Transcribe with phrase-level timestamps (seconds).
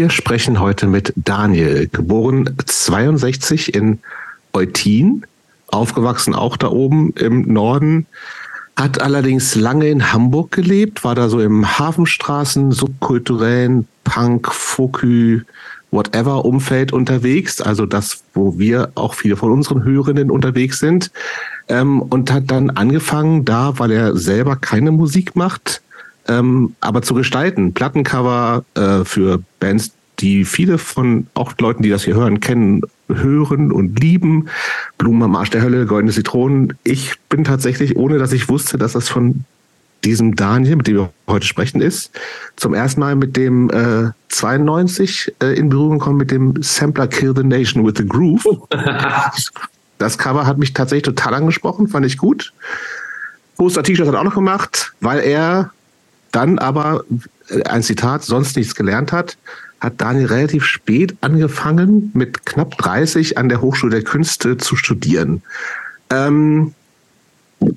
[0.00, 3.98] Wir sprechen heute mit Daniel, geboren 62 in
[4.54, 5.26] Eutin,
[5.66, 8.06] aufgewachsen auch da oben im Norden,
[8.76, 15.42] hat allerdings lange in Hamburg gelebt, war da so im Hafenstraßen, subkulturellen Punk, Fokü,
[15.90, 21.10] whatever Umfeld unterwegs, also das, wo wir auch viele von unseren Hörenden unterwegs sind,
[21.68, 25.82] ähm, und hat dann angefangen, da, weil er selber keine Musik macht,
[26.26, 27.74] ähm, aber zu gestalten.
[27.74, 33.72] Plattencover äh, für Bands, die viele von auch Leuten, die das hier hören, kennen, hören
[33.72, 34.48] und lieben.
[34.98, 36.74] Blumen am Arsch der Hölle, Goldene Zitronen.
[36.84, 39.44] Ich bin tatsächlich, ohne dass ich wusste, dass das von
[40.04, 42.10] diesem Daniel, mit dem wir heute sprechen, ist,
[42.56, 47.34] zum ersten Mal mit dem äh, 92 äh, in Berührung gekommen mit dem Sampler Kill
[47.36, 48.44] the Nation with the Groove.
[49.98, 52.52] das Cover hat mich tatsächlich total angesprochen, fand ich gut.
[53.56, 55.70] Poster T-Shirt hat er auch noch gemacht, weil er
[56.32, 57.04] dann aber
[57.48, 59.36] äh, ein Zitat sonst nichts gelernt hat,
[59.80, 65.42] hat Daniel relativ spät angefangen, mit knapp 30 an der Hochschule der Künste zu studieren.
[66.10, 66.74] Ähm,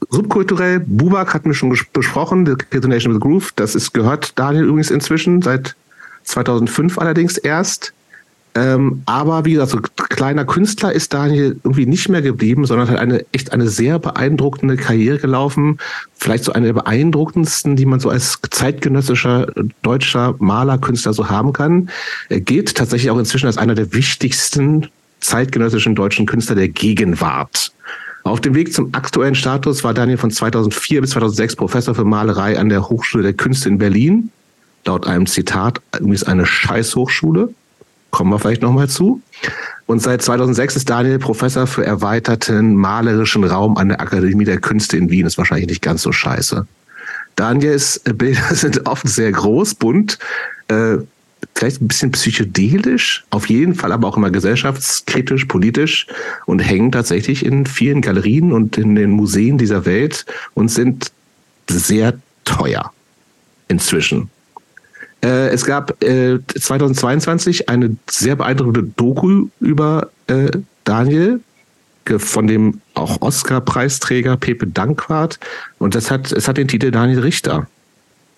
[0.10, 4.66] subkulturell, Bubak hatten wir schon besprochen, The Kid Nation with Groove, das ist gehört Daniel
[4.66, 5.76] übrigens inzwischen, seit
[6.24, 7.94] 2005 allerdings erst.
[8.56, 13.00] Ähm, aber wie gesagt, so kleiner Künstler ist Daniel irgendwie nicht mehr geblieben, sondern hat
[13.00, 15.80] eine echt eine sehr beeindruckende Karriere gelaufen.
[16.16, 19.48] Vielleicht so eine der beeindruckendsten, die man so als zeitgenössischer
[19.82, 21.90] deutscher Malerkünstler so haben kann.
[22.30, 24.88] Er gilt tatsächlich auch inzwischen als einer der wichtigsten
[25.20, 27.72] zeitgenössischen deutschen Künstler der Gegenwart.
[28.24, 32.58] Auf dem Weg zum aktuellen Status war Daniel von 2004 bis 2006 Professor für Malerei
[32.58, 34.30] an der Hochschule der Künste in Berlin.
[34.86, 37.50] Laut einem Zitat übrigens eine Scheißhochschule
[38.14, 39.22] kommen wir vielleicht nochmal zu.
[39.88, 44.96] Und seit 2006 ist Daniel Professor für erweiterten malerischen Raum an der Akademie der Künste
[44.96, 45.26] in Wien.
[45.26, 46.66] Ist wahrscheinlich nicht ganz so scheiße.
[47.36, 50.20] Daniels Bilder sind oft sehr groß, bunt,
[50.68, 50.98] äh,
[51.56, 56.08] vielleicht ein bisschen psychedelisch, auf jeden Fall aber auch immer gesellschaftskritisch, politisch
[56.46, 61.12] und hängen tatsächlich in vielen Galerien und in den Museen dieser Welt und sind
[61.68, 62.14] sehr
[62.46, 62.94] teuer
[63.68, 64.30] inzwischen.
[65.24, 70.52] Äh, es gab äh, 2022 eine sehr beeindruckende Doku über äh,
[70.84, 71.40] Daniel
[72.18, 75.40] von dem auch Oscar-Preisträger Pepe Dankwart.
[75.80, 77.68] Und das hat, es hat den Titel Daniel Richter.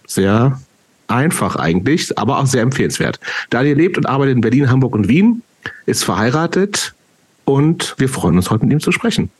[0.06, 0.60] Sehr
[1.08, 3.20] einfach eigentlich, aber auch sehr empfehlenswert.
[3.50, 5.42] Daniel lebt und arbeitet in Berlin, Hamburg und Wien,
[5.88, 6.94] ist verheiratet
[7.44, 9.32] und wir freuen uns heute mit ihm zu sprechen.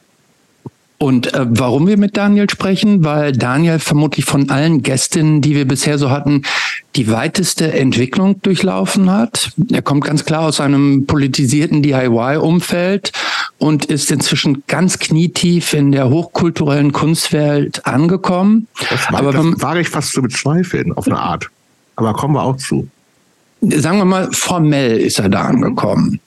[0.98, 3.04] Und äh, warum wir mit Daniel sprechen?
[3.04, 6.44] Weil Daniel vermutlich von allen Gästinnen, die wir bisher so hatten,
[6.96, 9.52] die weiteste Entwicklung durchlaufen hat.
[9.72, 13.12] Er kommt ganz klar aus einem politisierten DIY-Umfeld
[13.58, 18.68] und ist inzwischen ganz knietief in der hochkulturellen Kunstwelt angekommen.
[18.90, 21.50] Das, war, Aber das wage ich fast zu bezweifeln, auf eine Art.
[21.96, 22.88] Aber kommen wir auch zu
[23.62, 26.20] sagen wir mal, formell ist er da angekommen.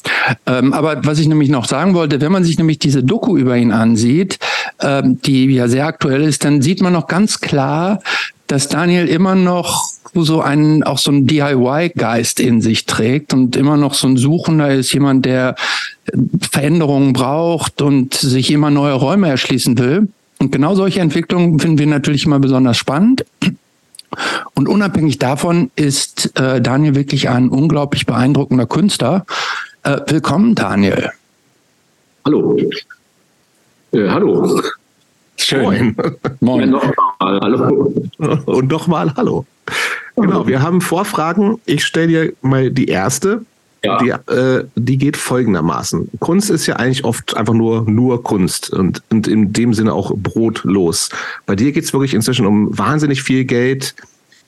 [0.47, 3.57] Ähm, aber was ich nämlich noch sagen wollte, wenn man sich nämlich diese Doku über
[3.57, 4.39] ihn ansieht,
[4.81, 8.01] ähm, die ja sehr aktuell ist, dann sieht man noch ganz klar,
[8.49, 13.77] dass Daniel immer noch so einen, auch so einen DIY-Geist in sich trägt und immer
[13.77, 15.55] noch so ein Suchender ist, jemand, der
[16.51, 20.09] Veränderungen braucht und sich immer neue Räume erschließen will.
[20.39, 23.25] Und genau solche Entwicklungen finden wir natürlich immer besonders spannend.
[24.55, 29.27] Und unabhängig davon ist äh, Daniel wirklich ein unglaublich beeindruckender Künstler.
[29.83, 31.11] Äh, willkommen, Daniel.
[32.25, 32.57] Hallo.
[33.93, 34.63] Äh, hallo.
[35.49, 35.97] Schön.
[36.41, 36.61] Moin.
[36.61, 37.95] Ja, nochmal, hallo.
[38.45, 39.47] Und nochmal Hallo.
[40.15, 41.59] Genau, wir haben Vorfragen.
[41.65, 43.47] Ich stelle dir mal die erste.
[43.83, 43.97] Ja.
[43.99, 46.11] Die, äh, die geht folgendermaßen.
[46.19, 50.13] Kunst ist ja eigentlich oft einfach nur, nur Kunst und, und in dem Sinne auch
[50.15, 51.09] brotlos.
[51.47, 53.95] Bei dir geht es wirklich inzwischen um wahnsinnig viel Geld.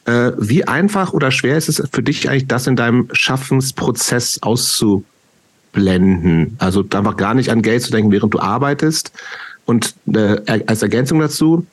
[0.05, 6.57] Äh, wie einfach oder schwer ist es für dich eigentlich, das in deinem Schaffensprozess auszublenden?
[6.59, 9.13] Also einfach gar nicht an Geld zu denken, während du arbeitest.
[9.71, 11.65] Und äh, als Ergänzung dazu,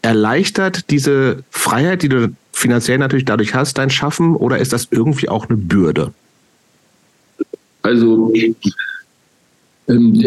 [0.00, 5.28] erleichtert diese Freiheit, die du finanziell natürlich dadurch hast, dein Schaffen, oder ist das irgendwie
[5.28, 6.14] auch eine Bürde?
[7.82, 8.32] Also
[9.88, 10.24] ähm,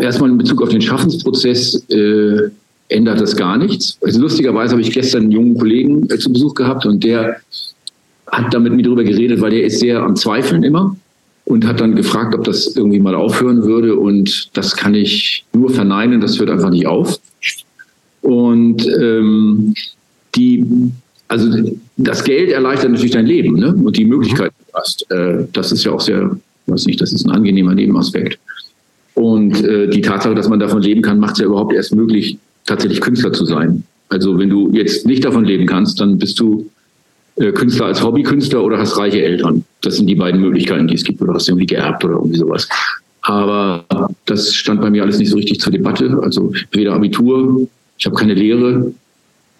[0.00, 2.50] erstmal in Bezug auf den Schaffensprozess äh,
[2.88, 3.96] ändert das gar nichts.
[4.00, 7.36] Also lustigerweise habe ich gestern einen jungen Kollegen äh, zu Besuch gehabt und der
[8.26, 10.96] hat da mit mir darüber geredet, weil der ist sehr am Zweifeln immer
[11.44, 15.70] und hat dann gefragt, ob das irgendwie mal aufhören würde und das kann ich nur
[15.70, 17.18] verneinen, das hört einfach nicht auf.
[18.22, 19.74] Und ähm,
[20.34, 20.64] die,
[21.28, 21.50] also
[21.96, 23.74] das Geld erleichtert natürlich dein Leben ne?
[23.74, 25.10] und die Möglichkeit, die du hast.
[25.10, 26.36] Äh, das ist ja auch sehr
[26.66, 28.38] weiß nicht, das ist ein angenehmer Nebenaspekt.
[29.14, 32.38] Und äh, die Tatsache, dass man davon leben kann, macht es ja überhaupt erst möglich,
[32.66, 33.84] tatsächlich Künstler zu sein.
[34.08, 36.70] Also wenn du jetzt nicht davon leben kannst, dann bist du
[37.36, 39.64] äh, Künstler als Hobbykünstler oder hast reiche Eltern.
[39.82, 42.38] Das sind die beiden Möglichkeiten, die es gibt, oder hast du irgendwie geerbt oder irgendwie
[42.38, 42.68] sowas.
[43.22, 43.84] Aber
[44.26, 46.18] das stand bei mir alles nicht so richtig zur Debatte.
[46.22, 47.68] Also weder Abitur,
[47.98, 48.92] ich habe keine Lehre,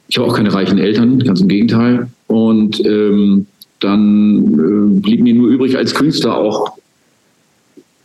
[0.09, 2.09] ich habe auch keine reichen Eltern, ganz im Gegenteil.
[2.27, 3.47] Und ähm,
[3.81, 6.77] dann äh, blieb mir nur übrig als Künstler auch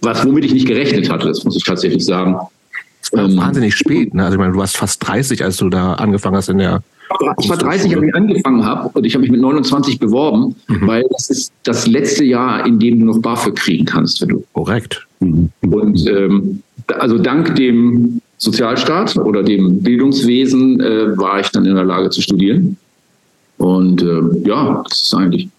[0.01, 2.37] was, womit ich nicht gerechnet hatte, das muss ich tatsächlich sagen.
[3.13, 4.25] Ähm, wahnsinnig spät, ne?
[4.25, 6.83] Also ich meine, du warst fast 30, als du da angefangen hast in der.
[7.39, 10.87] Ich war 30, als ich angefangen habe und ich habe mich mit 29 beworben, mhm.
[10.87, 14.43] weil das ist das letzte Jahr, in dem du noch BAföG kriegen kannst, wenn du.
[14.53, 15.07] Korrekt.
[15.19, 15.49] Mhm.
[15.61, 16.63] Und ähm,
[16.99, 22.21] also dank dem Sozialstaat oder dem Bildungswesen äh, war ich dann in der Lage zu
[22.21, 22.77] studieren.
[23.57, 25.49] Und äh, ja, das ist eigentlich.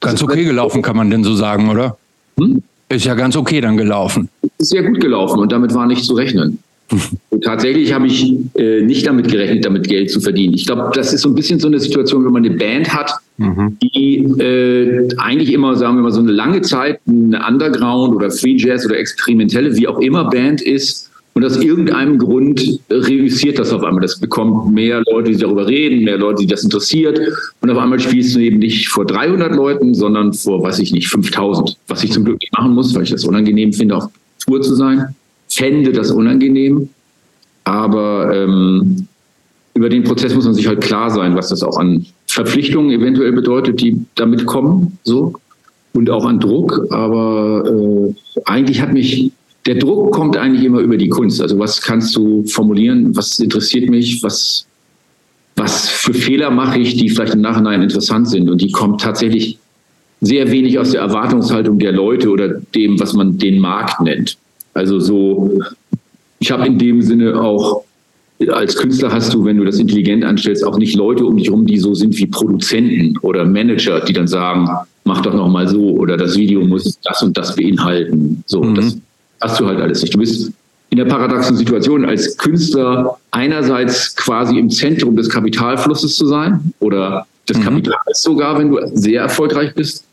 [0.00, 1.96] Ganz okay gelaufen, kann man denn so sagen, oder?
[2.38, 2.62] Hm?
[2.88, 4.28] Ist ja ganz okay dann gelaufen.
[4.58, 6.58] Ist sehr gut gelaufen und damit war nicht zu rechnen.
[7.30, 10.54] Und tatsächlich habe ich äh, nicht damit gerechnet, damit Geld zu verdienen.
[10.54, 13.12] Ich glaube, das ist so ein bisschen so eine Situation, wenn man eine Band hat,
[13.38, 13.76] mhm.
[13.82, 18.56] die äh, eigentlich immer, sagen wir mal, so eine lange Zeit eine Underground oder Free
[18.56, 23.82] Jazz oder experimentelle, wie auch immer Band ist und aus irgendeinem Grund reüssiert das auf
[23.82, 24.02] einmal.
[24.02, 27.20] Das bekommt mehr Leute, die darüber reden, mehr Leute, die das interessiert.
[27.60, 31.08] Und auf einmal spielst du eben nicht vor 300 Leuten, sondern vor, weiß ich nicht,
[31.08, 31.76] 5000.
[31.88, 34.10] Was ich zum Glück nicht machen muss, weil ich das unangenehm finde, auf
[34.46, 35.16] Tour zu sein.
[35.48, 36.88] Fände das unangenehm.
[37.64, 39.06] Aber ähm,
[39.74, 43.32] über den Prozess muss man sich halt klar sein, was das auch an Verpflichtungen eventuell
[43.32, 44.98] bedeutet, die damit kommen.
[45.04, 45.34] So.
[45.92, 46.86] Und auch an Druck.
[46.90, 48.14] Aber äh,
[48.44, 49.32] eigentlich hat mich
[49.66, 51.40] der Druck kommt eigentlich immer über die Kunst.
[51.40, 53.16] Also was kannst du formulieren?
[53.16, 54.22] Was interessiert mich?
[54.22, 54.66] Was,
[55.56, 58.50] was für Fehler mache ich, die vielleicht im Nachhinein interessant sind?
[58.50, 59.58] Und die kommt tatsächlich
[60.20, 64.36] sehr wenig aus der Erwartungshaltung der Leute oder dem, was man den Markt nennt.
[64.74, 65.58] Also so,
[66.38, 67.84] ich habe in dem Sinne auch
[68.52, 71.66] als Künstler hast du, wenn du das intelligent anstellst, auch nicht Leute um dich herum,
[71.66, 74.68] die so sind wie Produzenten oder Manager, die dann sagen,
[75.04, 78.42] mach doch noch mal so oder das Video muss das und das beinhalten.
[78.46, 78.74] So, mhm.
[78.74, 78.98] das
[79.40, 80.14] hast du halt alles nicht.
[80.14, 80.52] Du bist
[80.90, 87.26] in der paradoxen Situation als Künstler einerseits quasi im Zentrum des Kapitalflusses zu sein oder
[87.48, 87.62] des mhm.
[87.62, 90.04] Kapitals sogar, wenn du sehr erfolgreich bist.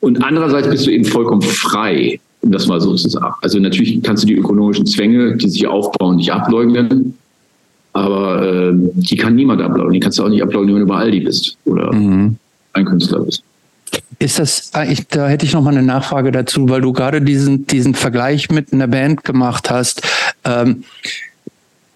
[0.00, 3.34] Und andererseits bist du eben vollkommen frei, um das mal so zu sagen.
[3.42, 7.14] Also natürlich kannst du die ökonomischen Zwänge, die sich aufbauen, nicht ableugnen.
[7.92, 9.94] Aber äh, die kann niemand ableugnen.
[9.94, 12.36] Die kannst du auch nicht ableugnen, wenn du bei Aldi bist oder mhm.
[12.72, 13.42] ein Künstler bist.
[14.18, 17.20] Ist das, ah, ich, da hätte ich noch mal eine Nachfrage dazu, weil du gerade
[17.20, 20.02] diesen, diesen Vergleich mit einer Band gemacht hast.
[20.44, 20.84] Ähm,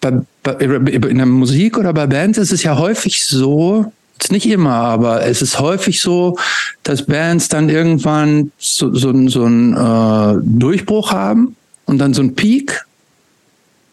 [0.01, 4.47] bei, bei, in der Musik oder bei Bands ist es ja häufig so, ist nicht
[4.47, 6.37] immer, aber es ist häufig so,
[6.83, 12.35] dass Bands dann irgendwann so, so, so einen äh, Durchbruch haben und dann so einen
[12.35, 12.85] Peak.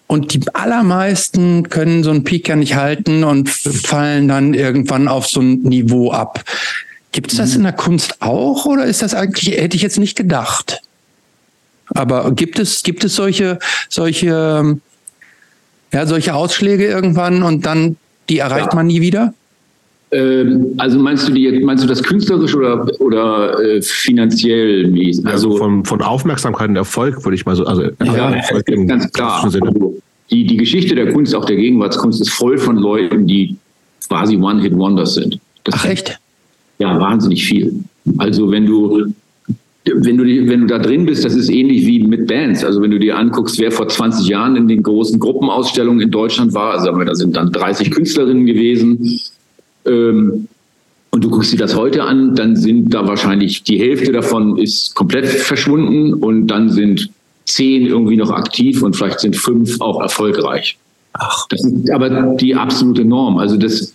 [0.06, 5.26] Und die allermeisten können so einen Peak ja nicht halten und fallen dann irgendwann auf
[5.26, 6.44] so ein Niveau ab.
[7.12, 10.16] Gibt es das in der Kunst auch oder ist das eigentlich, hätte ich jetzt nicht
[10.16, 10.80] gedacht.
[11.88, 13.58] Aber gibt es, gibt es solche,
[13.88, 14.78] solche,
[15.92, 17.96] ja, solche Ausschläge irgendwann und dann,
[18.28, 18.74] die erreicht ja.
[18.74, 19.34] man nie wieder?
[20.12, 24.84] Ähm, also meinst du die, meinst du das künstlerisch oder, oder äh, finanziell?
[24.84, 28.86] Also, also von, von Aufmerksamkeit und Erfolg würde ich mal so, also ja, Erfolg im
[28.86, 29.48] ganz klar.
[29.50, 29.68] Sinne.
[29.68, 30.00] Also
[30.30, 33.56] die, die Geschichte der Kunst, auch der Gegenwartskunst, ist voll von Leuten, die
[34.06, 35.40] quasi One-Hit-Wonders sind.
[35.64, 36.18] Das Ach echt?
[36.78, 37.82] Ja, wahnsinnig viel.
[38.18, 39.12] Also wenn du
[39.84, 42.64] wenn du, wenn du da drin bist, das ist ähnlich wie mit Bands.
[42.64, 46.54] Also wenn du dir anguckst, wer vor 20 Jahren in den großen Gruppenausstellungen in Deutschland
[46.54, 49.20] war, also da sind dann 30 Künstlerinnen gewesen.
[49.86, 50.48] Ähm,
[51.10, 54.94] und du guckst dir das heute an, dann sind da wahrscheinlich die Hälfte davon ist
[54.94, 57.10] komplett verschwunden und dann sind
[57.44, 60.78] zehn irgendwie noch aktiv und vielleicht sind fünf auch erfolgreich.
[61.12, 61.46] Ach.
[61.48, 63.36] Das ist aber die absolute Norm.
[63.36, 63.92] Also das,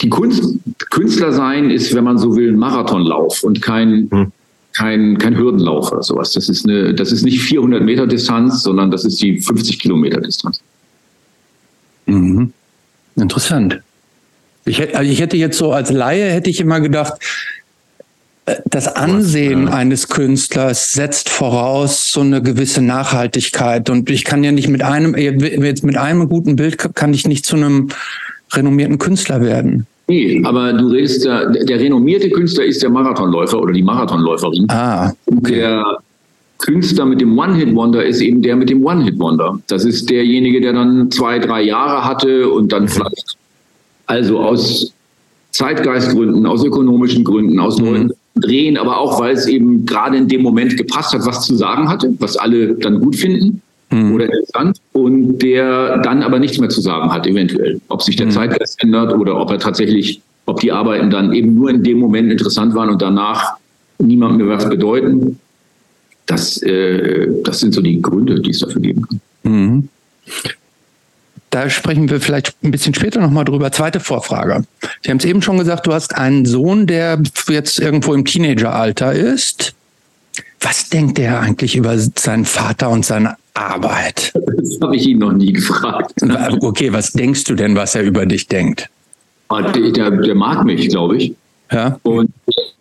[0.00, 0.58] die Kunst,
[0.90, 4.32] Künstler sein ist, wenn man so will, ein Marathonlauf und kein, hm.
[4.72, 6.32] kein, kein Hürdenlauf oder sowas.
[6.32, 10.20] Das ist, eine, das ist nicht 400 Meter Distanz, sondern das ist die 50 Kilometer
[10.20, 10.60] Distanz.
[12.06, 12.52] Mhm.
[13.14, 13.80] Interessant.
[14.68, 17.14] Ich hätte, also ich hätte jetzt so als Laie hätte ich immer gedacht,
[18.46, 23.90] äh, das Ansehen eines Künstlers setzt voraus so eine gewisse Nachhaltigkeit.
[23.90, 27.46] Und ich kann ja nicht mit einem, jetzt mit einem guten Bild kann ich nicht
[27.46, 27.88] zu einem
[28.52, 29.86] renommierten Künstler werden.
[30.08, 34.64] Nee, aber du redest ja, der renommierte Künstler ist der Marathonläufer oder die Marathonläuferin.
[34.70, 35.56] Ah, okay.
[35.56, 35.98] Der
[36.58, 39.60] Künstler mit dem One-Hit-Wonder ist eben der mit dem One-Hit-Wonder.
[39.68, 43.36] Das ist derjenige, der dann zwei, drei Jahre hatte und dann vielleicht,
[44.08, 44.92] also aus
[45.52, 47.84] Zeitgeistgründen, aus ökonomischen Gründen, aus mhm.
[47.84, 51.56] neuen Drehen, aber auch, weil es eben gerade in dem Moment gepasst hat, was zu
[51.56, 54.14] sagen hatte, was alle dann gut finden mhm.
[54.14, 57.80] oder interessant und der dann aber nichts mehr zu sagen hat, eventuell.
[57.88, 58.30] Ob sich der mhm.
[58.30, 62.30] Zeitgeist ändert oder ob er tatsächlich, ob die Arbeiten dann eben nur in dem Moment
[62.30, 63.56] interessant waren und danach
[63.98, 65.38] niemandem mehr was bedeuten.
[66.26, 69.20] Das, äh, das sind so die Gründe, die es dafür geben kann.
[69.42, 69.88] Mhm.
[71.50, 73.72] Da sprechen wir vielleicht ein bisschen später nochmal drüber.
[73.72, 74.64] Zweite Vorfrage.
[75.02, 79.12] Sie haben es eben schon gesagt, du hast einen Sohn, der jetzt irgendwo im Teenageralter
[79.12, 79.74] ist.
[80.60, 84.32] Was denkt der eigentlich über seinen Vater und seine Arbeit?
[84.34, 86.12] Das habe ich ihn noch nie gefragt.
[86.60, 88.88] Okay, was denkst du denn, was er über dich denkt?
[89.48, 91.34] Ah, der, der, mag mich, glaube ich.
[91.72, 91.98] Ja.
[92.02, 92.30] Und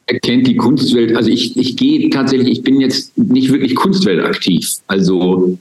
[0.07, 1.15] er kennt die Kunstwelt.
[1.15, 4.67] Also ich, ich gehe tatsächlich, ich bin jetzt nicht wirklich Kunstwelt aktiv.
[4.87, 5.57] Also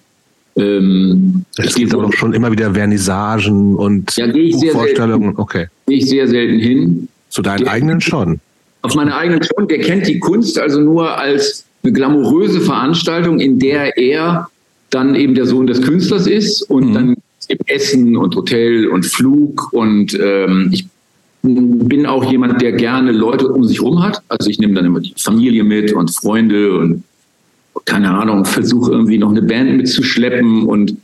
[0.57, 4.27] ähm, es gibt aber doch schon immer wieder Vernissagen und ja,
[4.73, 5.35] Vorstellungen.
[5.37, 5.67] Okay.
[5.87, 7.09] Gehe ich sehr selten hin.
[7.29, 8.41] Zu deinen der, eigenen schon?
[8.83, 9.69] Auf meine eigenen schon.
[9.69, 14.49] Der kennt die Kunst also nur als eine glamouröse Veranstaltung, in der er
[14.91, 16.95] dann eben der Sohn des Künstlers ist und mhm.
[16.95, 17.17] dann
[17.67, 20.87] Essen und Hotel und Flug und ähm, ich
[21.43, 24.21] bin auch jemand, der gerne Leute um sich rum hat.
[24.29, 27.05] Also ich nehme dann immer die Familie mit und Freunde und
[27.85, 30.97] keine Ahnung, versuche irgendwie noch eine Band mitzuschleppen und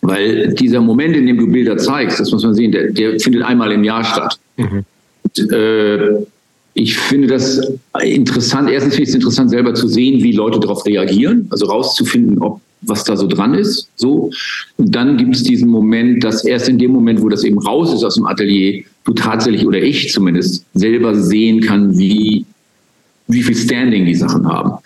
[0.00, 3.42] weil dieser Moment, in dem du Bilder zeigst, das muss man sehen, der, der findet
[3.42, 4.38] einmal im Jahr statt.
[4.56, 4.84] Mhm.
[5.24, 6.26] Und, äh,
[6.74, 7.60] ich finde das
[8.00, 8.70] interessant.
[8.70, 12.60] Erstens finde ich es interessant, selber zu sehen, wie Leute darauf reagieren, also rauszufinden, ob
[12.82, 13.88] was da so dran ist.
[13.96, 14.30] So.
[14.76, 17.92] Und dann gibt es diesen Moment, dass erst in dem Moment, wo das eben raus
[17.92, 22.44] ist aus dem Atelier, du tatsächlich oder ich zumindest selber sehen kann, wie,
[23.26, 24.78] wie viel Standing die Sachen haben.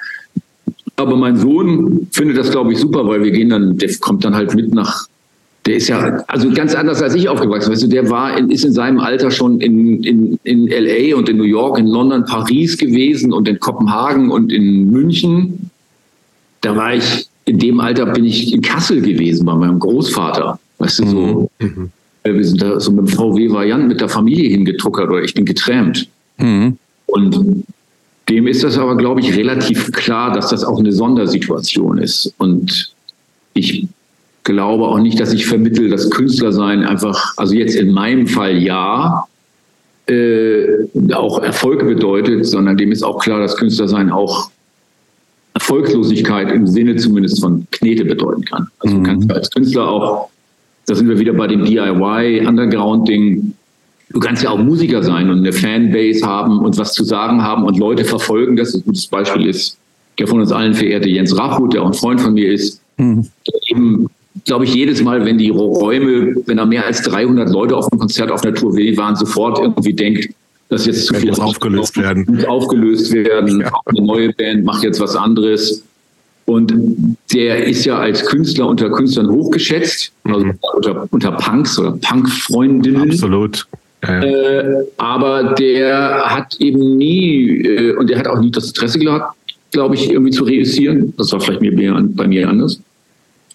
[0.96, 4.34] Aber mein Sohn findet das, glaube ich, super, weil wir gehen dann, der kommt dann
[4.34, 5.08] halt mit nach,
[5.66, 7.72] der ist ja, also ganz anders als ich aufgewachsen.
[7.72, 11.28] Weißt du, der war, in, ist in seinem Alter schon in, in, in LA und
[11.28, 15.70] in New York, in London, Paris gewesen und in Kopenhagen und in München.
[16.60, 20.58] Da war ich, in dem Alter bin ich in Kassel gewesen bei meinem Großvater.
[20.78, 21.50] Weißt du, so.
[21.60, 21.90] Mhm.
[22.24, 26.08] Wir sind da so mit dem VW-Variant mit der Familie hingetuckert oder ich bin geträumt.
[26.38, 26.76] Mhm.
[27.06, 27.64] Und
[28.28, 32.32] dem ist das aber, glaube ich, relativ klar, dass das auch eine Sondersituation ist.
[32.38, 32.92] Und
[33.54, 33.88] ich
[34.44, 39.24] glaube auch nicht, dass ich vermittel, dass Künstlersein einfach, also jetzt in meinem Fall ja,
[40.06, 40.66] äh,
[41.14, 44.50] auch Erfolg bedeutet, sondern dem ist auch klar, dass Künstlersein auch
[45.54, 48.68] Erfolgslosigkeit im Sinne zumindest von Knete bedeuten kann.
[48.80, 49.04] Also mhm.
[49.04, 50.30] du kannst als Künstler auch,
[50.86, 53.54] da sind wir wieder bei dem DIY-Underground-Ding,
[54.12, 57.64] du kannst ja auch Musiker sein und eine Fanbase haben und was zu sagen haben
[57.64, 58.56] und Leute verfolgen.
[58.56, 59.78] Das ein gutes Beispiel ist
[60.18, 63.26] der von uns allen verehrte Jens Rachut, der auch ein Freund von mir ist, mhm.
[63.46, 64.06] der eben,
[64.44, 67.98] glaube ich, jedes Mal, wenn die Räume, wenn da mehr als 300 Leute auf einem
[67.98, 70.28] Konzert auf der Tour waren, sofort irgendwie denkt,
[70.68, 72.26] dass jetzt zu viel muss aufgelöst werden.
[72.28, 73.60] Muss aufgelöst werden.
[73.60, 73.72] Ja.
[73.84, 75.82] Eine neue Band macht jetzt was anderes.
[76.44, 76.74] Und
[77.32, 80.58] der ist ja als Künstler unter Künstlern hochgeschätzt, also mhm.
[80.74, 83.10] unter, unter Punks oder Punk-Freundinnen.
[83.10, 83.66] Absolut.
[84.02, 89.36] Äh, aber der hat eben nie, äh, und der hat auch nie das Interesse gehabt,
[89.70, 91.14] glaube ich, irgendwie zu reüssieren.
[91.16, 92.80] Das war vielleicht mir, bei mir anders.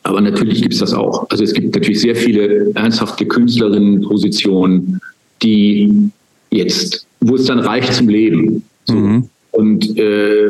[0.03, 1.29] Aber natürlich gibt es das auch.
[1.29, 5.01] Also es gibt natürlich sehr viele ernsthafte Künstlerinnenpositionen,
[5.43, 6.11] die
[6.49, 8.63] jetzt, wo es dann reicht zum Leben.
[8.85, 8.95] So.
[8.95, 9.29] Mhm.
[9.51, 10.49] Und äh,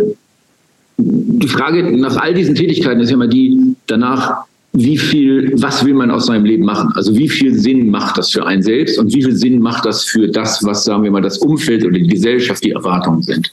[0.97, 4.45] die Frage nach all diesen Tätigkeiten ist ja immer die, danach
[4.79, 6.91] wie viel, was will man aus seinem Leben machen?
[6.93, 10.03] Also wie viel Sinn macht das für einen selbst und wie viel Sinn macht das
[10.03, 13.51] für das, was, sagen wir mal, das Umfeld oder die Gesellschaft, die Erwartungen sind?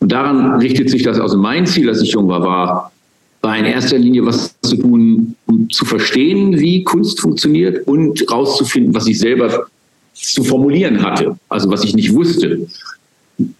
[0.00, 1.20] Und daran richtet sich das.
[1.20, 2.92] Also mein Ziel, als ich jung war, war,
[3.42, 8.92] war in erster Linie was zu tun, um zu verstehen, wie Kunst funktioniert und rauszufinden,
[8.92, 9.66] was ich selber
[10.14, 12.66] zu formulieren hatte, also was ich nicht wusste.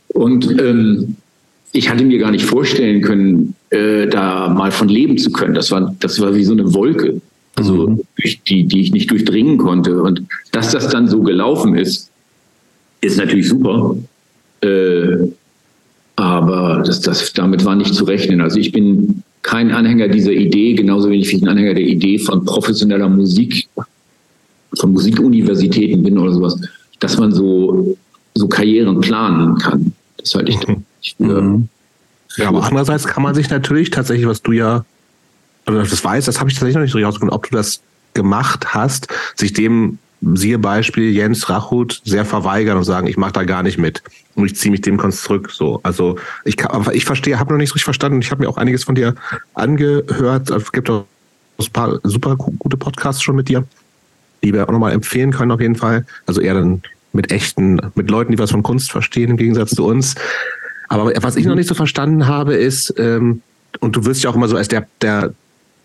[0.09, 1.17] Und ähm,
[1.73, 5.55] ich hatte mir gar nicht vorstellen können, äh, da mal von leben zu können.
[5.55, 7.21] Das war, das war wie so eine Wolke,
[7.55, 8.01] also mhm.
[8.49, 10.03] die, die ich nicht durchdringen konnte.
[10.03, 10.23] Und
[10.53, 12.11] dass das dann so gelaufen ist,
[13.01, 13.97] ist natürlich super.
[14.63, 15.29] Äh,
[16.17, 18.41] aber das, das, damit war nicht zu rechnen.
[18.41, 22.19] Also ich bin kein Anhänger dieser Idee, genauso wenig wie ich ein Anhänger der Idee
[22.19, 23.69] von professioneller Musik,
[24.75, 26.61] von Musikuniversitäten bin oder sowas,
[26.99, 27.97] dass man so,
[28.35, 29.93] so Karrieren planen kann.
[30.21, 30.59] Das halte ich
[31.01, 31.69] ich für, mhm.
[32.37, 34.85] Ja, aber andererseits kann man sich natürlich tatsächlich, was du ja,
[35.67, 37.81] also das weißt, das habe ich tatsächlich noch nicht so rausgefunden, ob du das
[38.15, 39.99] gemacht hast, sich dem,
[40.35, 44.03] siehe Beispiel Jens Rachut, sehr verweigern und sagen, ich mache da gar nicht mit
[44.35, 45.51] und ich ziehe mich dem zurück.
[45.51, 48.21] So, also ich kann, aber ich verstehe, habe noch nicht so richtig verstanden.
[48.21, 49.15] Ich habe mir auch einiges von dir
[49.55, 50.51] angehört.
[50.51, 51.07] Es gibt auch
[51.59, 53.65] ein paar super gute Podcasts schon mit dir,
[54.45, 56.05] die wir auch nochmal empfehlen können auf jeden Fall.
[56.27, 59.85] Also eher dann mit echten, mit Leuten, die was von Kunst verstehen im Gegensatz zu
[59.85, 60.15] uns.
[60.89, 63.43] Aber was ich noch nicht so verstanden habe, ist, ähm,
[63.79, 65.33] und du wirst ja auch immer so als der, der,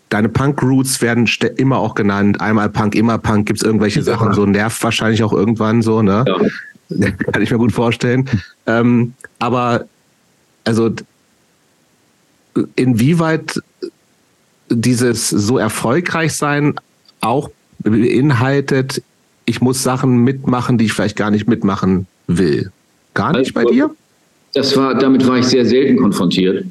[0.08, 2.40] deine Punk-Roots werden immer auch genannt.
[2.40, 4.04] Einmal Punk, immer Punk, gibt es irgendwelche ja.
[4.04, 6.24] Sachen, so nervt wahrscheinlich auch irgendwann so, ne?
[6.26, 7.10] Ja.
[7.32, 8.28] Kann ich mir gut vorstellen.
[8.66, 9.86] Ähm, aber
[10.64, 10.90] also
[12.74, 13.60] inwieweit
[14.68, 16.74] dieses so erfolgreich sein
[17.20, 19.02] auch beinhaltet,
[19.46, 22.70] ich muss Sachen mitmachen, die ich vielleicht gar nicht mitmachen will.
[23.14, 23.90] Gar nicht bei dir?
[24.54, 26.64] Das war, damit war ich sehr selten konfrontiert,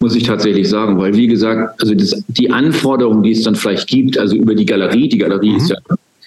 [0.00, 3.88] muss ich tatsächlich sagen, weil wie gesagt, also das, die Anforderungen, die es dann vielleicht
[3.88, 5.76] gibt, also über die Galerie, die Galerie ist ja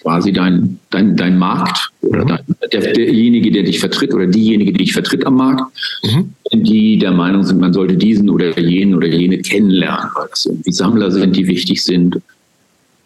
[0.02, 2.28] quasi dein, dein, dein Markt oder Mhm.
[2.28, 2.40] dein,
[2.72, 5.62] der, derjenige, der dich vertritt oder diejenige, die dich vertritt am Markt,
[6.04, 6.32] Mhm.
[6.52, 10.72] die der Meinung sind, man sollte diesen oder jenen oder jene kennenlernen, weil das irgendwie
[10.72, 12.20] Sammler sind, die wichtig sind.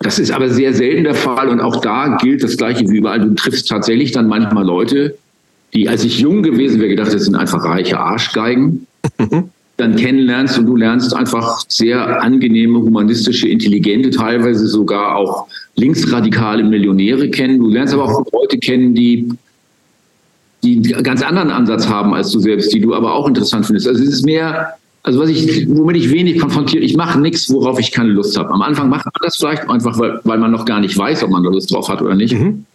[0.00, 3.20] Das ist aber sehr selten der Fall und auch da gilt das Gleiche wie überall.
[3.20, 5.16] Du triffst tatsächlich dann manchmal Leute,
[5.74, 8.86] die, als ich jung gewesen wäre, gedacht, das sind einfach reiche Arschgeigen.
[9.76, 17.30] Dann kennenlernst und du lernst einfach sehr angenehme, humanistische, intelligente, teilweise sogar auch linksradikale Millionäre
[17.30, 17.58] kennen.
[17.58, 19.28] Du lernst aber auch Leute kennen, die
[20.62, 23.88] die einen ganz anderen Ansatz haben als du selbst, die du aber auch interessant findest.
[23.88, 27.78] Also es ist mehr, also was ich, womit ich wenig konfrontiert, ich mache nichts, worauf
[27.80, 28.50] ich keine Lust habe.
[28.50, 31.30] Am Anfang macht man das vielleicht einfach, weil, weil man noch gar nicht weiß, ob
[31.30, 32.34] man da Lust drauf hat oder nicht.
[32.34, 32.66] Mhm.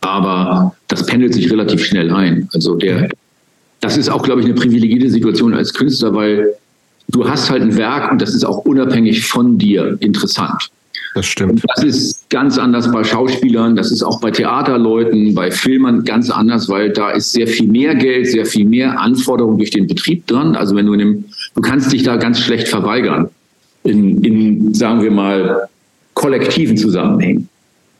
[0.00, 2.48] Aber das pendelt sich relativ schnell ein.
[2.54, 3.08] Also der,
[3.80, 6.54] das ist auch, glaube ich, eine privilegierte Situation als Künstler, weil
[7.08, 10.70] du hast halt ein Werk und das ist auch unabhängig von dir interessant.
[11.14, 11.64] Das stimmt.
[11.74, 16.68] Das ist ganz anders bei Schauspielern, das ist auch bei Theaterleuten, bei Filmern ganz anders,
[16.68, 20.54] weil da ist sehr viel mehr Geld, sehr viel mehr Anforderungen durch den Betrieb dran.
[20.54, 21.24] Also wenn du in dem,
[21.54, 23.28] du kannst dich da ganz schlecht verweigern
[23.84, 25.68] in, in sagen wir mal,
[26.14, 27.48] kollektiven Zusammenhängen.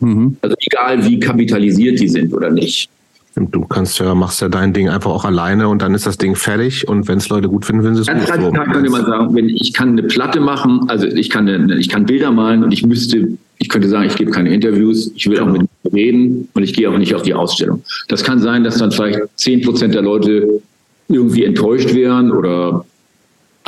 [0.01, 0.37] Mhm.
[0.43, 2.91] Also egal wie kapitalisiert die sind oder nicht.
[3.35, 6.35] Du kannst ja, machst ja dein Ding einfach auch alleine und dann ist das Ding
[6.35, 8.35] fertig und wenn es Leute gut finden, finden sie es Ganz gut.
[8.35, 8.45] So.
[8.47, 11.89] radikal könnte man sagen, wenn ich kann eine Platte machen, also ich kann, eine, ich
[11.89, 13.29] kann Bilder malen und ich müsste,
[13.59, 16.91] ich könnte sagen, ich gebe keine Interviews, ich will auch mit reden und ich gehe
[16.91, 17.85] auch nicht auf die Ausstellung.
[18.09, 20.61] Das kann sein, dass dann vielleicht zehn Prozent der Leute
[21.09, 22.85] irgendwie enttäuscht wären oder,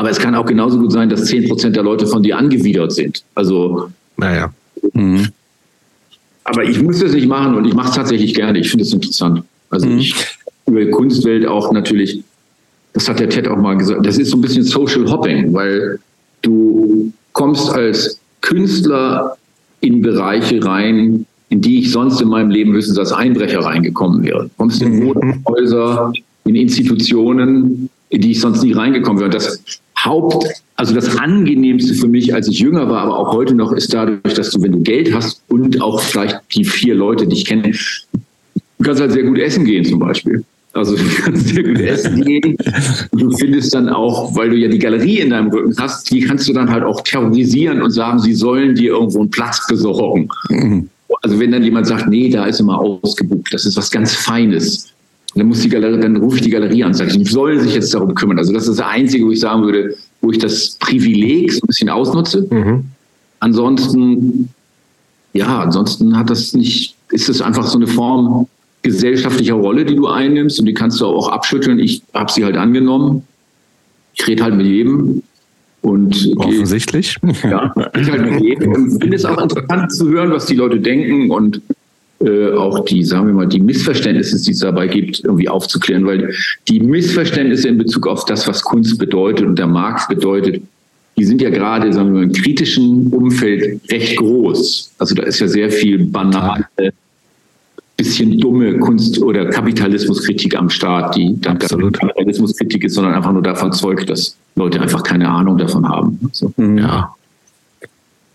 [0.01, 2.91] aber es kann auch genauso gut sein, dass zehn Prozent der Leute von dir angewidert
[2.93, 3.23] sind.
[3.35, 4.51] Also, Naja.
[4.95, 5.29] Mhm.
[6.45, 8.59] aber ich muss das nicht machen und ich mache es tatsächlich gerne.
[8.61, 9.43] Ich finde es interessant.
[9.69, 9.99] Also Mhm.
[9.99, 10.15] ich
[10.67, 12.23] über die Kunstwelt auch natürlich,
[12.95, 15.99] das hat der Ted auch mal gesagt, das ist so ein bisschen Social Hopping, weil
[16.41, 19.37] du kommst als Künstler
[19.83, 24.45] in Bereiche rein, in die ich sonst in meinem Leben höchstens als Einbrecher reingekommen wäre.
[24.45, 26.11] Du kommst in Wohnhäuser,
[26.47, 29.27] in Institutionen, in die ich sonst nie reingekommen wäre.
[29.27, 29.63] Und das
[30.05, 33.93] Haupt, also das Angenehmste für mich, als ich jünger war, aber auch heute noch, ist
[33.93, 37.45] dadurch, dass du, wenn du Geld hast und auch vielleicht die vier Leute, die ich
[37.45, 40.45] kenne, du kannst halt sehr gut essen gehen zum Beispiel.
[40.73, 42.57] Also du kannst sehr gut essen gehen.
[43.11, 46.21] Und du findest dann auch, weil du ja die Galerie in deinem Rücken hast, die
[46.21, 50.29] kannst du dann halt auch terrorisieren und sagen, sie sollen dir irgendwo einen Platz besorgen.
[50.49, 50.89] Mhm.
[51.23, 54.93] Also wenn dann jemand sagt, nee, da ist immer ausgebucht, das ist was ganz Feines.
[55.35, 57.75] Dann muss die Galerie, dann rufe ich die Galerie an und sage, die sollen sich
[57.75, 58.39] jetzt darum kümmern.
[58.39, 61.67] Also das ist das Einzige, wo ich sagen würde, wo ich das Privileg so ein
[61.69, 62.47] bisschen ausnutze.
[62.51, 62.85] Mhm.
[63.39, 64.49] Ansonsten,
[65.33, 68.49] ja, ansonsten hat das nicht, ist es einfach so eine Form
[68.83, 71.79] gesellschaftlicher Rolle, die du einnimmst und die kannst du auch abschütteln.
[71.79, 73.23] Ich habe sie halt angenommen.
[74.15, 75.23] Ich rede halt mit jedem
[75.83, 77.17] und gehe Offensichtlich.
[77.43, 80.81] ja, ich halt mit jedem und finde es auch interessant zu hören, was die Leute
[80.81, 81.63] denken und
[82.23, 86.35] äh, auch die, sagen wir mal, die Missverständnisse, die es dabei gibt, irgendwie aufzuklären, weil
[86.69, 90.63] die Missverständnisse in Bezug auf das, was Kunst bedeutet und der Markt bedeutet,
[91.17, 94.93] die sind ja gerade, sagen wir mal, im kritischen Umfeld recht groß.
[94.99, 96.67] Also da ist ja sehr viel banale,
[97.97, 101.99] bisschen dumme Kunst- oder Kapitalismuskritik am Start, die dann Absolut.
[101.99, 106.19] Kapitalismuskritik ist, sondern einfach nur davon zeugt, dass Leute einfach keine Ahnung davon haben.
[106.33, 106.53] So.
[106.57, 107.15] Ja.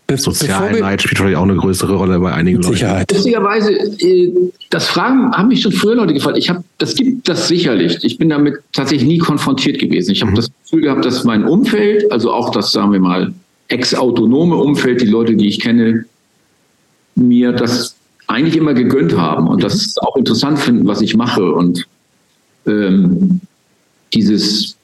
[0.06, 2.74] Be- wir- Sozialneid spielt vielleicht auch eine größere Rolle bei einigen Leuten.
[2.74, 3.10] Sicherheit.
[3.12, 4.32] Lustigerweise, äh,
[4.70, 6.38] das Fragen haben mich schon früher Leute gefragt.
[6.38, 7.98] Ich habe, das gibt das sicherlich.
[8.02, 10.12] Ich bin damit tatsächlich nie konfrontiert gewesen.
[10.12, 13.32] Ich habe das Gefühl gehabt, dass mein Umfeld, also auch das, sagen wir mal,
[13.68, 16.04] ex-autonome Umfeld, die Leute, die ich kenne,
[17.16, 17.96] mir das
[18.28, 21.52] eigentlich immer gegönnt haben und das auch interessant finden, was ich mache.
[21.52, 21.84] Und
[22.66, 23.40] ähm,
[24.14, 24.75] dieses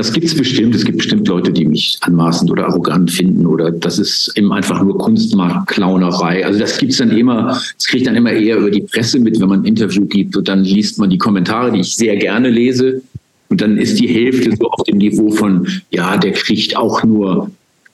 [0.00, 0.74] das gibt es bestimmt.
[0.74, 4.82] Es gibt bestimmt Leute, die mich anmaßend oder arrogant finden oder das ist eben einfach
[4.82, 6.46] nur Kunstmarktklaunerei.
[6.46, 9.38] Also das gibt's dann immer, das kriege ich dann immer eher über die Presse mit,
[9.38, 12.48] wenn man ein Interview gibt und dann liest man die Kommentare, die ich sehr gerne
[12.48, 13.02] lese
[13.50, 17.50] und dann ist die Hälfte so auf dem Niveau von, ja, der kriegt auch nur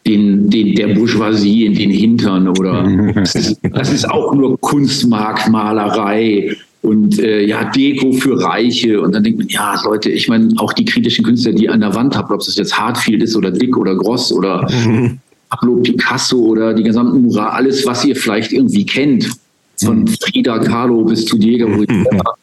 [0.06, 6.56] den, den, der Bourgeoisie in den Hintern oder das ist, das ist auch nur Kunstmarktmalerei
[6.86, 9.00] und äh, ja, Deko für Reiche.
[9.00, 11.80] Und dann denkt man, ja, Leute, ich meine, auch die kritischen Künstler, die ihr an
[11.80, 14.68] der Wand habt, ob es jetzt Hartfield ist oder Dick oder Gross oder
[15.50, 19.28] Pablo Picasso oder die gesamten Mural, alles, was ihr vielleicht irgendwie kennt,
[19.78, 22.34] von Frida Kahlo bis zu Diego Rivera.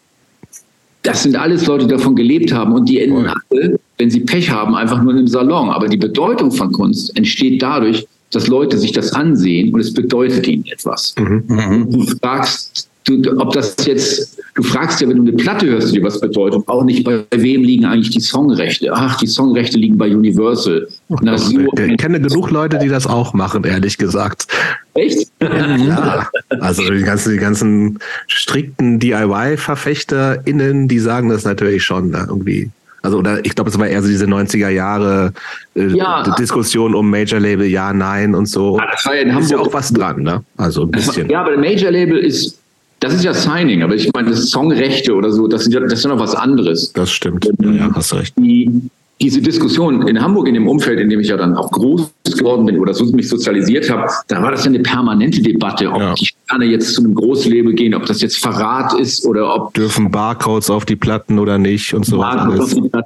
[1.01, 4.49] Das sind alles Leute, die davon gelebt haben und die enden alle, wenn sie Pech
[4.49, 5.69] haben, einfach nur in einem Salon.
[5.69, 10.47] Aber die Bedeutung von Kunst entsteht dadurch, dass Leute sich das ansehen und es bedeutet
[10.47, 11.13] ihnen etwas.
[11.17, 11.87] Mhm.
[11.91, 16.03] Du fragst, du, ob das jetzt, du fragst ja, wenn du eine Platte hörst, die
[16.03, 18.91] was bedeutet, auch nicht, bei wem liegen eigentlich die Songrechte?
[18.93, 20.87] Ach, die Songrechte liegen bei Universal.
[21.21, 24.47] Na, so, ich kenne genug Leute, die das auch machen, ehrlich gesagt.
[24.93, 25.29] Echt?
[25.41, 26.27] Ja,
[26.59, 32.69] also die ganzen, die ganzen strikten DIY-VerfechterInnen, die sagen das natürlich schon da irgendwie.
[33.03, 35.33] Also, oder ich glaube, es war eher so diese 90er Jahre
[35.75, 36.23] äh, ja.
[36.39, 38.77] Diskussion um Major Label, ja, nein und so.
[38.79, 39.43] Ja, das war ja in Hamburg.
[39.43, 40.41] Ist ja auch was dran, ne?
[40.55, 41.29] Also ein bisschen.
[41.29, 42.57] Ja, aber Major Label ist,
[43.03, 46.09] das ist ja Signing, aber ich meine, das Songrechte oder so, das, das ist ja
[46.09, 46.93] noch was anderes.
[46.93, 47.49] Das stimmt.
[47.59, 48.33] Ja, hast recht.
[48.37, 48.89] Die,
[49.21, 52.65] diese Diskussion in Hamburg, in dem Umfeld, in dem ich ja dann auch groß geworden
[52.65, 56.13] bin oder so mich sozialisiert habe, da war das ja eine permanente Debatte, ob ja.
[56.13, 59.73] die Sterne jetzt zu einem Großlabel gehen, ob das jetzt Verrat ist oder ob.
[59.73, 62.65] Dürfen Barcodes auf die Platten oder nicht und so weiter.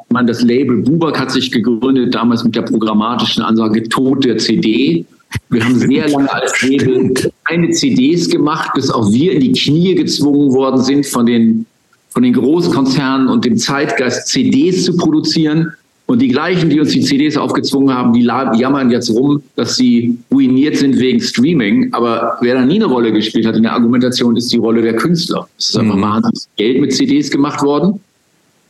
[0.10, 5.06] Man, das Label Bubak hat sich gegründet, damals mit der programmatischen Ansage Tod der CD.
[5.50, 7.14] Wir haben sehr lange als Label
[7.46, 11.66] keine CDs gemacht, bis auch wir in die Knie gezwungen worden sind von den,
[12.10, 15.74] von den Großkonzernen und dem Zeitgeist, CDs zu produzieren.
[16.06, 20.18] Und die gleichen, die uns die CDs aufgezwungen haben, die jammern jetzt rum, dass sie
[20.32, 21.94] ruiniert sind wegen Streaming.
[21.94, 24.96] Aber wer da nie eine Rolle gespielt hat in der Argumentation, ist die Rolle der
[24.96, 25.50] Künstler.
[25.58, 26.02] Es ist einfach mhm.
[26.02, 28.00] wahnsinnig Geld mit CDs gemacht worden.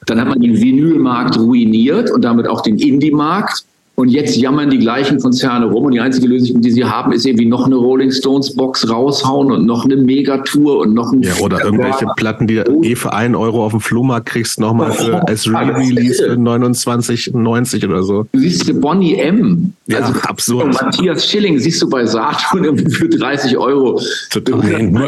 [0.07, 3.65] Dann hat man den Vinylmarkt ruiniert und damit auch den Indie-Markt.
[3.99, 7.25] Und jetzt jammern die gleichen Konzerne rum und die einzige Lösung, die sie haben, ist
[7.25, 11.23] irgendwie noch eine Rolling Stones Box raushauen und noch eine Megatour und noch ein.
[11.23, 14.91] Ja, oder irgendwelche Platten, die du eh für einen Euro auf dem Flohmarkt kriegst, nochmal
[14.91, 18.27] für, als Re-Release für 29,90 oder so.
[18.33, 19.73] Du siehst Bonnie M.
[19.87, 20.73] Ja, also, absurd.
[20.79, 23.99] Matthias Schilling siehst du bei Saturn irgendwie für 30 Euro.
[24.29, 24.61] Total.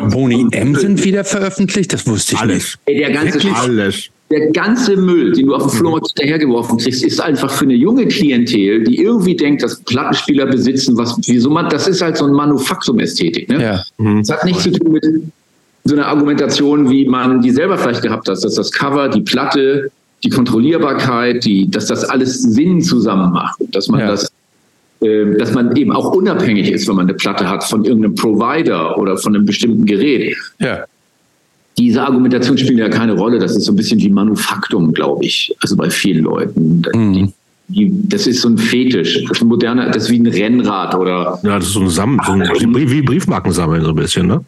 [0.09, 2.55] Bonnie M sind wieder veröffentlicht, das wusste ich Alles.
[2.55, 2.79] nicht.
[2.85, 7.19] Ey, der ganze Alles der ganze Müll, den du auf dem Flohmarkt hinterhergeworfen kriegst, ist
[7.19, 11.87] einfach für eine junge Klientel, die irgendwie denkt, dass Plattenspieler besitzen, was, wieso man, das
[11.87, 13.49] ist halt so ein Manufaktum-Ästhetik.
[13.49, 13.61] Ne?
[13.61, 13.83] Ja.
[13.97, 14.19] Mhm.
[14.19, 15.05] Das hat nichts zu tun mit
[15.83, 19.91] so einer Argumentation, wie man die selber vielleicht gehabt hat, dass das Cover, die Platte,
[20.23, 24.07] die Kontrollierbarkeit, die, dass das alles Sinn zusammen macht, dass man ja.
[24.07, 24.31] das
[25.01, 28.97] ähm, dass man eben auch unabhängig ist, wenn man eine Platte hat von irgendeinem Provider
[28.97, 30.35] oder von einem bestimmten Gerät.
[30.59, 30.83] Ja
[31.79, 33.39] diese Argumentation spielt ja keine Rolle.
[33.39, 35.55] Das ist so ein bisschen wie Manufaktum, glaube ich.
[35.61, 36.81] Also bei vielen Leuten.
[36.93, 37.13] Mhm.
[37.13, 37.33] Die,
[37.69, 39.23] die, das ist so ein Fetisch.
[39.23, 41.39] Das ist, ein moderner, das ist wie ein Rennrad oder.
[41.43, 44.43] Ja, das ist so ein Sammeln, so ein, wie Briefmarken sammeln, so ein bisschen, ne?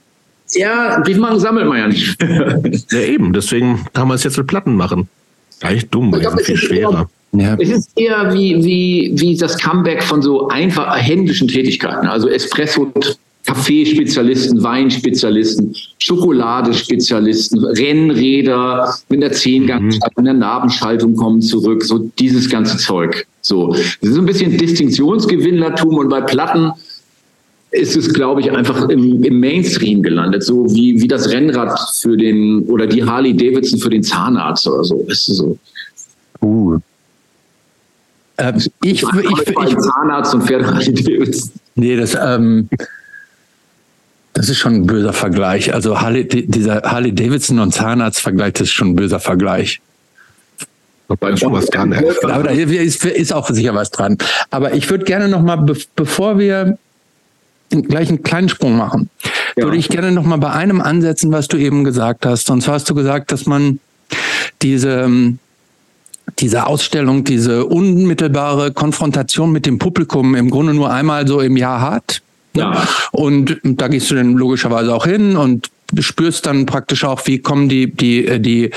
[0.53, 2.17] Ja, Briefmarken sammelt man ja nicht.
[2.91, 3.31] ja, eben.
[3.31, 5.07] Deswegen kann man es jetzt mit Platten machen.
[5.61, 7.09] Eigentlich dumm, weil die viel schwerer.
[7.33, 7.55] Ja.
[7.57, 12.07] Es ist eher wie, wie, wie das Comeback von so einfach händischen Tätigkeiten.
[12.07, 12.91] Also Espresso
[13.45, 20.25] Kaffeespezialisten, Weinspezialisten, Schokoladespezialisten, Rennräder mit der Zehngangschaltung, mhm.
[20.25, 23.25] der Nabenschaltung kommen zurück, so dieses ganze Zeug.
[23.41, 26.71] So, das ist ein bisschen Distinktionsgewinnlertum und bei Platten
[27.71, 32.17] ist es, glaube ich, einfach im, im, Mainstream gelandet, so wie, wie das Rennrad für
[32.17, 35.05] den oder die Harley Davidson für den Zahnarzt oder so.
[35.07, 35.57] Ist so.
[36.41, 36.77] Uh.
[38.37, 41.51] Ähm, ich, ich, ich, ich, Zahnarzt und Pferd Harley Davidson.
[41.75, 42.67] Nee, das, ähm,
[44.33, 45.73] das ist schon ein böser Vergleich.
[45.73, 49.81] Also Harley, dieser Harley Davidson und Zahnarzt-Vergleich, das ist schon ein böser Vergleich.
[51.19, 51.93] Da schon was dran.
[52.23, 54.17] Aber da ist, ist auch sicher was dran.
[54.49, 56.77] Aber ich würde gerne noch mal, be bevor wir
[57.69, 59.09] gleich einen kleinen Sprung machen,
[59.57, 59.63] ja.
[59.65, 62.49] würde ich gerne noch mal bei einem ansetzen, was du eben gesagt hast.
[62.49, 63.79] Und zwar hast du gesagt, dass man
[64.61, 65.09] diese
[66.39, 71.81] diese Ausstellung, diese unmittelbare Konfrontation mit dem Publikum im Grunde nur einmal so im Jahr
[71.81, 72.21] hat.
[72.53, 72.87] Ja.
[73.11, 77.69] Und da gehst du dann logischerweise auch hin und spürst dann praktisch auch, wie kommen
[77.69, 78.71] die, die, äh, die,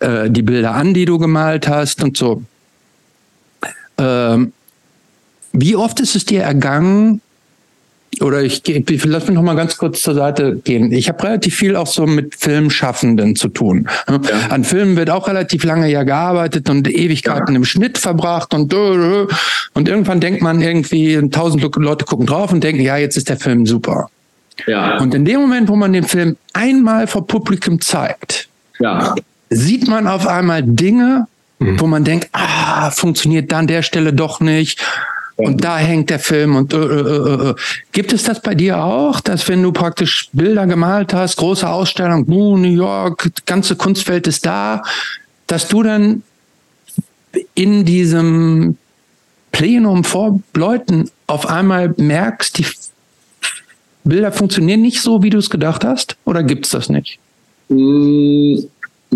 [0.00, 2.42] äh, die Bilder an, die du gemalt hast und so.
[3.98, 4.52] Ähm,
[5.52, 7.20] wie oft ist es dir ergangen,
[8.20, 10.92] oder ich, ich lass mich noch mal ganz kurz zur Seite gehen.
[10.92, 13.88] Ich habe relativ viel auch so mit Filmschaffenden zu tun.
[14.08, 14.20] Ja.
[14.50, 17.56] An Filmen wird auch relativ lange ja gearbeitet und Ewigkeiten ja.
[17.56, 22.82] im Schnitt verbracht und und irgendwann denkt man irgendwie, tausend Leute gucken drauf und denken,
[22.82, 24.10] ja, jetzt ist der Film super.
[24.66, 24.98] Ja.
[24.98, 29.14] Und in dem Moment, wo man den Film einmal vor Publikum zeigt, ja.
[29.48, 31.26] sieht man auf einmal Dinge,
[31.58, 31.80] mhm.
[31.80, 34.82] wo man denkt, ah, funktioniert da an der Stelle doch nicht
[35.40, 37.54] und da hängt der Film und äh, äh, äh, äh.
[37.92, 42.24] gibt es das bei dir auch, dass wenn du praktisch Bilder gemalt hast, große Ausstellung,
[42.26, 44.82] New York, ganze Kunstwelt ist da,
[45.46, 46.22] dass du dann
[47.54, 48.76] in diesem
[49.52, 52.66] Plenum vor Leuten auf einmal merkst, die
[54.04, 56.16] Bilder funktionieren nicht so, wie du es gedacht hast?
[56.24, 57.18] Oder gibt es das nicht?
[57.68, 58.56] Mm,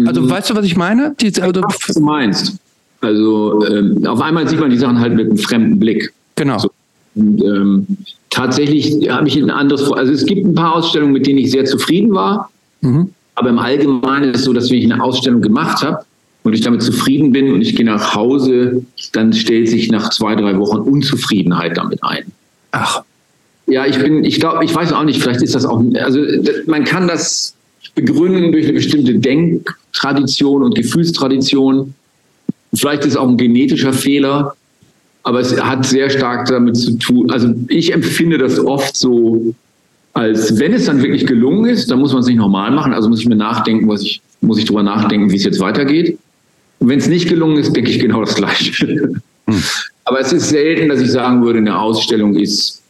[0.06, 1.14] also weißt du, was ich meine?
[1.20, 2.56] Die, also, was du meinst.
[3.04, 6.12] Also ähm, auf einmal sieht man die Sachen halt mit einem fremden Blick.
[6.36, 6.58] Genau.
[6.58, 6.70] So.
[7.14, 7.86] Und, ähm,
[8.30, 11.64] tatsächlich habe ich ein anderes, also es gibt ein paar Ausstellungen, mit denen ich sehr
[11.64, 12.50] zufrieden war.
[12.80, 13.10] Mhm.
[13.36, 16.04] Aber im Allgemeinen ist es so, dass wenn ich eine Ausstellung gemacht habe
[16.44, 20.34] und ich damit zufrieden bin und ich gehe nach Hause, dann stellt sich nach zwei,
[20.34, 22.24] drei Wochen Unzufriedenheit damit ein.
[22.72, 23.02] Ach.
[23.66, 26.20] Ja, ich bin, ich glaube, ich weiß auch nicht, vielleicht ist das auch, also
[26.66, 27.54] man kann das
[27.94, 31.94] begründen durch eine bestimmte Denktradition und Gefühlstradition.
[32.76, 34.54] Vielleicht ist es auch ein genetischer Fehler,
[35.22, 37.30] aber es hat sehr stark damit zu tun.
[37.30, 39.54] Also ich empfinde das oft so,
[40.12, 42.92] als wenn es dann wirklich gelungen ist, dann muss man es nicht normal machen.
[42.92, 46.18] Also muss ich mir nachdenken, was ich, muss ich drüber nachdenken, wie es jetzt weitergeht.
[46.78, 49.12] Und wenn es nicht gelungen ist, denke ich genau das Gleiche.
[49.46, 49.62] Hm.
[50.04, 52.82] Aber es ist selten, dass ich sagen würde, eine Ausstellung ist,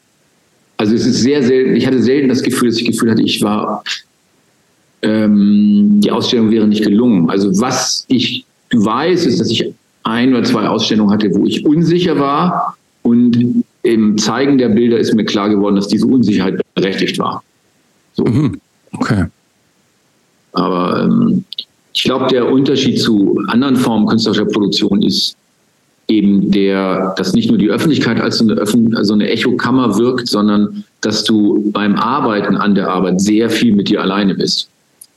[0.77, 3.40] also es ist sehr selten, ich hatte selten das Gefühl, dass ich Gefühl hatte, ich
[3.42, 3.85] war,
[5.03, 7.31] ähm, die Ausstellung wäre nicht gelungen.
[7.31, 8.44] Also was ich
[8.82, 14.16] weiß, ist, dass ich ein oder zwei Ausstellungen hatte, wo ich unsicher war und im
[14.18, 17.42] Zeigen der Bilder ist mir klar geworden, dass diese Unsicherheit berechtigt war.
[18.14, 18.24] So.
[18.24, 18.60] Mhm.
[18.92, 19.26] Okay.
[20.52, 21.44] Aber ähm,
[21.92, 25.37] ich glaube, der Unterschied zu anderen Formen künstlerischer Produktion ist
[26.08, 30.28] eben der, dass nicht nur die Öffentlichkeit als so eine, Öffn also eine Echokammer wirkt,
[30.28, 34.68] sondern dass du beim Arbeiten an der Arbeit sehr viel mit dir alleine bist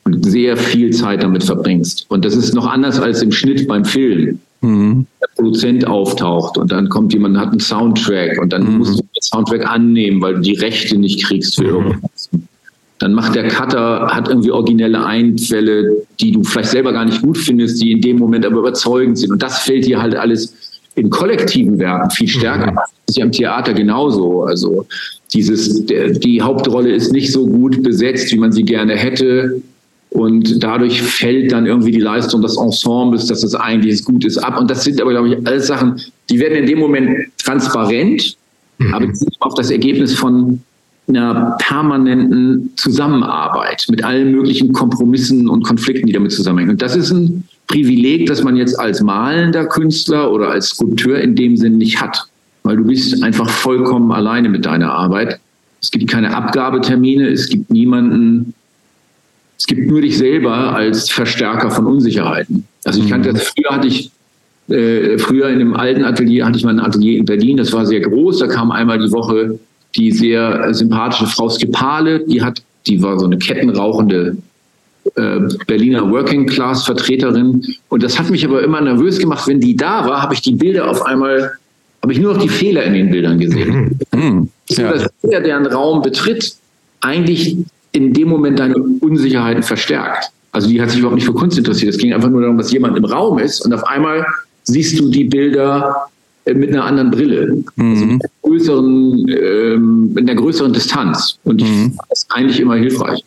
[0.08, 2.06] und sehr viel Zeit damit verbringst.
[2.10, 4.39] Und das ist noch anders als im Schnitt beim Film.
[4.62, 5.06] Mhm.
[5.22, 8.78] Der Produzent auftaucht und dann kommt jemand, hat einen Soundtrack und dann mhm.
[8.78, 11.70] musst du den Soundtrack annehmen, weil du die Rechte nicht kriegst für mhm.
[11.70, 12.30] irgendwas.
[13.00, 17.38] Dann macht der Cutter, hat irgendwie originelle Einfälle, die du vielleicht selber gar nicht gut
[17.38, 19.32] findest, die in dem Moment aber überzeugend sind.
[19.32, 20.56] Und das fällt dir halt alles
[20.96, 22.72] in kollektiven Werken viel stärker.
[22.72, 22.76] Mhm.
[22.76, 24.43] Das ist ja im Theater genauso.
[24.43, 24.88] Also
[25.34, 29.62] dieses, der, die Hauptrolle ist nicht so gut besetzt, wie man sie gerne hätte.
[30.10, 34.60] Und dadurch fällt dann irgendwie die Leistung des Ensembles, dass das eigentlich gut ist, ab.
[34.60, 38.38] Und das sind aber, glaube ich, alles Sachen, die werden in dem Moment transparent,
[38.78, 38.93] mhm.
[38.93, 39.08] aber
[39.39, 40.62] auf das Ergebnis von
[41.08, 46.72] einer permanenten Zusammenarbeit mit allen möglichen Kompromissen und Konflikten, die damit zusammenhängen.
[46.72, 51.36] Und das ist ein Privileg, das man jetzt als malender Künstler oder als Skulpteur in
[51.36, 52.26] dem Sinn nicht hat,
[52.63, 55.39] weil du bist einfach vollkommen alleine mit deiner Arbeit.
[55.82, 58.54] Es gibt keine Abgabetermine, es gibt niemanden,
[59.58, 62.65] es gibt nur dich selber als Verstärker von Unsicherheiten.
[62.86, 63.62] Also ich kannte das, mhm.
[63.62, 64.12] früher hatte ich,
[64.70, 67.86] äh, früher in einem alten Atelier hatte ich mal ein Atelier in Berlin, das war
[67.86, 69.60] sehr groß, da kam einmal die Woche
[69.96, 74.38] die sehr sympathische Frau Skipale, die hat, die war so eine kettenrauchende
[75.15, 77.63] äh, Berliner Working Class Vertreterin.
[77.89, 80.54] Und das hat mich aber immer nervös gemacht, wenn die da war, habe ich die
[80.54, 81.54] Bilder auf einmal,
[82.04, 83.98] habe ich nur noch die Fehler in den Bildern gesehen.
[84.13, 84.20] Mhm.
[84.20, 84.50] mhm.
[84.70, 84.91] Ja.
[84.91, 86.56] Dass jeder, der einen Raum betritt,
[87.00, 87.58] eigentlich
[87.98, 90.32] in dem Moment deine Unsicherheiten verstärkt.
[90.52, 91.94] Also die hat sich überhaupt nicht für Kunst interessiert.
[91.94, 94.26] Es ging einfach nur darum, dass jemand im Raum ist und auf einmal
[94.64, 96.08] siehst du die Bilder
[96.46, 97.92] äh, mit einer anderen Brille, mhm.
[97.92, 101.38] also mit, einer größeren, ähm, mit einer größeren Distanz.
[101.44, 101.94] Und ich mhm.
[102.10, 103.24] das ist eigentlich immer hilfreich.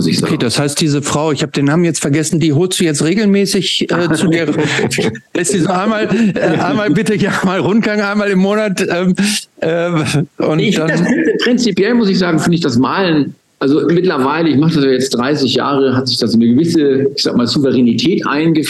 [0.00, 0.32] Muss ich sagen.
[0.32, 3.04] Okay, das heißt, diese Frau, ich habe den Namen jetzt vergessen, die holst du jetzt
[3.04, 4.46] regelmäßig äh, zu dir.
[5.34, 8.80] Lässt sie so einmal, äh, einmal bitte ja mal Rundgang, einmal im Monat.
[8.88, 9.14] Ähm,
[9.58, 9.90] äh,
[10.38, 11.02] und ich dann das,
[11.42, 15.10] prinzipiell muss ich sagen, finde ich das Malen also mittlerweile, ich mache das ja jetzt
[15.10, 18.64] 30 Jahre, hat sich da so eine gewisse, ich sag mal, Souveränität einge,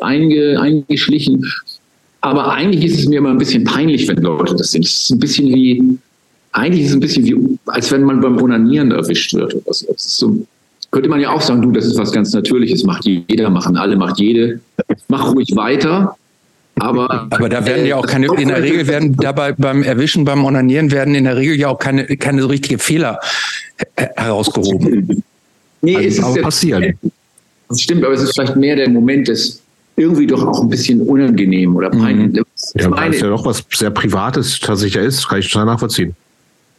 [0.00, 1.46] einge, eingeschlichen.
[2.22, 4.84] Aber eigentlich ist es mir immer ein bisschen peinlich, wenn Leute das sind.
[4.84, 5.98] Es ist ein bisschen wie,
[6.50, 9.56] eigentlich ist es ein bisschen wie, als wenn man beim Onanieren erwischt wird.
[9.64, 10.44] Das ist so,
[10.92, 13.96] könnte man ja auch sagen, du, das ist was ganz Natürliches, macht jeder, machen alle,
[13.96, 14.60] macht jede.
[15.08, 16.14] Mach ruhig weiter.
[16.78, 20.44] Aber, aber da werden ja auch keine, in der Regel werden dabei beim Erwischen, beim
[20.44, 23.18] Onanieren werden in der Regel ja auch keine, keine so richtige Fehler
[23.96, 25.22] herausgehoben.
[25.80, 26.98] Nee, also, es ist aber passieren.
[27.68, 29.60] Das stimmt, aber es ist vielleicht mehr der Moment des
[29.96, 32.32] irgendwie doch auch ein bisschen unangenehm oder peinlich.
[32.32, 32.44] Mhm.
[32.74, 36.14] Ja, weil es ja doch was sehr Privates tatsächlich ist, kann ich total nachvollziehen.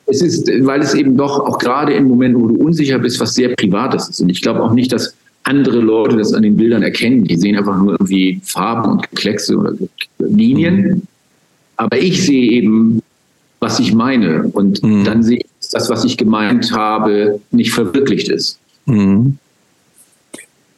[0.06, 3.36] Es ist, weil es eben doch auch gerade im Moment, wo du unsicher bist, was
[3.36, 4.20] sehr Privates ist.
[4.20, 7.24] Und ich glaube auch nicht, dass andere Leute das an den Bildern erkennen.
[7.24, 9.74] Die sehen einfach nur irgendwie Farben und Kleckse oder
[10.20, 10.82] Linien.
[10.82, 11.02] Mhm.
[11.78, 13.02] Aber ich sehe eben,
[13.60, 14.44] was ich meine.
[14.44, 15.04] Und mhm.
[15.04, 18.60] dann sehe ich, dass das, was ich gemeint habe, nicht verwirklicht ist.
[18.86, 19.38] Mhm.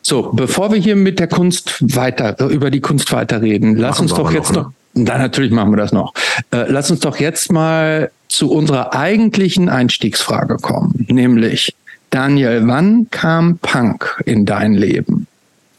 [0.02, 4.32] So, bevor wir hier mit der Kunst weiter, über die Kunst weiterreden, lass uns doch
[4.32, 6.14] jetzt noch, noch na, natürlich machen wir das noch.
[6.52, 11.76] Äh, lass uns doch jetzt mal zu unserer eigentlichen Einstiegsfrage kommen, nämlich
[12.10, 15.28] Daniel, wann kam Punk in dein Leben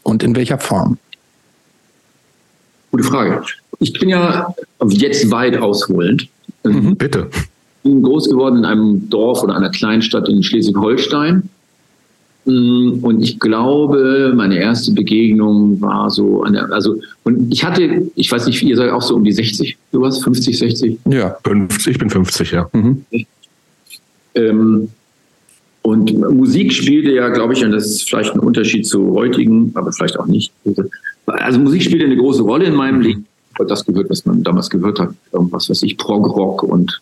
[0.03, 0.97] und in welcher Form?
[2.91, 3.43] Gute Frage.
[3.79, 4.53] Ich bin ja
[4.87, 6.27] jetzt weit ausholend.
[6.63, 7.29] Mhm, bitte.
[7.33, 11.49] Ich bin groß geworden in einem Dorf oder einer Kleinstadt in Schleswig-Holstein.
[12.47, 18.45] Und ich glaube, meine erste Begegnung war so, der, also, und ich hatte, ich weiß
[18.45, 20.99] nicht, ihr seid auch so um die 60, sowas, 50, 60?
[21.09, 22.69] Ja, 50, ich bin 50, ja.
[22.71, 23.05] Mhm.
[24.35, 24.89] Ähm,
[25.81, 29.91] und Musik spielte ja, glaube ich, und das ist vielleicht ein Unterschied zu heutigen, aber
[29.91, 30.53] vielleicht auch nicht.
[31.25, 33.25] Also Musik spielte eine große Rolle in meinem Leben.
[33.67, 37.01] Das gehört, was man damals gehört hat, irgendwas, was ich, Prog-Rock und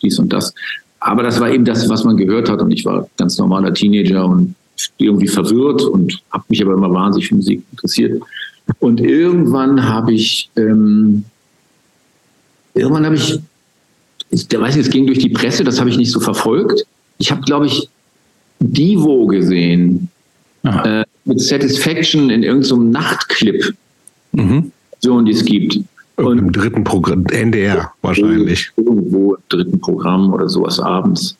[0.00, 0.54] dies und das.
[1.00, 2.62] Aber das war eben das, was man gehört hat.
[2.62, 4.54] Und ich war ganz normaler Teenager und
[4.98, 8.22] irgendwie verwirrt und habe mich aber immer wahnsinnig für Musik interessiert.
[8.78, 11.24] Und irgendwann habe ich, ähm,
[12.74, 13.38] irgendwann habe ich,
[14.30, 16.84] ich weiß nicht, es ging durch die Presse, das habe ich nicht so verfolgt.
[17.18, 17.88] Ich habe, glaube ich,
[18.58, 20.08] Divo gesehen
[20.64, 23.74] äh, mit Satisfaction in irgendeinem Nachtclip,
[24.32, 24.72] mhm.
[25.00, 25.78] so die es gibt.
[26.16, 28.70] Und im dritten Programm, NDR wahrscheinlich.
[28.76, 31.36] Irgendwo im dritten Programm oder sowas abends.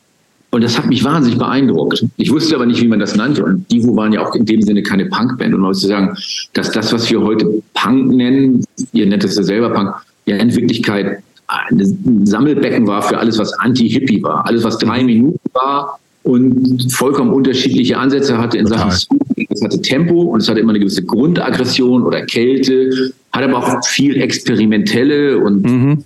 [0.49, 2.05] Und das hat mich wahnsinnig beeindruckt.
[2.15, 3.43] Ich wusste aber nicht, wie man das nannte.
[3.43, 5.53] Und Divo waren ja auch in dem Sinne keine Punkband.
[5.53, 6.17] Und man muss sagen,
[6.53, 9.93] dass das, was wir heute Punk nennen, ihr nennt es ja selber Punk,
[10.25, 14.45] ja in Wirklichkeit ein Sammelbecken war für alles, was Anti-Hippie war.
[14.45, 18.91] Alles, was drei Minuten war und vollkommen unterschiedliche Ansätze hatte in Total.
[18.91, 23.57] Sachen Es hatte Tempo und es hatte immer eine gewisse Grundaggression oder Kälte, hat aber
[23.57, 26.03] auch viel experimentelle und mhm.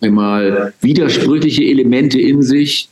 [0.00, 2.88] einmal widersprüchliche Elemente in sich.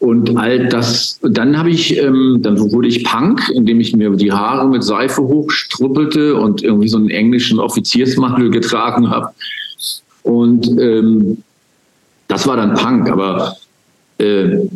[0.00, 4.30] Und all das, dann habe ich, ähm, dann wurde ich Punk, indem ich mir die
[4.30, 9.30] Haare mit Seife hochstruppelte und irgendwie so einen englischen Offiziersmantel getragen habe.
[10.22, 11.38] Und ähm,
[12.28, 13.56] das war dann Punk, aber
[14.18, 14.68] äh,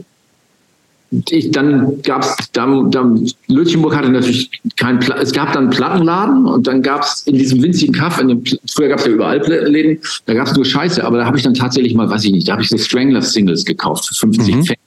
[1.28, 5.70] ich, dann gab es, dann, dann, Lütchenburg hatte natürlich keinen Pla es gab dann einen
[5.70, 9.12] Plattenladen und dann gab es in diesem winzigen Kaff, in dem, früher gab es ja
[9.12, 12.24] überall Läden, da gab es nur Scheiße, aber da habe ich dann tatsächlich mal, weiß
[12.24, 14.62] ich nicht, da habe ich so Strangler-Singles gekauft für 50 mhm.
[14.62, 14.78] Cent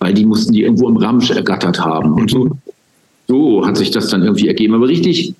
[0.00, 2.14] weil die mussten die irgendwo im Ramsch ergattert haben.
[2.14, 2.50] Und so,
[3.28, 4.74] so hat sich das dann irgendwie ergeben.
[4.74, 5.34] Aber richtig,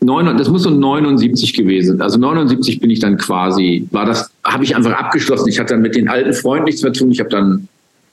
[0.00, 2.00] das muss so 79 gewesen.
[2.00, 5.48] Also 79 bin ich dann quasi, war das, habe ich einfach abgeschlossen.
[5.48, 7.10] Ich hatte dann mit den alten Freunden nichts mehr zu tun.
[7.10, 7.68] Ich habe dann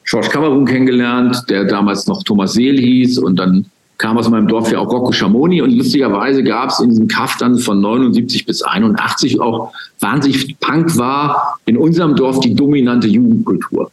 [0.05, 3.65] George Kamerun kennengelernt, der damals noch Thomas Seel hieß und dann
[3.97, 7.37] kam aus meinem Dorf ja auch Rocco Schamoni und lustigerweise gab es in diesem Kaff
[7.37, 13.91] dann von 79 bis 81 auch wahnsinnig Punk war in unserem Dorf die dominante Jugendkultur.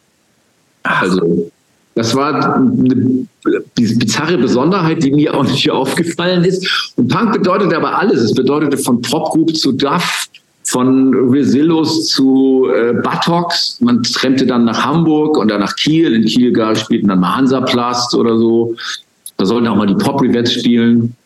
[0.82, 1.50] Also
[1.94, 3.26] das war eine
[3.74, 6.92] bizarre Besonderheit, die mir auch nicht aufgefallen ist.
[6.96, 8.20] Und Punk bedeutet aber alles.
[8.20, 10.26] Es bedeutete von Popgroup zu Duff,
[10.64, 13.80] von Resillos zu äh, Buttocks.
[13.80, 16.14] Man trennte dann nach Hamburg und dann nach Kiel.
[16.14, 18.76] In Kiel gar spielten dann mal Hansaplast oder so.
[19.36, 21.16] Da sollten auch mal die Pop Rivets spielen.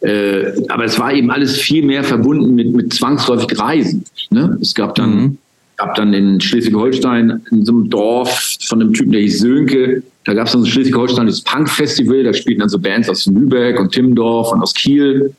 [0.00, 4.04] Äh, aber es war eben alles viel mehr verbunden mit, mit zwangsläufig Reisen.
[4.30, 4.58] Ne?
[4.60, 5.38] Es gab dann mhm
[5.76, 10.34] gab dann in Schleswig-Holstein in so einem Dorf von einem Typen, der hieß Sönke, da
[10.34, 13.92] gab es dann so Schleswig-Holstein das Punk-Festival, da spielten dann so Bands aus Lübeck und
[13.92, 15.34] Timmendorf und aus Kiel.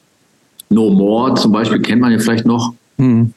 [0.70, 2.74] No More zum Beispiel kennt man ja vielleicht noch.
[2.98, 3.34] Hm.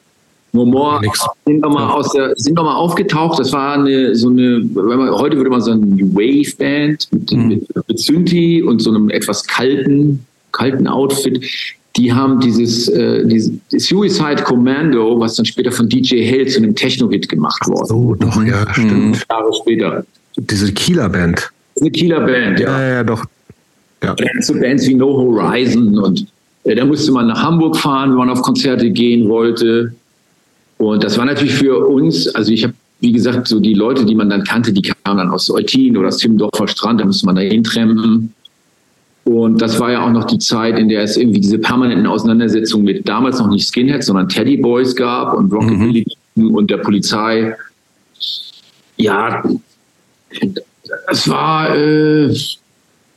[0.51, 1.01] No More
[1.45, 3.39] sind nochmal aus der, sind nochmal aufgetaucht.
[3.39, 4.67] Das war eine, so eine,
[5.13, 7.47] heute würde man sagen, Wave-Band mit, hm.
[7.47, 11.43] mit, mit Synthi und so einem etwas kalten, kalten Outfit
[11.99, 16.73] die haben dieses, äh, dieses Suicide Commando, was dann später von DJ Hell zu einem
[16.73, 17.87] Techno-Hit gemacht wurde.
[17.87, 18.73] So, doch, ja, mhm.
[18.73, 19.25] stimmt.
[19.29, 20.05] Jahre später.
[20.37, 21.51] Diese Kieler Band.
[21.79, 22.79] Eine Kieler Band, ja.
[22.79, 23.25] Ja, ja, doch.
[24.01, 24.15] Ja.
[24.39, 26.25] So Bands wie No Horizon und
[26.63, 29.93] äh, da musste man nach Hamburg fahren, wenn man auf Konzerte gehen wollte.
[30.77, 34.15] Und das war natürlich für uns, also ich habe, wie gesagt, so die Leute, die
[34.15, 37.35] man dann kannte, die kamen dann aus Eutin oder aus Timmendorfer Strand, da musste man
[37.35, 38.33] da hintrampen.
[39.29, 42.83] Und das war ja auch noch die Zeit, in der es irgendwie diese permanenten Auseinandersetzungen
[42.83, 46.55] mit damals noch nicht Skinheads, sondern Teddy Boys gab und Rockabilly mhm.
[46.55, 47.55] und der Polizei.
[48.97, 49.43] Ja,
[51.11, 52.33] es war, äh,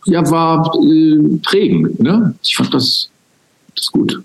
[0.04, 1.98] ja, war äh, prägend.
[1.98, 2.34] Ne?
[2.42, 3.08] Ich fand das,
[3.74, 4.22] das gut.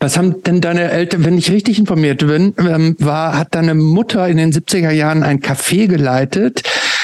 [0.00, 4.26] Was haben denn deine Eltern, wenn ich richtig informiert bin, ähm, war, hat deine Mutter
[4.28, 6.62] in den 70er Jahren ein Café geleitet,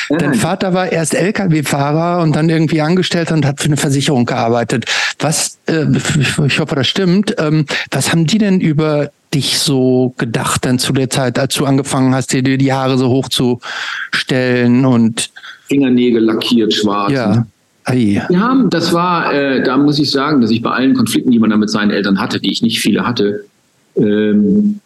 [0.09, 4.87] Dein Vater war erst Lkw-Fahrer und dann irgendwie Angestellter und hat für eine Versicherung gearbeitet.
[5.19, 5.85] Was, äh,
[6.47, 7.35] ich hoffe, das stimmt.
[7.39, 11.67] Ähm, was haben die denn über dich so gedacht denn zu der Zeit, als du
[11.67, 15.31] angefangen hast, dir die Haare so hochzustellen und
[15.67, 17.13] Fingernägel lackiert schwarz?
[17.13, 17.47] Ja.
[17.85, 18.23] Ei.
[18.29, 21.51] Ja, das war, äh, da muss ich sagen, dass ich bei allen Konflikten, die man
[21.51, 23.45] da mit seinen Eltern hatte, die ich nicht viele hatte,
[23.97, 24.81] ähm,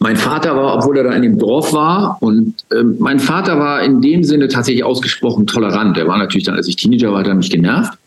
[0.00, 3.82] mein Vater war, obwohl er da in dem Dorf war, und äh, mein Vater war
[3.82, 5.96] in dem Sinne tatsächlich ausgesprochen tolerant.
[5.96, 7.98] Der war natürlich dann, als ich Teenager war, hat er mich genervt.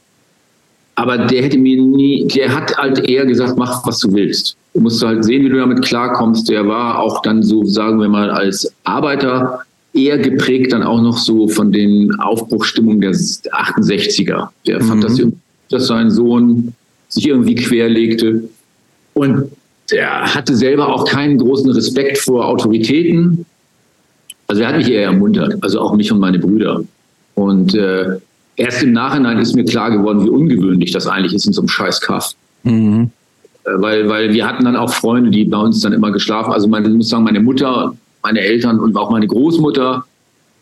[0.96, 4.56] Aber der hätte mir nie, der hat halt eher gesagt, mach, was du willst.
[4.74, 6.50] Du musst halt sehen, wie du damit klarkommst.
[6.50, 9.62] Der war auch dann so, sagen wir mal, als Arbeiter
[9.94, 14.50] eher geprägt dann auch noch so von den Aufbruchstimmungen der 68er.
[14.68, 14.88] Der mhm.
[14.88, 15.22] fand das,
[15.70, 16.74] dass sein Sohn
[17.10, 18.44] sich irgendwie querlegte.
[19.14, 19.52] Und
[19.90, 23.46] der hatte selber auch keinen großen Respekt vor Autoritäten.
[24.48, 26.84] Also er hat mich eher ermuntert, also auch mich und meine Brüder.
[27.36, 28.18] Und äh,
[28.56, 31.70] erst im Nachhinein ist mir klar geworden, wie ungewöhnlich das eigentlich ist in so einem
[31.70, 32.34] Scheißkaff.
[32.64, 33.12] Mhm.
[33.64, 36.52] Äh, weil, weil wir hatten dann auch Freunde, die bei uns dann immer geschlafen.
[36.52, 40.06] Also meine, ich muss sagen, meine Mutter meine Eltern und auch meine Großmutter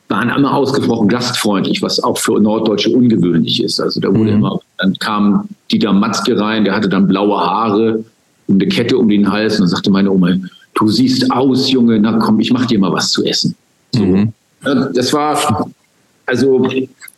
[0.08, 3.80] waren immer ausgesprochen gastfreundlich, was auch für Norddeutsche ungewöhnlich ist.
[3.80, 4.38] Also da wurde mhm.
[4.38, 8.04] immer, dann kam Dieter Matzke rein, der hatte dann blaue Haare
[8.50, 10.36] eine Kette um den Hals und dann sagte meine Oma,
[10.76, 13.56] du siehst aus, Junge, na komm, ich mach dir mal was zu essen.
[13.96, 14.34] Mhm.
[14.94, 15.70] Das war,
[16.26, 16.68] also,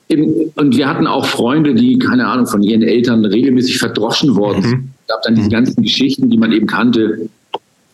[0.07, 4.61] im, und wir hatten auch Freunde, die, keine Ahnung, von ihren Eltern regelmäßig verdroschen worden
[4.61, 4.81] sind.
[4.81, 4.89] Mhm.
[5.01, 7.29] Es gab dann diese ganzen Geschichten, die man eben kannte,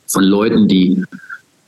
[0.08, 1.04] von Leuten, die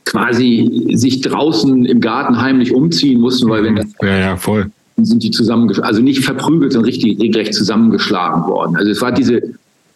[0.04, 4.70] quasi sich draußen im Garten heimlich umziehen mussten, weil wenn das ja, ja, voll.
[4.96, 8.76] sind die zusammen, also nicht verprügelt, sondern richtig regelrecht zusammengeschlagen worden.
[8.76, 9.40] Also es war diese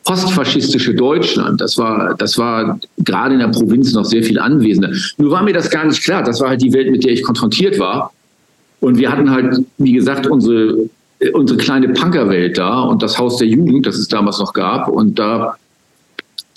[0.05, 4.91] postfaschistische Deutschland, das war, das war gerade in der Provinz noch sehr viel anwesender.
[5.17, 6.23] Nur war mir das gar nicht klar.
[6.23, 8.13] Das war halt die Welt, mit der ich konfrontiert war.
[8.81, 10.91] Und wir hatten halt, wie gesagt, unsere,
[11.33, 14.89] unsere kleine Punkerwelt da und das Haus der Jugend, das es damals noch gab.
[14.89, 15.57] Und da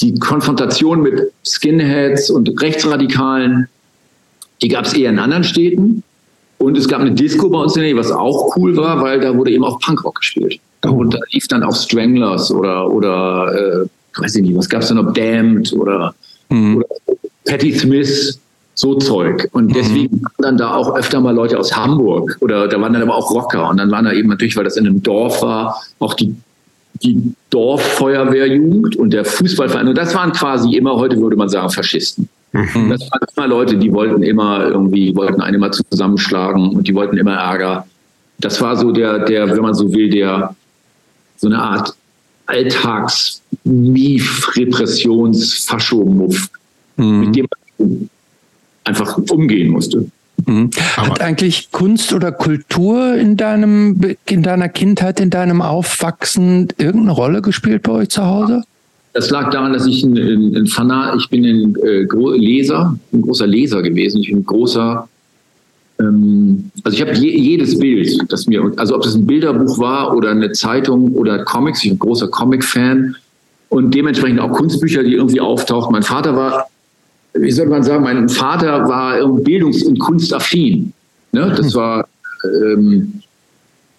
[0.01, 3.67] die Konfrontation mit Skinheads und Rechtsradikalen,
[4.61, 6.03] die gab es eher in anderen Städten.
[6.57, 9.19] Und es gab eine Disco bei uns in der Nähe, was auch cool war, weil
[9.19, 10.59] da wurde eben auch Punkrock gespielt.
[10.81, 14.89] Und da lief dann auch Stranglers oder, oder äh, weiß ich nicht, was gab es
[14.89, 16.13] da noch, Damned oder,
[16.49, 16.77] mhm.
[16.77, 16.87] oder
[17.45, 18.39] Patti Smith,
[18.75, 19.47] so Zeug.
[19.51, 19.73] Und mhm.
[19.73, 20.23] deswegen mhm.
[20.23, 23.31] waren dann da auch öfter mal Leute aus Hamburg oder da waren dann aber auch
[23.31, 23.69] Rocker.
[23.69, 26.35] Und dann waren da eben natürlich, weil das in einem Dorf war, auch die
[27.03, 29.87] die Dorffeuerwehrjugend und der Fußballverein.
[29.87, 32.29] Und das waren quasi immer, heute würde man sagen, Faschisten.
[32.53, 32.89] Mhm.
[32.89, 37.17] Das waren immer Leute, die wollten immer irgendwie, wollten einen immer zusammenschlagen und die wollten
[37.17, 37.85] immer Ärger.
[38.39, 40.55] Das war so der, der, wenn man so will, der,
[41.37, 41.95] so eine Art
[42.47, 46.49] Alltags-Mief, Repressions-, Faschomuff,
[46.97, 47.19] mhm.
[47.21, 47.47] mit dem
[47.79, 48.09] man
[48.83, 50.09] einfach umgehen musste.
[50.45, 50.69] Mhm.
[50.95, 57.41] Hat eigentlich Kunst oder Kultur in deinem, in deiner Kindheit, in deinem Aufwachsen irgendeine Rolle
[57.41, 58.63] gespielt bei euch zu Hause?
[59.13, 62.05] Das lag daran, dass ich ein, ein, ein Fanat, ich bin ein äh,
[62.37, 64.21] Leser, ein großer Leser gewesen.
[64.21, 65.09] Ich bin ein großer,
[65.99, 70.15] ähm, also ich habe je, jedes Bild, das mir, also ob das ein Bilderbuch war
[70.15, 73.15] oder eine Zeitung oder Comics, ich bin ein großer Comic-Fan
[73.69, 75.91] und dementsprechend auch Kunstbücher, die irgendwie auftauchen.
[75.91, 76.67] Mein Vater war
[77.39, 80.93] wie soll man sagen, mein Vater war bildungs- und kunstaffin.
[81.31, 81.53] Ne?
[81.55, 82.07] Das war,
[82.43, 83.21] ähm,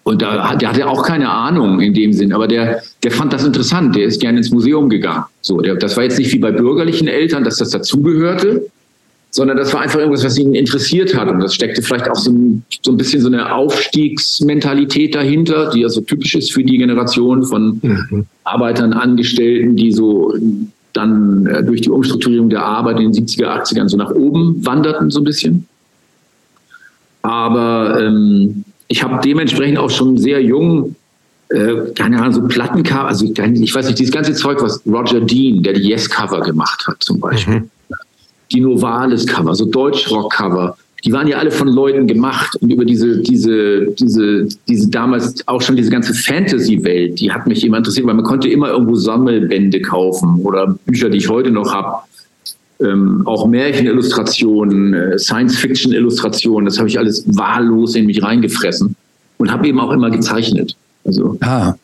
[0.03, 3.45] und da, der hatte auch keine Ahnung in dem Sinn, aber der, der fand das
[3.45, 5.25] interessant, der ist gerne ins Museum gegangen.
[5.43, 8.71] So, der, das war jetzt nicht wie bei bürgerlichen Eltern, dass das dazugehörte,
[9.31, 11.29] sondern das war einfach irgendwas, was ihn interessiert hat.
[11.29, 15.81] Und das steckte vielleicht auch so ein, so ein bisschen so eine Aufstiegsmentalität dahinter, die
[15.81, 18.27] ja so typisch ist für die Generation von mhm.
[18.45, 20.35] Arbeitern, Angestellten, die so
[20.95, 25.11] dann äh, durch die Umstrukturierung der Arbeit in den 70er, 80ern so nach oben wanderten,
[25.11, 25.67] so ein bisschen.
[27.23, 30.97] Aber ähm, ich habe dementsprechend auch schon sehr jung,
[31.51, 35.63] äh, keine Ahnung, so Plattencover, also ich weiß nicht, dieses ganze Zeug, was Roger Dean,
[35.63, 37.61] der die Yes-Cover gemacht hat, zum Beispiel.
[37.61, 37.71] Mhm.
[38.53, 43.87] Die Novalis-Cover, so Deutschrock-Cover, die waren ja alle von Leuten gemacht und über diese, diese,
[43.93, 48.25] diese, diese damals auch schon diese ganze Fantasy-Welt, die hat mich immer interessiert, weil man
[48.25, 52.03] konnte immer irgendwo Sammelbände kaufen oder Bücher, die ich heute noch habe.
[52.81, 58.95] Ähm, auch Märchenillustrationen, äh, Science-Fiction-Illustrationen, das habe ich alles wahllos in mich reingefressen
[59.39, 60.77] und habe eben auch immer gezeichnet.
[61.05, 61.75] Also ah.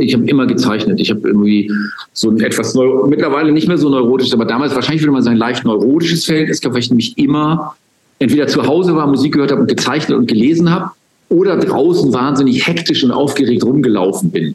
[0.00, 1.00] Ich habe immer gezeichnet.
[1.00, 1.70] Ich habe irgendwie
[2.12, 2.74] so ein etwas
[3.06, 6.74] mittlerweile nicht mehr so neurotisch, aber damals wahrscheinlich würde man sagen leicht neurotisches Verhältnis gehabt,
[6.74, 7.76] weil ich nämlich immer
[8.18, 10.90] entweder zu Hause war, Musik gehört habe und gezeichnet und gelesen habe
[11.28, 14.54] oder draußen wahnsinnig hektisch und aufgeregt rumgelaufen bin,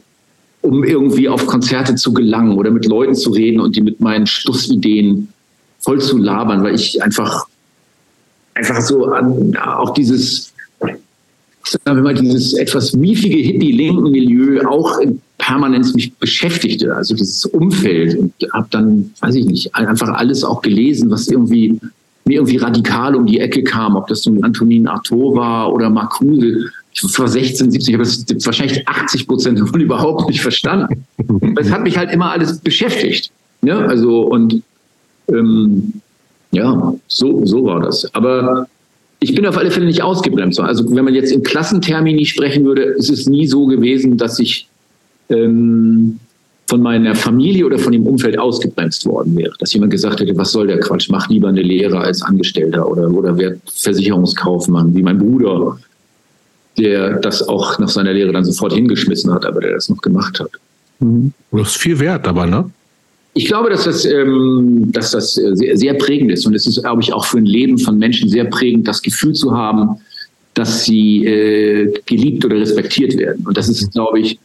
[0.62, 4.26] um irgendwie auf Konzerte zu gelangen oder mit Leuten zu reden und die mit meinen
[4.26, 5.28] Schlussideen
[5.80, 7.46] voll zu labern, weil ich einfach,
[8.54, 10.52] einfach so an, auch dieses,
[11.64, 17.44] sagen wir mal, dieses etwas miefige Hippie-linken Milieu auch in Permanenz mich beschäftigte, also dieses
[17.46, 21.78] Umfeld und habe dann, weiß ich nicht, einfach alles auch gelesen, was irgendwie
[22.24, 26.70] mir irgendwie radikal um die Ecke kam, ob das nun Antonin Artaud war oder Marcuse.
[26.92, 31.06] Ich war 16, 17, ich habe das wahrscheinlich 80 Prozent davon überhaupt nicht verstanden.
[31.58, 33.30] es hat mich halt immer alles beschäftigt.
[33.62, 33.74] Ne?
[33.74, 34.62] also und
[35.28, 35.94] ähm,
[36.50, 38.12] ja, so, so war das.
[38.14, 38.66] Aber
[39.20, 40.58] ich bin auf alle Fälle nicht ausgebremst.
[40.60, 44.66] Also wenn man jetzt in Klassentermini sprechen würde, ist es nie so gewesen, dass ich
[45.28, 46.18] ähm,
[46.70, 49.52] von meiner Familie oder von dem Umfeld ausgebremst worden wäre.
[49.58, 53.10] Dass jemand gesagt hätte, was soll der Quatsch, mach lieber eine Lehre als Angestellter oder,
[53.10, 55.78] oder werd Versicherungskaufmann, wie mein Bruder,
[56.78, 60.40] der das auch nach seiner Lehre dann sofort hingeschmissen hat, aber der das noch gemacht
[60.40, 60.50] hat.
[61.00, 61.32] Mhm.
[61.50, 62.70] Das ist viel wert, aber, ne?
[63.34, 66.46] Ich glaube, dass das, ähm, dass das sehr, sehr prägend ist.
[66.46, 69.34] Und es ist, glaube ich, auch für ein Leben von Menschen sehr prägend, das Gefühl
[69.34, 70.00] zu haben,
[70.54, 73.46] dass sie äh, geliebt oder respektiert werden.
[73.46, 74.38] Und das ist, glaube ich,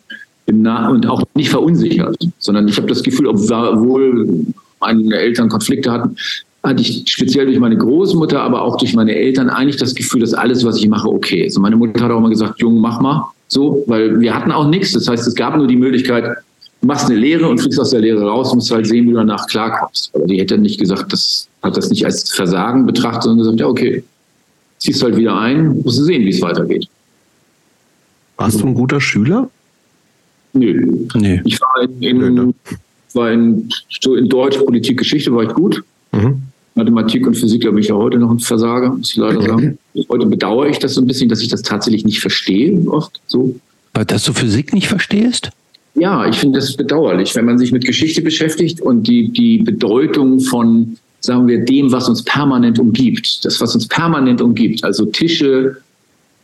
[0.46, 4.46] im nah und auch nicht verunsichert, sondern ich habe das Gefühl, obwohl
[4.80, 6.16] meine Eltern Konflikte hatten,
[6.64, 10.34] hatte ich speziell durch meine Großmutter, aber auch durch meine Eltern eigentlich das Gefühl, dass
[10.34, 11.56] alles, was ich mache, okay ist.
[11.56, 14.68] Und meine Mutter hat auch immer gesagt, Junge, mach mal so, weil wir hatten auch
[14.68, 14.94] nichts.
[14.94, 16.38] Das heißt, es gab nur die Möglichkeit,
[16.86, 19.48] machst eine Lehre und fliegst aus der Lehre raus, musst halt sehen, wie du danach
[19.48, 20.12] klarkommst.
[20.14, 23.68] Aber die hätte nicht gesagt, das hat das nicht als Versagen betrachtet, sondern gesagt, ja,
[23.68, 24.04] okay,
[24.78, 26.88] ziehst halt wieder ein, musst du sehen, wie es weitergeht.
[28.38, 29.50] Warst du ein guter Schüler?
[30.54, 31.08] Nö.
[31.16, 31.42] Nee.
[31.46, 32.54] Ich war in, in, ne?
[33.14, 33.70] war in,
[34.04, 35.84] in Deutsch, Politik, Geschichte war ich gut.
[36.12, 36.44] Mhm.
[36.76, 39.78] Mathematik und Physik, glaube ich, ja heute noch ein Versager, muss ich leider sagen.
[40.10, 43.56] Heute bedauere ich das so ein bisschen, dass ich das tatsächlich nicht verstehe, oft so.
[43.94, 45.52] Dass du Physik nicht verstehst?
[45.96, 50.42] Ja, ich finde das bedauerlich, wenn man sich mit Geschichte beschäftigt und die, die Bedeutung
[50.42, 55.78] von, sagen wir, dem, was uns permanent umgibt, das, was uns permanent umgibt, also Tische,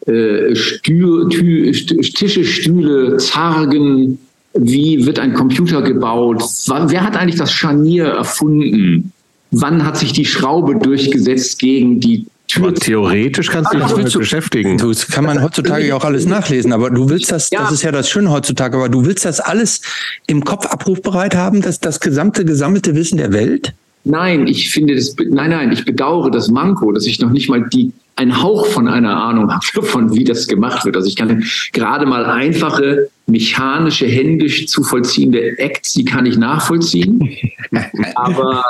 [0.06, 4.20] äh, Stühle, Tische, Stühle, Zargen,
[4.54, 9.12] wie wird ein Computer gebaut, wer hat eigentlich das Scharnier erfunden,
[9.52, 12.26] wann hat sich die Schraube durchgesetzt gegen die.
[12.58, 14.78] Aber theoretisch kannst du dich damit beschäftigen.
[14.78, 17.62] Das kann man heutzutage ja auch alles nachlesen, aber du willst das, ja.
[17.62, 19.82] das ist ja das Schöne heutzutage, aber du willst das alles
[20.28, 23.74] im Kopf abrufbereit haben, das, das gesamte gesammelte Wissen der Welt?
[24.04, 27.68] Nein, ich finde das, nein, nein, ich bedauere das Manko, dass ich noch nicht mal
[27.70, 30.96] die einen Hauch von einer Ahnung habe, von wie das gemacht wird.
[30.96, 31.44] Also ich kann
[31.74, 37.38] gerade mal einfache, mechanische, händisch zu vollziehende Acts, die kann ich nachvollziehen.
[38.16, 38.64] Aber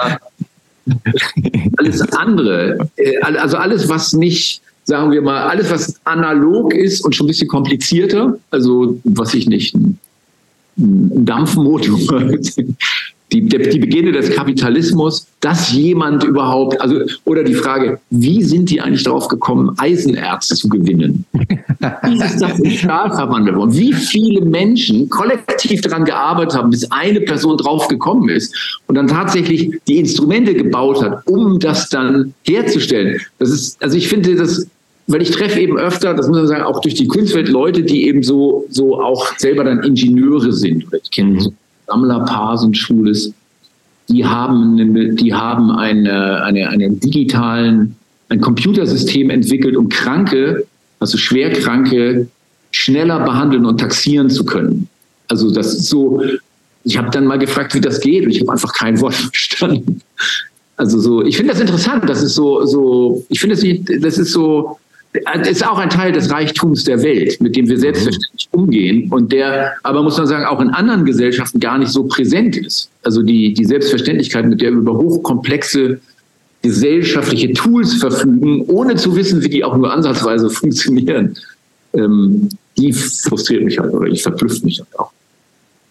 [1.78, 7.16] alles andere, äh, also alles, was nicht, sagen wir mal, alles, was analog ist und
[7.16, 9.98] schon ein bisschen komplizierter, also was ich nicht, ein,
[10.78, 12.00] ein Dampfmotor,
[13.32, 18.82] die, die Beginne des Kapitalismus, dass jemand überhaupt, also, oder die Frage, wie sind die
[18.82, 21.26] eigentlich darauf gekommen, Eisenerz zu gewinnen?
[22.04, 23.74] Wie ist das in Stahl verwandelt worden?
[23.74, 28.54] Wie viele Menschen kollektiv daran gearbeitet haben, bis eine Person drauf gekommen ist
[28.88, 33.20] und dann tatsächlich die Instrumente gebaut hat, um das dann herzustellen?
[33.40, 34.68] Das ist, also ich finde das,
[35.08, 38.08] weil ich treffe eben öfter, das muss man sagen, auch durch die Kunstwelt Leute, die
[38.08, 40.86] eben so, so auch selber dann Ingenieure sind.
[41.04, 41.54] Ich kenne so
[41.88, 43.34] Sammlerpaar ein schwules,
[44.10, 47.96] die haben, eine, die haben eine, eine, eine digitalen,
[48.30, 50.66] ein Computersystem entwickelt, um Kranke,
[51.00, 52.28] also Schwerkranke,
[52.72, 54.88] schneller behandeln und taxieren zu können.
[55.28, 56.22] Also das ist so,
[56.84, 60.02] ich habe dann mal gefragt, wie das geht und ich habe einfach kein Wort verstanden.
[60.78, 64.32] Also so, ich finde das interessant, das ist so, so, ich finde das, das ist
[64.32, 64.78] so,
[65.48, 67.82] ist auch ein Teil des Reichtums der Welt, mit dem wir mhm.
[67.82, 72.06] selbstverständlich umgehen und der aber, muss man sagen, auch in anderen Gesellschaften gar nicht so
[72.06, 72.90] präsent ist.
[73.04, 76.00] Also die, die Selbstverständlichkeit, mit der wir über hochkomplexe
[76.62, 81.36] gesellschaftliche Tools verfügen, ohne zu wissen, wie die auch nur ansatzweise funktionieren,
[81.94, 85.12] ähm, die frustriert mich halt oder ich verblüfft mich halt auch.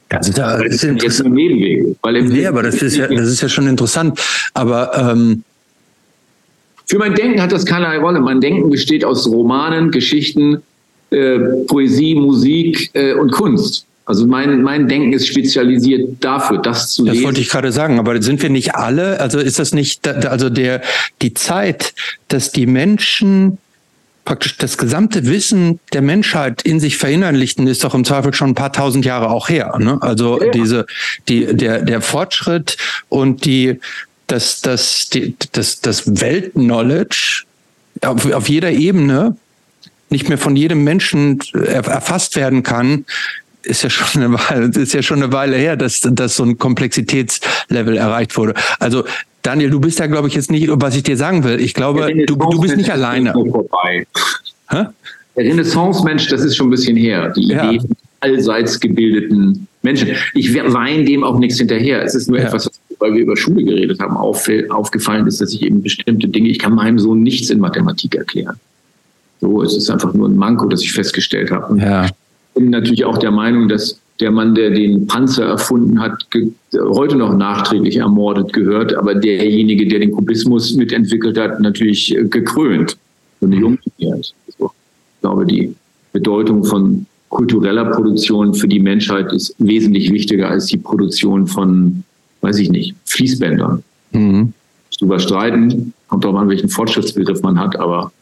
[0.08, 1.96] Also da ist jetzt ein Nebenweg.
[2.02, 4.18] Weil nee, aber das ist ja, das ist ja schon interessant.
[4.54, 5.44] Aber ähm,
[6.90, 8.18] für mein Denken hat das keinerlei Rolle.
[8.18, 10.60] Mein Denken besteht aus Romanen, Geschichten,
[11.10, 11.38] äh,
[11.68, 13.86] Poesie, Musik äh, und Kunst.
[14.06, 17.18] Also mein, mein Denken ist spezialisiert dafür, das zu lesen.
[17.18, 20.50] Das wollte ich gerade sagen, aber sind wir nicht alle, also ist das nicht, also
[20.50, 20.82] der,
[21.22, 21.94] die Zeit,
[22.26, 23.58] dass die Menschen
[24.24, 28.54] praktisch das gesamte Wissen der Menschheit in sich verinnerlichten, ist doch im Zweifel schon ein
[28.56, 29.76] paar tausend Jahre auch her.
[29.78, 29.98] Ne?
[30.00, 30.50] Also ja.
[30.50, 30.86] diese,
[31.28, 32.76] die, der, der Fortschritt
[33.08, 33.78] und die,
[34.30, 35.10] dass das,
[35.52, 37.44] das, das Weltknowledge
[38.02, 39.36] auf, auf jeder Ebene
[40.08, 43.04] nicht mehr von jedem Menschen erfasst werden kann,
[43.62, 46.58] ist ja schon eine Weile, ist ja schon eine Weile her, dass, dass so ein
[46.58, 48.54] Komplexitätslevel erreicht wurde.
[48.78, 49.04] Also
[49.42, 51.60] Daniel, du bist ja, glaube ich, jetzt nicht, was ich dir sagen will.
[51.60, 53.32] Ich glaube, du, du bist nicht alleine.
[54.70, 57.32] Der Renaissance-Mensch, das ist schon ein bisschen her.
[57.36, 57.70] Die ja.
[57.70, 57.86] Idee
[58.20, 60.10] allseits gebildeten Menschen.
[60.34, 62.02] Ich weine dem auch nichts hinterher.
[62.02, 62.46] Es ist nur ja.
[62.46, 62.70] etwas,
[63.00, 66.58] weil wir über Schule geredet haben, auf, aufgefallen ist, dass ich eben bestimmte Dinge, ich
[66.58, 68.56] kann meinem Sohn nichts in Mathematik erklären.
[69.40, 71.78] So, es ist einfach nur ein Manko, das ich festgestellt habe.
[71.78, 72.04] Ja.
[72.04, 72.12] Ich
[72.54, 76.26] bin natürlich auch der Meinung, dass der Mann, der den Panzer erfunden hat,
[76.74, 82.98] heute noch nachträglich ermordet gehört, aber derjenige, der den Kubismus mitentwickelt hat, natürlich äh, gekrönt
[83.40, 84.34] und nicht umgekehrt.
[84.46, 85.74] Also, ich glaube, die
[86.12, 92.04] Bedeutung von kultureller Produktion für die Menschheit ist wesentlich wichtiger als die Produktion von,
[92.40, 93.82] weiß ich nicht, Fließbändern.
[94.12, 94.52] Mhm.
[94.98, 98.12] Drüber streiten, kommt auch an, welchen Fortschrittsbegriff man hat, aber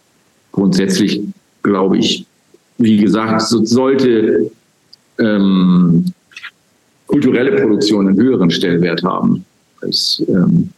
[0.53, 1.21] grundsätzlich
[1.63, 2.25] glaube ich,
[2.79, 4.51] wie gesagt, so sollte
[5.19, 6.13] ähm,
[7.07, 9.45] kulturelle Produktion einen höheren Stellenwert haben
[9.81, 10.71] als, ähm,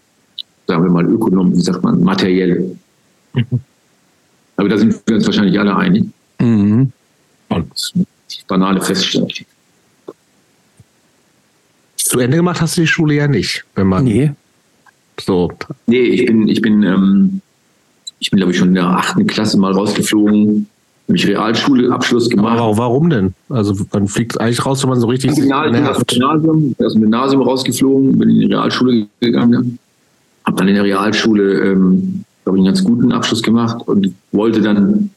[0.67, 2.77] sagen wir mal, Ökonom, wie sagt man, materielle.
[3.35, 3.61] Mhm.
[4.57, 6.05] Aber da sind wir uns wahrscheinlich alle einig.
[6.39, 6.93] Mhm.
[7.49, 7.93] Und
[8.47, 9.31] banale Feststellung.
[12.11, 14.03] Zu Ende gemacht hast du die Schule ja nicht, wenn man.
[14.03, 14.33] Nee.
[15.21, 15.49] So.
[15.87, 17.41] Nee, ich bin, ich bin, ähm,
[18.19, 20.67] ich bin, glaube ich, schon in der achten Klasse mal rausgeflogen,
[21.07, 22.59] habe ich Realschulabschluss gemacht.
[22.59, 23.33] Aber warum denn?
[23.49, 26.09] Also man fliegt eigentlich raus, wenn man so richtig Gymnasium, nervt.
[26.09, 29.79] Gymnasium, aus dem Gymnasium rausgeflogen, bin in die Realschule gegangen,
[30.45, 34.61] habe dann in der Realschule, ähm, glaube ich, einen ganz guten Abschluss gemacht und wollte
[34.61, 35.11] dann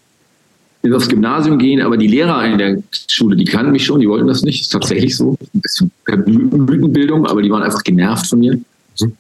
[0.92, 4.28] aufs Gymnasium gehen, aber die Lehrer in der Schule, die kannten mich schon, die wollten
[4.28, 4.60] das nicht.
[4.60, 5.38] Das ist tatsächlich so.
[5.54, 8.60] Ein bisschen Blütenbildung, aber die waren einfach genervt von mir.
[9.00, 9.14] Mhm.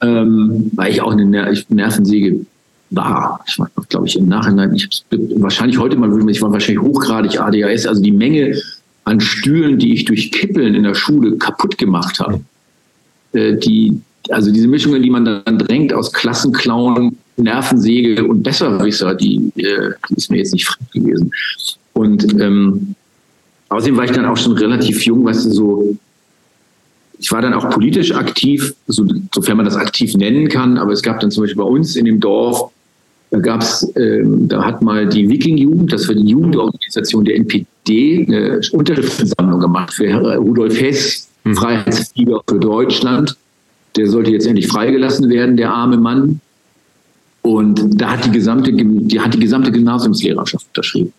[0.00, 2.46] Ähm, weil ich auch eine Nervensäge
[2.90, 3.40] war.
[3.46, 7.86] Ich war, glaube ich, im Nachhinein, ich wahrscheinlich heute mal, ich war wahrscheinlich hochgradig ADHS,
[7.86, 8.60] also die Menge
[9.04, 12.40] an Stühlen, die ich durch Kippeln in der Schule kaputt gemacht habe.
[13.32, 19.52] Äh, die, also diese Mischungen, die man dann drängt aus Klassenclown, Nervensäge und Besserwisser, die,
[19.56, 21.30] äh, die ist mir jetzt nicht fremd gewesen.
[21.92, 22.94] Und ähm,
[23.68, 25.96] außerdem war ich dann auch schon relativ jung, weißt du, so
[27.18, 31.02] ich war dann auch politisch aktiv, so, sofern man das aktiv nennen kann, aber es
[31.02, 32.70] gab dann zum Beispiel bei uns in dem Dorf
[33.30, 38.60] da gab's, ähm, da hat mal die Wiking-Jugend, das war die Jugendorganisation der NPD, eine
[38.72, 41.54] Unterschriftensammlung gemacht für Rudolf Hess, mhm.
[41.54, 43.36] Freiheitsflieger für Deutschland.
[43.96, 46.40] Der sollte jetzt endlich freigelassen werden, der arme Mann.
[47.42, 51.12] Und da hat die gesamte, die hat die gesamte Gymnasiumslehrerschaft unterschrieben.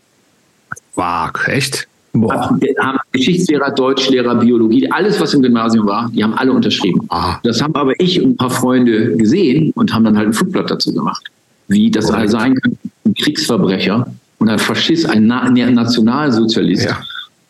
[0.95, 1.87] Wow, echt?
[2.13, 2.57] Boah.
[2.79, 7.01] Haben Geschichtslehrer, Deutschlehrer, Biologie, alles, was im Gymnasium war, die haben alle unterschrieben.
[7.09, 7.37] Ah.
[7.43, 10.69] Das haben aber ich und ein paar Freunde gesehen und haben dann halt ein Flugblatt
[10.69, 11.31] dazu gemacht
[11.71, 12.29] wie das Correct.
[12.29, 16.85] sein könnte, ein Kriegsverbrecher und ein Faschist, ein, Na ein Nationalsozialist.
[16.85, 17.01] Ja.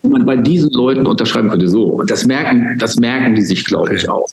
[0.03, 1.83] Und man bei diesen Leuten unterschreiben könnte, so.
[1.83, 4.27] Und das merken, das merken die sich, glaube ich, auch.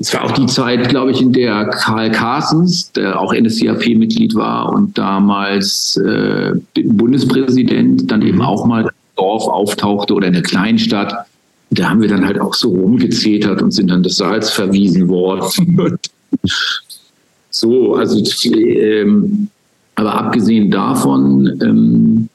[0.00, 4.72] Es war auch die Zeit, glaube ich, in der Karl Carstens, der auch NSDAP-Mitglied war
[4.72, 6.52] und damals äh,
[6.84, 11.26] Bundespräsident, dann eben auch mal im Dorf auftauchte oder in der Kleinstadt.
[11.70, 15.98] Da haben wir dann halt auch so rumgezetert und sind dann des Saals verwiesen worden.
[17.50, 19.48] So, also ähm,
[19.96, 22.28] aber abgesehen davon, ähm,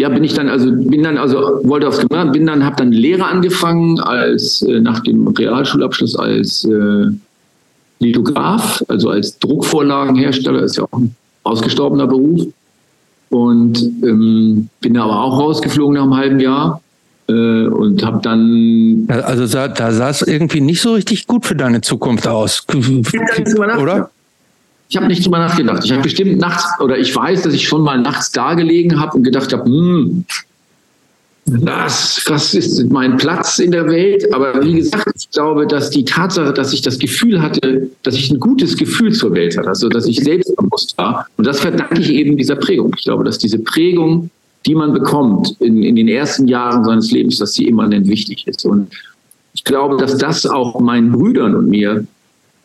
[0.00, 2.90] ja, bin ich dann also bin dann also wollte aufs Gymnasium, bin dann habe dann
[2.90, 7.06] Lehre angefangen als äh, nach dem Realschulabschluss als äh,
[7.98, 12.46] Lithograph, also als Druckvorlagenhersteller, ist ja auch ein ausgestorbener Beruf.
[13.28, 16.80] Und ähm, bin da aber auch rausgeflogen nach einem halben Jahr
[17.28, 21.54] äh, und habe dann also da, da sah es irgendwie nicht so richtig gut für
[21.54, 22.66] deine Zukunft aus,
[23.78, 24.10] oder?
[24.90, 25.84] Ich habe nicht drüber nachgedacht.
[25.84, 29.16] Ich habe bestimmt nachts, oder ich weiß, dass ich schon mal nachts da gelegen habe
[29.16, 30.24] und gedacht habe, hm,
[31.46, 34.34] das, das ist mein Platz in der Welt.
[34.34, 38.32] Aber wie gesagt, ich glaube, dass die Tatsache, dass ich das Gefühl hatte, dass ich
[38.32, 42.10] ein gutes Gefühl zur Welt hatte, also dass ich selbstbewusst war, und das verdanke ich
[42.10, 42.92] eben dieser Prägung.
[42.98, 44.28] Ich glaube, dass diese Prägung,
[44.66, 48.66] die man bekommt in, in den ersten Jahren seines Lebens, dass sie immanent wichtig ist.
[48.66, 48.90] Und
[49.54, 52.04] ich glaube, dass das auch meinen Brüdern und mir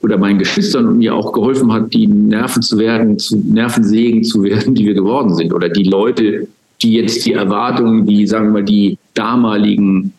[0.02, 4.44] oder meinen Geschwistern und mir auch geholfen hat, die Nerven zu werden, zu Nervensägen zu
[4.44, 5.54] werden, die wir geworden sind.
[5.54, 6.48] Oder die Leute,
[6.82, 10.14] die jetzt die Erwartungen, die, sagen wir mal, die damaligen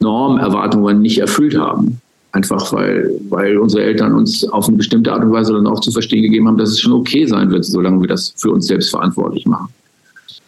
[0.00, 2.00] Normerwartungen nicht erfüllt haben.
[2.32, 5.90] Einfach weil, weil unsere Eltern uns auf eine bestimmte Art und Weise dann auch zu
[5.90, 8.90] verstehen gegeben haben, dass es schon okay sein wird, solange wir das für uns selbst
[8.90, 9.68] verantwortlich machen.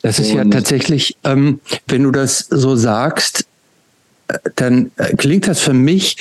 [0.02, 3.46] Das ist und ja tatsächlich, ähm, wenn du das so sagst,
[4.28, 6.16] äh, dann äh, klingt das für mich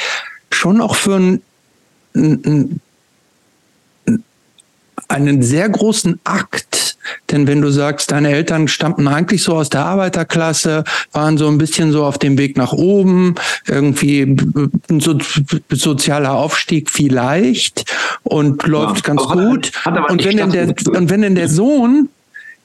[0.52, 1.42] schon auch für ein
[5.08, 6.98] einen sehr großen Akt.
[7.30, 11.58] Denn wenn du sagst, deine Eltern stammten eigentlich so aus der Arbeiterklasse, waren so ein
[11.58, 13.36] bisschen so auf dem Weg nach oben,
[13.68, 14.36] irgendwie
[15.00, 15.18] so,
[15.70, 17.86] sozialer Aufstieg vielleicht
[18.24, 19.72] und läuft ja, ganz gut.
[19.84, 22.10] Hat, hat und, wenn der, und wenn denn der Sohn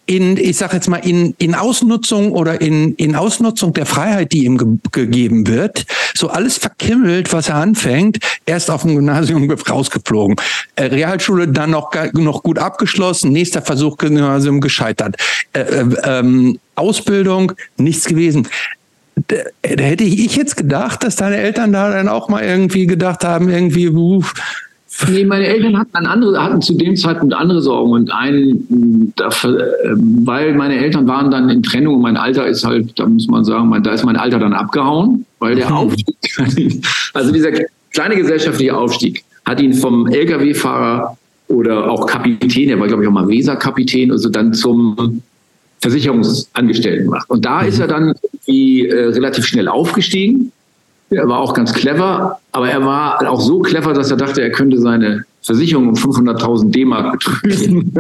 [0.07, 4.45] in, ich sage jetzt mal, in, in Ausnutzung oder in, in Ausnutzung der Freiheit, die
[4.45, 5.85] ihm ge gegeben wird,
[6.15, 10.37] so alles verkimmelt, was er anfängt, erst auf dem Gymnasium rausgeflogen.
[10.77, 15.17] Äh, Realschule dann noch, noch gut abgeschlossen, nächster Versuch Gymnasium gescheitert.
[15.53, 18.49] Äh, äh, ähm, Ausbildung, nichts gewesen.
[19.29, 23.25] Da, da hätte ich jetzt gedacht, dass deine Eltern da dann auch mal irgendwie gedacht
[23.25, 24.35] haben, irgendwie, uff,
[25.09, 29.75] Nee, meine Eltern hatten, andere, hatten zu dem Zeitpunkt andere Sorgen und einen, dafür,
[30.25, 33.45] weil meine Eltern waren dann in Trennung und mein Alter ist halt, da muss man
[33.45, 35.77] sagen, da ist mein Alter dann abgehauen, weil der mhm.
[35.77, 36.17] Aufstieg,
[37.15, 37.51] also dieser
[37.93, 41.17] kleine gesellschaftliche Aufstieg hat ihn vom Lkw-Fahrer
[41.49, 45.23] oder auch Kapitän, er war glaube ich auch mal Weser-Kapitän, also dann zum
[45.81, 47.29] Versicherungsangestellten gemacht.
[47.29, 47.69] Und da mhm.
[47.69, 48.15] ist er dann
[48.47, 50.53] äh, relativ schnell aufgestiegen
[51.11, 54.51] er war auch ganz clever, aber er war auch so clever, dass er dachte, er
[54.51, 57.93] könnte seine Versicherung um 500.000 D-Mark betrügen.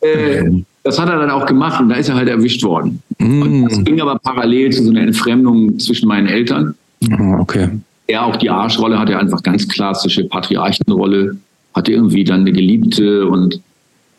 [0.00, 0.42] äh,
[0.82, 3.00] das hat er dann auch gemacht und da ist er halt erwischt worden.
[3.18, 3.68] Mm.
[3.68, 6.74] Das ging aber parallel zu so einer Entfremdung zwischen meinen Eltern.
[7.10, 7.68] Ah, okay.
[8.08, 11.36] Er auch die Arschrolle hatte einfach ganz klassische Patriarchenrolle,
[11.74, 13.60] hatte irgendwie dann eine Geliebte und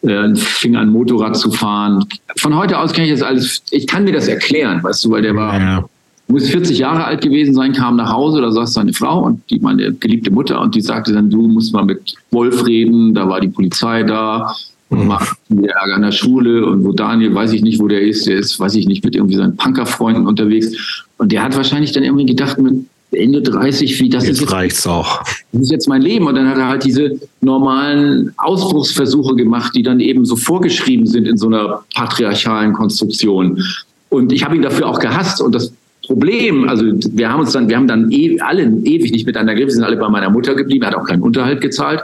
[0.03, 2.05] äh, fing an Motorrad zu fahren.
[2.37, 5.21] Von heute aus kann ich das alles, ich kann mir das erklären, weißt du, weil
[5.21, 5.85] der war ja
[6.27, 9.59] muss 40 Jahre alt gewesen sein, kam nach Hause, da saß seine Frau und die,
[9.59, 13.39] meine geliebte Mutter, und die sagte dann, du musst mal mit Wolf reden, da war
[13.39, 14.53] die Polizei da
[14.89, 15.07] und mhm.
[15.07, 18.37] macht Ärger an der Schule und wo Daniel, weiß ich nicht, wo der ist, der
[18.37, 22.25] ist, weiß ich nicht, mit irgendwie seinen Punkerfreunden unterwegs und der hat wahrscheinlich dann irgendwie
[22.25, 25.23] gedacht, mit Ende 30, wie das jetzt ist jetzt reicht's auch.
[25.53, 29.83] Das ist jetzt mein Leben und dann hat er halt diese normalen Ausbruchsversuche gemacht, die
[29.83, 33.63] dann eben so vorgeschrieben sind in so einer patriarchalen Konstruktion.
[34.09, 35.71] Und ich habe ihn dafür auch gehasst und das
[36.07, 39.69] Problem, also wir haben uns dann, wir haben dann e alle ewig nicht miteinander geredet,
[39.69, 42.03] wir sind alle bei meiner Mutter geblieben, hat auch keinen Unterhalt gezahlt.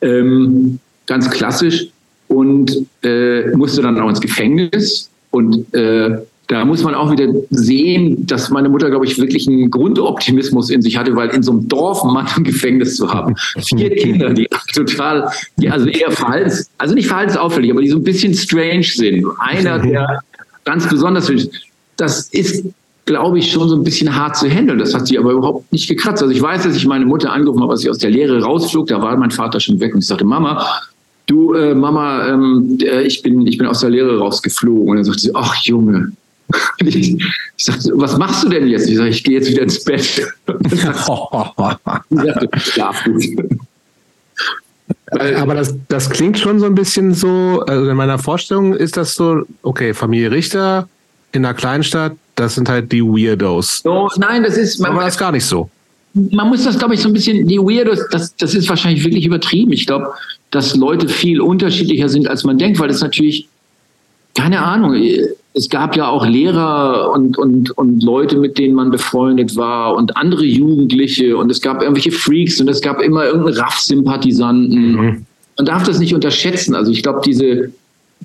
[0.00, 1.86] Ähm, ganz klassisch.
[2.28, 5.10] Und äh, musste dann auch ins Gefängnis.
[5.30, 6.18] Und äh,
[6.48, 10.82] da muss man auch wieder sehen, dass meine Mutter, glaube ich, wirklich einen Grundoptimismus in
[10.82, 13.34] sich hatte, weil in so einem Dorf einen Mann im Gefängnis zu haben.
[13.58, 18.02] Vier Kinder, die total, die also eher verhaltens, also nicht verhaltensauffällig, aber die so ein
[18.02, 19.24] bisschen strange sind.
[19.38, 20.20] Einer, der
[20.64, 21.30] ganz besonders
[21.96, 22.64] das ist
[23.04, 24.78] glaube ich, schon so ein bisschen hart zu handeln.
[24.78, 26.22] Das hat sie aber überhaupt nicht gekratzt.
[26.22, 28.86] Also ich weiß, dass ich meine Mutter angerufen habe, als ich aus der Lehre rausflug.
[28.86, 30.64] Da war mein Vater schon weg und ich sagte, Mama,
[31.26, 34.88] du, äh, Mama, ähm, äh, ich, bin, ich bin aus der Lehre rausgeflogen.
[34.88, 36.12] Und dann sagte sie, ach Junge.
[36.84, 37.24] Ich, ich
[37.56, 38.86] sagte, was machst du denn jetzt?
[38.86, 40.02] Ich sage, ich gehe jetzt wieder ins Bett.
[40.02, 40.76] sie
[42.16, 43.24] sagte, schlaf gut.
[45.12, 49.14] Aber das, das klingt schon so ein bisschen so, also in meiner Vorstellung ist das
[49.14, 50.88] so, okay, Familie Richter
[51.32, 53.80] in einer Kleinstadt, das sind halt die Weirdos.
[53.82, 54.80] So, nein, das ist.
[54.80, 55.68] Man, Aber das ist gar nicht so.
[56.14, 59.24] Man muss das, glaube ich, so ein bisschen, die Weirdos, das, das ist wahrscheinlich wirklich
[59.24, 59.72] übertrieben.
[59.72, 60.12] Ich glaube,
[60.50, 63.48] dass Leute viel unterschiedlicher sind, als man denkt, weil das natürlich,
[64.34, 64.94] keine Ahnung,
[65.54, 70.16] es gab ja auch Lehrer und, und, und Leute, mit denen man befreundet war und
[70.16, 74.92] andere Jugendliche und es gab irgendwelche Freaks und es gap immer irgendeinen Raff-Sympathisanten.
[74.92, 75.26] Mhm.
[75.56, 76.74] Man darf das nicht unterschätzen.
[76.74, 77.72] Also ich glaube, diese,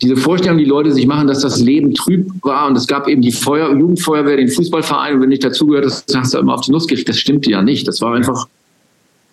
[0.01, 3.21] diese Vorstellung, die Leute sich machen, dass das Leben trüb war und es gab eben
[3.21, 6.71] die Feuer, Jugendfeuerwehr, den Fußballverein und wenn nicht dazugehört hast, hast du immer auf die
[6.71, 7.09] Nuss gekriegt.
[7.09, 7.87] Das stimmte ja nicht.
[7.87, 8.47] Das war einfach,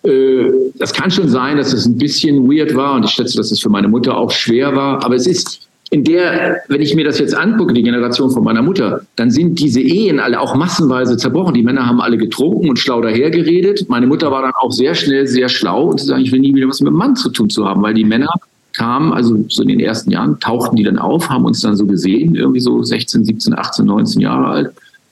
[0.03, 3.51] äh, das kann schon sein, dass es ein bisschen weird war und ich schätze, dass
[3.51, 7.05] es für meine Mutter auch schwer war, aber es ist in der, wenn ich mir
[7.05, 11.15] das jetzt angucke, die Generation von meiner Mutter, dann sind diese Ehen alle auch massenweise
[11.15, 11.53] zerbrochen.
[11.53, 13.87] Die Männer haben alle getrunken und schlau dahergeredet.
[13.87, 16.55] Meine Mutter war dann auch sehr schnell sehr schlau und zu sagen, ich will nie
[16.55, 18.29] wieder was mit einem Mann zu tun zu haben, weil die Männer
[18.75, 21.85] kamen, also so in den ersten Jahren, tauchten die dann auf, haben uns dann so
[21.85, 24.71] gesehen, irgendwie so 16, 17, 18, 19 Jahre alt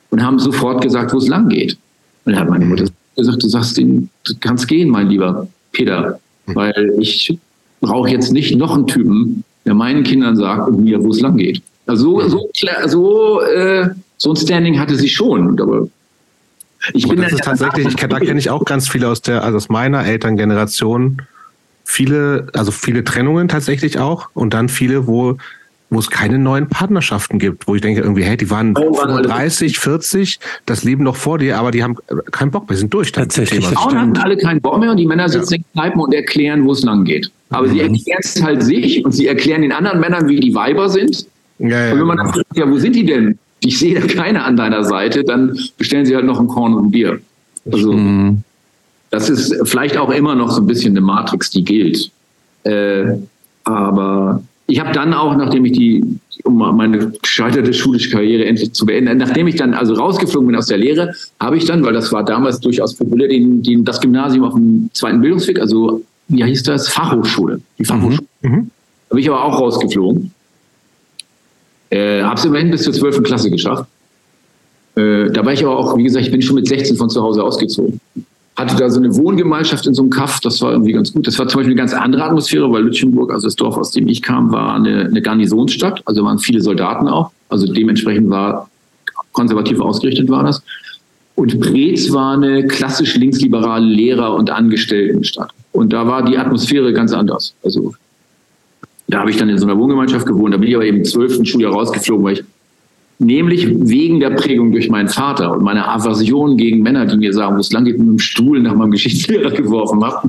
[0.09, 1.77] und haben sofort gesagt, wo es lang geht.
[2.25, 2.85] Und da hat meine Mutter
[3.15, 7.37] gesagt, du sagst ihnen, du kannst gehen, mein lieber Peter, weil ich
[7.81, 11.37] brauche jetzt nicht noch einen Typen, der meinen Kindern sagt und mir, wo es lang
[11.37, 11.61] geht.
[11.85, 12.49] Also so,
[12.87, 15.59] so, äh, so ein Standing hatte sie schon.
[15.59, 15.87] Aber
[16.93, 19.57] ich bin das ist tatsächlich, ich, da kenne ich auch ganz viele aus der, also
[19.57, 21.21] aus meiner Elterngeneration,
[21.83, 25.37] viele, also viele Trennungen tatsächlich auch und dann viele, wo
[25.93, 29.77] wo es keine neuen Partnerschaften gibt, wo ich denke irgendwie, hey, die waren oh, 35,
[29.77, 31.95] 40, das Leben noch vor dir, aber die haben
[32.31, 33.11] keinen Bock mehr, sind durch.
[33.11, 33.67] Tatsächlich.
[33.67, 35.57] Die Frauen hatten alle keinen Bock mehr und die Männer sitzen ja.
[35.57, 37.31] in Kneipen und erklären, wo es lang geht.
[37.49, 37.71] Aber mhm.
[37.71, 41.27] sie erklären es halt sich und sie erklären den anderen Männern, wie die Weiber sind.
[41.59, 42.37] Ja, ja, und wenn man dann genau.
[42.37, 43.37] fragt, ja, wo sind die denn?
[43.59, 46.87] Ich sehe da keine an deiner Seite, dann bestellen sie halt noch ein Korn und
[46.87, 47.19] ein Bier.
[47.71, 48.43] Also, mhm
[49.13, 52.09] das ist vielleicht auch immer noch so ein bisschen eine Matrix, die gilt.
[52.63, 53.13] Äh,
[53.63, 56.03] aber ich habe dann auch, nachdem ich die,
[56.43, 60.65] um meine gescheiterte schulische Karriere endlich zu beenden, nachdem ich dann also rausgeflogen bin aus
[60.65, 64.45] der Lehre, habe ich dann, weil das war damals durchaus populär, den, den, das Gymnasium
[64.45, 66.87] auf dem zweiten Bildungsweg, also wie hieß das?
[66.87, 67.61] Fachhochschule.
[67.77, 68.27] Die Fachhochschule.
[68.41, 68.51] Mhm.
[68.51, 68.71] Mhm.
[69.11, 70.31] Habe ich aber auch rausgeflogen.
[71.91, 73.21] Äh, habe es immerhin bis zur 12.
[73.21, 73.85] Klasse geschafft.
[74.95, 77.21] Äh, da war ich aber auch, wie gesagt, ich bin schon mit 16 von zu
[77.21, 77.99] Hause ausgezogen
[78.55, 81.25] hatte da so eine Wohngemeinschaft in so einem Kaff, das war irgendwie ganz gut.
[81.25, 84.07] Das war zum Beispiel eine ganz andere Atmosphäre, weil Lütchenburg, also das Dorf, aus dem
[84.07, 88.69] ich kam, war eine, eine Garnisonsstadt, also waren viele Soldaten auch, also dementsprechend war
[89.31, 90.61] konservativ ausgerichtet war das.
[91.35, 95.49] Und Preetz war eine klassisch linksliberale Lehrer- und Angestelltenstadt.
[95.71, 97.55] Und da war die Atmosphäre ganz anders.
[97.63, 97.95] Also
[99.07, 100.53] da habe ich dann in so einer Wohngemeinschaft gewohnt.
[100.53, 102.43] Da bin ich aber eben im zwölften Schuljahr rausgeflogen, weil ich
[103.25, 107.55] nämlich wegen der Prägung durch meinen Vater und meiner Aversion gegen Männer, die mir sagen,
[107.55, 110.27] wo es lang geht, mit dem Stuhl nach meinem Geschichtslehrer geworfen habe.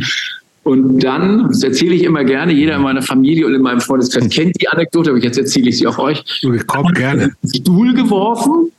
[0.65, 4.31] Und dann, das erzähle ich immer gerne, jeder in meiner Familie und in meinem Freundeskreis
[4.31, 6.25] kennt die Anekdote, aber jetzt erzähle ich sie auch euch.
[6.67, 7.33] Kommt gerne.
[7.55, 8.73] Stuhl geworfen.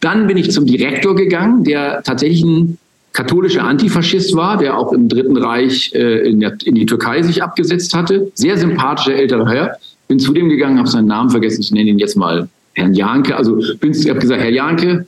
[0.00, 2.78] Dann bin ich zum Direktor gegangen, der tatsächlich ein
[3.14, 7.42] katholischer Antifaschist war, der auch im Dritten Reich äh, in, der, in, die Türkei sich
[7.42, 8.30] abgesetzt hatte.
[8.34, 9.76] Sehr sympathischer älterer Herr.
[10.06, 11.62] Bin zu dem gegangen, habe seinen Namen vergessen.
[11.62, 13.36] Ich nenne ihn jetzt mal Herrn Janke.
[13.36, 15.06] Also ich habe gesagt, Herr Janke,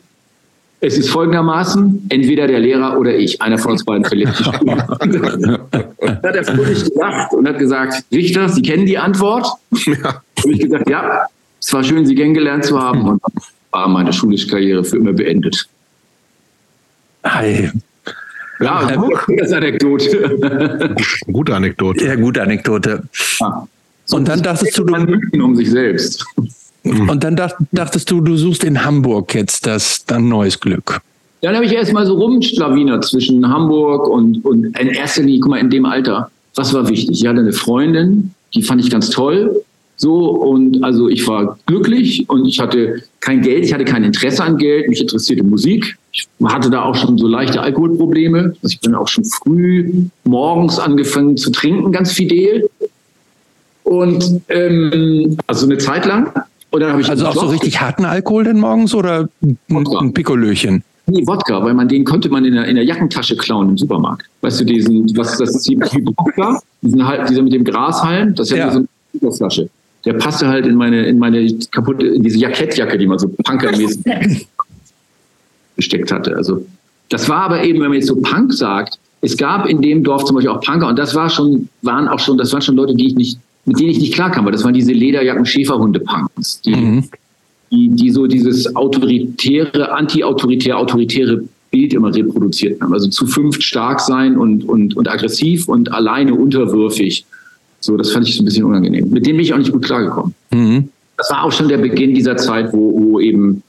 [0.81, 3.41] es ist folgendermaßen, entweder der Lehrer oder ich.
[3.43, 4.59] Einer von uns beiden verliert die Schule.
[6.01, 9.47] dann hat er fröhlich gelacht und hat gesagt, Richter, Sie kennen die Antwort?
[9.87, 10.23] Ja.
[10.45, 11.27] Und ich gesagt, ja,
[11.61, 13.09] es war schön, Sie kennengelernt zu haben.
[13.09, 13.23] Und
[13.71, 15.69] war meine schulische Karriere für immer beendet.
[17.25, 17.71] Hi.
[18.61, 18.91] Ja,
[19.37, 20.87] das Anekdote.
[21.31, 22.05] Gute Anekdote.
[22.05, 23.03] Ja, gute Anekdote.
[23.41, 23.69] Ja.
[24.11, 26.25] Und dann dachtest du, du um sich selbst.
[26.89, 27.37] Und dann
[27.73, 31.01] dachtest du, du suchst in Hamburg jetzt das dann neues Glück.
[31.41, 35.51] Dann habe ich erst mal so rumschlawinert zwischen Hamburg und, und in erster Linie, guck
[35.51, 37.21] mal, in dem Alter, was war wichtig?
[37.21, 39.63] Ich hatte eine Freundin, die fand ich ganz toll.
[40.01, 44.45] So, und also ich war glücklich und ich hatte kein Geld, ich hatte kein Interesse
[44.45, 45.97] an Geld, mich interessierte Musik.
[46.13, 48.55] Ich hatte da auch schon so leichte Alkoholprobleme.
[48.63, 52.71] Also ich bin auch schon früh morgens angefangen zu trinken, ganz fidel.
[53.83, 56.33] Und ähm, also eine Zeit lang.
[56.71, 60.13] Und dann habe ich also auch so richtig harten Alkohol denn morgens oder ein, ein
[60.13, 60.85] Pikolöchen?
[61.07, 64.27] Nee, Wodka, weil man den konnte man in der, in der Jackentasche klauen im Supermarkt.
[64.43, 68.59] Weißt du, diesen, was das ist die Wodka, diesen dieser mit dem Grashalm, das ist
[68.59, 68.73] ja, ja.
[68.73, 68.85] so
[69.23, 69.71] eine Flasche
[70.05, 74.03] der passte halt in meine, in meine kaputte, in diese Jackettjacke, die man so punkermäßig
[75.77, 76.37] gesteckt hatte.
[76.37, 76.65] Also,
[77.11, 80.25] das war aber eben, wenn man jetzt so Punk sagt, es gab in dem Dorf
[80.25, 82.95] zum Beispiel auch Punker und das war schon, waren auch schon, das waren schon Leute,
[82.95, 83.39] die ich nicht,
[83.69, 87.05] mit denen ich nicht klarkam, weil das waren diese Lederjacken Schäferhunde-Punks, die, mhm.
[87.71, 92.93] die, die so dieses autoritäre, anti-autoritär, autoritäre Bild immer reproduziert haben.
[92.95, 97.27] Also zu fünft stark sein und, und, und aggressiv und alleine unterwürfig.
[97.81, 99.11] So, das fand ich so ein bisschen unangenehm.
[99.11, 100.35] Mit dem bin ich auch nicht gut klargekommen.
[100.51, 100.89] Mhm.
[101.17, 103.63] Das war auch schon der Beginn dieser Zeit, wo, wo eben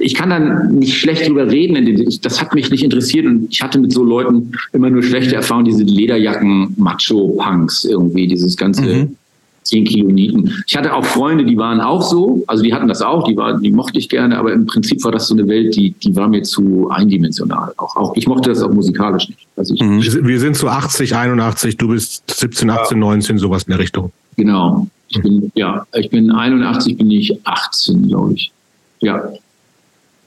[0.00, 2.08] ich kann dann nicht schlecht drüber reden.
[2.22, 5.66] Das hat mich nicht interessiert und ich hatte mit so Leuten immer nur schlechte Erfahrungen,
[5.66, 9.16] diese Lederjacken, Macho-Punks irgendwie, dieses ganze mhm.
[9.64, 10.62] 10 Kilo Nieten.
[10.66, 13.58] Ich hatte auch Freunde, die waren auch so, also die hatten das auch, die, war,
[13.58, 16.28] die mochte ich gerne, aber im Prinzip war das so eine Welt, die, die war
[16.28, 17.72] mir zu eindimensional.
[17.78, 19.46] Auch, auch ich mochte das auch musikalisch nicht.
[19.56, 20.02] Also ich, mhm.
[20.02, 23.00] Wir sind zu 80, 81, du bist 17, 18, ja.
[23.00, 24.12] 19, sowas in der Richtung.
[24.36, 24.86] Genau.
[25.08, 28.52] Ich bin, ja, ich bin 81, bin ich 18, glaube ich.
[29.00, 29.30] Ja.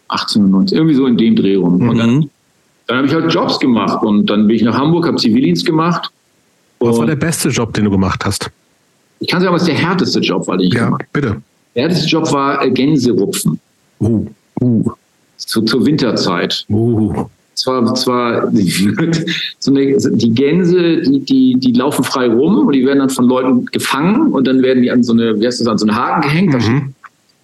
[0.10, 1.80] 18 und 19, irgendwie so in dem Dreh rum.
[1.80, 1.90] Mhm.
[1.90, 2.30] Und dann,
[2.88, 6.12] dann habe ich halt Jobs gemacht und dann bin ich nach Hamburg, habe Zivildienst gemacht.
[6.80, 8.52] Was war der beste Job, den du gemacht hast?
[9.20, 11.42] Ich kann sagen, was der härteste Job war, den ich ja, gemacht bitte.
[11.76, 13.60] Der härteste Job war äh, Gänserupfen.
[14.00, 14.28] Uh,
[14.62, 14.92] uh.
[15.38, 16.66] Zu, zur Winterzeit.
[16.70, 17.28] Uh.
[17.58, 18.52] Zwar, zwar
[19.60, 23.26] so eine, die Gänse, die, die, die laufen frei rum und die werden dann von
[23.26, 25.96] Leuten gefangen und dann werden die an so eine, wie heißt das, an so einen
[25.96, 26.54] Haken gehängt.
[26.54, 26.94] Mhm.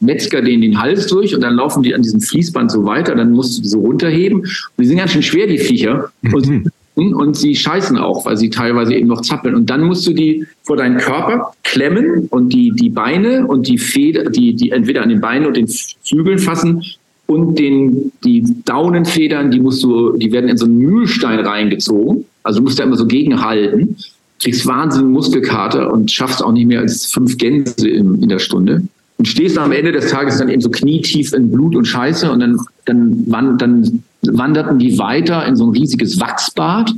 [0.04, 3.32] Metzger denen den Hals durch und dann laufen die an diesem Fließband so weiter, dann
[3.32, 4.42] musst du die so runterheben.
[4.42, 4.50] Und
[4.80, 6.12] die sind ganz schön schwer, die Viecher.
[6.22, 6.34] Mhm.
[6.34, 9.56] Und und sie scheißen auch, weil sie teilweise eben noch zappeln.
[9.56, 13.80] Und dann musst du die vor deinen Körper klemmen und die, die Beine und die
[13.80, 16.84] Feder, die, die entweder an den Beinen und den Flügeln fassen
[17.26, 22.26] und den, die Daunenfedern, die musst du, die werden in so einen Mühlstein reingezogen.
[22.44, 23.98] Also du musst da immer so gegenhalten,
[24.42, 28.84] kriegst wahnsinnigen Muskelkater und schaffst auch nicht mehr als fünf Gänse in, in der Stunde.
[29.24, 32.42] Und stehst am Ende des Tages dann eben so knietief in Blut und Scheiße und
[32.42, 36.94] dann, dann, dann wanderten die weiter in so ein riesiges Wachsbad.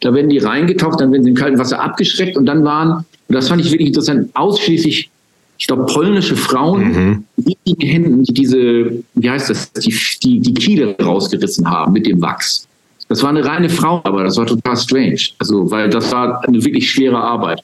[0.00, 3.32] Da werden die reingetaucht, dann werden sie im kalten Wasser abgeschreckt und dann waren, und
[3.32, 5.08] das fand ich wirklich interessant, ausschließlich,
[5.56, 7.24] ich glaube, polnische Frauen, mhm.
[7.36, 12.20] mit den Händen diese, wie heißt das, die, die, die Kiele rausgerissen haben mit dem
[12.20, 12.66] Wachs.
[13.08, 15.20] Das war eine reine Frau, aber das war total strange.
[15.38, 17.62] Also, weil das war eine wirklich schwere Arbeit.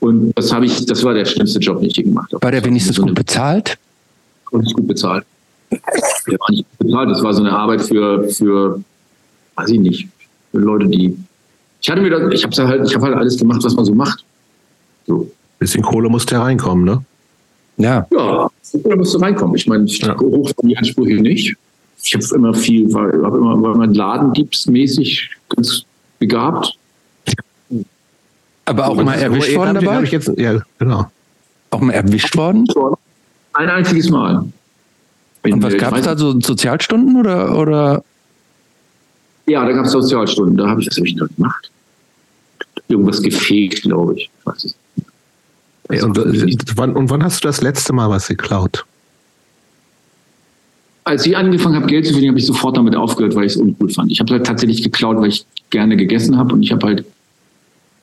[0.00, 2.42] Und das habe ich, das war der schlimmste Job, den ich je gemacht habe.
[2.42, 3.78] War der wenigstens gut bezahlt?
[4.50, 5.24] Und gut bezahlt.
[5.70, 7.10] Der war nicht bezahlt.
[7.10, 8.80] Das war so eine Arbeit für, für,
[9.56, 10.08] weiß ich nicht,
[10.52, 11.16] für Leute, die.
[11.80, 13.94] Ich hatte mir da, ich habe halt, ich habe halt alles gemacht, was man so
[13.94, 14.24] macht.
[15.06, 15.30] So.
[15.58, 17.02] Bisschen Kohle musste reinkommen, ne?
[17.78, 18.06] Ja.
[18.10, 18.50] Ja,
[18.82, 19.56] Kohle musste reinkommen.
[19.56, 20.16] Ich meine, ich ja.
[20.18, 21.56] hoch die Ansprüche nicht.
[22.02, 25.84] Ich habe immer viel, war, hab immer, war mein Ladendiebsmäßig ganz
[26.18, 26.76] begabt.
[28.66, 30.02] Aber auch mal erwischt worden dabei?
[30.02, 31.10] Ich jetzt, ja, genau.
[31.70, 32.66] Auch mal erwischt worden?
[33.54, 34.44] Ein einziges Mal.
[35.42, 38.04] Und was gab es da, so Sozialstunden oder, oder?
[39.46, 40.56] Ja, da gab es Sozialstunden.
[40.56, 41.70] Da habe ich, was habe ich noch gemacht?
[42.88, 44.22] Irgendwas gefegt, glaube ich.
[44.22, 44.74] ich weiß es
[45.92, 46.18] ja, und,
[46.76, 48.84] wann, und wann hast du das letzte Mal was geklaut?
[51.04, 53.56] Als ich angefangen habe, Geld zu verdienen, habe ich sofort damit aufgehört, weil ich es
[53.56, 54.10] uncool fand.
[54.10, 57.04] Ich habe halt tatsächlich geklaut, weil ich gerne gegessen habe und ich habe halt,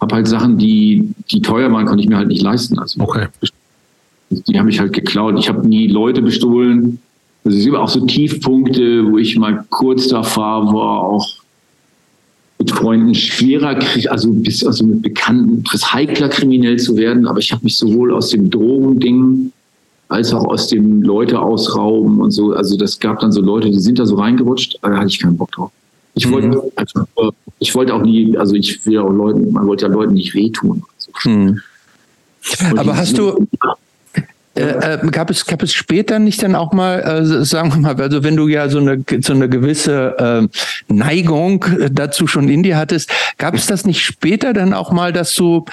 [0.04, 2.78] hab halt Sachen, die, die teuer waren, konnte ich mir halt nicht leisten.
[2.78, 3.28] Also okay.
[4.30, 5.38] Die habe ich halt geklaut.
[5.40, 7.00] Ich habe nie Leute bestohlen.
[7.46, 11.36] Also es sind auch so Tiefpunkte, wo ich mal kurz da war, war auch
[12.60, 13.78] mit Freunden schwerer,
[14.10, 17.28] also bis also mit Bekannten, etwas heikler kriminell zu werden.
[17.28, 19.52] Aber ich habe mich sowohl aus dem Drogending
[20.10, 22.54] als auch aus dem Leute ausrauben und so.
[22.54, 25.38] Also das gab dann so Leute, die sind da so reingerutscht, da hatte ich keinen
[25.38, 25.72] Bock drauf.
[26.16, 26.62] Ich wollte, mhm.
[26.76, 30.34] also, ich wollte auch nie, also ich will auch Leuten, man wollte ja Leuten nicht
[30.36, 30.84] wehtun.
[31.24, 31.62] Mhm.
[32.76, 33.48] Aber hast du,
[34.56, 38.00] äh, äh, gab es gab es später nicht dann auch mal, äh, sagen wir mal,
[38.00, 42.78] also wenn du ja so eine so eine gewisse äh, Neigung dazu schon in dir
[42.78, 43.10] hattest,
[43.40, 45.66] gab es das nicht später dann auch mal, dass du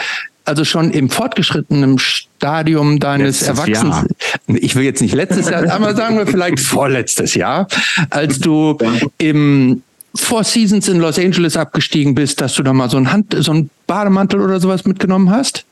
[0.47, 4.07] also schon im fortgeschrittenen Stadium deines Erwachsens,
[4.47, 7.69] ich will jetzt nicht letztes Jahr, aber sagen wir vielleicht vorletztes Jahr,
[8.09, 8.79] als du
[9.19, 9.83] im
[10.15, 13.53] Four Seasons in Los Angeles abgestiegen bist, dass du da mal so ein Hand, so
[13.53, 15.65] ein Bademantel oder sowas mitgenommen hast?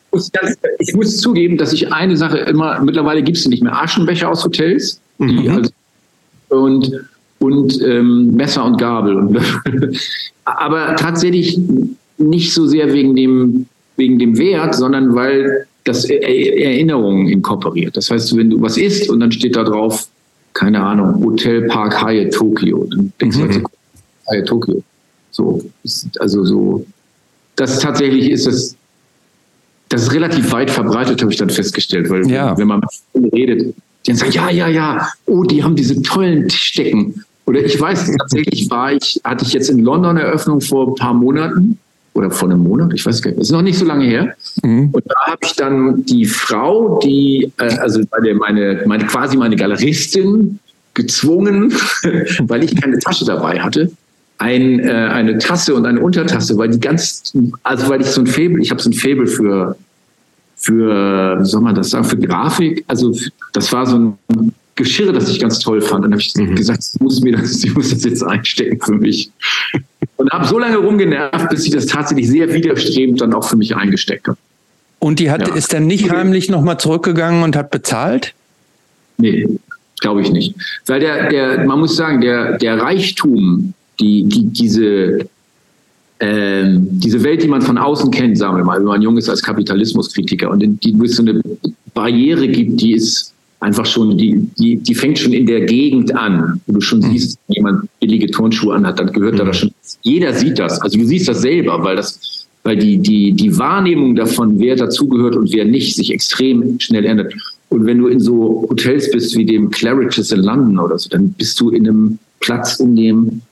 [0.79, 4.45] ich muss zugeben, dass ich eine Sache immer, mittlerweile gibt es nicht mehr Aschenbecher aus
[4.45, 5.49] Hotels mhm.
[5.51, 5.71] also,
[6.49, 6.91] und,
[7.41, 9.17] und ähm, Messer und Gabel.
[9.17, 9.39] Und,
[10.45, 11.59] aber tatsächlich
[12.17, 13.67] nicht so sehr wegen dem,
[13.97, 17.97] wegen dem Wert, sondern weil das Erinnerungen inkorporiert.
[17.97, 20.09] Das heißt, wenn du was isst und dann steht da drauf,
[20.55, 23.65] keine Ahnung, Hotel Park Hyatt Tokyo, dann denkst du, mhm.
[24.31, 24.83] Hyatt Tokyo.
[25.31, 25.63] So,
[26.19, 26.87] also so,
[27.57, 28.77] das tatsächlich ist das
[29.89, 32.57] das ist relativ weit verbreitet, habe ich dann festgestellt, weil ja.
[32.59, 32.83] wenn man
[33.15, 33.75] mit redet,
[34.07, 37.25] die dann sagen, ja, ja, ja, oh, die haben diese tollen Tischdecken.
[37.47, 41.15] Oder ich weiß, tatsächlich war ich, hatte ich jetzt in London Eröffnung vor ein paar
[41.15, 41.79] Monaten
[42.13, 44.35] oder vor einem Monat, ich weiß gar nicht, das ist noch nicht so lange her.
[44.63, 44.91] Mhm.
[44.93, 49.57] Und da habe ich dann die Frau, die, äh, also meine, meine, meine, quasi meine
[49.57, 50.59] Galeristin
[50.93, 51.73] gezwungen,
[52.41, 53.91] weil ich keine Tasche dabei hatte,
[54.39, 57.33] ein, äh, eine Tasse und eine Untertasse, weil die ganz,
[57.65, 59.77] also weil ich so ein Faible, ich habe so ein Faible für,
[60.57, 62.85] für, wie soll man das sagen, für Grafik.
[62.87, 63.15] Also
[63.53, 66.05] das war so ein Geschirr, das ich ganz toll fand.
[66.05, 66.55] Und dann habe ich mhm.
[66.55, 69.31] gesagt, ich muss mir das, ich muss das jetzt einstecken für mich.
[70.17, 73.75] Und habe so lange rumgenervt, bis ich das tatsächlich sehr widerstrebend dann auch für mich
[73.77, 74.39] eingesteckt habe.
[75.01, 75.55] Und die hat, ja.
[75.55, 78.35] ist dann nicht heimlich nochmal zurückgegangen und hat bezahlt?
[79.17, 79.49] Nee,
[80.01, 80.55] glaube ich nicht.
[80.87, 85.29] Weil der, der, man muss sagen, der, der Reichtum die, die, diese,
[86.21, 89.29] ähm, diese Welt, die man von außen kennt, sagen wir mal, wenn man jung ist
[89.29, 91.41] als Kapitalismuskritiker und die, wo es so eine
[91.95, 96.61] Barriere gibt, die ist einfach schon, die, die, die fängt schon in der Gegend an,
[96.67, 97.11] wo du schon mhm.
[97.11, 99.39] siehst, wenn jemand billige Turnschuhe anhat, dann gehört mhm.
[99.39, 99.71] da das schon.
[100.03, 100.81] Jeder sieht das.
[100.81, 105.37] Also du siehst das selber, weil das, weil die, die, die Wahrnehmung davon, wer dazugehört
[105.37, 107.35] und wer nicht, sich extrem schnell ändert.
[107.71, 111.33] Und wenn du in so Hotels bist wie dem Claridge's in London oder so, dann
[111.33, 113.43] bist du in einem Platz, in dem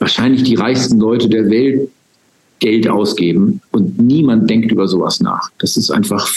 [0.00, 1.88] wahrscheinlich die reichsten Leute der Welt
[2.58, 5.50] Geld ausgeben und niemand denkt über sowas nach.
[5.58, 6.28] Das ist einfach,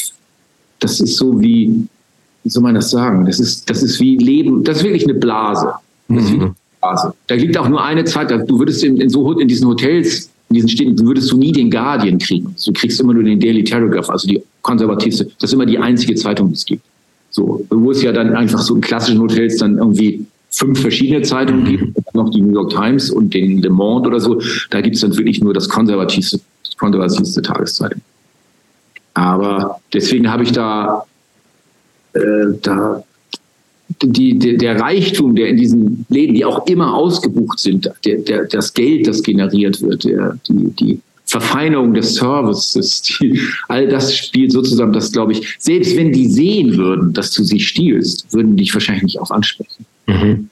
[0.79, 1.87] das ist so wie,
[2.43, 3.25] wie soll man das sagen?
[3.25, 5.73] Das ist, das ist wie Leben, das ist wirklich eine Blase.
[6.07, 6.55] Das mhm.
[6.81, 7.13] Blase.
[7.27, 10.55] Da liegt auch nur eine Zeit, du würdest in, in, so, in diesen Hotels, in
[10.55, 12.55] diesen Städten, würdest du nie den Guardian kriegen.
[12.65, 15.25] Du kriegst immer nur den Daily Telegraph, also die konservativste.
[15.39, 16.83] Das ist immer die einzige Zeitung, die es gibt.
[17.31, 21.65] So, wo es ja dann einfach so in klassischen Hotels dann irgendwie fünf verschiedene Zeitungen
[21.65, 24.39] gibt, noch die New York Times und den Le Monde oder so.
[24.69, 26.39] Da gibt es dann wirklich nur das konservativste,
[26.77, 28.01] konservativste Tageszeitung.
[29.15, 31.05] Aber deswegen habe ich da,
[32.13, 32.19] äh,
[32.61, 33.03] da
[34.01, 38.45] die, der, der Reichtum, der in diesen Läden, die auch immer ausgebucht sind, der, der,
[38.45, 40.99] das Geld, das generiert wird, der, die, die
[41.33, 46.27] Verfeinerung des Services, die, all das spielt so zusammen, dass, glaube ich, selbst wenn die
[46.27, 49.83] sehen würden, dass du sie stiehlst, würden die dich wahrscheinlich nicht auch ansprechen.
[50.05, 50.47] Mhm.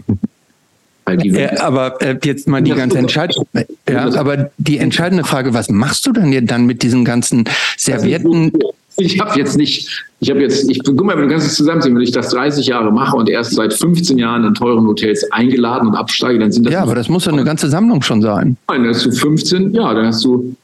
[1.06, 3.46] Äh, aber äh, jetzt mal die ganz entscheidende,
[3.88, 7.44] ja, aber die entscheidende Frage, was machst du denn dann mit diesen ganzen
[7.78, 8.52] Servietten?
[8.98, 12.02] Ich habe jetzt nicht, ich habe jetzt, ich guck mal, wenn du ganzes zusammenziehen, wenn
[12.02, 15.96] ich das 30 Jahre mache und erst seit 15 Jahren in teuren Hotels eingeladen und
[15.96, 16.74] absteige, dann sind das.
[16.74, 18.58] Ja, aber das muss ja eine ganze Sammlung schon sein.
[18.68, 20.56] Nein, dann hast du 15, ja, dann hast du,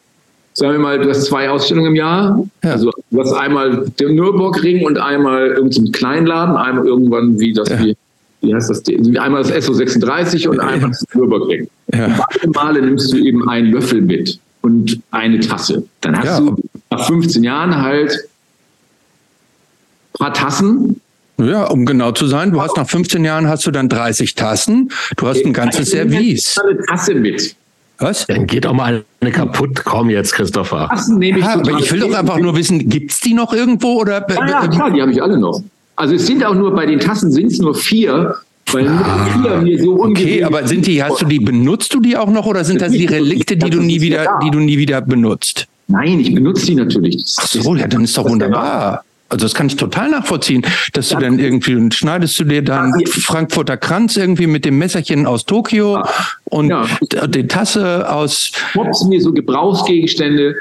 [0.57, 2.43] sagen wir mal, du hast zwei Ausstellungen im Jahr.
[2.63, 2.71] Ja.
[2.71, 7.79] Also du hast einmal den Nürburgring und einmal irgendeinen Kleinladen, einmal irgendwann wie das ja.
[7.79, 7.95] wie
[8.41, 8.83] wie heißt das,
[9.19, 11.67] einmal das SO36 und einmal das Nürburgring.
[11.93, 12.07] Ja.
[12.07, 15.83] Beide Male nimmst du eben einen Löffel mit und eine Tasse.
[16.01, 16.55] Dann hast du
[16.91, 21.01] nach 15 Jahren halt ein paar Tassen.
[21.39, 24.91] Ja, um genau zu sein, du hast nach 15 Jahren hast du dann 30 Tassen,
[25.17, 26.57] du hast ein ganzes Service.
[26.57, 27.55] eine Tasse mit.
[27.99, 28.27] Was?
[28.27, 29.83] Dann geht doch mal eine kaputt.
[29.83, 30.87] Komm jetzt, Christopher.
[30.89, 33.99] Tassen nehme ich Ja, aber ich will doch einfach nur wissen, gibt's die noch irgendwo
[34.01, 34.25] oder?
[34.29, 35.61] Ja, ja, klar, die habe ich alle noch.
[35.95, 38.35] Also es sind auch nur, bei den Tassen sind es nur vier,
[38.71, 39.03] weil nur
[39.41, 42.45] vier mir so Okay, aber sind die, hast du die, benutzt du die auch noch
[42.45, 45.65] oder sind das die Relikte, die du nie wieder, die du nie wieder benutzt?
[45.87, 47.15] Nein, ich benutze die natürlich.
[47.23, 49.03] Das- Ach so, ja, dann ist doch wunderbar.
[49.29, 52.93] Also das kann ich total nachvollziehen, dass du dann irgendwie und schneidest du dir dann
[52.99, 53.05] Ja.
[53.09, 56.01] Frankfurter Kranz irgendwie mit dem Messerchen aus Tokio
[56.45, 56.85] und Ja.
[57.27, 60.55] die Tasse aus schwupps mir so Gebrauchsgegenstände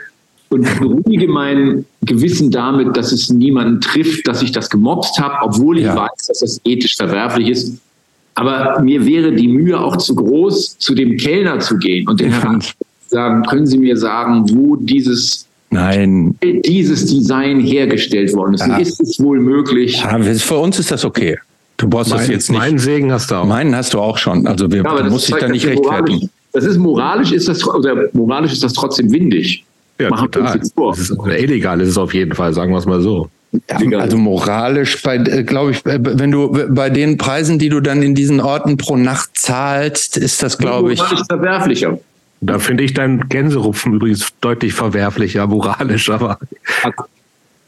[0.49, 5.79] und beruhige mein Gewissen damit, dass es niemanden trifft, dass ich das gemobst habe, obwohl
[5.79, 5.97] ich Ja.
[5.97, 7.79] weiß, dass das ethisch verwerflich ist.
[8.35, 12.33] Aber mir wäre die Mühe auch zu groß, zu dem Kellner zu gehen und den
[12.33, 12.75] Herrn find-
[13.09, 16.37] sagen, können Sie mir sagen, wo dieses, Nein.
[16.65, 18.67] dieses Design hergestellt worden ist?
[18.67, 18.77] Ja.
[18.79, 20.01] Ist es wohl möglich?
[20.03, 21.39] Ja, für uns ist das okay.
[21.77, 22.59] Du brauchst das Mein, jetzt nicht.
[22.59, 23.45] meinen Segen hast du auch.
[23.45, 24.47] Meinen hast du auch schon.
[24.47, 26.19] Also wir, Ja, das dich zeigt, da nicht rechtfertigen.
[26.19, 29.65] moralisch- Das ist moralisch ist das oder moralisch ist das trotzdem windig.
[29.99, 30.59] Ja, Machen total.
[30.59, 33.29] Das ist, illegal ist es auf jeden Fall, sagen wir es mal so.
[33.71, 38.03] Ja, also moralisch, bei, glaube ich, äh, wenn du bei den Preisen, die du dann
[38.03, 41.99] in diesen Orten pro Nacht zahlst, ist das, glaube ich, moralisch verwerflicher.
[42.41, 46.39] Da finde ich dein Gänserupfen übrigens deutlich verwerflicher, moralisch, aber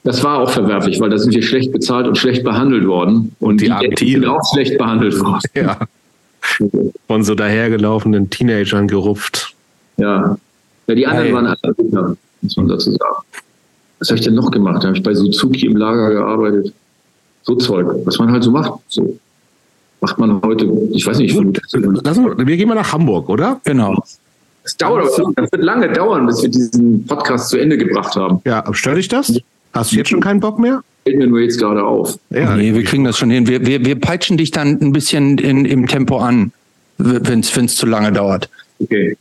[0.04, 3.34] Das war auch verwerflich, weil da sind wir schlecht bezahlt und schlecht behandelt worden.
[3.40, 4.20] Und Die die, armen Tiere.
[4.22, 5.40] sind auch schlecht behandelt worden.
[5.54, 5.78] ja,
[7.06, 9.54] von so dahergelaufenen Teenagern gerupft.
[9.96, 10.36] Ja.
[10.86, 11.34] ja die anderen Geil.
[11.34, 13.24] waren alle Kinder, muss man dazu sagen.
[13.98, 14.82] Was habe ich denn noch gemacht?
[14.82, 16.72] Da habe ich bei Suzuki im Lager gearbeitet.
[17.42, 18.72] So Zeug, was man halt so macht.
[18.88, 19.18] So
[20.00, 21.58] macht man heute, ich weiß nicht, Gut,
[22.04, 23.60] lass uns, wir gehen mal nach Hamburg, oder?
[23.64, 24.04] genau.
[24.68, 28.40] Es dauert, aber- das wird lange dauern, bis wir diesen Podcast zu Ende gebracht haben.
[28.44, 29.32] Ja, stört dich das?
[29.72, 30.82] Hast du jetzt schon keinen Bock mehr?
[31.04, 32.18] Fällt mir nur jetzt gerade auf.
[32.30, 33.46] Ja, nee, wir kriegen das schon hin.
[33.46, 36.52] Wir, wir, wir peitschen dich dann ein bisschen in, im Tempo an,
[36.98, 38.48] wenn es zu lange dauert.
[38.78, 39.16] Okay.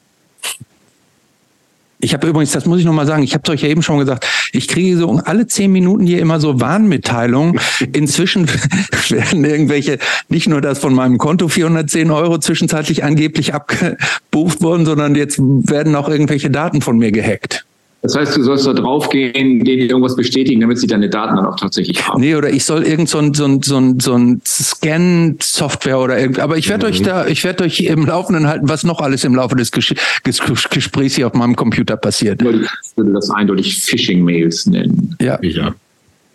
[1.99, 3.97] Ich habe übrigens, das muss ich nochmal sagen, ich habe es euch ja eben schon
[3.97, 7.59] gesagt, ich kriege so alle zehn Minuten hier immer so Warnmitteilungen.
[7.93, 8.47] Inzwischen
[9.09, 9.97] werden irgendwelche,
[10.29, 15.95] nicht nur das von meinem Konto 410 Euro zwischenzeitlich angeblich abgebucht worden, sondern jetzt werden
[15.95, 17.66] auch irgendwelche Daten von mir gehackt.
[18.03, 21.55] Das heißt, du sollst da draufgehen, denen irgendwas bestätigen, damit sie deine Daten dann auch
[21.55, 22.21] tatsächlich haben.
[22.21, 26.19] Nee, oder ich soll irgend so ein, so ein, so ein, so ein Scan-Software oder
[26.19, 29.23] irgend, aber ich werde euch da, ich werde euch im Laufenden halten, was noch alles
[29.23, 32.41] im Laufe des Gesch Ges Gesprächs hier auf meinem Computer passiert.
[32.41, 32.47] Ich
[32.95, 35.15] würde das eindeutig Phishing-Mails nennen.
[35.19, 35.73] Ja, ja.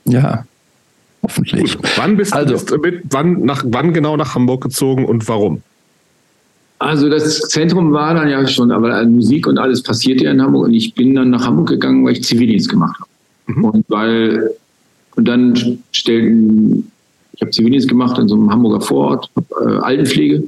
[0.05, 0.45] ja.
[1.23, 1.77] Hoffentlich.
[1.77, 1.91] Gut.
[1.97, 5.29] Wann bist Also- du bist du mit, wann, nach, wann genau nach Hamburg gezogen und
[5.29, 5.63] warum?
[6.83, 10.64] Also das Zentrum war dann ja schon, aber Musik und alles passierte ja in Hamburg
[10.64, 13.66] und ich bin dann nach Hamburg gegangen, weil ich Zivildienst gemacht habe.
[13.66, 14.51] Und weil
[15.14, 16.91] und dann stellten,
[17.35, 19.30] ich habe Zivildienst gemacht in so einem Hamburger Vorort,
[19.61, 20.45] äh, Altenpflege,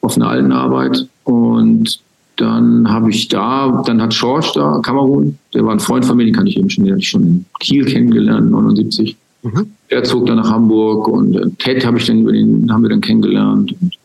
[0.00, 1.98] offene Altenarbeit und
[2.36, 6.24] dann habe ich da, dann hat Schorsch da, Kamerun, der war ein Freund von mir,
[6.24, 9.16] den kann ich eben schon, den hatte ich schon in Kiel kennengelernt, 79.
[9.42, 9.72] Mhm.
[9.88, 12.90] Er zog dann nach Hamburg und äh, Ted habe ich dann über den, haben wir
[12.90, 13.74] dann kennengelernt.
[13.80, 13.98] Und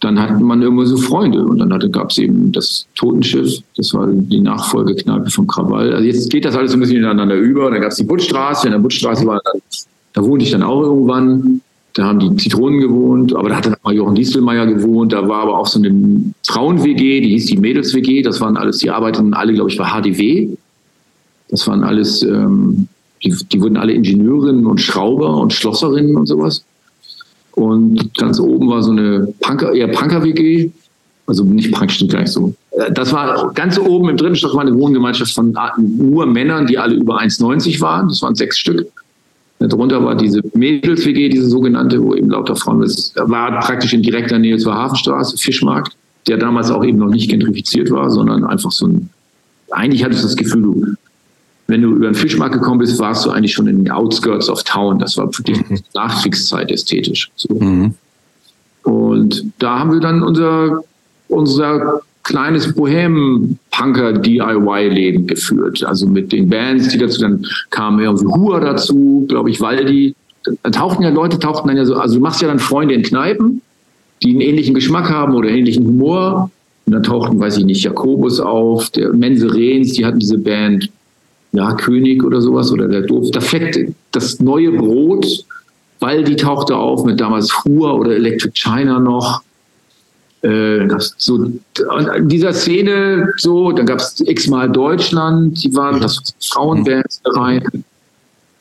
[0.00, 4.06] dann hatte man irgendwo so Freunde und dann gab es eben das Totenschiff, das war
[4.06, 5.92] die Nachfolgekneipe vom Krawall.
[5.92, 7.70] Also jetzt geht das alles so ein bisschen ineinander über.
[7.70, 9.60] Dann gab es die Buttstraße, in der Buttstraße war dann,
[10.12, 11.62] da wohnte ich dann auch irgendwann.
[11.94, 15.12] Da haben die Zitronen gewohnt, aber da hat dann auch mal Jochen Dieselmeier gewohnt.
[15.12, 18.22] Da war aber auch so eine Frauen-WG, die hieß die Mädels-WG.
[18.22, 20.50] Das waren alles, die arbeiteten alle, glaube ich, bei HDW.
[21.48, 22.86] Das waren alles, ähm,
[23.24, 26.62] die, die wurden alle Ingenieurinnen und Schrauber und Schlosserinnen und sowas.
[27.58, 30.70] Und ganz oben war so eine Punker, eher Punker-WG.
[31.26, 32.54] Also nicht Punk, stimmt gleich so.
[32.70, 36.78] Äh, Das war ganz oben im dritten Stock war eine Wohngemeinschaft von nur Männern, die
[36.78, 38.08] alle über 1,90 waren.
[38.08, 38.86] Das waren sechs Stück.
[39.58, 44.38] Darunter war diese Mädels-WG, diese sogenannte, wo eben lauter Frauen, das war praktisch in direkter
[44.38, 45.96] Nähe zur Hafenstraße, Fischmarkt,
[46.28, 49.10] der damals auch eben noch nicht gentrifiziert war, sondern einfach so ein,
[49.72, 50.86] eigentlich hattest du das Gefühl, du,
[51.68, 54.64] wenn du über den Fischmarkt gekommen bist, warst du eigentlich schon in den Outskirts of
[54.64, 54.98] Town.
[54.98, 55.60] Das war wirklich
[55.94, 57.30] Nachkriegszeit ästhetisch.
[57.36, 57.54] So.
[57.54, 57.94] Mhm.
[58.82, 60.82] Und da haben wir dann unser,
[61.28, 65.84] unser kleines Bohem-Punker-DIY-Leben geführt.
[65.84, 70.14] Also mit den Bands, die dazu dann kamen, irgendwie Hua dazu, glaube ich, Waldi.
[70.62, 73.02] Da tauchten ja Leute, tauchten dann ja so, also du machst ja dann Freunde in
[73.02, 73.60] Kneipen,
[74.22, 76.50] die einen ähnlichen Geschmack haben oder ähnlichen Humor.
[76.86, 80.88] Und dann tauchten, weiß ich nicht, Jakobus auf, der Mense Rehns, die hatten diese Band,
[81.58, 83.30] ja, König oder sowas, oder der Doof.
[83.32, 85.26] Da fleckt das neue Brot,
[86.00, 89.42] Waldi tauchte auf mit damals Hua oder Electric China noch.
[90.42, 91.46] Äh, das, so,
[92.16, 97.64] in dieser Szene, so, dann gab es x-mal Deutschland, die waren, das waren Frauenbands rein.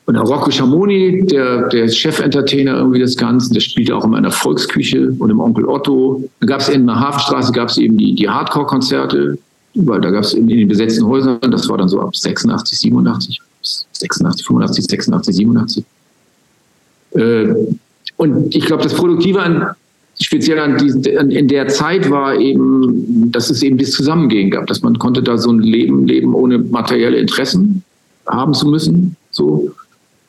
[0.07, 4.23] Und der Rocco Schamoni, der, der Chef-Entertainer irgendwie des Ganzen, der spielte auch immer in
[4.23, 6.23] der Volksküche und im Onkel Otto.
[6.39, 9.37] Dann gab es in der Hafenstraße gab es eben die, die Hardcore-Konzerte,
[9.85, 12.79] weil da gab es in, in den besetzten Häusern, das war dann so ab 86,
[12.79, 15.85] 87, 86, 85, 86, 87.
[17.11, 17.53] Äh,
[18.17, 19.67] und ich glaube, das Produktive an,
[20.19, 24.67] speziell an, die, an, in der Zeit war eben, dass es eben das Zusammengehen gab,
[24.67, 27.83] dass man konnte da so ein Leben leben, ohne materielle Interessen
[28.25, 29.15] haben zu müssen.
[29.31, 29.71] So.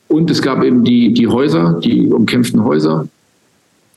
[0.07, 3.07] Und es gab eben die, die Häuser, die umkämpften Häuser.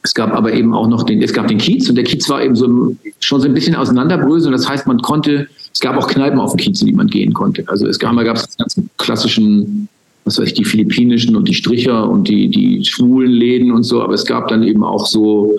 [0.02, 2.42] Es gab aber eben auch noch den, es gab den Kiez und der Kiez war
[2.42, 4.52] eben so schon so ein bisschen auseinanderbröseln.
[4.52, 7.32] Das heißt, man konnte, es gab auch Kneipen auf dem Kiez, in die man gehen
[7.32, 7.64] konnte.
[7.68, 9.88] Also es gab, gab es ganz klassischen
[10.24, 14.02] was weiß ich, die philippinischen und die Stricher und die, die schwulen Läden und so,
[14.02, 15.58] aber es gab dann eben auch so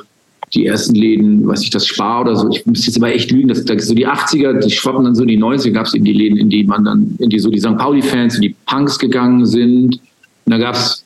[0.54, 2.50] die ersten Läden, weiß ich, das Spar oder so.
[2.50, 5.24] Ich muss jetzt aber echt lügen, dass, dass so die 80er, die schwappen dann so
[5.24, 7.50] in die 90er, gab es eben die Läden, in die man dann, in die so
[7.50, 7.76] die St.
[7.78, 10.00] Pauli-Fans, die Punks gegangen sind.
[10.46, 11.03] Und da gab es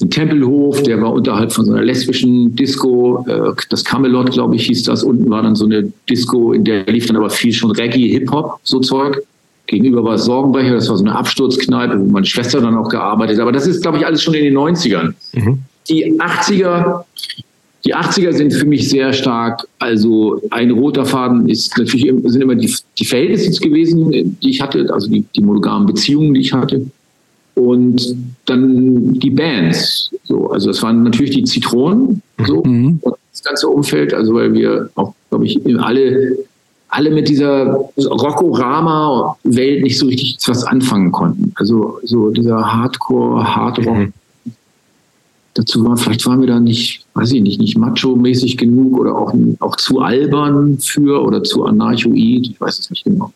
[0.00, 4.66] den Tempelhof, der war unterhalb von so einer lesbischen Disco, äh, das Camelot, glaube ich,
[4.66, 5.02] hieß das.
[5.02, 8.60] Unten war dann so eine Disco, in der lief dann aber viel schon Reggae, Hip-Hop,
[8.62, 9.22] so Zeug.
[9.66, 13.42] Gegenüber war Sorgenbecher, das war so eine Absturzkneipe, wo meine Schwester dann auch gearbeitet hat.
[13.42, 15.12] Aber das ist, glaube ich, alles schon in den 90ern.
[15.32, 15.58] Mhm.
[15.88, 17.04] Die 80er,
[17.84, 22.54] die 80er sind für mich sehr stark, also ein roter Faden ist natürlich sind immer
[22.54, 26.86] die, die Verhältnisse gewesen, die ich hatte, also die, die monogamen Beziehungen, die ich hatte.
[27.54, 28.16] Und
[28.46, 30.10] dann die Bands.
[30.24, 32.98] So, also das waren natürlich die Zitronen, so, mhm.
[33.02, 36.36] und das ganze Umfeld, also weil wir auch, glaube ich, alle
[36.90, 41.52] alle mit dieser Rockorama-Welt nicht so richtig was anfangen konnten.
[41.54, 43.96] Also so dieser Hardcore, Hardrock.
[43.96, 44.12] Mhm.
[45.54, 49.34] Dazu war, vielleicht waren wir da nicht, weiß ich nicht, nicht macho-mäßig genug oder auch,
[49.60, 53.32] auch zu albern für oder zu anarchoid, ich weiß es nicht genau.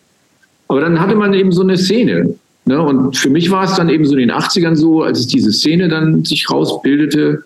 [0.68, 2.34] Aber dann hatte man eben so eine Szene.
[2.66, 2.80] Ne?
[2.80, 5.52] Und für mich war es dann eben so in den 80ern so, als es diese
[5.52, 7.44] Szene dann sich rausbildete,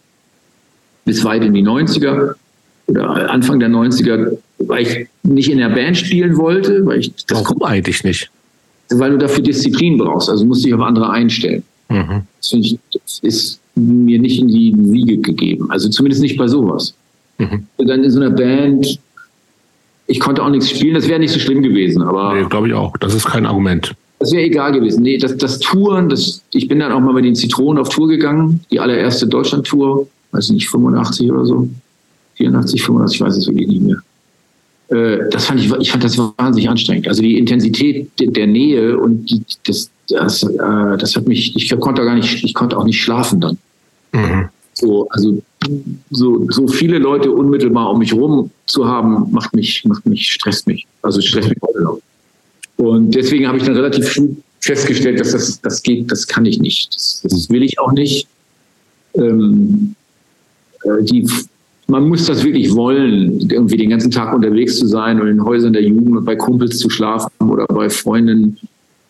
[1.04, 2.34] bis weit in die 90er
[2.86, 7.44] oder Anfang der 90er, weil ich nicht in der Band spielen wollte, weil ich das
[7.44, 8.30] Warum eigentlich nicht?
[8.90, 11.62] Weil du dafür Disziplin brauchst, also musst dich auf andere einstellen.
[11.88, 12.22] Mhm.
[12.40, 16.94] Das, ich, das ist mir nicht in die Wiege gegeben, also zumindest nicht bei sowas.
[17.38, 17.66] Mhm.
[17.78, 18.98] Dann in so einer Band,
[20.06, 22.34] ich konnte auch nichts spielen, das wäre nicht so schlimm gewesen, aber.
[22.34, 22.96] Nee, glaube ich auch.
[22.96, 23.94] Das ist kein Argument.
[24.18, 25.02] Das wäre egal gewesen.
[25.02, 28.08] Nee, das, das Touren, das, ich bin dann auch mal mit den Zitronen auf Tour
[28.08, 31.68] gegangen, die allererste Deutschland-Tour, weiß ich nicht, 85 oder so.
[32.34, 33.98] 84, 85, ich weiß es wirklich nicht mehr.
[34.88, 37.08] Äh, das fand ich, ich fand das wahnsinnig anstrengend.
[37.08, 42.04] Also die Intensität der Nähe und die, das, das, äh, das hat mich, ich konnte
[42.04, 43.58] gar nicht, ich konnte auch nicht schlafen dann.
[44.12, 44.48] Mhm.
[44.72, 45.42] So, also
[46.10, 50.66] so, so viele Leute unmittelbar um mich herum zu haben, macht mich, macht mich, stresst
[50.66, 50.86] mich.
[51.02, 51.98] Also stresst mich heute noch.
[52.78, 54.28] Und deswegen habe ich dann relativ früh
[54.60, 56.94] festgestellt, dass das, das geht, das kann ich nicht.
[56.94, 58.26] Das, das will ich auch nicht.
[59.14, 59.94] Ähm,
[60.84, 61.26] äh, die
[61.88, 65.72] man muss das wirklich wollen, irgendwie den ganzen Tag unterwegs zu sein und in Häusern
[65.72, 68.58] der Jugend und bei Kumpels zu schlafen oder bei Freunden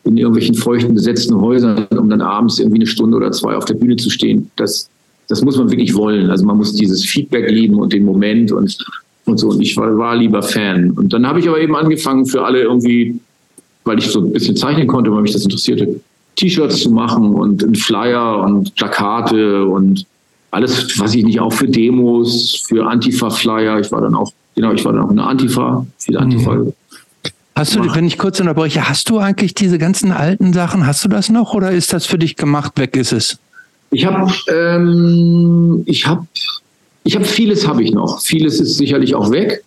[0.05, 3.75] in irgendwelchen feuchten, besetzten Häusern, um dann abends irgendwie eine Stunde oder zwei auf der
[3.75, 4.51] Bühne zu stehen.
[4.57, 4.89] Das,
[5.27, 6.31] das muss man wirklich wollen.
[6.31, 8.79] Also man muss dieses Feedback lieben und den Moment und,
[9.25, 9.49] und so.
[9.49, 10.93] Und ich war, war lieber Fan.
[10.93, 13.19] Und dann habe ich aber eben angefangen für alle irgendwie,
[13.89, 16.01] weil ich so ein bisschen zeichnen konnte, weil mich das interessierte,
[16.37, 20.07] T-Shirts zu machen und einen Flyer und Plakate und
[20.53, 23.81] alles, was ich nicht, auch für Demos, für Antifa-Flyer.
[23.81, 26.55] Ich war dann auch, genau, ich war dann auch in der Antifa, viele Antifa.
[26.55, 26.73] Mhm.
[27.57, 31.09] Hast du, wenn ich kurz unterbreche, hast du eigentlich diese ganzen alten Sachen, hast du
[31.09, 33.39] das noch oder ist das für dich gemacht, weg ist es?
[33.91, 36.25] Ich habe, ähm, ich habe,
[37.03, 38.21] ich habe vieles habe ich noch.
[38.21, 39.65] Vieles ist sicherlich auch weg.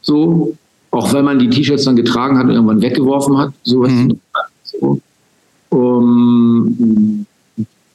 [0.00, 0.56] So,
[0.98, 3.52] auch wenn man die T-Shirts dann getragen hat und irgendwann weggeworfen hat.
[3.62, 3.92] Sowas.
[3.92, 4.18] Mhm.
[4.64, 5.00] So.
[5.70, 7.26] Um,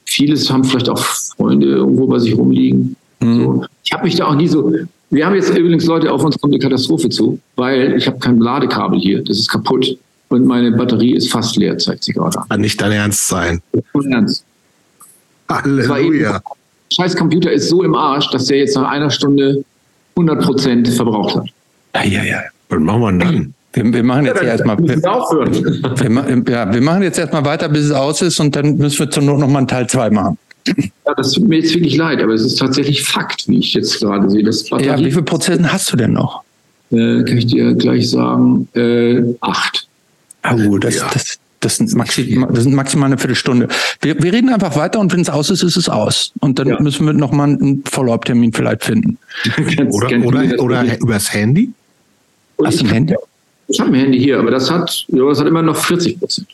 [0.06, 2.96] vieles haben vielleicht auch Freunde irgendwo bei sich rumliegen.
[3.20, 3.44] Mhm.
[3.44, 3.64] So.
[3.84, 4.72] Ich habe mich da auch nie so.
[5.10, 8.38] Wir haben jetzt übrigens Leute auf uns kommt eine Katastrophe zu, weil ich habe kein
[8.38, 9.22] Ladekabel hier.
[9.22, 9.96] Das ist kaputt
[10.28, 12.38] und meine Batterie ist fast leer, zeigt sich gerade.
[12.48, 13.60] Kann nicht dein Ernst sein.
[14.10, 14.44] Ernst.
[15.48, 16.40] Halleluja.
[16.92, 19.64] Scheiß Computer ist so im Arsch, dass der jetzt nach einer Stunde
[20.16, 21.46] 100 Prozent verbraucht hat.
[21.94, 22.40] Ja, ja, ja.
[22.76, 23.54] Was machen wir dann?
[23.74, 24.78] Wir, wir machen jetzt ja, erstmal.
[24.78, 29.00] Wir, wir, ja, wir machen jetzt erstmal weiter, bis es aus ist und dann müssen
[29.00, 30.38] wir zur Not nochmal einen Teil 2 machen.
[30.66, 34.00] Ja, das tut mir jetzt wirklich leid, aber es ist tatsächlich Fakt, wie ich jetzt
[34.00, 34.42] gerade sehe.
[34.42, 36.42] Das ja, wie viele Prozent hast du denn noch?
[36.90, 39.88] Äh, kann ich dir gleich sagen, äh, acht.
[40.42, 41.10] Ah, oh, das, ja.
[41.12, 43.68] das, das, sind maximal, das sind maximal eine Viertelstunde.
[44.00, 46.32] Wir, wir reden einfach weiter und wenn es aus ist, ist es aus.
[46.40, 46.80] Und dann ja.
[46.80, 49.18] müssen wir nochmal einen Follow-up-Termin vielleicht finden.
[49.90, 51.72] oder oder, oder übers Handy?
[52.62, 53.14] Hast du ein Handy?
[53.68, 56.48] Ich habe ein Handy hier, aber das hat, ja, das hat immer noch 40 Prozent.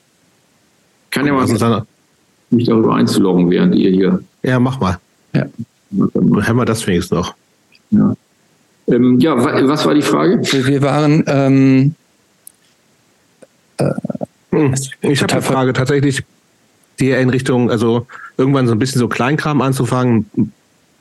[1.10, 1.82] Kann ja mal uns dann,
[2.50, 4.22] mich darüber einzuloggen, während ihr hier.
[4.42, 4.98] Ja, mach mal.
[5.34, 5.46] Ja.
[5.90, 7.34] Dann haben wir das wenigstens noch.
[7.90, 8.14] Ja,
[8.88, 10.40] ähm, ja was war die Frage?
[10.40, 11.24] Wir waren.
[11.26, 11.94] Ähm,
[13.78, 13.90] äh,
[14.50, 16.22] hm, ich habe eine Frage tatsächlich,
[17.00, 18.06] die in Richtung, also
[18.36, 20.26] irgendwann so ein bisschen so Kleinkram anzufangen,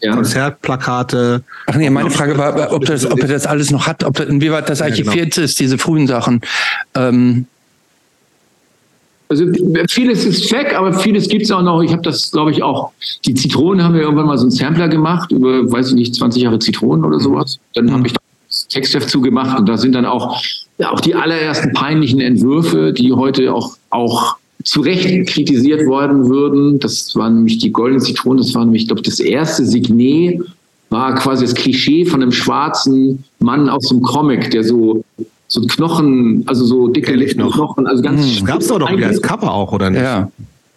[0.01, 0.13] ja.
[0.13, 1.43] Konzertplakate.
[1.67, 4.27] Ach nee, meine Frage war, ob, das, ob er das alles noch hat, ob das,
[4.27, 5.45] inwieweit das archiviert ja, genau.
[5.45, 6.41] ist, diese frühen Sachen.
[6.95, 7.45] Ähm,
[9.29, 9.45] also
[9.89, 11.83] vieles ist weg, aber vieles gibt es auch noch.
[11.83, 12.91] Ich habe das, glaube ich, auch.
[13.25, 16.41] Die Zitronen haben wir irgendwann mal so einen Sampler gemacht über, weiß ich nicht, 20
[16.41, 17.59] Jahre Zitronen oder sowas.
[17.75, 17.91] Dann mhm.
[17.91, 20.41] habe ich das Textheft zugemacht und da sind dann auch,
[20.79, 26.79] ja, auch die allerersten peinlichen Entwürfe, die heute auch, auch zu Recht kritisiert worden würden.
[26.79, 28.43] Das waren nämlich die goldenen Zitronen.
[28.43, 30.41] Das war nämlich, ich glaube, das erste Signet
[30.89, 35.03] war quasi das Klischee von einem schwarzen Mann aus dem Comic, der so
[35.49, 38.39] so Knochen, also so dicke Knochen, also ganz.
[38.39, 40.01] Hm, gab's doch doch als Cover auch, oder nicht?
[40.01, 40.31] Ja.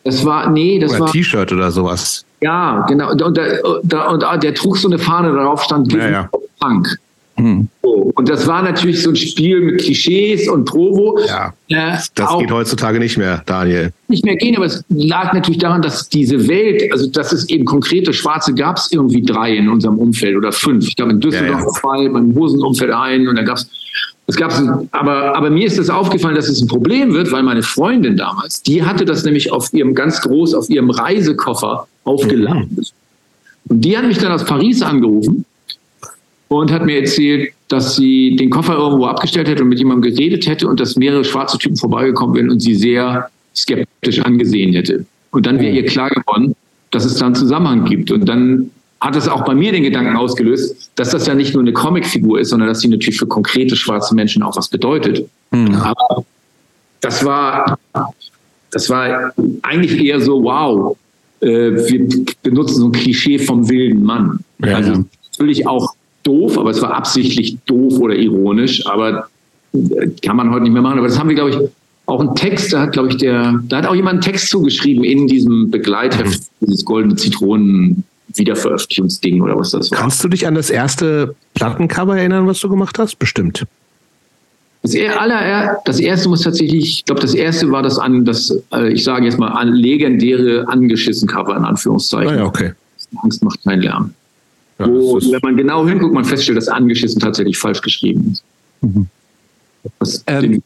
[0.04, 1.12] Das war, nee, das oder war.
[1.12, 2.24] T-Shirt oder sowas.
[2.40, 3.12] Ja, genau.
[3.12, 6.30] Und, und, der, und, und der trug so eine Fahne, darauf stand ja, ja.
[6.58, 6.98] Punk.
[7.36, 7.68] Hm.
[7.82, 8.12] So.
[8.14, 11.18] Und das war natürlich so ein Spiel mit Klischees und Provo.
[11.26, 13.92] Ja, äh, das geht heutzutage nicht mehr, Daniel.
[14.08, 17.64] Nicht mehr gehen, aber es lag natürlich daran, dass diese Welt, also dass es eben
[17.64, 20.86] konkrete Schwarze gab es irgendwie drei in unserem Umfeld oder fünf.
[20.86, 21.72] Ich glaube in Düsseldorf ja, ja.
[21.80, 23.68] zwei, beim Hosenumfeld ein und dann gab es
[24.28, 24.52] es gab
[24.92, 28.62] aber, aber mir ist das aufgefallen, dass es ein Problem wird, weil meine Freundin damals,
[28.62, 32.68] die hatte das nämlich auf ihrem ganz groß, auf ihrem Reisekoffer aufgeladen.
[32.70, 32.84] Mhm.
[33.68, 35.44] Und die hat mich dann aus Paris angerufen
[36.60, 40.46] und hat mir erzählt, dass sie den Koffer irgendwo abgestellt hätte und mit jemandem geredet
[40.46, 45.04] hätte und dass mehrere schwarze Typen vorbeigekommen wären und sie sehr skeptisch angesehen hätte.
[45.30, 45.76] Und dann wäre oh.
[45.76, 46.54] ihr klar geworden,
[46.90, 48.10] dass es da einen Zusammenhang gibt.
[48.10, 48.70] Und dann
[49.00, 52.38] hat es auch bei mir den Gedanken ausgelöst, dass das ja nicht nur eine Comicfigur
[52.38, 55.28] ist, sondern dass sie natürlich für konkrete schwarze Menschen auch was bedeutet.
[55.50, 55.74] Mhm.
[55.74, 56.24] Aber
[57.00, 57.78] das war,
[58.70, 60.96] das war eigentlich eher so, wow,
[61.40, 64.40] äh, wir benutzen so ein Klischee vom wilden Mann.
[64.64, 69.28] Ja, also natürlich auch doof, aber es war absichtlich doof oder ironisch, aber
[69.74, 70.98] äh, kann man heute nicht mehr machen.
[70.98, 71.58] Aber das haben wir, glaube ich,
[72.06, 75.04] auch einen Text, da hat, glaube ich, der, da hat auch jemand einen Text zugeschrieben
[75.04, 76.66] in diesem Begleitheft, mhm.
[76.66, 78.04] dieses goldene Zitronen
[78.34, 79.98] Wiederveröffentlichungsding oder was das war.
[79.98, 83.18] Kannst du dich an das erste Plattencover erinnern, was du gemacht hast?
[83.18, 83.66] Bestimmt.
[84.82, 88.92] Das, aller, das erste muss tatsächlich, ich glaube, das erste war das an, das, äh,
[88.92, 92.34] ich sage jetzt mal, an legendäre angeschissen Cover in Anführungszeichen.
[92.34, 92.72] Ah ja, okay.
[93.22, 94.14] Angst macht keinen Lärm.
[94.82, 98.44] Ja, Wo, wenn man genau hinguckt, man feststellt, dass angeschissen tatsächlich falsch geschrieben ist.
[98.80, 99.06] Mhm.
[100.26, 100.62] Ähm,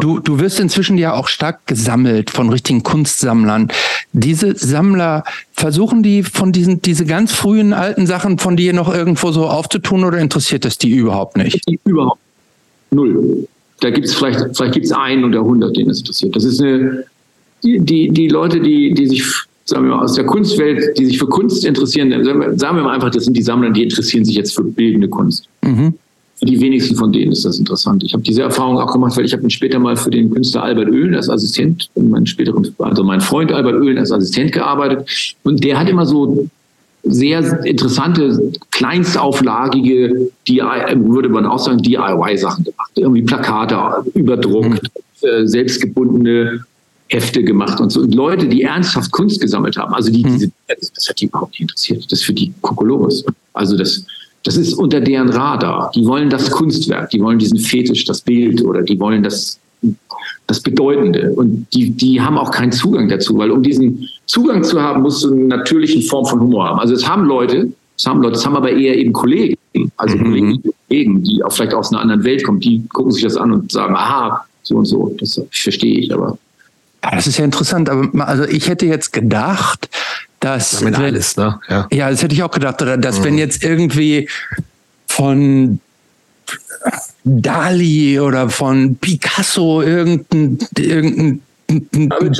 [0.00, 3.68] du, du wirst inzwischen ja auch stark gesammelt von richtigen Kunstsammlern.
[4.12, 9.30] Diese Sammler, versuchen die von diesen, diese ganz frühen alten Sachen von dir noch irgendwo
[9.30, 11.62] so aufzutun oder interessiert das die überhaupt nicht?
[11.68, 12.20] Die überhaupt
[12.90, 13.46] null.
[13.80, 16.34] Da gibt es vielleicht, vielleicht gibt es einen oder hundert, denen es interessiert.
[16.34, 17.04] Das ist eine,
[17.62, 19.24] die, die, die Leute, die, die sich
[19.66, 22.10] sagen wir mal, aus der Kunstwelt, die sich für Kunst interessieren,
[22.56, 25.48] sagen wir mal einfach, das sind die Sammler, die interessieren sich jetzt für bildende Kunst.
[25.62, 25.94] Mhm.
[26.38, 28.04] Für die wenigsten von denen ist das interessant.
[28.04, 30.90] Ich habe diese Erfahrung auch gemacht, weil ich habe später mal für den Künstler Albert
[30.90, 35.36] Oehlen als Assistent, mein späteren, also mein Freund Albert Oehlen als Assistent gearbeitet.
[35.44, 36.46] Und der hat immer so
[37.04, 42.90] sehr interessante, kleinstauflagige, würde man auch sagen, DIY-Sachen gemacht.
[42.96, 44.82] Irgendwie Plakate überdruckt,
[45.22, 45.46] mhm.
[45.46, 46.64] selbstgebundene
[47.08, 48.00] Hefte gemacht und so.
[48.00, 50.32] Und Leute, die ernsthaft Kunst gesammelt haben, also die, mhm.
[50.32, 52.04] diese, das hat die überhaupt nicht interessiert.
[52.10, 53.24] Das ist für die Kokolores.
[53.52, 54.04] Also das,
[54.42, 55.90] das ist unter deren Radar.
[55.94, 59.60] Die wollen das Kunstwerk, die wollen diesen Fetisch, das Bild oder die wollen das,
[60.48, 61.32] das Bedeutende.
[61.32, 65.22] Und die, die haben auch keinen Zugang dazu, weil um diesen Zugang zu haben, musst
[65.22, 66.80] du eine natürliche Form von Humor haben.
[66.80, 69.56] Also es haben Leute, es haben Leute, es haben aber eher eben Kollegen,
[69.96, 70.60] also mhm.
[70.88, 73.70] Kollegen, die auch vielleicht aus einer anderen Welt kommen, die gucken sich das an und
[73.70, 75.14] sagen, aha, so und so.
[75.20, 76.36] Das verstehe ich, aber.
[77.06, 77.88] Ja, das ist ja interessant.
[77.88, 79.88] Aber also ich hätte jetzt gedacht,
[80.40, 81.58] dass wenn, alles, ne?
[81.68, 81.86] Ja.
[81.92, 83.24] ja, das hätte ich auch gedacht, oder dass mhm.
[83.24, 84.28] wenn jetzt irgendwie
[85.06, 85.80] von
[87.24, 91.40] Dali oder von Picasso irgendein, irgendein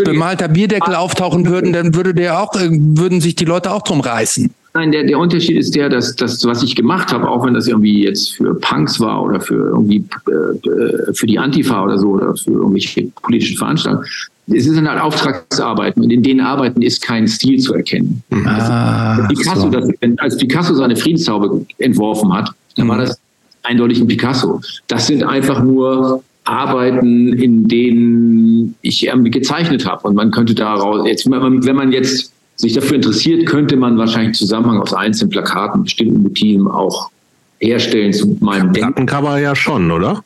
[0.04, 4.52] bemalter Bierdeckel auftauchen würden, dann würde der auch, würden sich die Leute auch drum reißen.
[4.74, 7.66] Nein, der, der Unterschied ist der, dass das, was ich gemacht habe, auch wenn das
[7.66, 12.36] irgendwie jetzt für Punks war oder für irgendwie äh, für die Antifa oder so oder
[12.36, 14.06] für irgendwelche politischen Veranstaltungen,
[14.48, 18.22] es sind halt Auftragsarbeiten und in den Arbeiten ist kein Stil zu erkennen.
[18.44, 19.70] Ah, also Picasso, so.
[19.70, 23.00] das, als Picasso seine Friedenshaube entworfen hat, dann war mhm.
[23.00, 23.20] das
[23.64, 24.60] eindeutig ein Picasso.
[24.86, 30.06] Das sind einfach nur Arbeiten, in denen ich gezeichnet habe.
[30.06, 34.80] Und man könnte daraus, jetzt, wenn man jetzt sich dafür interessiert, könnte man wahrscheinlich Zusammenhang
[34.80, 37.10] aus einzelnen Plakaten, bestimmten Motiven auch
[37.58, 38.94] herstellen zu meinem Denken.
[38.94, 40.22] Plattencover ja schon, oder?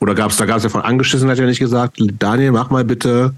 [0.00, 2.70] Oder gab es, da gab es ja von angeschissen, hat ja nicht gesagt, Daniel, mach
[2.70, 3.34] mal bitte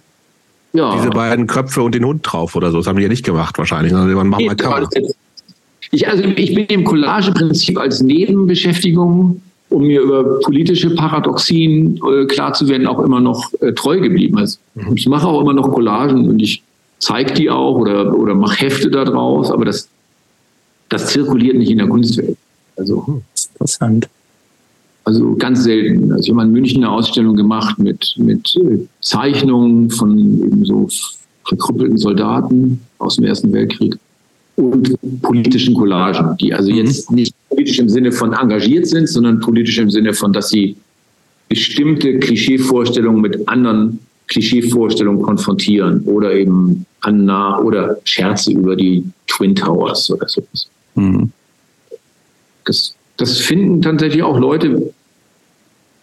[0.75, 0.95] ja.
[0.97, 2.79] diese beiden Köpfe und den Hund drauf oder so.
[2.79, 4.89] Das haben die ja nicht gemacht wahrscheinlich, sondern man macht mal Cover.
[5.91, 9.41] Ich, also ich bin dem Collageprinzip als Nebenbeschäftigung,
[9.71, 14.39] um mir über politische Paradoxien äh, klar zu werden, auch immer noch äh, treu geblieben.
[14.39, 14.97] Also mhm.
[14.97, 16.63] ich mache auch immer noch Collagen und ich
[16.99, 19.89] zeige die auch oder, oder mache Hefte daraus, aber das,
[20.89, 22.37] das zirkuliert nicht in der Kunstwelt.
[22.77, 23.23] Also hm,
[23.53, 24.09] interessant.
[25.05, 26.13] Also ganz selten.
[26.13, 30.89] Also ich habe in München eine Ausstellung gemacht mit, mit äh, Zeichnungen von so
[31.47, 33.99] verkrüppelten Soldaten aus dem Ersten Weltkrieg
[34.57, 36.79] und politischen Collagen, die also mhm.
[36.79, 40.77] jetzt nicht politisch im Sinne von engagiert sind, sondern politisch im Sinne von, dass sie
[41.49, 43.99] bestimmte Klischeevorstellungen mit anderen
[44.29, 47.29] Klischeevorstellungen konfrontieren oder eben an
[47.63, 50.69] oder Scherze über die Twin Towers oder sowas.
[50.95, 51.31] Mhm.
[52.65, 54.93] Das, das finden tatsächlich auch Leute,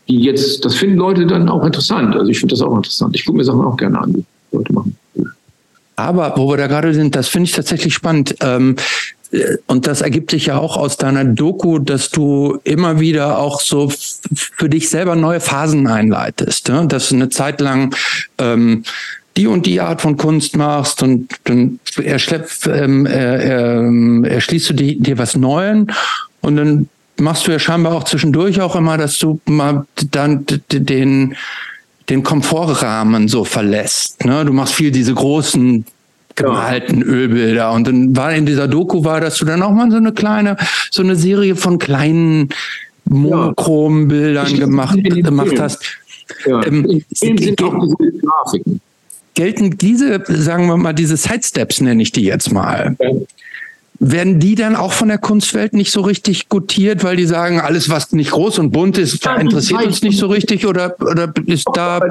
[0.07, 2.15] die jetzt, das finden Leute dann auch interessant.
[2.15, 3.15] Also ich finde das auch interessant.
[3.15, 4.97] Ich gucke mir Sachen auch gerne an, die Leute machen.
[5.95, 8.35] Aber wo wir da gerade sind, das finde ich tatsächlich spannend.
[8.41, 8.75] Ähm,
[9.67, 13.91] und das ergibt sich ja auch aus deiner Doku, dass du immer wieder auch so
[14.33, 16.67] für dich selber neue Phasen einleitest.
[16.69, 16.85] Ne?
[16.87, 17.95] Dass du eine Zeit lang
[18.37, 18.83] ähm,
[19.37, 25.37] die und die Art von Kunst machst und dann ähm, äh, erschließt du dir was
[25.37, 25.85] Neues
[26.41, 26.89] und dann
[27.19, 31.35] machst du ja scheinbar auch zwischendurch auch immer, dass du mal dann den
[32.09, 34.25] den Komfortrahmen so verlässt.
[34.25, 34.43] Ne?
[34.43, 35.85] Du machst viel diese großen
[36.35, 37.05] gemalten ja.
[37.05, 37.71] Ölbilder.
[37.71, 40.57] Und dann war in dieser Doku war, dass du dann auch mal so eine kleine,
[40.89, 42.49] so eine Serie von kleinen
[43.05, 45.83] monochromen Bildern gemacht, gemacht hast.
[46.45, 46.65] Ja.
[46.65, 48.81] Ähm, sind auch diese Grafiken.
[49.33, 52.95] Gelten diese, sagen wir mal, diese Sidesteps nenne ich die jetzt mal.
[52.99, 53.09] Ja.
[54.03, 57.87] Werden die dann auch von der Kunstwelt nicht so richtig gutiert, weil die sagen, alles,
[57.87, 62.01] was nicht groß und bunt ist, interessiert uns nicht so richtig oder, oder ist da.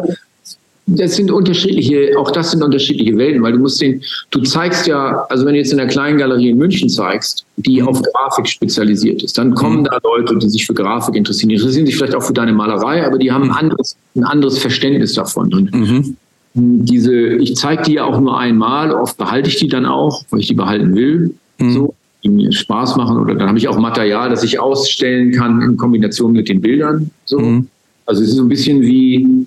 [0.87, 5.27] Das sind unterschiedliche, auch das sind unterschiedliche Welten, weil du musst den, du zeigst ja,
[5.31, 9.25] also wenn du jetzt in der kleinen Galerie in München zeigst, die auf Grafik spezialisiert
[9.25, 9.85] ist, dann kommen mhm.
[9.85, 11.49] da Leute, die sich für Grafik interessieren.
[11.49, 13.57] Die interessieren sich vielleicht auch für deine Malerei, aber die haben ein mhm.
[13.57, 15.53] anderes, ein anderes Verständnis davon.
[15.53, 16.17] Und mhm.
[16.55, 20.39] diese, ich zeige die ja auch nur einmal, oft behalte ich die dann auch, weil
[20.39, 21.73] ich die behalten will mhm.
[21.73, 23.19] so, die mir Spaß machen.
[23.19, 27.11] Oder dann habe ich auch Material, das ich ausstellen kann in Kombination mit den Bildern.
[27.25, 27.39] So.
[27.39, 27.69] Mhm.
[28.07, 29.47] Also es ist so ein bisschen wie,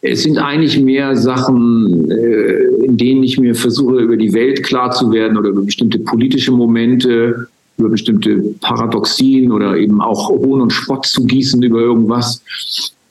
[0.00, 4.90] es sind eigentlich mehr Sachen, äh, in denen ich mir versuche, über die Welt klar
[4.92, 7.48] zu werden oder über bestimmte politische Momente,
[7.78, 12.42] über bestimmte Paradoxien oder eben auch Hohn und Spott zu gießen über irgendwas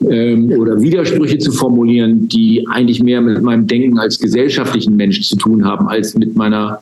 [0.00, 5.36] ähm, oder Widersprüche zu formulieren, die eigentlich mehr mit meinem Denken als gesellschaftlichen Mensch zu
[5.36, 6.80] tun haben, als mit meiner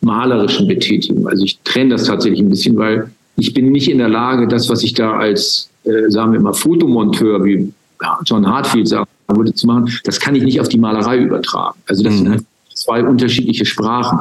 [0.00, 1.26] malerischen Betätigung.
[1.28, 4.68] Also ich trenne das tatsächlich ein bisschen, weil ich bin nicht in der Lage, das,
[4.68, 7.72] was ich da als, äh, sagen wir mal, Fotomonteur, wie
[8.24, 11.78] John Hartfield sagen würde, zu machen, das kann ich nicht auf die Malerei übertragen.
[11.88, 12.18] Also das mhm.
[12.18, 12.44] sind halt
[12.74, 14.20] zwei unterschiedliche Sprachen.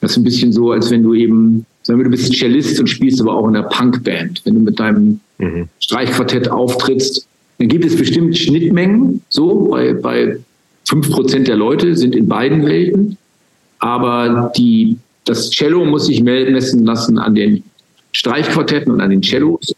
[0.00, 2.86] Das ist ein bisschen so, als wenn du eben, sagen wir, du bist Cellist und
[2.86, 4.42] spielst aber auch in der Punkband.
[4.44, 5.68] Wenn du mit deinem mhm.
[5.80, 7.26] Streichquartett auftrittst,
[7.58, 10.38] dann gibt es bestimmt Schnittmengen, so bei, bei
[10.84, 13.18] fünf Prozent der Leute sind in beiden Welten
[13.78, 17.62] aber die, das Cello muss sich messen lassen an den
[18.12, 19.74] Streichquartetten und an den Cellos,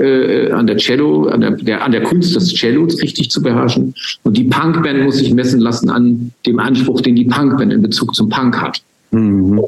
[0.00, 3.94] äh, an der Cello, an der, der, an der Kunst des Cellos richtig zu beherrschen.
[4.24, 8.14] Und die Punkband muss sich messen lassen an dem Anspruch, den die Punkband in Bezug
[8.14, 8.82] zum Punk hat.
[9.12, 9.60] Mhm.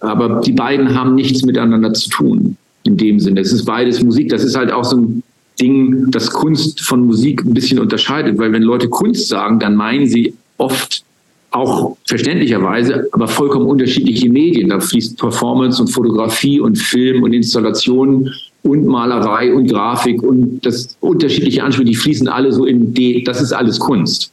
[0.00, 3.40] Aber die beiden haben nichts miteinander zu tun, in dem Sinne.
[3.40, 4.28] Es ist beides Musik.
[4.28, 5.22] Das ist halt auch so ein
[5.60, 10.06] Ding, das Kunst von Musik ein bisschen unterscheidet, weil wenn Leute Kunst sagen, dann meinen
[10.06, 11.04] sie oft
[11.52, 14.70] auch verständlicherweise, aber vollkommen unterschiedliche Medien.
[14.70, 20.96] Da fließt Performance und Fotografie und Film und Installation und Malerei und Grafik und das
[21.00, 24.32] unterschiedliche Anspiel, die fließen alle so in D, das ist alles Kunst.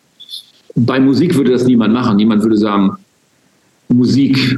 [0.75, 2.15] Bei Musik würde das niemand machen.
[2.15, 2.91] Niemand würde sagen,
[3.89, 4.57] Musik,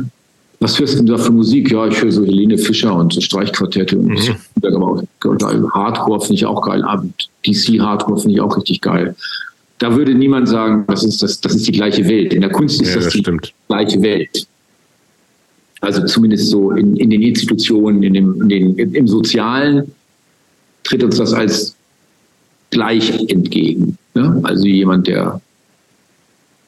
[0.60, 1.72] was hörst du da für Musik?
[1.72, 4.18] Ja, ich höre so Helene Fischer und so Streichquartette und mhm.
[4.18, 4.34] so.
[5.74, 6.84] Hardcore finde ich auch geil.
[7.46, 9.16] DC Hardcore finde ich auch richtig geil
[9.82, 12.36] da würde niemand sagen, das ist, das, das ist die gleiche Welt.
[12.36, 13.52] In der Kunst ist ja, das, das, die stimmt.
[13.68, 14.48] gleiche Welt.
[15.82, 19.92] Also zumindest so in, in den Institutionen, in dem, in den, im Sozialen
[20.84, 21.76] tritt uns das als
[22.70, 23.98] gleich entgegen.
[24.14, 24.40] Ne?
[24.44, 25.42] Also jemand, der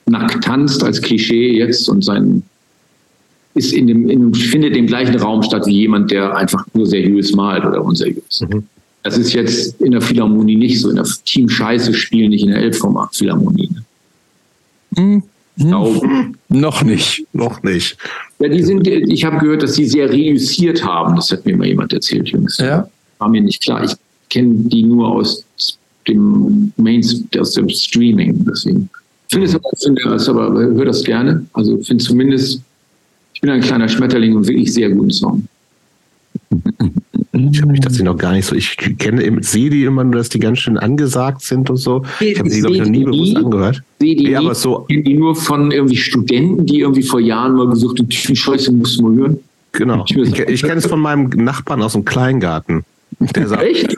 [0.07, 2.41] nackt tanzt als Klischee jetzt und sein
[3.53, 7.35] ist in dem, in, findet im gleichen Raum statt wie jemand, der einfach nur seriös
[7.35, 8.41] malt oder unseriös.
[8.41, 8.63] Mhm.
[9.03, 10.89] Das ist jetzt in der Philharmonie nicht so.
[10.89, 13.69] In der Team Scheiße spielen nicht in der Elbphilharmonie.
[14.95, 15.23] Hm.
[15.57, 16.35] Hm.
[16.49, 17.27] Noch nicht.
[17.33, 17.97] Noch nicht.
[18.39, 21.15] Ja, die sind, ich habe gehört, dass sie sehr reüssiert haben.
[21.15, 22.59] Das hat mir mal jemand erzählt jüngst.
[22.59, 22.89] Ja.
[23.19, 23.83] War mir nicht klar.
[23.83, 23.93] Ich
[24.29, 25.45] kenne die nur aus
[26.07, 27.03] dem Main,
[27.37, 28.45] aus dem Streaming.
[28.45, 28.89] Deswegen
[29.29, 31.45] finde es aber, finde es aber höre das gerne.
[31.53, 32.61] Also finde zumindest,
[33.33, 35.47] ich bin ein kleiner Schmetterling und wirklich sehr guten Song.
[37.35, 38.55] Ich habe mich tatsächlich noch gar nicht so.
[38.55, 42.03] Ich kenne, sehe die immer nur, dass die ganz schön angesagt sind und so.
[42.19, 43.81] Ich habe die, glaube ich, noch nie bewusst angehört.
[43.99, 44.85] Sehe die, ja, aber so.
[44.87, 48.99] die nur von irgendwie Studenten, die irgendwie vor Jahren mal gesagt haben, die Scheiße musst
[48.99, 49.39] du mal hören.
[49.71, 50.05] Genau.
[50.07, 52.83] Ich, ich, ich kenne es von meinem Nachbarn aus dem Kleingarten.
[53.19, 53.95] Der sagt, Echt?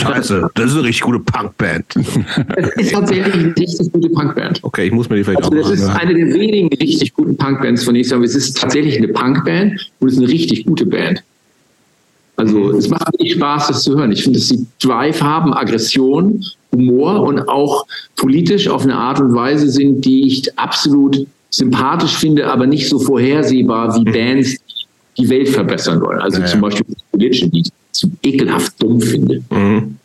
[0.00, 1.84] Scheiße, das ist eine richtig gute Punkband.
[1.94, 4.60] Das ist tatsächlich eine richtig gute Punkband.
[4.62, 5.96] Okay, ich muss mir die vielleicht also auch Das ist hören.
[5.96, 9.90] eine der wenigen richtig guten Punkbands, von denen ich sage, es ist tatsächlich eine Punkband
[10.00, 11.22] und es ist eine richtig gute Band.
[12.40, 14.12] Also es macht wirklich Spaß, das zu hören.
[14.12, 17.86] Ich finde, dass sie Drive haben, Aggression, Humor und auch
[18.16, 22.98] politisch auf eine Art und Weise sind, die ich absolut sympathisch finde, aber nicht so
[22.98, 24.80] vorhersehbar wie Bands, die
[25.18, 26.20] die Welt verbessern wollen.
[26.20, 29.42] Also ja, zum Beispiel Religion, die ich zu ekelhaft dumm finde.
[29.50, 29.96] Mhm.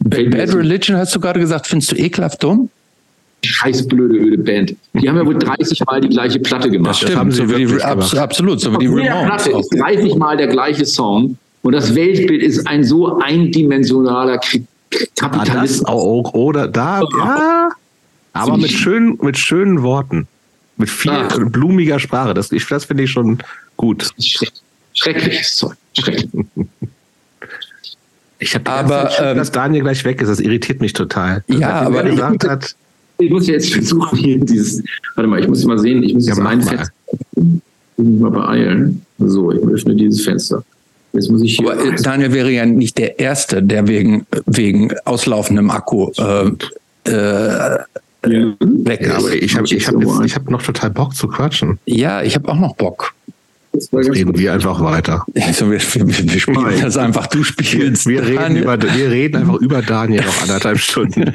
[0.00, 2.70] Bad, Bad Religion hast du gerade gesagt, findest du ekelhaft dumm?
[3.44, 4.74] Scheiß blöde, öde Band.
[4.94, 6.90] Die haben ja wohl 30 Mal die gleiche Platte gemacht.
[6.90, 9.44] Das stimmt, das so wie die, abs absolut, so wie die Ramones.
[9.44, 14.40] Platte ist 30 Mal der gleiche Song und das Weltbild ist ein so eindimensionaler
[15.16, 15.84] Kapitalismus.
[15.86, 17.68] Auch, oder da, ja,
[18.32, 20.26] aber mit schönen, mit schönen Worten.
[20.76, 21.38] Mit viel Ach.
[21.50, 22.34] blumiger Sprache.
[22.34, 23.38] Das, das finde ich schon
[23.76, 24.10] gut.
[24.92, 25.76] Schreckliches Zeug.
[25.96, 26.28] Schrecklich.
[28.40, 30.28] Ich habe aber ähm, dass Daniel gleich weg ist.
[30.28, 31.44] Das irritiert mich total.
[31.46, 32.74] Ja, aber gesagt hat,
[33.18, 34.82] ich muss jetzt versuchen, hier dieses.
[35.14, 36.88] Warte mal, ich muss mal sehen, ich muss jetzt ja, ein Fenster
[37.96, 39.02] mal beeilen.
[39.18, 40.64] So, ich öffne dieses Fenster.
[41.12, 41.70] Jetzt muss ich hier.
[41.70, 46.50] Aber äh, Daniel wäre ja nicht der Erste, der wegen, wegen auslaufendem Akku äh,
[47.04, 47.78] äh,
[48.26, 48.54] ja.
[48.60, 49.08] weg ist.
[49.08, 51.78] Ja, aber ich habe ich hab ich hab noch total Bock zu quatschen.
[51.86, 53.14] Ja, ich habe auch noch Bock.
[53.74, 55.24] Jetzt reden wir einfach weiter.
[55.40, 56.80] Also wir, wir, wir spielen Nein.
[56.80, 58.06] das einfach, du spielst.
[58.06, 61.32] Wir, wir reden, über, wir reden einfach über Daniel noch anderthalb Stunden.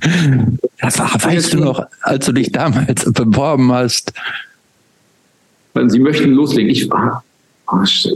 [0.80, 4.14] Das weißt du noch, als du dich damals beworben hast.
[5.88, 6.70] Sie möchten loslegen.
[6.70, 7.22] Ich ah,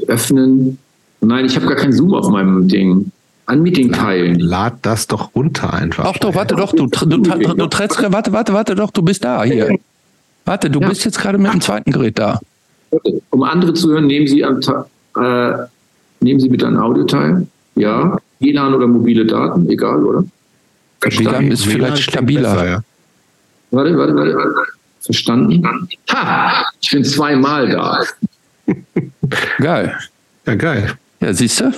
[0.06, 0.78] öffnen.
[1.20, 3.12] Nein, ich habe gar keinen Zoom auf meinem Ding.
[3.46, 4.38] An Meeting teilen.
[4.38, 6.06] Lad das doch runter einfach.
[6.06, 9.22] Ach doch, warte doch, du, du, du, du trittst, warte, warte, warte doch, du bist
[9.22, 9.78] da hier.
[10.46, 10.88] Warte, du ja.
[10.88, 12.40] bist jetzt gerade mit dem zweiten Gerät da.
[13.30, 15.52] Um andere zu hören, nehmen Sie, am, äh,
[16.20, 17.46] nehmen Sie bitte ein Audio teil.
[17.74, 18.16] Ja.
[18.40, 20.24] WLAN oder mobile Daten, egal, oder?
[21.06, 22.54] WLAN ist vielleicht stabiler.
[22.54, 22.84] Besser, ja.
[23.70, 24.54] Warte, warte, warte, warte.
[25.00, 25.88] Verstanden?
[26.10, 26.64] Ha!
[26.80, 28.02] Ich bin zweimal da.
[29.58, 29.96] geil.
[30.46, 30.94] Ja, geil.
[31.20, 31.72] Ja, siehst du?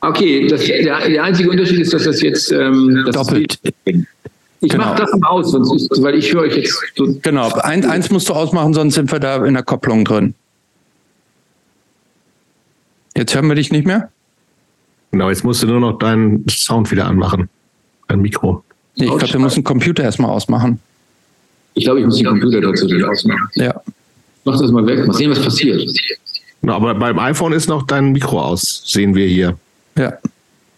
[0.00, 3.58] Okay, das, der, der, einzige Unterschied ist, dass das jetzt ähm, das doppelt.
[3.62, 4.06] Ist,
[4.60, 4.86] ich genau.
[4.86, 6.78] mache das mal aus, sonst, weil ich höre euch jetzt.
[6.96, 10.34] So genau, Ein, eins musst du ausmachen, sonst sind wir da in der Kopplung drin.
[13.16, 14.10] Jetzt hören wir dich nicht mehr?
[15.12, 17.48] Genau, jetzt musst du nur noch deinen Sound wieder anmachen.
[18.08, 18.62] Dein Mikro.
[18.96, 20.78] Nee, ich glaube, wir müssen den Computer erstmal ausmachen.
[21.74, 23.48] Ich glaube, ich muss den Computer dazu ausmachen.
[23.54, 23.80] Ja.
[24.44, 25.82] Mach das mal weg, mal sehen, was passiert.
[26.62, 29.58] Na, aber beim iPhone ist noch dein Mikro aus, sehen wir hier.
[29.96, 30.12] Ja.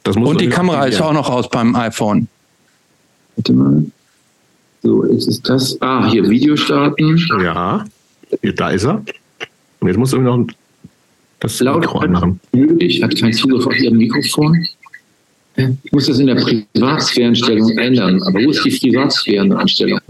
[0.06, 2.28] Und die Kamera ist auch noch aus beim iPhone.
[3.34, 3.84] Warte mal.
[4.82, 5.80] So, jetzt ist das.
[5.82, 7.18] Ah, hier Video starten.
[7.42, 7.84] Ja,
[8.54, 9.02] da ist er.
[9.80, 10.46] Und jetzt muss du noch
[11.40, 12.40] das Laut Mikro anmachen.
[12.78, 14.66] Ich hatte keinen Zugriff auf Ihr Mikrofon.
[15.56, 18.22] Ich muss das in der Privatsphärenstellung ändern.
[18.22, 20.00] Aber wo ist die Privatsphäreneinstellung?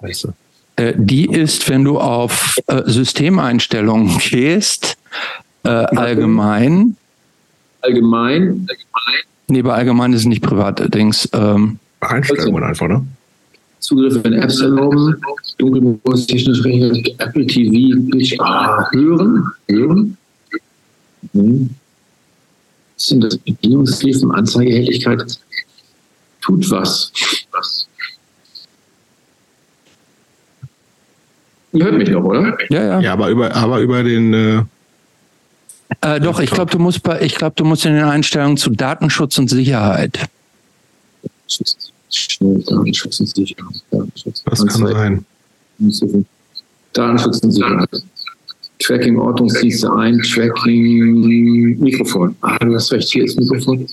[0.00, 0.34] Scheiße.
[0.76, 4.96] Äh, die ist, wenn du auf äh, Systemeinstellungen gehst,
[5.64, 6.96] äh, allgemein.
[7.80, 8.42] Allgemein.
[8.42, 8.66] Allgemein.
[9.48, 11.28] Nee, bei allgemein ist es nicht privat, Dings.
[11.32, 13.06] Ähm, Einstellungen einfach, ne?
[13.78, 15.16] Zugriff in Apps erlauben,
[15.58, 20.16] dunkelbewusst technisch regelt, Apple TV, Twitch, ah, hören, hören.
[21.32, 21.70] Mhm.
[22.96, 23.36] Sind das?
[23.38, 25.38] Bedienungshilfen, Anzeigehelligkeit.
[26.40, 27.12] Tut was.
[27.52, 27.88] was.
[31.72, 32.56] Ihr hört mich noch, oder?
[32.70, 33.00] Ja, ja.
[33.00, 34.32] Ja, aber über, aber über den.
[34.32, 34.62] Äh
[36.00, 38.70] äh, doch, ich glaube, du musst bei, ich glaube, du musst in den Einstellungen zu
[38.70, 40.28] Datenschutz und Sicherheit.
[42.10, 43.82] Schnell Datenschutz und Sicherheit.
[43.90, 44.42] Datenschutz.
[44.46, 45.24] Was kann sein?
[46.92, 48.02] Datenschutz und Sicherheit.
[48.78, 52.36] Tracking Ortungsdienste ein, Tracking Mikrofon.
[52.42, 53.86] Ah, du hast recht, hier ist Mikrofon.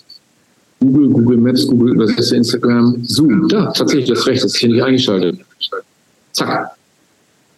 [0.80, 3.47] Google, Google Maps, Google Übersetzer, Instagram, Zoom.
[3.47, 5.39] Da, tatsächlich, das recht, das ist hier nicht eingeschaltet.
[6.34, 6.72] Zack.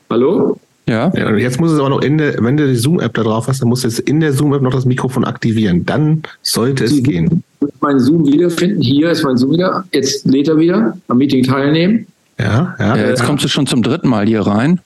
[0.10, 0.60] Hallo?
[0.88, 1.12] Ja.
[1.16, 1.28] ja.
[1.28, 3.62] Und jetzt muss es aber noch in der, wenn du die Zoom-App da drauf hast,
[3.62, 5.86] dann musst du jetzt in der Zoom-App noch das Mikrofon aktivieren.
[5.86, 7.44] Dann sollte es Sie gehen.
[7.80, 8.82] Mein Zoom wiederfinden.
[8.82, 9.86] Hier ist mein Zoom wieder.
[9.92, 10.96] Jetzt lädt er wieder.
[11.08, 12.06] Am Meeting teilnehmen.
[12.38, 12.98] Ja, ja.
[12.98, 13.26] ja jetzt ja.
[13.26, 14.80] kommst du schon zum dritten Mal hier rein.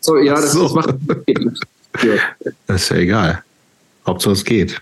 [0.00, 0.64] So, ja, das, so.
[0.64, 0.94] das macht.
[2.66, 3.42] Das ist ja egal.
[4.06, 4.80] Hauptsache es geht.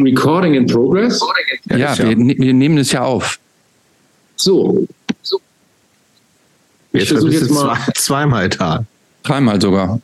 [0.00, 1.20] Recording in progress?
[1.66, 3.38] Ja, ja wir, wir nehmen es ja auf.
[4.36, 4.86] So.
[5.22, 5.40] so.
[6.92, 8.84] Ich jetzt versuche jetzt mal zwei, zweimal da.
[9.22, 10.00] Dreimal sogar.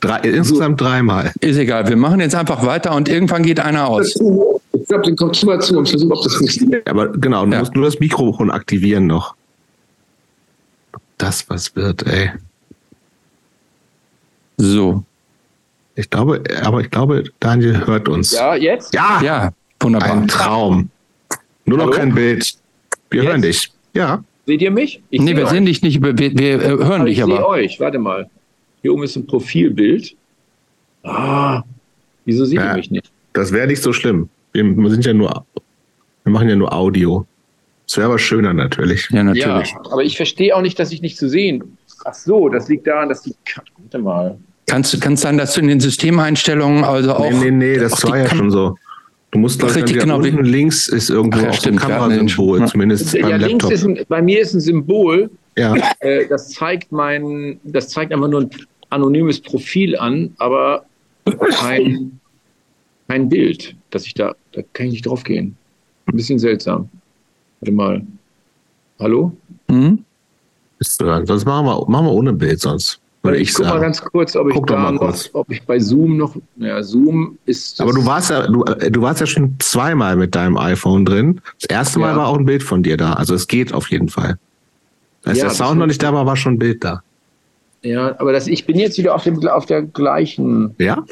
[0.00, 1.32] Drei, insgesamt dreimal.
[1.40, 4.14] Ist egal, wir machen jetzt einfach weiter und irgendwann geht einer aus.
[4.14, 6.88] Ich glaube, den kommt mal zu und versuche, ob das funktioniert.
[6.88, 7.58] Aber genau, du ja.
[7.60, 9.34] musst nur das Mikrofon aktivieren noch.
[11.18, 12.30] Das was wird, ey.
[14.56, 15.04] So.
[15.94, 18.32] Ich glaube, aber ich glaube, Daniel hört uns.
[18.32, 18.94] Ja, jetzt?
[18.94, 19.50] Ja, ja
[19.80, 20.12] wunderbar.
[20.12, 20.90] Ein Traum.
[21.64, 21.96] Nur noch Hallo?
[21.96, 22.54] kein Bild.
[23.10, 23.30] Wir jetzt?
[23.30, 23.72] hören dich.
[23.94, 24.22] Ja.
[24.46, 25.02] Seht ihr mich?
[25.10, 25.50] Ich nee, wir euch.
[25.50, 27.32] sehen dich nicht, wir, wir hören aber dich ich aber.
[27.32, 28.30] Ich sehe euch, warte mal.
[28.82, 30.14] Hier oben ist ein Profilbild.
[31.02, 31.62] Ah,
[32.24, 33.10] wieso seht ja, ihr mich nicht?
[33.32, 34.28] Das wäre nicht so schlimm.
[34.52, 35.44] Wir, wir, sind ja nur,
[36.24, 37.26] wir machen ja nur Audio.
[37.86, 39.08] Das wäre aber schöner natürlich.
[39.10, 39.70] Ja, natürlich.
[39.70, 41.78] Ja, aber ich verstehe auch nicht, dass ich nicht zu sehen.
[42.04, 43.34] Ach so, das liegt daran, dass die.
[43.78, 44.38] Warte mal.
[44.66, 47.30] Kannst, kann es sein, dass du in den Systemeinstellungen also auch.
[47.30, 48.76] Nee, nee, nee, das war ja schon so.
[49.30, 52.66] Du musst doch richtig genau unten links ist irgendwo Ach, ja, stimmt, ein Kamerasymbol, ja,
[52.66, 55.30] zumindest ja, beim links Ist ein, bei mir ist ein Symbol.
[55.56, 55.74] Ja.
[56.00, 58.50] Äh, das zeigt mein, das zeigt einfach nur ein
[58.90, 60.86] anonymes Profil an, aber
[61.50, 62.18] kein,
[63.08, 65.56] kein Bild, dass ich da, da kann ich nicht drauf gehen.
[66.06, 66.88] Ein bisschen seltsam.
[67.60, 68.02] Warte mal.
[68.98, 69.36] Hallo?
[69.68, 70.04] Mhm.
[70.78, 71.26] Bist du dran?
[71.26, 73.00] Sonst machen wir, machen wir ohne Bild sonst.
[73.26, 75.78] Würde ich, ich guck mal ganz kurz, ob ich guck da noch, ob ich bei
[75.78, 77.80] Zoom noch, ja, Zoom ist.
[77.80, 81.40] Aber du warst ja, du, du warst ja schon zweimal mit deinem iPhone drin.
[81.60, 82.16] Das erste Mal ja.
[82.16, 83.14] war auch ein Bild von dir da.
[83.14, 84.38] Also es geht auf jeden Fall.
[85.24, 87.02] Als ja, der Sound noch nicht da war, war schon ein Bild da.
[87.82, 90.74] Ja, aber das, ich bin jetzt wieder auf, dem, auf der gleichen.
[90.78, 91.04] Ja?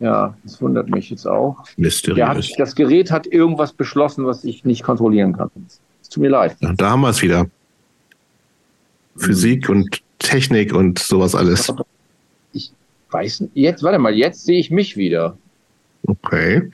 [0.00, 1.58] Ja, das wundert mich jetzt auch.
[1.76, 2.26] Mysteriös.
[2.26, 5.50] Hat, das Gerät hat irgendwas beschlossen, was ich nicht kontrollieren kann.
[6.02, 6.56] Es tut mir leid.
[6.60, 7.46] Ja, da haben wir es wieder.
[9.16, 11.72] Physik und Technik und sowas alles.
[12.52, 12.72] Ich
[13.10, 13.52] weiß nicht.
[13.54, 15.36] Jetzt, warte mal, jetzt sehe ich mich wieder.
[16.06, 16.70] Okay.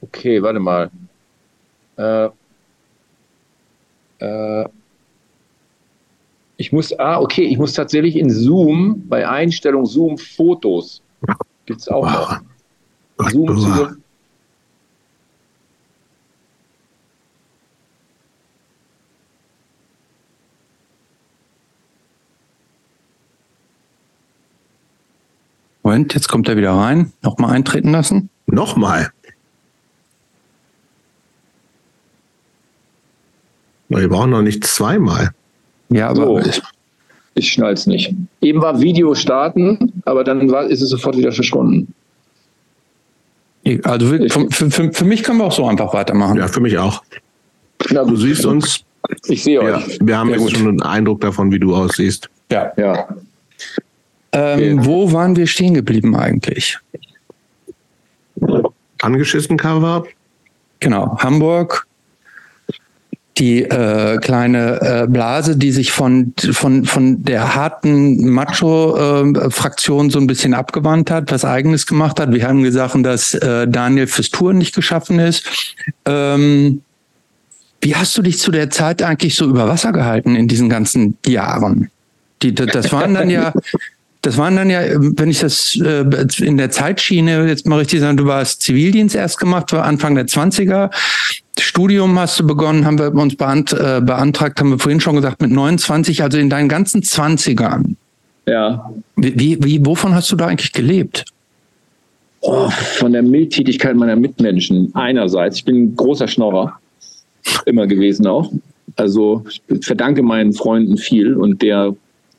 [0.00, 0.90] Okay, warte mal.
[1.96, 2.28] Äh,
[4.18, 4.68] äh,
[6.56, 11.02] ich muss, ah, okay, ich muss tatsächlich in Zoom, bei Einstellung Zoom Fotos,
[11.66, 12.40] gibt es auch noch.
[13.30, 14.01] Zoom
[25.82, 27.12] Moment, jetzt kommt er wieder rein.
[27.22, 28.30] Nochmal eintreten lassen.
[28.46, 29.10] Nochmal.
[33.88, 35.30] Wir brauchen noch nicht zweimal.
[35.90, 36.38] Ja, aber so.
[36.38, 36.62] ich,
[37.34, 38.14] ich schnall's nicht.
[38.40, 41.94] Eben war Video starten, aber dann war, ist es sofort wieder verschwunden.
[43.84, 46.38] Also für, für, für, mich können wir auch so einfach weitermachen.
[46.38, 47.02] Ja, für mich auch.
[47.90, 48.84] Na, du siehst uns.
[49.26, 49.98] Ich sehe euch.
[50.00, 52.28] Wir haben jetzt schon einen Eindruck davon, wie du aussiehst.
[52.50, 53.08] Ja, ja.
[54.32, 54.86] Ähm, okay.
[54.86, 56.78] Wo waren wir stehen geblieben eigentlich?
[59.02, 60.04] Angeschissen Cover.
[60.80, 61.86] Genau, Hamburg.
[63.38, 70.18] Die äh, kleine äh, Blase, die sich von, von, von der harten Macho-Fraktion äh, so
[70.18, 72.32] ein bisschen abgewandt hat, was eigenes gemacht hat.
[72.32, 75.76] Wir haben gesagt, dass äh, Daniel fürs Touren nicht geschaffen ist.
[76.04, 76.82] Ähm,
[77.80, 81.16] wie hast du dich zu der Zeit eigentlich so über Wasser gehalten in diesen ganzen
[81.26, 81.90] Jahren?
[82.42, 83.52] Die, das waren dann ja,
[84.22, 86.04] das waren dann ja, wenn ich das äh,
[86.38, 90.26] in der Zeitschiene jetzt mal richtig sagen, du warst Zivildienst erst gemacht, war Anfang der
[90.26, 90.90] 20er.
[91.58, 95.42] Studium hast du begonnen, haben wir uns beant äh, beantragt, haben wir vorhin schon gesagt,
[95.42, 97.96] mit 29, also in deinen ganzen 20ern.
[98.46, 98.90] Ja.
[99.16, 101.24] Wie, wie, wovon hast du da eigentlich gelebt?
[102.40, 105.58] Oh, von der Mildtätigkeit meiner Mitmenschen einerseits.
[105.58, 106.78] Ich bin ein großer Schnorrer,
[107.66, 108.52] immer gewesen auch.
[108.96, 111.94] Also ich verdanke meinen Freunden viel und der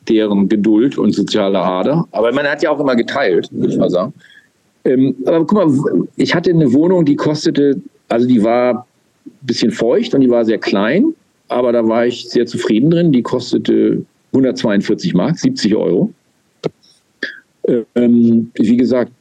[0.10, 2.08] deren Geduld und soziale Ader.
[2.12, 4.14] Aber man hat ja auch immer geteilt, würde ich mal sagen.
[4.86, 8.86] Ähm, aber guck mal, ich hatte eine Wohnung, die kostete, also die war
[9.26, 11.14] ein bisschen feucht und die war sehr klein,
[11.48, 13.12] aber da war ich sehr zufrieden drin.
[13.12, 16.12] Die kostete 142 Mark, 70 Euro.
[17.96, 19.12] Ähm, wie gesagt,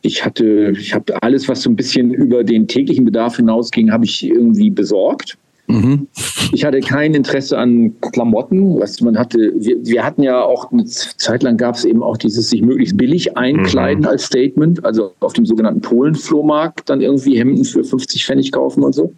[0.00, 4.06] ich hatte, ich habe alles, was so ein bisschen über den täglichen Bedarf hinausging, habe
[4.06, 5.36] ich irgendwie besorgt.
[5.66, 6.08] Mhm.
[6.52, 8.78] Ich hatte kein Interesse an Klamotten.
[8.78, 12.16] Was man hatte, wir, wir hatten ja auch eine Zeit lang gab es eben auch
[12.16, 14.08] dieses sich möglichst billig einkleiden mhm.
[14.08, 18.94] als Statement, also auf dem sogenannten Polen-Flohmarkt dann irgendwie Hemden für 50 Pfennig kaufen und
[18.94, 19.12] so.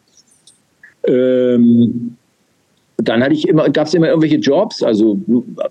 [1.06, 2.16] Ähm,
[2.96, 4.82] dann hatte ich immer, gab es immer irgendwelche Jobs.
[4.82, 5.18] Also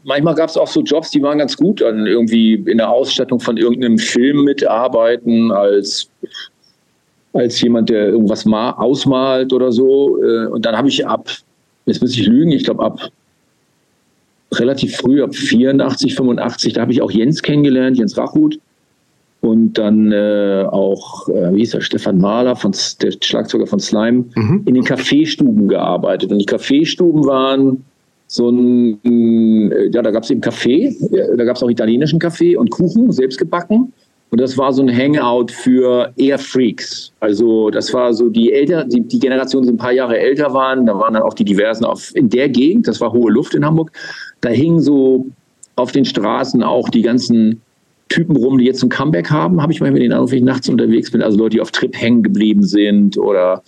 [0.04, 3.40] manchmal gab es auch so Jobs, die waren ganz gut, dann irgendwie in der Ausstattung
[3.40, 6.10] von irgendeinem Film mitarbeiten als
[7.34, 10.22] als jemand, der irgendwas mal ausmalt oder so.
[10.22, 11.30] Äh, und dann habe ich ab,
[11.85, 13.10] jetzt muss ich lügen, ich glaube ab
[14.60, 18.60] relativ früh, ab 84, 85, da habe ich auch Jens kennengelernt, Jens Rachut.
[19.41, 24.26] und dann äh, auch, äh, wie hieß er, Stefan Mahler, von, der Schlagzeuger von Slime,
[24.35, 24.64] mhm.
[24.65, 26.31] in den Kaffeestuben gearbeitet.
[26.31, 27.84] Und die Kaffeestuben waren
[28.27, 32.55] so ein, äh, ja, da gab es eben Kaffee, da gab es auch italienischen Kaffee
[32.55, 33.91] und Kuchen, selbst gebacken.
[34.34, 37.14] Und das war so ein Hangout für eher Freaks.
[37.19, 40.88] Also das war so die älter, die, die Generation, die ein paar Jahre älter waren,
[40.88, 43.64] da waren dann auch die diversen auf in der Gegend, das war hohe Luft in
[43.64, 43.91] Hamburg.
[44.41, 45.27] Da hingen so
[45.76, 47.61] auf den Straßen auch die ganzen
[48.10, 50.68] Typen rum, die jetzt ein Comeback haben, habe ich manchmal den Eindruck, wenn ich nachts
[50.68, 51.22] unterwegs bin.
[51.22, 53.61] Also Leute, die auf Trip hängen geblieben sind oder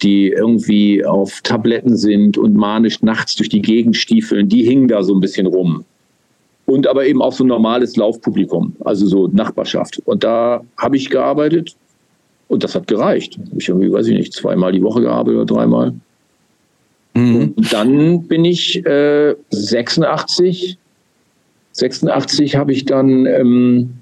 [0.00, 5.02] die irgendwie auf Tabletten sind und manisch nachts durch die Gegend stiefeln, die hingen da
[5.02, 5.84] so ein bisschen rum.
[6.66, 10.02] Und aber eben auch so ein normales Laufpublikum, also so Nachbarschaft.
[10.04, 11.76] Und da habe ich gearbeitet
[12.48, 13.38] und das hat gereicht.
[13.56, 15.94] Ich irgendwie, weiß ich nicht, zweimal die Woche gearbeitet oder dreimal.
[17.14, 17.54] Mhm.
[17.56, 20.76] Und dann bin ich äh, 86
[21.72, 23.94] 86 habe ich dann ähm,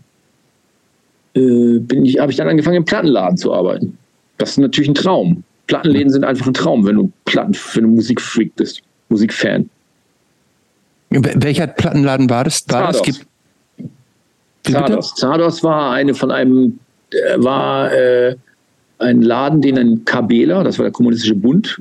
[1.35, 3.99] äh, bin ich habe ich dann angefangen im Plattenladen zu arbeiten.
[4.39, 5.45] Das ist natürlich ein Traum.
[5.67, 9.69] Plattenläden sind einfach ein Traum, wenn du Platten, wenn du Musikfreak bist, Musikfan.
[11.15, 12.65] Welcher Plattenladen war das?
[12.69, 13.03] War Zardos.
[13.03, 14.73] Das?
[14.73, 15.15] Zardos.
[15.15, 16.79] Zardos war eine von einem
[17.11, 18.37] äh, war äh,
[18.99, 21.79] ein Laden, den ein Kabela, das war der Kommunistische Bund,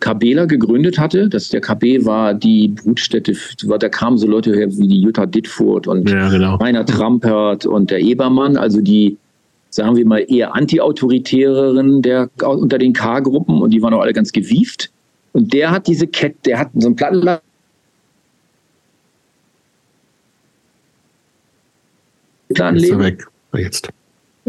[0.00, 1.28] Kabela gegründet hatte.
[1.28, 3.34] Das, der KB war die Brutstätte,
[3.78, 6.56] da kamen so Leute her wie die Jutta Dittfurt und ja, genau.
[6.56, 9.16] Rainer Trampert und der Ebermann, also die,
[9.70, 14.32] sagen wir mal, eher anti-autoritäreren der, unter den K-Gruppen und die waren auch alle ganz
[14.32, 14.90] gewieft.
[15.32, 17.42] Und der hat diese Kette, der hat so einen Plattenladen
[22.48, 23.26] Ist er weg.
[23.54, 23.88] Jetzt.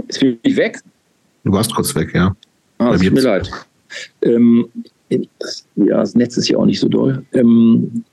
[0.07, 0.79] Ist wirklich weg?
[1.43, 2.35] Du warst kurz weg, ja.
[2.77, 3.49] Ah, es tut mir leid.
[4.21, 4.67] Ähm,
[5.09, 7.23] ja, das Netz ist ja auch nicht so doll.
[7.33, 8.03] Ähm,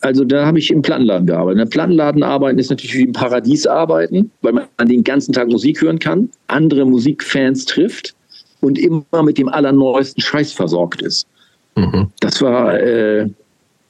[0.00, 1.60] also da habe ich im Plattenladen gearbeitet.
[1.60, 5.80] Der Plattenladen arbeiten ist natürlich wie im Paradies arbeiten, weil man den ganzen Tag Musik
[5.82, 8.14] hören kann, andere Musikfans trifft
[8.60, 11.26] und immer mit dem allerneuesten Scheiß versorgt ist.
[11.76, 12.08] Mhm.
[12.20, 13.28] Das war äh,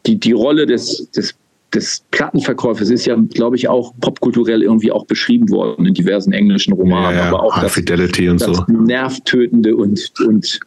[0.06, 1.34] die, die Rolle des, des
[1.74, 6.72] des Plattenverkäufers ist ja, glaube ich, auch popkulturell irgendwie auch beschrieben worden in diversen englischen
[6.72, 7.16] Romanen.
[7.16, 7.28] Ja, ja.
[7.28, 8.64] aber auch High das, Fidelity und das so.
[8.68, 10.60] Nervtötende und, und,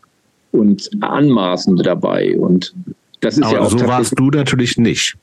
[0.52, 2.38] und Anmaßende dabei.
[2.38, 2.74] Und
[3.20, 3.70] das ist aber ja auch.
[3.70, 5.16] So warst du natürlich nicht.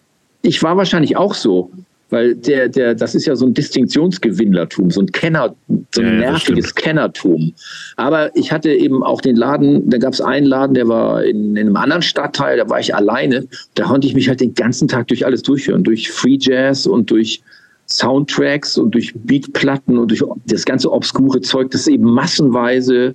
[0.42, 1.70] Ich war wahrscheinlich auch so.
[2.10, 5.54] Weil der, der, das ist ja so ein Distinktionsgewinnlertum, so ein Kenner,
[5.94, 7.54] so ein ja, nerviges Kennertum.
[7.96, 11.56] Aber ich hatte eben auch den Laden, da gab es einen Laden, der war in,
[11.56, 13.46] in, einem anderen Stadtteil, da war ich alleine.
[13.74, 17.10] Da konnte ich mich halt den ganzen Tag durch alles durchhören, durch Free Jazz und
[17.10, 17.42] durch
[17.86, 23.14] Soundtracks und durch Beatplatten und durch das ganze obskure Zeug, das eben massenweise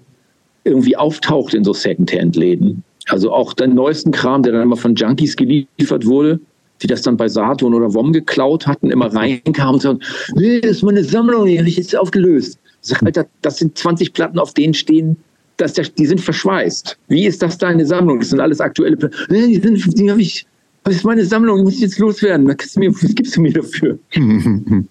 [0.63, 2.83] irgendwie auftaucht in so Secondhand-Läden.
[3.07, 6.39] Also auch den neuesten Kram, der dann immer von Junkies geliefert wurde,
[6.85, 9.99] die das dann bei Saturn oder WOM geklaut hatten, immer reinkamen und sagten,
[10.35, 12.59] nee, das ist meine Sammlung, die habe ich jetzt aufgelöst.
[12.83, 15.17] Ich sag, Alter, das sind 20 Platten, auf denen stehen,
[15.57, 16.97] dass der, die sind verschweißt.
[17.07, 18.19] Wie ist das deine Sammlung?
[18.19, 19.15] Das sind alles aktuelle Platten.
[19.29, 20.45] Nee, die sind, die habe ich,
[20.83, 22.47] das ist meine Sammlung, die muss ich jetzt loswerden.
[22.47, 23.97] Was gibst du mir, was gibst du mir dafür?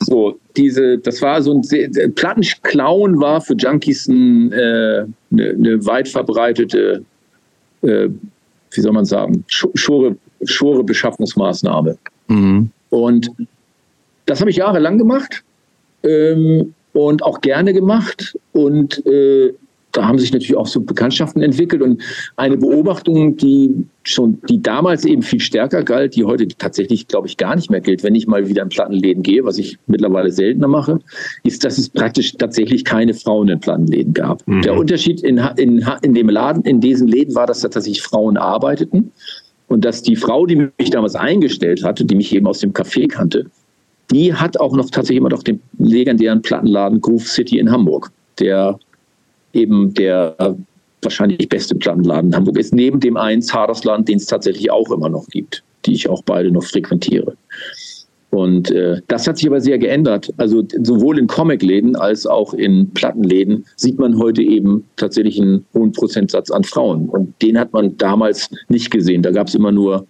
[0.00, 6.08] so, diese, das war so ein Plattenklauen war für Junkies eine, äh, eine, eine weit
[6.08, 7.04] verbreitete,
[7.82, 8.08] äh,
[8.72, 11.98] wie soll man sagen, Schore, schwore Beschaffungsmaßnahme.
[12.28, 12.70] Mhm.
[12.90, 13.30] Und
[14.26, 15.44] das habe ich jahrelang gemacht
[16.02, 18.36] ähm, und auch gerne gemacht.
[18.52, 19.52] Und äh,
[19.96, 22.02] da haben sich natürlich auch so Bekanntschaften entwickelt und
[22.36, 27.38] eine Beobachtung, die schon, die damals eben viel stärker galt, die heute tatsächlich, glaube ich,
[27.38, 30.68] gar nicht mehr gilt, wenn ich mal wieder in Plattenläden gehe, was ich mittlerweile seltener
[30.68, 30.98] mache,
[31.44, 34.46] ist, dass es praktisch tatsächlich keine Frauen in Plattenläden gab.
[34.46, 34.62] Mhm.
[34.62, 38.36] Der Unterschied in, in, in dem Laden, in diesen Läden war, dass da tatsächlich Frauen
[38.36, 39.12] arbeiteten
[39.68, 43.08] und dass die Frau, die mich damals eingestellt hatte, die mich eben aus dem Café
[43.08, 43.46] kannte,
[44.10, 48.78] die hat auch noch tatsächlich immer noch den legendären Plattenladen Groove City in Hamburg, der
[49.52, 50.56] eben der
[51.02, 55.08] wahrscheinlich beste Plattenladen in Hamburg ist, neben dem einen Hadersland, den es tatsächlich auch immer
[55.08, 57.36] noch gibt, die ich auch beide noch frequentiere.
[58.30, 60.32] Und äh, das hat sich aber sehr geändert.
[60.36, 65.92] Also sowohl in Comicläden als auch in Plattenläden sieht man heute eben tatsächlich einen hohen
[65.92, 67.08] Prozentsatz an Frauen.
[67.08, 69.22] Und den hat man damals nicht gesehen.
[69.22, 70.06] Da gab es immer nur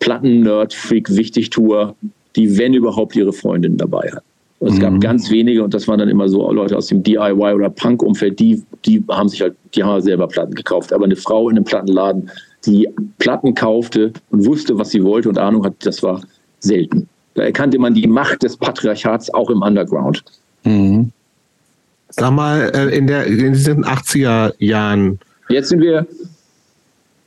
[0.00, 1.96] Platten-Nerd-Freak-Wichtigtour,
[2.36, 4.22] die, wenn überhaupt, ihre Freundin dabei hat.
[4.60, 4.80] Und es mhm.
[4.80, 8.38] gab ganz wenige, und das waren dann immer so Leute aus dem DIY oder Punk-Umfeld,
[8.38, 10.92] die, die haben sich halt, die haben selber Platten gekauft.
[10.92, 12.30] Aber eine Frau in einem Plattenladen,
[12.66, 12.88] die
[13.18, 16.22] Platten kaufte und wusste, was sie wollte und Ahnung hat, das war
[16.60, 17.08] selten.
[17.34, 20.24] Da erkannte man die Macht des Patriarchats auch im Underground.
[20.64, 21.12] Mhm.
[22.10, 25.18] Sag mal, äh, in, der, in diesen 80er Jahren.
[25.48, 26.06] Jetzt sind wir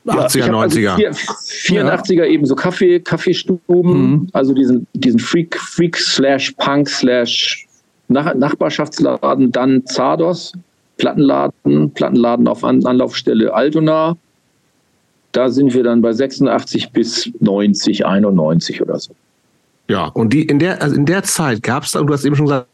[0.06, 0.56] 80er, ja, 90er.
[0.56, 2.24] Also 84er ja.
[2.24, 4.28] eben so Kaffee, Kaffeestuben, mhm.
[4.32, 7.66] also diesen, diesen Freak, Freak slash Punk slash
[8.08, 10.54] Nach Nachbarschaftsladen, dann Zardos,
[10.96, 14.16] Plattenladen, Plattenladen auf An Anlaufstelle Altona.
[15.32, 19.12] Da sind wir dann bei 86 bis 90, 91 oder so.
[19.88, 22.46] Ja, und die in der, also in der Zeit gab es, du hast eben schon
[22.46, 22.66] gesagt,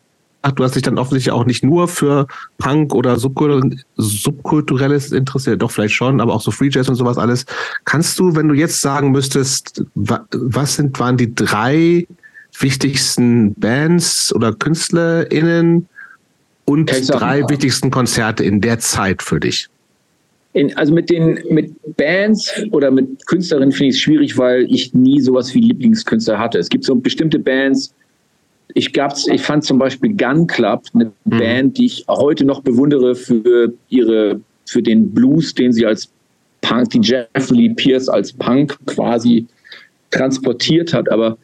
[0.57, 2.27] du hast dich dann offensichtlich auch nicht nur für
[2.59, 7.47] Punk oder Subkulturelles interessiert, doch vielleicht schon, aber auch so Free Jazz und sowas alles.
[7.85, 12.07] Kannst du, wenn du jetzt sagen müsstest, was sind, waren die drei
[12.59, 15.89] wichtigsten Bands oder KünstlerInnen
[16.67, 19.69] und drei wichtigsten Konzerte in der Zeit für dich?
[20.55, 24.95] In, also mit den mit Bands oder mit Künstlerinnen finde ich es schwierig, weil ich
[24.95, 26.59] nie sowas wie Lieblingskünstler hatte.
[26.59, 27.93] Es gibt so bestimmte Bands,
[28.73, 31.39] ich, gab's, ich fand zum Beispiel Gun Club, eine mhm.
[31.39, 36.09] Band, die ich heute noch bewundere für ihre, für den Blues, den sie als
[36.61, 39.47] Punk, die Jeffrey Pierce als Punk quasi
[40.11, 41.11] transportiert hat.
[41.11, 41.37] Aber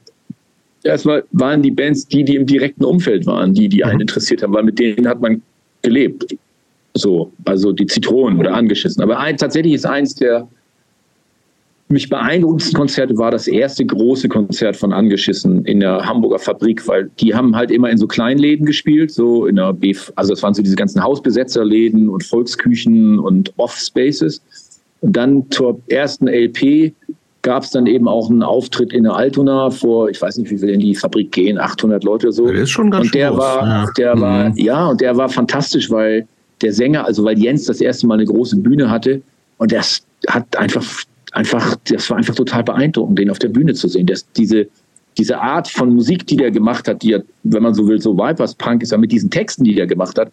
[0.82, 4.02] erstmal waren die Bands die, die im direkten Umfeld waren, die, die einen mhm.
[4.02, 5.42] interessiert haben, weil mit denen hat man
[5.82, 6.34] gelebt.
[6.94, 9.02] So, also die Zitronen oder angeschissen.
[9.02, 10.48] Aber ein, tatsächlich ist eins der
[11.90, 17.10] mich beeindruckendsten Konzerte war das erste große Konzert von Angeschissen in der Hamburger Fabrik, weil
[17.18, 20.54] die haben halt immer in so Kleinläden gespielt, so in der Beef, also es waren
[20.54, 24.40] so diese ganzen Hausbesetzerläden und Volksküchen und Off-Spaces.
[25.00, 26.92] Und dann zur ersten LP
[27.42, 30.58] gab es dann eben auch einen Auftritt in der Altona vor, ich weiß nicht, wie
[30.58, 32.46] viel in die Fabrik gehen, 800 Leute oder so.
[32.46, 33.86] Der ist schon ganz und der groß, war, ja.
[33.96, 34.20] der mhm.
[34.20, 36.28] war, ja, und der war fantastisch, weil
[36.62, 39.22] der Sänger, also weil Jens das erste Mal eine große Bühne hatte
[39.58, 40.84] und das hat einfach
[41.32, 44.06] einfach, das war einfach total beeindruckend, den auf der Bühne zu sehen.
[44.06, 44.66] Das, diese,
[45.18, 48.16] diese Art von Musik, die der gemacht hat, die ja, wenn man so will, so
[48.16, 50.32] Vipers Punk ist, ja mit diesen Texten, die der gemacht hat.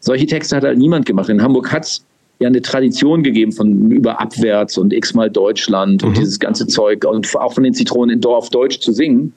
[0.00, 1.28] Solche Texte hat halt niemand gemacht.
[1.28, 2.04] In Hamburg hat es
[2.40, 6.08] ja eine Tradition gegeben von über abwärts und x-mal Deutschland mhm.
[6.08, 9.32] und dieses ganze Zeug und auch von den Zitronen in Dorf Deutsch zu singen.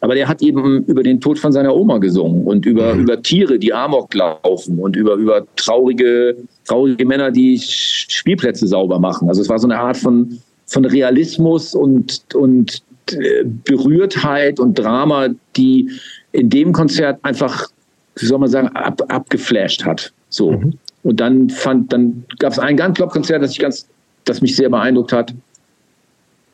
[0.00, 3.02] Aber der hat eben über den Tod von seiner Oma gesungen und über, mhm.
[3.02, 9.28] über Tiere, die Amok laufen und über, über traurige, traurige Männer, die Spielplätze sauber machen.
[9.28, 12.82] Also es war so eine Art von, von Realismus und, und
[13.12, 15.90] äh, Berührtheit und Drama, die
[16.32, 17.68] in dem Konzert einfach,
[18.16, 20.12] wie soll man sagen, ab, abgeflasht hat.
[20.30, 20.52] So.
[20.52, 20.74] Mhm.
[21.02, 23.86] Und dann fand, dann gab es ein ganz Konzert, das ich ganz,
[24.24, 25.34] das mich sehr beeindruckt hat.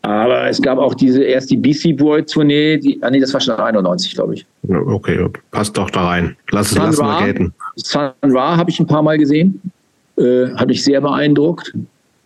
[0.06, 3.40] Aber es gab auch diese erst die BC Boy Tournee, die, ah nee, das war
[3.40, 4.46] schon 91, glaube ich.
[4.68, 6.36] Okay, passt doch da rein.
[6.52, 7.52] Lass es lass mal gelten.
[7.74, 9.60] Sun Ra habe ich ein paar Mal gesehen.
[10.16, 11.74] Äh, hat mich sehr beeindruckt.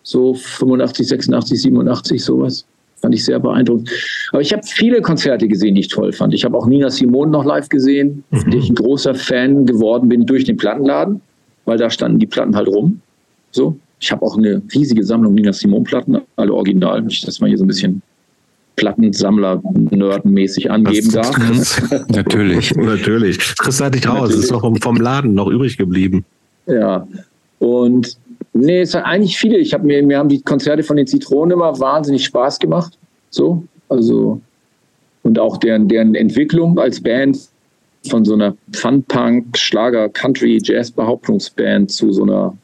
[0.02, 2.66] So 85, 86, 87, sowas.
[2.96, 3.88] Fand ich sehr beeindruckend.
[4.32, 6.34] Aber ich habe viele Konzerte gesehen, die ich toll fand.
[6.34, 8.40] Ich habe auch Nina Simone noch live gesehen, mhm.
[8.40, 11.22] von der ich ein großer Fan geworden bin durch den Plattenladen,
[11.64, 13.00] weil da standen die Platten halt rum.
[13.52, 17.48] So, ich habe auch eine riesige Sammlung Nina Simone-Platten, alle original, wenn ich das mal
[17.48, 18.02] hier so ein bisschen
[18.76, 21.36] Plattensammler nerdenmäßig angeben darf.
[22.08, 23.38] natürlich, natürlich.
[23.38, 26.24] Kriegst du nicht raus, es ist noch vom Laden noch übrig geblieben.
[26.66, 27.06] Ja,
[27.58, 28.16] und
[28.54, 29.58] nee, es sind eigentlich viele.
[29.58, 32.96] Ich habe mir, mir haben die Konzerte von den Zitronen immer wahnsinnig Spaß gemacht.
[33.28, 34.40] So, also
[35.22, 37.38] und auch deren, deren Entwicklung als Band
[38.08, 42.56] von so einer Fun-Punk, Schlager, Country, Jazz-Behauptungsband zu so einer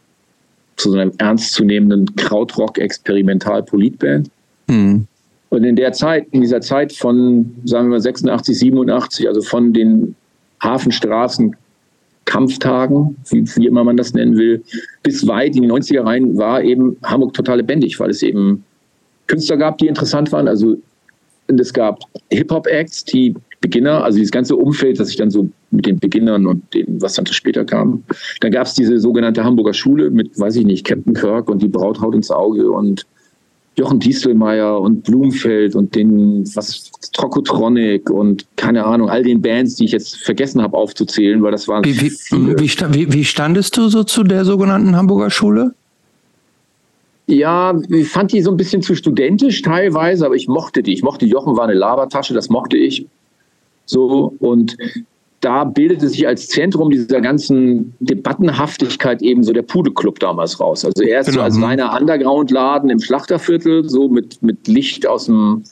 [0.76, 4.30] zu so einer ernstzunehmenden Krautrock-Experimental-Politband.
[4.68, 5.06] Mhm.
[5.48, 9.72] Und in der Zeit, in dieser Zeit von, sagen wir mal, 86, 87, also von
[9.72, 10.16] den
[10.62, 11.56] Hafenstraßen
[12.24, 14.64] Kampftagen, wie, wie immer man das nennen will,
[15.02, 18.64] bis weit in die 90er rein war eben Hamburg total lebendig, weil es eben
[19.28, 20.48] Künstler gab, die interessant waren.
[20.48, 20.76] Also
[21.48, 22.00] und es gab
[22.30, 26.62] Hip-Hop-Acts, die Beginner, also dieses ganze Umfeld, das sich dann so mit den Beginnern und
[26.74, 28.04] dem, was dann später kam.
[28.40, 31.68] Dann gab es diese sogenannte Hamburger Schule mit, weiß ich nicht, Captain Kirk und die
[31.68, 33.06] Brauthaut ins Auge und
[33.78, 39.84] Jochen Dieselmeier und Blumfeld und den, was, Trokotronic und keine Ahnung, all den Bands, die
[39.84, 41.84] ich jetzt vergessen habe aufzuzählen, weil das waren.
[41.84, 42.12] Wie, wie,
[42.60, 45.74] wie, wie standest du so zu der sogenannten Hamburger Schule?
[47.26, 50.94] Ja, ich fand die so ein bisschen zu studentisch teilweise, aber ich mochte die.
[50.94, 53.06] Ich mochte Jochen war eine Labertasche, das mochte ich.
[53.86, 54.76] So, und
[55.40, 60.84] da bildete sich als Zentrum dieser ganzen Debattenhaftigkeit eben so der Pudelclub damals raus.
[60.84, 61.40] Also erst genau.
[61.40, 65.62] so als reiner Underground-Laden im Schlachterviertel, so mit, mit Licht aus dem,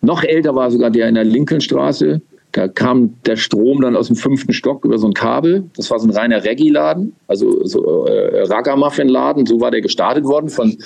[0.00, 2.20] noch älter war sogar der in der Lincolnstraße.
[2.52, 5.64] Da kam der Strom dann aus dem fünften Stock über so ein Kabel.
[5.76, 9.46] Das war so ein reiner Reggae-Laden, also so äh, Ragamuffin-Laden.
[9.46, 10.76] So war der gestartet worden von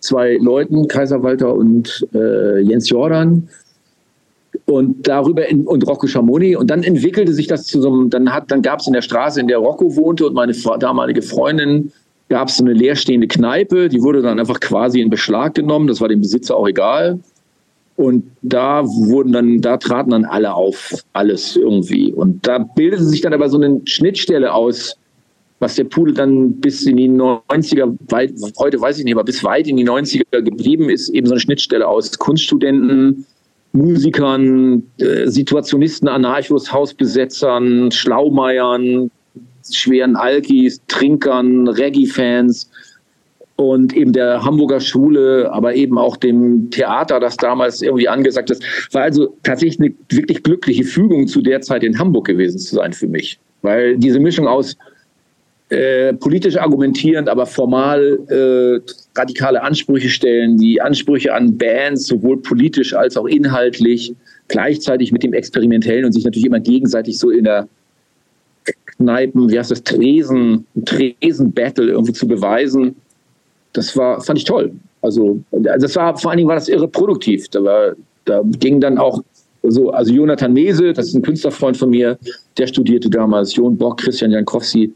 [0.00, 3.48] zwei Leuten, Kaiser Walter und äh, Jens Jordan
[4.66, 8.32] und darüber in, und Rocco Schamoni und dann entwickelte sich das zu so einem, dann
[8.32, 11.92] hat, dann gab es in der Straße, in der Rocco wohnte und meine damalige Freundin,
[12.28, 16.00] gab es so eine leerstehende Kneipe, die wurde dann einfach quasi in Beschlag genommen, das
[16.00, 17.20] war dem Besitzer auch egal.
[17.96, 22.10] Und da wurden dann, da traten dann alle auf, alles irgendwie.
[22.10, 24.96] Und da bildete sich dann aber so eine Schnittstelle aus,
[25.58, 29.44] was der Pudel dann bis in die 90er, weit, heute weiß ich nicht, aber bis
[29.44, 33.26] weit in die 90er geblieben ist, eben so eine Schnittstelle aus Kunststudenten,
[33.72, 39.10] Musikern, äh, Situationisten, Anarchos, Hausbesetzern, Schlaumeiern,
[39.70, 42.70] schweren Alkis, Trinkern, Reggae-Fans
[43.56, 48.62] und eben der Hamburger Schule, aber eben auch dem Theater, das damals irgendwie angesagt ist.
[48.92, 52.92] War also tatsächlich eine wirklich glückliche Fügung zu der Zeit in Hamburg gewesen zu sein
[52.92, 53.38] für mich.
[53.62, 54.76] Weil diese Mischung aus
[55.72, 62.92] äh, politisch argumentierend, aber formal äh, radikale Ansprüche stellen, die Ansprüche an Bands, sowohl politisch
[62.92, 64.14] als auch inhaltlich,
[64.48, 67.68] gleichzeitig mit dem Experimentellen und sich natürlich immer gegenseitig so in der
[68.98, 72.94] Kneipen, wie heißt das, Tresen, Tresen-Battle irgendwie zu beweisen.
[73.72, 74.72] Das war, fand ich toll.
[75.00, 77.48] Also, das war, vor allen Dingen war das irre produktiv.
[77.48, 77.92] Da war,
[78.26, 79.22] da ging dann auch
[79.62, 82.18] so, also Jonathan Mese, das ist ein Künstlerfreund von mir,
[82.58, 84.92] der studierte damals, Jon Bock, Christian Jankowski,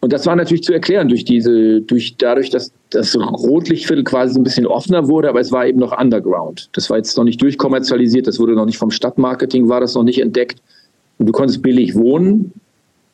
[0.00, 4.40] und das war natürlich zu erklären durch diese, durch dadurch, dass das Rotlichtviertel quasi so
[4.40, 6.70] ein bisschen offener wurde, aber es war eben noch Underground.
[6.72, 10.02] Das war jetzt noch nicht durchkommerzialisiert, das wurde noch nicht vom Stadtmarketing, war das noch
[10.02, 10.62] nicht entdeckt.
[11.18, 12.50] Und du konntest billig wohnen,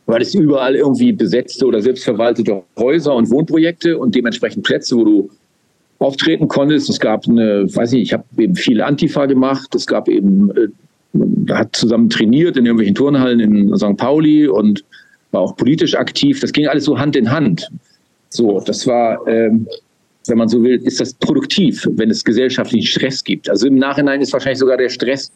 [0.07, 5.31] weil es überall irgendwie besetzte oder selbstverwaltete Häuser und Wohnprojekte und dementsprechend Plätze, wo du
[5.99, 6.89] auftreten konntest.
[6.89, 9.75] Es gab eine, weiß ich, ich habe eben viel Antifa gemacht.
[9.75, 13.97] Es gab eben, äh, hat zusammen trainiert in irgendwelchen Turnhallen in St.
[13.97, 14.85] Pauli und
[15.37, 16.41] war auch politisch aktiv.
[16.41, 17.69] Das ging alles so Hand in Hand.
[18.31, 19.69] So, das war, ähm,
[20.27, 23.49] wenn man so will, ist das produktiv, wenn es gesellschaftlichen Stress gibt.
[23.49, 25.31] Also im Nachhinein ist wahrscheinlich sogar der Stress,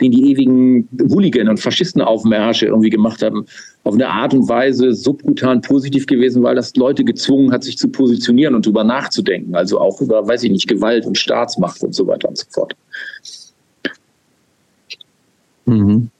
[0.00, 3.46] den die ewigen Hooligan und Faschistenaufmärsche irgendwie gemacht haben,
[3.84, 7.88] auf eine Art und Weise subkutan positiv gewesen, weil das Leute gezwungen hat, sich zu
[7.88, 9.54] positionieren und darüber nachzudenken.
[9.54, 12.74] Also auch über, weiß ich nicht, Gewalt und Staatsmacht und so weiter und so fort.
[15.66, 16.10] Mhm.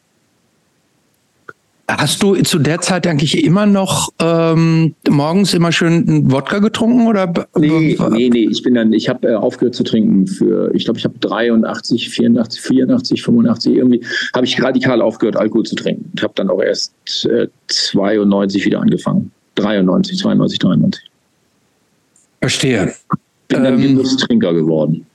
[1.86, 7.06] Hast du zu der Zeit eigentlich immer noch ähm, morgens immer schön einen Wodka getrunken
[7.06, 7.30] oder?
[7.58, 8.48] Nee, nee, nee.
[8.50, 12.08] Ich bin dann, ich habe äh, aufgehört zu trinken für, ich glaube, ich habe 83,
[12.08, 14.02] 84, 84, 85 irgendwie
[14.34, 16.94] habe ich radikal aufgehört, Alkohol zu trinken und habe dann auch erst
[17.26, 19.30] äh, 92 wieder angefangen.
[19.56, 21.02] 93, 92, 93.
[22.40, 22.94] Verstehe.
[23.48, 25.06] Bin dann ähm, Genusstrinker geworden.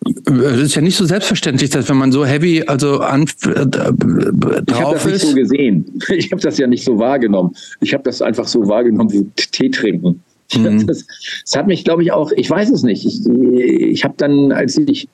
[0.00, 4.64] Das ist ja nicht so selbstverständlich, dass wenn man so heavy, also an, äh, drauf
[4.66, 5.84] ich habe das nicht so gesehen.
[6.10, 7.54] Ich habe das ja nicht so wahrgenommen.
[7.80, 10.22] Ich habe das einfach so wahrgenommen wie Tee trinken.
[10.56, 10.86] Mhm.
[10.86, 11.04] Das,
[11.44, 13.04] das, hat mich, glaube ich, auch, ich weiß es nicht.
[13.04, 15.06] Ich, ich habe dann, als ich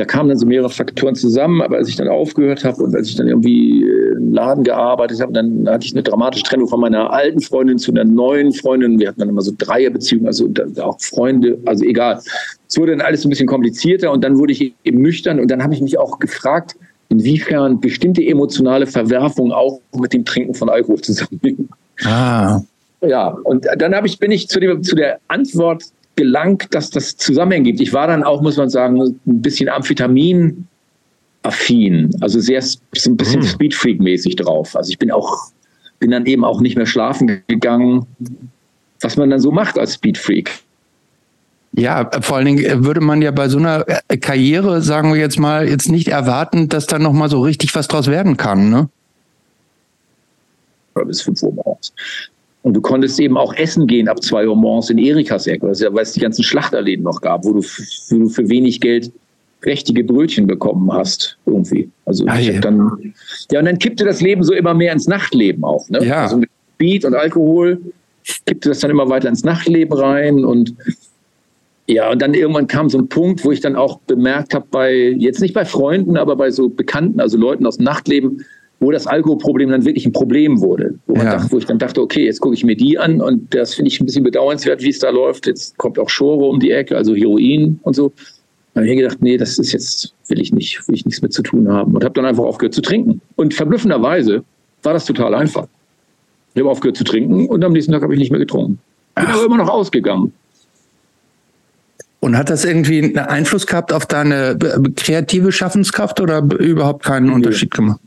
[0.00, 3.08] da kamen dann so mehrere Faktoren zusammen, aber als ich dann aufgehört habe und als
[3.08, 7.12] ich dann irgendwie im Laden gearbeitet habe, dann hatte ich eine dramatische Trennung von meiner
[7.12, 8.98] alten Freundin zu einer neuen Freundin.
[8.98, 10.48] Wir hatten dann immer so Dreierbeziehungen, also
[10.80, 12.18] auch Freunde, also egal.
[12.66, 15.62] Es wurde dann alles ein bisschen komplizierter und dann wurde ich eben nüchtern und dann
[15.62, 16.76] habe ich mich auch gefragt,
[17.10, 21.68] inwiefern bestimmte emotionale Verwerfungen auch mit dem Trinken von Alkohol zusammenhängen.
[22.04, 22.62] Ah.
[23.02, 25.84] Ja, und dann habe ich, bin ich zu, dem, zu der Antwort
[26.20, 27.80] gelangt, dass das Zusammenhänge gibt.
[27.80, 30.66] Ich war dann auch, muss man sagen, ein bisschen Amphetamin
[31.42, 33.46] affin, also sehr so ein bisschen mhm.
[33.46, 34.76] Speedfreak-mäßig drauf.
[34.76, 35.50] Also ich bin auch,
[35.98, 38.04] bin dann eben auch nicht mehr schlafen gegangen,
[39.00, 40.50] was man dann so macht als Speedfreak.
[41.72, 43.84] Ja, vor allen Dingen würde man ja bei so einer
[44.20, 48.08] Karriere, sagen wir jetzt mal, jetzt nicht erwarten, dass da nochmal so richtig was draus
[48.08, 48.90] werden kann, ne?
[51.06, 51.94] Bis 5 Uhr morgens.
[52.62, 55.72] Und du konntest eben auch essen gehen ab zwei Uhr morgens in Erikas Eck, weil
[55.72, 59.10] es die ganzen Schlachterläden noch gab, wo du, wo du für wenig Geld
[59.62, 61.88] prächtige Brötchen bekommen hast, irgendwie.
[62.04, 62.60] Also ah, ich ja.
[62.60, 63.14] dann,
[63.50, 66.04] ja, und dann kippte das Leben so immer mehr ins Nachtleben auch, ne?
[66.04, 66.22] Ja.
[66.22, 67.80] Also mit Beat und Alkohol
[68.46, 70.74] kippte das dann immer weiter ins Nachtleben rein und
[71.86, 74.94] ja, und dann irgendwann kam so ein Punkt, wo ich dann auch bemerkt habe, bei,
[74.94, 78.44] jetzt nicht bei Freunden, aber bei so Bekannten, also Leuten aus dem Nachtleben,
[78.80, 80.94] wo das Alkoholproblem dann wirklich ein Problem wurde.
[81.06, 81.24] Wo, ja.
[81.24, 83.90] dachte, wo ich dann dachte, okay, jetzt gucke ich mir die an und das finde
[83.90, 85.46] ich ein bisschen bedauernswert, wie es da läuft.
[85.46, 88.10] Jetzt kommt auch Schore um die Ecke, also Heroin und so.
[88.72, 91.32] Da habe ich gedacht, nee, das ist jetzt, will ich nicht, will ich nichts mit
[91.32, 91.94] zu tun haben.
[91.94, 93.20] Und habe dann einfach aufgehört zu trinken.
[93.36, 94.44] Und verblüffenderweise
[94.82, 95.66] war das total einfach.
[96.54, 98.78] Ich habe aufgehört zu trinken und am nächsten Tag habe ich nicht mehr getrunken.
[99.14, 99.34] Bin Ach.
[99.34, 100.32] aber immer noch ausgegangen.
[102.20, 104.56] Und hat das irgendwie einen Einfluss gehabt auf deine
[104.96, 107.34] kreative Schaffenskraft oder überhaupt keinen nee.
[107.34, 108.00] Unterschied gemacht?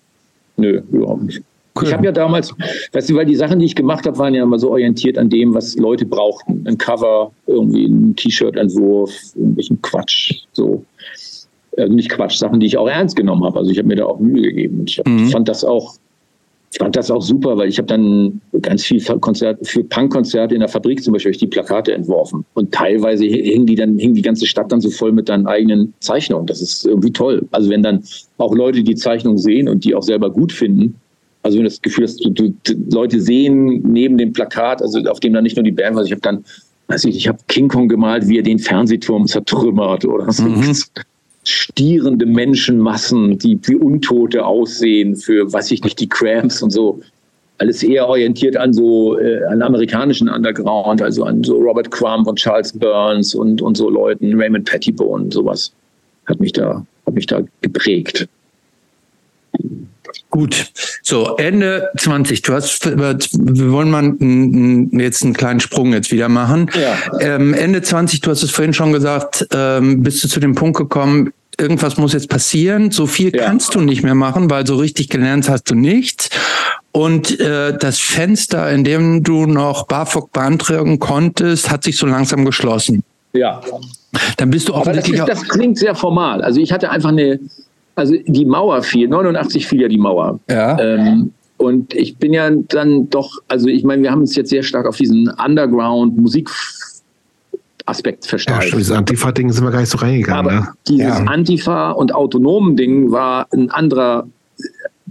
[0.58, 1.42] Nö, überhaupt nicht.
[1.76, 1.88] Cool.
[1.88, 2.54] Ich habe ja damals,
[2.92, 5.30] weißt du, weil die Sachen, die ich gemacht habe, waren ja immer so orientiert an
[5.30, 6.64] dem, was Leute brauchten.
[6.68, 10.84] Ein Cover, irgendwie ein T-Shirt-Entwurf, irgendwelchen Quatsch, so.
[11.76, 13.58] Also nicht Quatsch, Sachen, die ich auch ernst genommen habe.
[13.58, 14.82] Also ich habe mir da auch Mühe gegeben.
[14.82, 15.30] Und ich hab, mhm.
[15.30, 15.96] fand das auch
[16.74, 20.60] ich fand das auch super, weil ich habe dann ganz viel Konzert, für Punkkonzerte in
[20.60, 22.45] der Fabrik zum Beispiel ich die Plakate entworfen.
[22.56, 25.94] Und teilweise hing die dann, hing die ganze Stadt dann so voll mit deinen eigenen
[26.00, 26.48] Zeichnungen.
[26.48, 27.48] Das ist irgendwie toll.
[27.52, 28.04] Also wenn dann
[28.40, 30.95] auch Leute die Zeichnung sehen und die auch selber gut finden,
[31.44, 32.56] also wenn das Gefühl hast, du, du
[32.91, 36.12] Leute sehen neben dem Plakat, also auf dem dann nicht nur die Band war, ich
[36.12, 36.44] habe dann,
[36.88, 40.45] weiß ich, ich habe King Kong gemalt, wie er den Fernsehturm zertrümmert oder so.
[40.45, 40.74] Mhm
[41.44, 47.02] stierende Menschenmassen, die wie Untote aussehen für, weiß ich nicht, die Cramps und so.
[47.60, 52.38] Alles eher orientiert an so äh, an amerikanischen Underground, also an so Robert Crumb und
[52.38, 55.72] Charles Burns und, und so Leuten, Raymond Pettibone, sowas
[56.26, 58.28] hat mich da, hat mich da geprägt.
[60.30, 60.72] Gut,
[61.02, 62.41] so Ende 20.
[62.41, 66.69] Du hast, wir wollen mal jetzt einen kleinen Sprung jetzt wieder machen.
[66.73, 67.19] Ja.
[67.19, 70.77] Ähm, Ende 20, du hast es vorhin schon gesagt, ähm, bist du zu dem Punkt
[70.77, 72.91] gekommen, irgendwas muss jetzt passieren.
[72.91, 73.45] So viel ja.
[73.45, 76.30] kannst du nicht mehr machen, weil so richtig gelernt hast du nichts.
[76.91, 82.45] Und äh, das Fenster, in dem du noch BAföG beantragen konntest, hat sich so langsam
[82.45, 83.03] geschlossen.
[83.34, 83.61] Ja.
[84.38, 85.19] Dann bist du offensichtlich.
[85.19, 86.44] Das, ist, das klingt sehr formal.
[86.44, 87.40] Also ich hatte einfach eine
[87.95, 90.40] also die Mauer fiel, 89 fiel ja die Mauer.
[90.49, 90.80] Ja.
[90.80, 94.64] Ähm, und ich bin ja dann doch, also ich meine, wir haben uns jetzt sehr
[94.64, 96.49] stark auf diesen Underground-Musik
[97.86, 98.72] Aspekt versteift.
[98.72, 100.45] Ja, dieses Antifa-Ding sind wir gar nicht so reingegangen.
[100.45, 100.68] Aber ne?
[100.88, 101.26] dieses ja.
[101.26, 104.28] Antifa- und Autonomen-Ding war ein anderer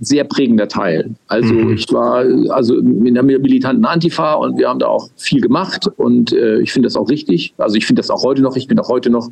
[0.00, 1.10] sehr prägender Teil.
[1.28, 1.74] Also mhm.
[1.74, 6.32] ich war also in der militanten Antifa und wir haben da auch viel gemacht und
[6.32, 7.54] äh, ich finde das auch richtig.
[7.58, 9.30] Also ich finde das auch heute noch, ich bin auch heute noch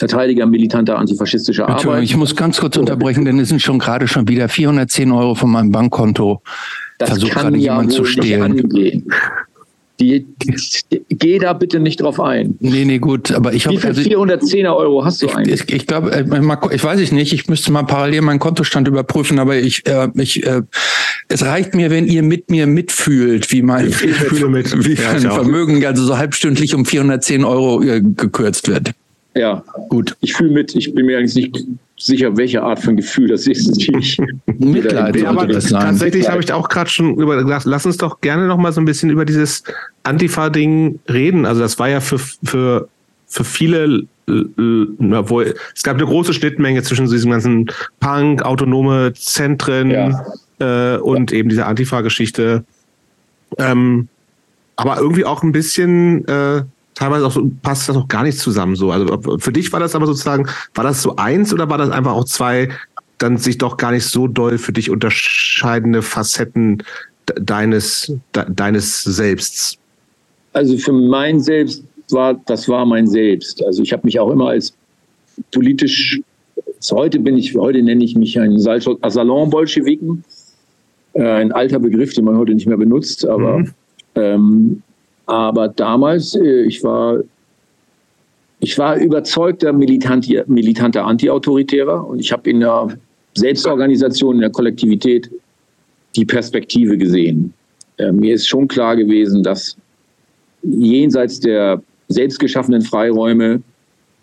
[0.00, 2.02] Verteidiger militanter antifaschistischer Arbeit.
[2.02, 5.50] Ich muss ganz kurz unterbrechen, denn es sind schon gerade schon wieder 410 Euro von
[5.50, 6.40] meinem Bankkonto.
[6.96, 8.66] Das Versucht gerade ja jemand zu stehlen.
[10.00, 10.24] Die,
[11.10, 12.56] geh da bitte nicht drauf ein.
[12.60, 13.76] Nee, nee, gut, aber ich habe.
[13.76, 15.60] Wie viel 410 also Euro hast du ich, eigentlich?
[15.68, 19.38] Ich, ich glaube, äh, ich weiß ich nicht, ich müsste mal parallel meinen Kontostand überprüfen,
[19.38, 20.62] aber ich, äh, ich, äh,
[21.28, 24.72] es reicht mir, wenn ihr mit mir mitfühlt, wie mein, ich, ich fühle mit.
[24.82, 28.92] wie mein ja, Vermögen also so halbstündlich um 410 Euro äh, gekürzt wird.
[29.34, 30.16] Ja, gut.
[30.20, 30.74] Ich fühle mit.
[30.74, 31.66] Ich bin mir eigentlich nicht
[31.96, 33.80] sicher, welche Art von Gefühl das ist.
[33.80, 35.14] Ich, Mitleid.
[35.14, 38.56] Nee, aber das tatsächlich habe ich auch gerade schon überlegt, lass uns doch gerne noch
[38.56, 39.62] mal so ein bisschen über dieses
[40.02, 41.46] Antifa-Ding reden.
[41.46, 42.88] Also das war ja für, für,
[43.26, 50.24] für viele wo, es gab eine große Schnittmenge zwischen diesem ganzen Punk, autonome Zentren ja.
[50.58, 51.38] äh, und ja.
[51.38, 52.64] eben dieser Antifa-Geschichte.
[53.58, 54.08] Ähm,
[54.76, 56.62] aber irgendwie auch ein bisschen äh,
[57.00, 58.90] teilweise auch so, passt das auch gar nicht zusammen so.
[58.90, 62.12] Also für dich war das aber sozusagen, war das so eins oder war das einfach
[62.12, 62.68] auch zwei
[63.18, 66.82] dann sich doch gar nicht so doll für dich unterscheidende Facetten
[67.40, 69.78] deines, deines Selbsts?
[70.52, 73.64] Also für mein Selbst war, das war mein Selbst.
[73.64, 74.74] Also ich habe mich auch immer als
[75.52, 76.20] politisch,
[76.90, 80.22] heute bin ich, heute nenne ich mich ein Salon-Bolschewiken.
[81.14, 83.72] Äh, ein alter Begriff, den man heute nicht mehr benutzt, aber mhm.
[84.14, 84.82] ähm,
[85.30, 87.20] aber damals, äh, ich war,
[88.58, 92.88] ich war überzeugter militanter, militanter Anti-Autoritärer und ich habe in der
[93.34, 95.30] Selbstorganisation, in der Kollektivität
[96.16, 97.54] die Perspektive gesehen.
[97.98, 99.76] Äh, mir ist schon klar gewesen, dass
[100.62, 103.62] jenseits der selbstgeschaffenen Freiräume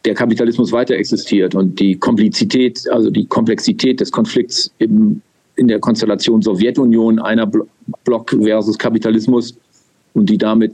[0.04, 5.22] der Kapitalismus weiter existiert und die Komplizität, also die Komplexität des Konflikts im,
[5.56, 7.50] in der Konstellation Sowjetunion, einer
[8.04, 9.56] Block versus Kapitalismus
[10.14, 10.74] und die damit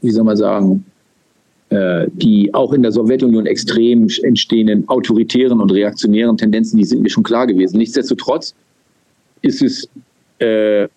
[0.00, 0.84] wie soll man sagen,
[1.70, 7.10] äh, die auch in der Sowjetunion extrem entstehenden autoritären und reaktionären Tendenzen, die sind mir
[7.10, 7.78] schon klar gewesen.
[7.78, 8.54] Nichtsdestotrotz
[9.42, 9.88] ist es,
[10.38, 10.88] äh,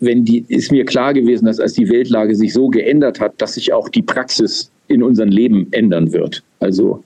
[0.00, 3.54] wenn die, ist mir klar gewesen, dass als die Weltlage sich so geändert hat, dass
[3.54, 6.42] sich auch die Praxis in unserem Leben ändern wird.
[6.58, 7.02] Also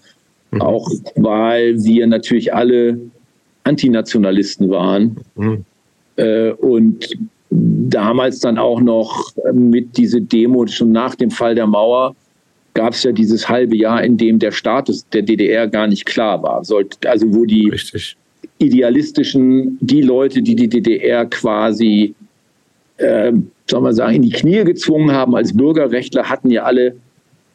[0.52, 0.62] mhm.
[0.62, 3.00] auch weil wir natürlich alle
[3.64, 5.64] Antinationalisten waren mhm.
[6.16, 7.16] äh, und
[7.50, 12.14] damals dann auch noch mit dieser Demo schon nach dem Fall der Mauer
[12.74, 16.42] gab es ja dieses halbe Jahr, in dem der Status der DDR gar nicht klar
[16.42, 16.58] war.
[16.58, 18.16] Also wo die Richtig.
[18.58, 22.14] idealistischen, die Leute, die die DDR quasi,
[22.98, 23.32] äh,
[23.68, 26.96] soll man sagen, in die Knie gezwungen haben als Bürgerrechtler, hatten ja alle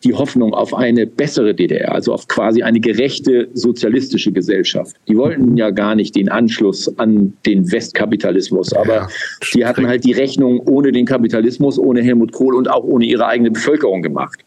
[0.03, 4.95] die Hoffnung auf eine bessere DDR, also auf quasi eine gerechte sozialistische Gesellschaft.
[5.07, 9.07] Die wollten ja gar nicht den Anschluss an den Westkapitalismus, aber ja,
[9.53, 13.27] die hatten halt die Rechnung ohne den Kapitalismus, ohne Helmut Kohl und auch ohne ihre
[13.27, 14.39] eigene Bevölkerung gemacht.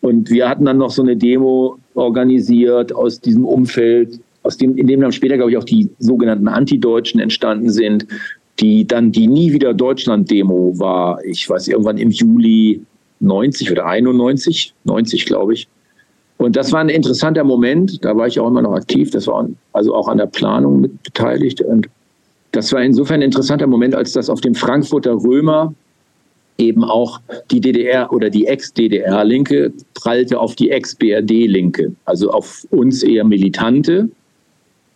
[0.00, 4.86] Und wir hatten dann noch so eine Demo organisiert aus diesem Umfeld, aus dem, in
[4.86, 8.06] dem dann später, glaube ich, auch die sogenannten Antideutschen entstanden sind,
[8.60, 12.80] die dann die Nie wieder Deutschland-Demo war, ich weiß, irgendwann im Juli
[13.20, 15.68] 90 oder 91, 90 glaube ich.
[16.38, 18.04] Und das war ein interessanter Moment.
[18.04, 19.10] Da war ich auch immer noch aktiv.
[19.10, 21.60] Das war also auch an der Planung mit beteiligt.
[21.60, 21.88] Und
[22.52, 25.74] das war insofern ein interessanter Moment, als das auf dem Frankfurter Römer
[26.56, 27.20] eben auch
[27.50, 34.08] die DDR oder die Ex-DDR-Linke prallte auf die Ex-BRD-Linke, also auf uns eher Militante.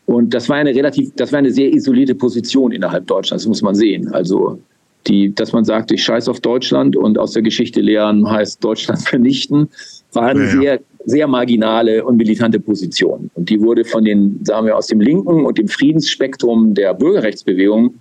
[0.07, 3.77] Und das war eine relativ, das war eine sehr isolierte Position innerhalb Deutschlands, muss man
[3.77, 4.09] sehen.
[4.09, 4.59] Also
[5.07, 9.03] die, dass man sagt, ich scheiß auf Deutschland und aus der Geschichte lernen heißt Deutschland
[9.09, 9.69] vernichten,
[10.13, 10.61] war eine ja, ja.
[10.61, 13.31] sehr, sehr marginale und militante Position.
[13.35, 17.95] Und die wurde von den, sagen wir, aus dem linken und dem Friedensspektrum der Bürgerrechtsbewegung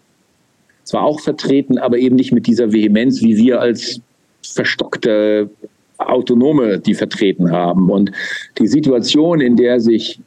[0.84, 4.02] zwar auch vertreten, aber eben nicht mit dieser Vehemenz, wie wir als
[4.42, 5.50] verstockte
[5.98, 7.90] Autonome die vertreten haben.
[7.90, 8.12] Und
[8.58, 10.20] die Situation, in der sich,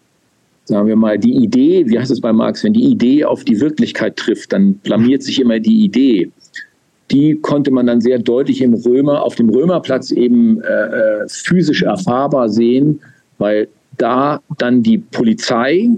[0.64, 3.60] sagen wir mal, die Idee, wie heißt es bei Marx, wenn die Idee auf die
[3.60, 6.30] Wirklichkeit trifft, dann blamiert sich immer die Idee.
[7.10, 11.82] Die konnte man dann sehr deutlich im Römer, auf dem Römerplatz eben äh, äh physisch
[11.82, 13.00] erfahrbar sehen,
[13.38, 13.68] weil
[13.98, 15.90] da dann die Polizei,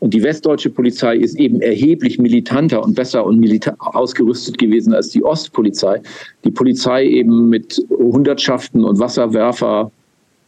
[0.00, 5.10] und die westdeutsche Polizei ist eben erheblich militanter und besser und milita ausgerüstet gewesen als
[5.10, 6.00] die Ostpolizei.
[6.44, 9.92] Die Polizei eben mit Hundertschaften und Wasserwerfer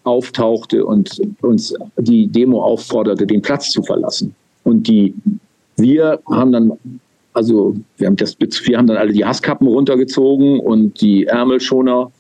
[0.05, 4.35] auftauchte und uns die Demo aufforderte, den Platz zu verlassen.
[4.65, 5.15] Und die,
[5.77, 6.73] wir haben dann,
[7.33, 12.11] also wir haben, das, wir haben dann alle die Hasskappen runtergezogen und die Ärmelschoner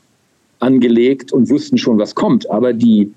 [0.59, 2.49] angelegt und wussten schon, was kommt.
[2.51, 3.13] Aber die,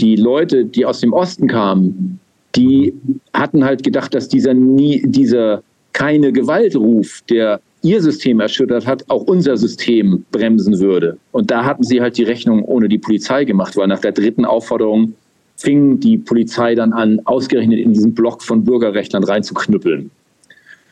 [0.00, 2.20] die Leute, die aus dem Osten kamen,
[2.56, 2.94] die
[3.32, 5.62] hatten halt gedacht, dass dieser nie, dieser
[5.92, 11.16] keine Gewaltruf, der ihr System erschüttert hat, auch unser System bremsen würde.
[11.32, 14.44] Und da hatten sie halt die Rechnung ohne die Polizei gemacht, weil nach der dritten
[14.44, 15.14] Aufforderung
[15.56, 20.10] fing die Polizei dann an, ausgerechnet in diesen Block von Bürgerrechtlern reinzuknüppeln.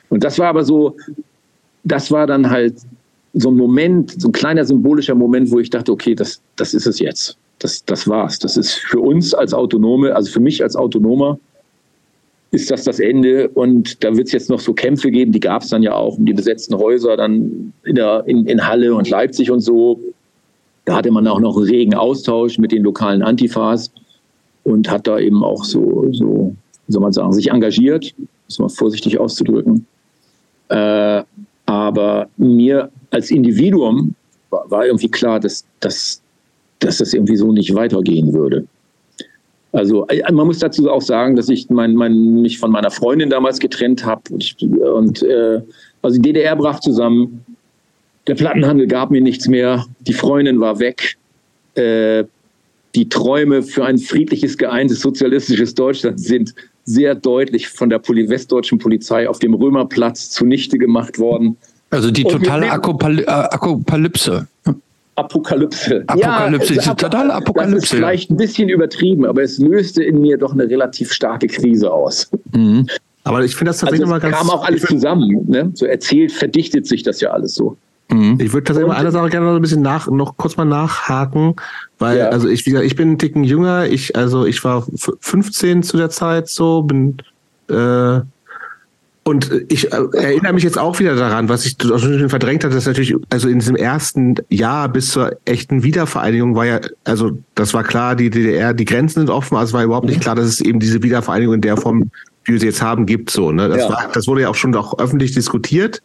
[0.09, 0.97] Und das war aber so,
[1.85, 2.75] das war dann halt
[3.35, 6.87] so ein Moment, so ein kleiner symbolischer Moment, wo ich dachte, okay, das, das ist
[6.87, 7.37] es jetzt.
[7.59, 8.39] Das, das war's.
[8.39, 11.39] Das ist für uns als Autonome, also für mich als Autonomer,
[12.51, 13.49] ist das das Ende.
[13.49, 16.19] Und da wird es jetzt noch so Kämpfe geben, die gab es dann ja auch
[16.19, 20.01] um die besetzten Häuser dann in, der, in, in Halle und Leipzig und so.
[20.85, 23.91] Da hatte man auch noch einen regen Austausch mit den lokalen Antifas
[24.65, 26.55] und hat da eben auch so, so
[26.89, 28.15] soll man sagen, sich engagiert,
[28.49, 29.87] muss man vorsichtig auszudrücken.
[30.69, 31.23] Äh,
[31.67, 34.15] aber mir als Individuum
[34.51, 36.23] war, war irgendwie klar, dass, dass,
[36.79, 38.67] dass das irgendwie so nicht weitergehen würde.
[39.73, 43.31] Also äh, man muss dazu auch sagen, dass ich mein, mein, mich von meiner Freundin
[43.31, 45.61] damals getrennt habe und, und äh,
[46.03, 47.45] also die DDR brach zusammen.
[48.27, 49.85] Der Plattenhandel gab mir nichts mehr.
[50.01, 51.17] Die Freundin war weg.
[51.75, 52.25] Äh,
[52.95, 56.55] die Träume für ein friedliches, geeintes, sozialistisches Deutschland sind
[56.87, 61.57] sehr deutlich von der Poli westdeutschen Polizei auf dem Römerplatz zunichte gemacht worden.
[61.91, 64.47] Also die totale Apokalypse.
[65.17, 66.05] Apokalypse.
[66.07, 67.75] Apokalypse, ja, ist total Apokalypse.
[67.75, 71.47] Das ist vielleicht ein bisschen übertrieben, aber es löste in mir doch eine relativ starke
[71.47, 72.31] Krise aus.
[72.53, 72.87] Mhm.
[73.25, 74.37] Aber ich finde das tatsächlich also mal ganz.
[74.37, 75.45] kam auch alles zusammen.
[75.49, 75.73] Ne?
[75.75, 77.77] So erzählt, verdichtet sich das ja alles so.
[78.11, 78.39] Mhm.
[78.41, 81.57] Ich würde tatsächlich mal eine Sache gerne noch ein bisschen nach, noch kurz mal nachhaken,
[81.99, 82.29] weil, ja.
[82.29, 83.87] also ich, wie gesagt, ich bin einen Ticken jünger.
[83.87, 84.87] Ich, also ich war
[85.21, 87.17] 15 zu der Zeit so, bin,
[87.69, 88.21] äh,
[89.27, 92.87] und ich äh, erinnere mich jetzt auch wieder daran, was ich schon verdrängt hatte, dass
[92.87, 97.83] natürlich, also in diesem ersten Jahr bis zur echten Wiedervereinigung war ja, also das war
[97.83, 100.61] klar, die DDR, die Grenzen sind offen, also es war überhaupt nicht klar, dass es
[100.61, 102.13] eben diese Wiedervereinigung in der Form,
[102.45, 103.31] wie wir sie jetzt haben, gibt.
[103.31, 103.69] So, ne?
[103.69, 103.89] Das, ja.
[103.89, 106.03] war, das wurde ja auch schon auch öffentlich diskutiert.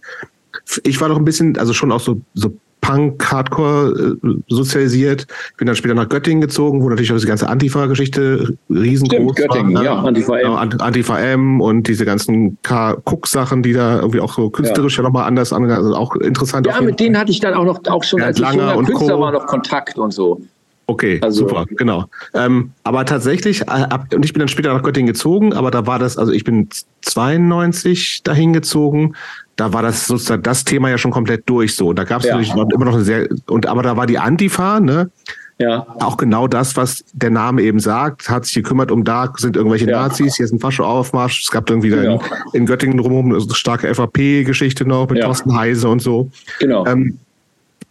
[0.84, 5.27] Ich war doch ein bisschen, also schon auch so, so Punk, Hardcore äh, sozialisiert.
[5.57, 9.73] Bin dann später nach Göttingen gezogen, wo natürlich auch diese ganze Antifa-Geschichte riesengroß Stimmt, Göttingen,
[9.76, 9.81] war.
[9.81, 9.85] Ne?
[9.85, 10.41] Ja, Antifa M.
[10.41, 15.10] Genau, Antifa M und diese ganzen Cook-Sachen, die da irgendwie auch so künstlerisch ja, ja
[15.10, 16.65] nochmal anders, also auch interessant.
[16.68, 19.31] Ja, mit denen hatte ich dann auch noch, auch schon, als ich junger Künstler war,
[19.31, 20.41] noch Kontakt und so.
[20.88, 22.06] Okay, also, super, genau.
[22.34, 25.88] Ähm, aber tatsächlich, äh, ab, und ich bin dann später nach Göttingen gezogen, aber da
[25.88, 26.68] war das, also ich bin
[27.02, 29.15] 92 dahin gezogen,
[29.61, 31.93] da war das sozusagen das Thema ja schon komplett durch so.
[31.93, 32.33] Da gab es ja.
[32.33, 35.11] natürlich immer noch eine sehr, und aber da war die Antifa, ne?
[35.59, 35.85] Ja.
[35.99, 39.88] Auch genau das, was der Name eben sagt, hat sich gekümmert um da sind irgendwelche
[39.88, 40.01] ja.
[40.01, 41.43] Nazis, hier ist ein Fascho-Aufmarsch.
[41.43, 42.19] Es gab irgendwie genau.
[42.53, 45.25] in, in, Göttingen drumherum eine starke FAP-Geschichte noch mit ja.
[45.25, 46.31] Thorsten Heise und so.
[46.59, 46.88] Genau.
[46.88, 47.19] Ähm,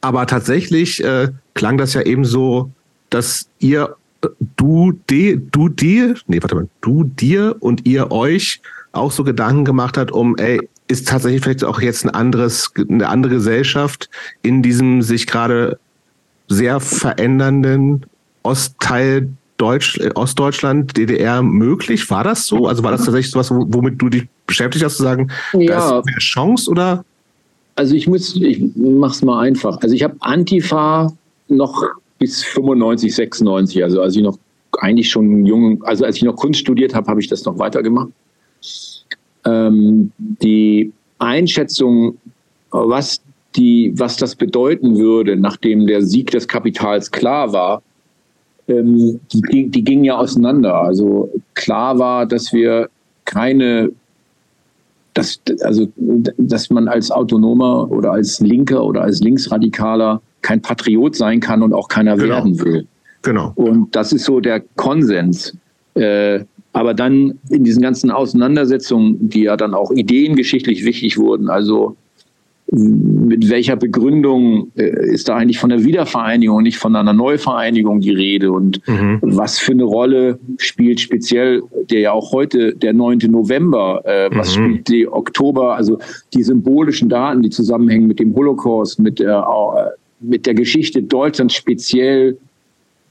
[0.00, 2.72] aber tatsächlich äh, klang das ja eben so,
[3.10, 3.94] dass ihr,
[4.56, 8.60] du, de, du dir, nee, warte mal, du dir und ihr euch
[8.90, 10.58] auch so Gedanken gemacht hat, um, ey,
[10.90, 14.10] ist tatsächlich vielleicht auch jetzt ein anderes, eine andere Gesellschaft
[14.42, 15.78] in diesem sich gerade
[16.48, 18.06] sehr verändernden
[18.42, 22.10] Ostteil Deutsch, Ostdeutschland, DDR möglich?
[22.10, 22.66] War das so?
[22.66, 25.66] Also war das tatsächlich sowas, womit du dich beschäftigt hast, zu sagen, ja.
[25.66, 27.04] da ist eine Chance oder?
[27.76, 29.78] Also ich muss, ich mach's mal einfach.
[29.82, 31.12] Also ich habe Antifa
[31.48, 31.84] noch
[32.18, 34.38] bis 95, 96, also als ich noch
[34.78, 38.08] eigentlich schon jung, also als ich noch Kunst studiert habe, habe ich das noch weitergemacht.
[39.44, 42.18] Ähm, die Einschätzung,
[42.70, 43.20] was
[43.56, 47.82] die, was das bedeuten würde, nachdem der Sieg des Kapitals klar war,
[48.68, 50.74] ähm, die, die ging ja auseinander.
[50.74, 52.88] Also klar war, dass wir
[53.24, 53.90] keine,
[55.14, 61.40] dass, also, dass man als Autonomer oder als Linker oder als Linksradikaler kein Patriot sein
[61.40, 62.34] kann und auch keiner genau.
[62.36, 62.86] werden will.
[63.22, 63.52] Genau.
[63.56, 65.56] Und das ist so der Konsens.
[65.94, 71.96] Äh, aber dann in diesen ganzen Auseinandersetzungen, die ja dann auch ideengeschichtlich wichtig wurden, also
[72.72, 78.12] mit welcher Begründung äh, ist da eigentlich von der Wiedervereinigung, nicht von einer Neuvereinigung die
[78.12, 79.18] Rede und mhm.
[79.22, 83.18] was für eine Rolle spielt speziell der ja auch heute der 9.
[83.28, 84.62] November, äh, was mhm.
[84.62, 85.98] spielt die Oktober, also
[86.32, 89.34] die symbolischen Daten, die zusammenhängen mit dem Holocaust, mit äh,
[90.20, 92.38] mit der Geschichte Deutschlands speziell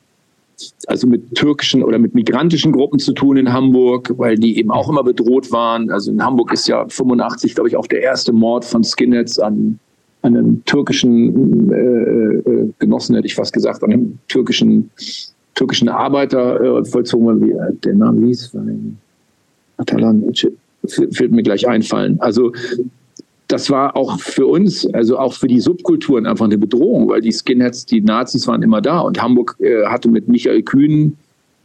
[0.86, 4.88] also mit türkischen oder mit migrantischen Gruppen zu tun in Hamburg, weil die eben auch
[4.88, 5.90] immer bedroht waren.
[5.90, 9.78] Also in Hamburg ist ja 85, glaube ich, auch der erste Mord von Skinheads an,
[10.22, 14.90] an einem türkischen äh, äh, Genossen, hätte ich fast gesagt, an einem türkischen,
[15.54, 17.40] türkischen Arbeiter äh, vollzogen.
[17.40, 18.56] Wie, äh, der Name hieß,
[19.78, 20.32] Atalan,
[20.86, 22.20] fehlt mir gleich einfallen.
[22.20, 22.52] Also
[23.52, 27.32] das war auch für uns, also auch für die Subkulturen einfach eine Bedrohung, weil die
[27.32, 31.18] Skinheads, die Nazis waren immer da und Hamburg äh, hatte mit Michael Kühn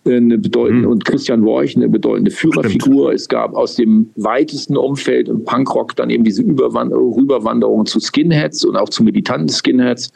[0.03, 0.91] äh, eine bedeutende mhm.
[0.91, 3.05] und Christian Worch eine bedeutende Führerfigur.
[3.07, 3.15] Stimmt.
[3.15, 8.65] Es gab aus dem weitesten Umfeld und Punkrock dann eben diese Überwand Rüberwanderung zu Skinheads
[8.65, 10.11] und auch zu militanten Skinheads.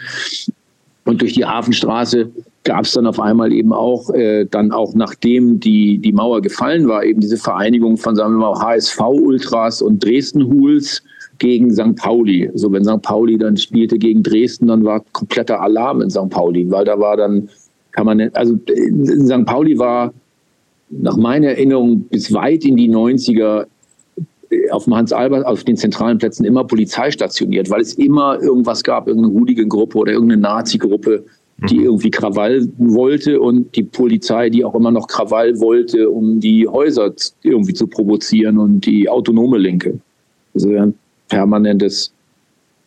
[1.05, 2.29] Und durch die Hafenstraße
[2.65, 6.89] gab es dann auf einmal eben auch, äh, dann auch nachdem die, die Mauer gefallen
[6.89, 11.01] war, eben diese Vereinigung von, sagen wir mal, HSV-Ultras und Dresden-Hools,
[11.41, 11.95] gegen St.
[11.95, 12.51] Pauli.
[12.53, 13.01] So, wenn St.
[13.01, 16.29] Pauli dann spielte gegen Dresden, dann war kompletter Alarm in St.
[16.29, 17.49] Pauli, weil da war dann,
[17.91, 19.45] kann man, also St.
[19.45, 20.13] Pauli war
[20.91, 23.65] nach meiner Erinnerung bis weit in die 90er
[24.51, 28.39] äh, auf dem Hans Albert, auf den zentralen Plätzen immer Polizei stationiert, weil es immer
[28.39, 31.25] irgendwas gab, irgendeine Hooligan-Gruppe oder irgendeine Nazi-Gruppe,
[31.69, 31.85] die mhm.
[31.85, 37.11] irgendwie Krawall wollte und die Polizei, die auch immer noch Krawall wollte, um die Häuser
[37.41, 39.99] irgendwie zu provozieren und die autonome Linke.
[40.53, 40.69] Also
[41.31, 42.11] permanentes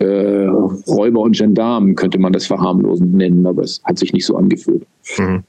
[0.01, 0.47] äh,
[0.87, 4.87] Räuber und Gendarmen, könnte man das verharmlosend nennen, aber es hat sich nicht so angefühlt.
[5.19, 5.43] Mhm.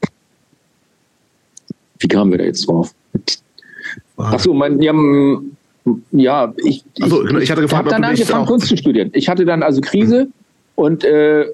[1.99, 2.93] Wie kamen wir da jetzt drauf?
[4.17, 4.93] Achso, mein, ja,
[6.11, 9.09] ja, ich, also, ich, ich hatte gefragt, habe dann angefangen, Kunst zu studieren.
[9.13, 10.33] Ich hatte dann also Krise mhm.
[10.75, 11.47] und äh,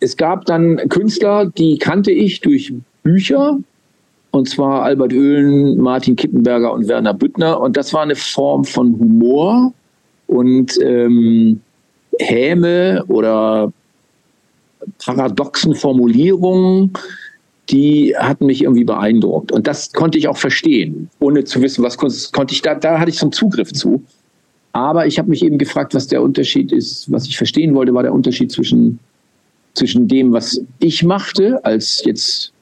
[0.00, 2.72] es gab dann Künstler, die kannte ich durch
[3.02, 3.58] Bücher,
[4.30, 7.60] und zwar Albert Oehlen, Martin Kippenberger und Werner Büttner.
[7.60, 9.72] Und das war eine Form von Humor,
[10.26, 11.60] und ähm,
[12.18, 13.72] Häme oder
[15.04, 16.92] paradoxen Formulierungen,
[17.70, 19.52] die hatten mich irgendwie beeindruckt.
[19.52, 22.32] Und das konnte ich auch verstehen, ohne zu wissen, was Kunst ist.
[22.32, 24.02] Konnte ich da, da hatte ich so einen Zugriff zu.
[24.72, 27.10] Aber ich habe mich eben gefragt, was der Unterschied ist.
[27.10, 28.98] Was ich verstehen wollte, war der Unterschied zwischen,
[29.74, 32.52] zwischen dem, was ich machte, als jetzt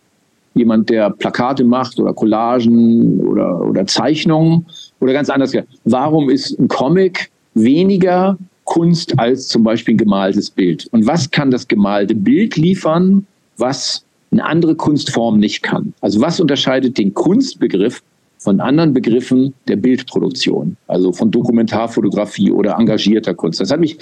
[0.55, 4.67] jemand, der Plakate macht oder Collagen oder, oder Zeichnungen,
[5.01, 5.53] oder ganz anders.
[5.85, 10.87] Warum ist ein Comic weniger Kunst als zum Beispiel ein gemaltes Bild.
[10.93, 13.27] Und was kann das gemalte Bild liefern,
[13.59, 15.93] was eine andere Kunstform nicht kann?
[16.01, 18.03] Also was unterscheidet den Kunstbegriff
[18.39, 23.61] von anderen Begriffen der Bildproduktion, also von Dokumentarfotografie oder engagierter Kunst?
[23.61, 23.99] Das hat mich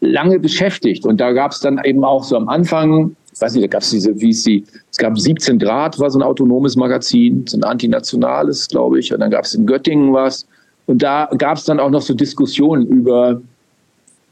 [0.00, 3.64] lange beschäftigt und da gab es dann eben auch so am Anfang, ich weiß nicht,
[3.64, 6.76] da gab es diese, wie es sie, es gab 17 Grad, war so ein autonomes
[6.76, 10.46] Magazin, so ein antinationales, glaube ich, und dann gab es in Göttingen was
[10.88, 13.42] und da gab es dann auch noch so Diskussionen über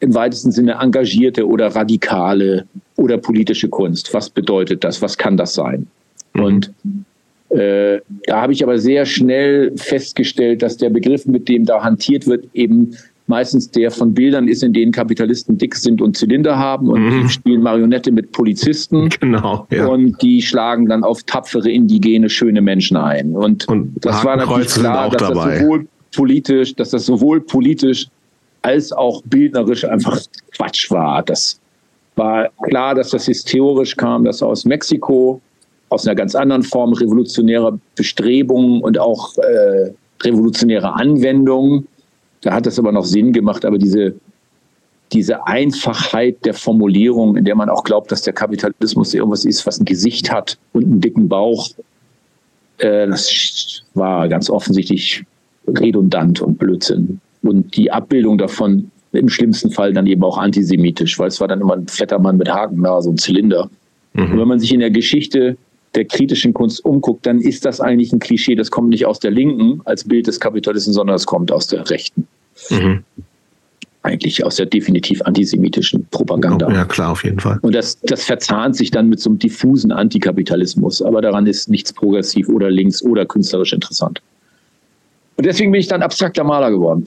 [0.00, 2.66] im weitesten Sinne engagierte oder radikale
[2.96, 4.12] oder politische Kunst.
[4.14, 5.00] Was bedeutet das?
[5.02, 5.86] Was kann das sein?
[6.32, 6.42] Mhm.
[6.42, 6.72] Und
[7.50, 12.26] äh, da habe ich aber sehr schnell festgestellt, dass der Begriff, mit dem da hantiert
[12.26, 12.96] wird, eben
[13.26, 17.22] meistens der von Bildern ist, in denen Kapitalisten dick sind und Zylinder haben und mhm.
[17.22, 19.10] die spielen Marionette mit Polizisten.
[19.20, 19.66] Genau.
[19.70, 19.88] Ja.
[19.88, 23.32] Und die schlagen dann auf tapfere, indigene, schöne Menschen ein.
[23.32, 25.50] Und, und das war natürlich klar, dass dabei.
[25.50, 25.86] das sowohl
[26.16, 28.09] politisch, dass das sowohl politisch
[28.62, 30.20] als auch bildnerisch einfach
[30.52, 31.22] Quatsch war.
[31.22, 31.60] Das
[32.16, 35.40] war klar, dass das historisch kam, das aus Mexiko,
[35.90, 41.86] aus einer ganz anderen Form revolutionärer Bestrebungen und auch äh, revolutionärer Anwendungen.
[42.40, 44.14] Da hat das aber noch Sinn gemacht, aber diese
[45.12, 49.78] diese Einfachheit der Formulierung, in der man auch glaubt, dass der Kapitalismus irgendwas ist, was
[49.78, 51.70] ein Gesicht hat und einen dicken Bauch,
[52.78, 55.24] äh, das war ganz offensichtlich
[55.66, 57.20] redundant und Blödsinn.
[57.43, 61.60] Und die Abbildung davon im schlimmsten Fall dann eben auch antisemitisch, weil es war dann
[61.60, 63.70] immer ein Flattermann mit Hakennase und Zylinder.
[64.14, 64.32] Mhm.
[64.32, 65.56] Und wenn man sich in der Geschichte
[65.94, 69.30] der kritischen Kunst umguckt, dann ist das eigentlich ein Klischee, das kommt nicht aus der
[69.30, 72.26] Linken als Bild des Kapitalismus, sondern es kommt aus der Rechten.
[72.70, 73.02] Mhm.
[74.02, 76.70] Eigentlich aus der definitiv antisemitischen Propaganda.
[76.70, 77.59] Ja, klar, auf jeden Fall.
[77.62, 81.02] Und das, das verzahnt sich dann mit so einem diffusen Antikapitalismus.
[81.02, 84.20] Aber daran ist nichts progressiv oder links oder künstlerisch interessant.
[85.36, 87.04] Und deswegen bin ich dann abstrakter Maler geworden.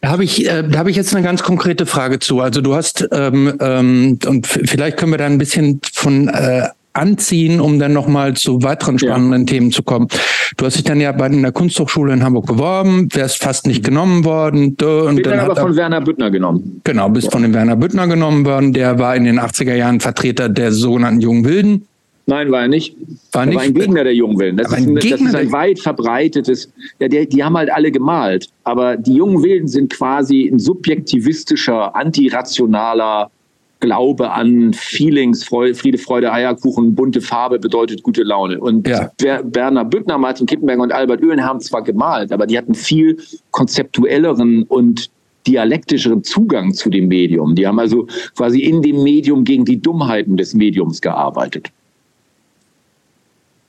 [0.00, 2.40] Da habe ich, äh, da habe ich jetzt eine ganz konkrete Frage zu.
[2.40, 7.60] Also du hast ähm, ähm, und vielleicht können wir da ein bisschen von äh, anziehen,
[7.60, 9.46] um dann nochmal zu weiteren spannenden ja.
[9.46, 10.08] Themen zu kommen.
[10.56, 14.24] Du hast dich dann ja bei der Kunsthochschule in Hamburg beworben, wärst fast nicht genommen
[14.24, 14.70] worden.
[14.70, 16.80] Und Bin dann, dann aber von Werner Büttner genommen.
[16.84, 17.30] Genau, bist ja.
[17.30, 18.72] von dem Werner Büttner genommen worden.
[18.72, 21.86] Der war in den 80er Jahren Vertreter der sogenannten Jungen Wilden.
[22.30, 22.96] Nein, war er nicht.
[23.32, 24.56] War, nicht, war ein Gegner der Jungen Wilden.
[24.56, 26.72] Das, ist ein, das ist ein, weit verbreitetes.
[27.00, 28.48] Ja, die, die haben halt alle gemalt.
[28.62, 33.32] Aber die Jungen Wilden sind quasi ein subjektivistischer, antirationaler
[33.80, 38.60] Glaube an Feelings, Friede, Freude, Eierkuchen, bunte Farbe bedeutet gute Laune.
[38.60, 39.10] Und ja.
[39.18, 43.18] Werner Büttner, Martin Kippenberger und Albert Oehlen haben zwar gemalt, aber die hatten viel
[43.50, 45.10] konzeptuelleren und
[45.48, 47.56] dialektischeren Zugang zu dem Medium.
[47.56, 51.72] Die haben also quasi in dem Medium gegen die Dummheiten des Mediums gearbeitet.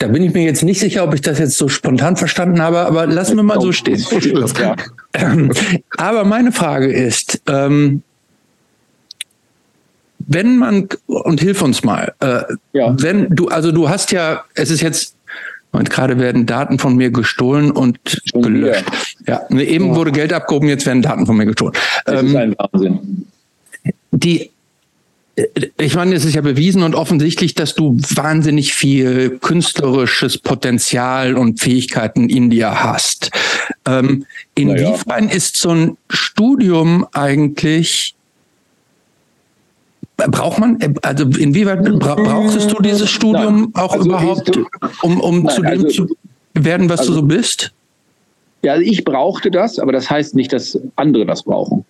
[0.01, 2.79] Da bin ich mir jetzt nicht sicher, ob ich das jetzt so spontan verstanden habe,
[2.79, 4.03] aber lassen wir mal so stehen.
[5.97, 8.01] aber meine Frage ist, ähm,
[10.17, 12.41] wenn man, und hilf uns mal, äh,
[12.73, 12.95] ja.
[12.99, 15.15] wenn du, also du hast ja, es ist jetzt,
[15.71, 17.99] und gerade werden Daten von mir gestohlen und
[18.33, 18.85] gelöscht.
[19.27, 19.95] Ja, eben ja.
[19.95, 21.75] wurde Geld abgehoben, jetzt werden Daten von mir gestohlen.
[22.05, 23.27] Das ähm, ist ein Wahnsinn.
[24.09, 24.49] Die
[25.77, 31.59] ich meine, es ist ja bewiesen und offensichtlich, dass du wahnsinnig viel künstlerisches Potenzial und
[31.59, 33.31] Fähigkeiten in dir hast.
[33.85, 35.35] Ähm, inwiefern ja.
[35.35, 38.15] ist so ein Studium eigentlich
[40.27, 43.83] Braucht man, also inwieweit brauchtest du dieses Studium Nein.
[43.83, 44.59] auch also überhaupt,
[45.01, 46.15] um, um Nein, zu dem also, zu
[46.53, 47.71] werden, was also, du so bist?
[48.61, 51.85] Ja, also ich brauchte das, aber das heißt nicht, dass andere das brauchen.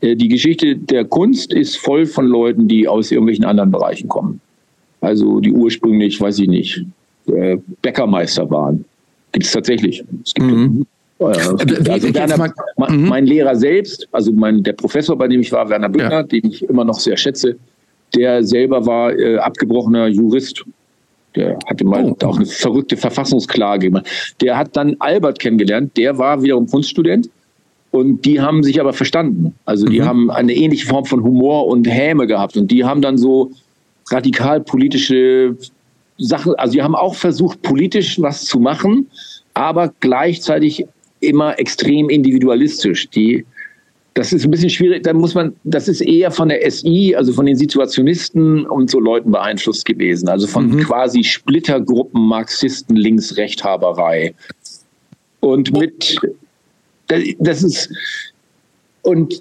[0.00, 4.40] Äh, die Geschichte der Kunst ist voll von Leuten, die aus irgendwelchen anderen Bereichen kommen.
[5.00, 6.84] Also die ursprünglich, weiß ich nicht,
[7.26, 8.84] äh, Bäckermeister waren.
[9.32, 10.04] Gibt es tatsächlich.
[10.24, 10.86] Es gibt mhm.
[11.18, 13.08] Äh, also Werner, mal, mhm.
[13.08, 16.22] mein Lehrer selbst, also mein, der Professor, bei dem ich war, Werner Büttner, ja.
[16.22, 17.56] den ich immer noch sehr schätze,
[18.14, 20.64] der selber war äh, abgebrochener Jurist.
[21.34, 22.26] Der hatte mal oh.
[22.26, 24.06] auch eine verrückte Verfassungsklage gemacht.
[24.40, 27.28] Der hat dann Albert kennengelernt, der war wiederum Kunststudent
[27.96, 29.54] und die haben sich aber verstanden.
[29.64, 30.04] Also die mhm.
[30.04, 32.56] haben eine ähnliche Form von Humor und Häme gehabt.
[32.56, 33.52] Und die haben dann so
[34.10, 35.56] radikal politische
[36.18, 39.08] Sachen, also die haben auch versucht, politisch was zu machen,
[39.54, 40.86] aber gleichzeitig
[41.20, 43.08] immer extrem individualistisch.
[43.08, 43.46] Die,
[44.12, 47.32] das ist ein bisschen schwierig, da muss man, das ist eher von der SI, also
[47.32, 50.28] von den Situationisten und so Leuten beeinflusst gewesen.
[50.28, 50.80] Also von mhm.
[50.80, 54.34] quasi Splittergruppen, Marxisten, Links-Rechthaberei.
[55.40, 56.18] Und mit
[57.38, 57.90] das ist,
[59.02, 59.40] und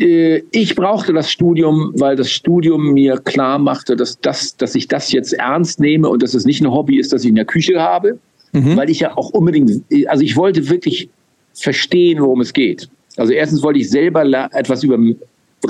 [0.00, 4.88] äh, ich brauchte das Studium, weil das Studium mir klar machte, dass, das, dass ich
[4.88, 7.44] das jetzt ernst nehme und dass es nicht ein Hobby ist, das ich in der
[7.44, 8.18] Küche habe,
[8.52, 8.76] mhm.
[8.76, 11.08] weil ich ja auch unbedingt, also ich wollte wirklich
[11.54, 12.88] verstehen, worum es geht.
[13.16, 14.98] Also erstens wollte ich selber etwas über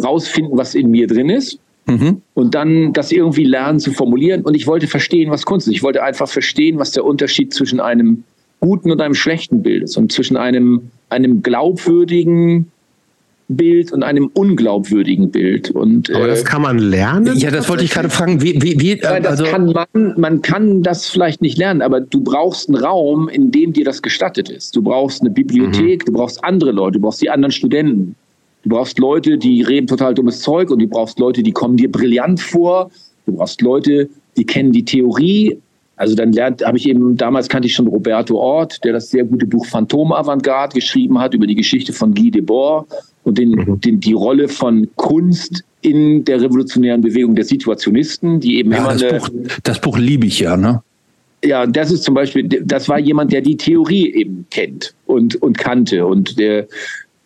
[0.02, 1.58] rausfinden, was in mir drin ist.
[1.86, 2.20] Mhm.
[2.34, 4.42] Und dann das irgendwie lernen zu formulieren.
[4.42, 5.74] Und ich wollte verstehen, was Kunst ist.
[5.74, 8.24] Ich wollte einfach verstehen, was der Unterschied zwischen einem
[8.60, 12.70] guten und einem schlechten Bild ist und zwischen einem einem glaubwürdigen
[13.48, 15.70] Bild und einem unglaubwürdigen Bild.
[15.70, 17.36] Und, Aber das äh, kann man lernen?
[17.36, 18.42] Ja, das wollte ich gerade fragen.
[18.42, 22.20] Wie, wie, wie, äh, also kann man, man kann das vielleicht nicht lernen, aber du
[22.20, 24.74] brauchst einen Raum, in dem dir das gestattet ist.
[24.74, 26.06] Du brauchst eine Bibliothek, mhm.
[26.06, 28.16] du brauchst andere Leute, du brauchst die anderen Studenten.
[28.64, 31.90] Du brauchst Leute, die reden total dummes Zeug und du brauchst Leute, die kommen dir
[31.90, 32.90] brillant vor.
[33.24, 35.56] Du brauchst Leute, die kennen die Theorie
[35.96, 39.24] also dann lernt, habe ich eben, damals kannte ich schon Roberto Ort, der das sehr
[39.24, 42.86] gute Buch Phantom Avantgarde geschrieben hat über die Geschichte von Guy Debord
[43.24, 43.80] und den, mhm.
[43.80, 48.92] den, die Rolle von Kunst in der revolutionären Bewegung der Situationisten, die eben ja, immer
[48.92, 49.30] das, eine, Buch,
[49.62, 50.82] das Buch liebe ich ja, ne?
[51.44, 55.56] Ja, das ist zum Beispiel, das war jemand, der die Theorie eben kennt und, und
[55.56, 56.66] kannte und der,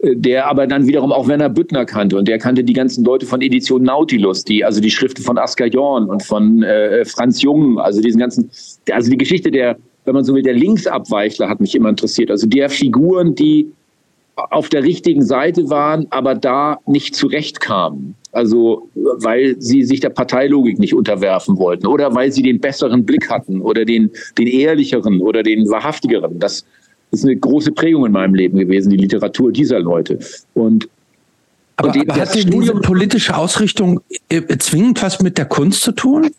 [0.02, 3.42] der aber dann wiederum auch Werner Büttner kannte und der kannte die ganzen Leute von
[3.42, 8.00] Edition Nautilus, die also die Schriften von Asker Jorn und von äh, Franz Jung, also
[8.00, 8.50] diesen ganzen,
[8.90, 12.46] also die Geschichte der, wenn man so will, der Linksabweichler hat mich immer interessiert, also
[12.46, 13.70] der Figuren, die
[14.36, 18.14] auf der richtigen Seite waren, aber da nicht zurechtkamen.
[18.32, 23.28] Also weil sie sich der Parteilogik nicht unterwerfen wollten oder weil sie den besseren Blick
[23.28, 26.38] hatten oder den, den ehrlicheren oder den wahrhaftigeren.
[26.38, 26.64] Das
[27.10, 30.18] ist eine große Prägung in meinem Leben gewesen, die Literatur dieser Leute.
[30.54, 30.88] Und
[31.76, 36.30] aber, die, aber hat diese politische Ausrichtung äh, zwingend was mit der Kunst zu tun?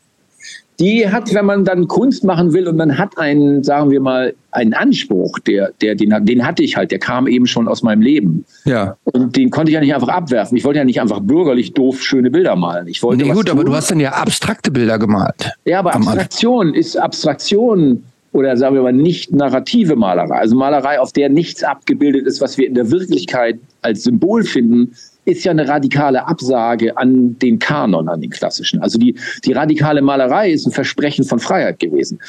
[0.81, 4.33] die hat, wenn man dann Kunst machen will und man hat einen, sagen wir mal,
[4.49, 8.01] einen Anspruch, der, der, den, den hatte ich halt, der kam eben schon aus meinem
[8.01, 8.43] Leben.
[8.65, 8.97] Ja.
[9.03, 10.57] Und den konnte ich ja nicht einfach abwerfen.
[10.57, 12.87] Ich wollte ja nicht einfach bürgerlich doof schöne Bilder malen.
[12.87, 13.59] Ich wollte nee, gut, tun.
[13.59, 15.51] aber du hast dann ja abstrakte Bilder gemalt.
[15.65, 18.03] Ja, aber Abstraktion ist Abstraktion
[18.33, 20.37] oder sagen wir mal nicht narrative Malerei.
[20.37, 24.93] Also Malerei, auf der nichts abgebildet ist, was wir in der Wirklichkeit als Symbol finden,
[25.25, 28.81] ist ja eine radikale Absage an den Kanon, an den klassischen.
[28.81, 32.19] Also die, die radikale Malerei ist ein Versprechen von Freiheit gewesen.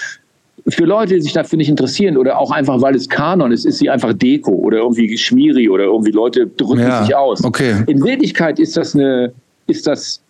[0.69, 3.79] Für Leute, die sich dafür nicht interessieren oder auch einfach, weil es Kanon ist, ist
[3.79, 7.43] sie einfach Deko oder irgendwie Schmiri oder irgendwie Leute drücken ja, sich aus.
[7.43, 7.83] Okay.
[7.87, 9.33] In Wirklichkeit ist das eine,
[9.66, 10.20] ist das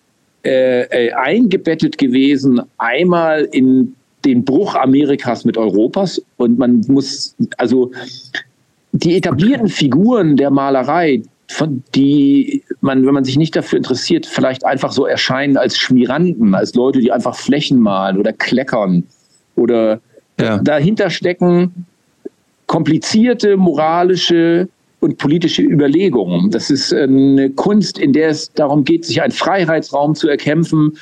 [0.45, 3.95] äh, äh, eingebettet gewesen, einmal in
[4.25, 7.91] den Bruch Amerikas mit Europas und man muss, also
[8.93, 14.65] die etablierten Figuren der Malerei, von die man, wenn man sich nicht dafür interessiert, vielleicht
[14.65, 19.05] einfach so erscheinen als Schmieranten, als Leute, die einfach Flächen malen oder kleckern
[19.57, 20.01] oder
[20.41, 20.59] ja.
[20.59, 21.87] dahinter stecken
[22.67, 24.69] komplizierte moralische
[25.01, 26.51] und politische Überlegungen.
[26.51, 30.97] Das ist eine Kunst, in der es darum geht, sich einen Freiheitsraum zu erkämpfen.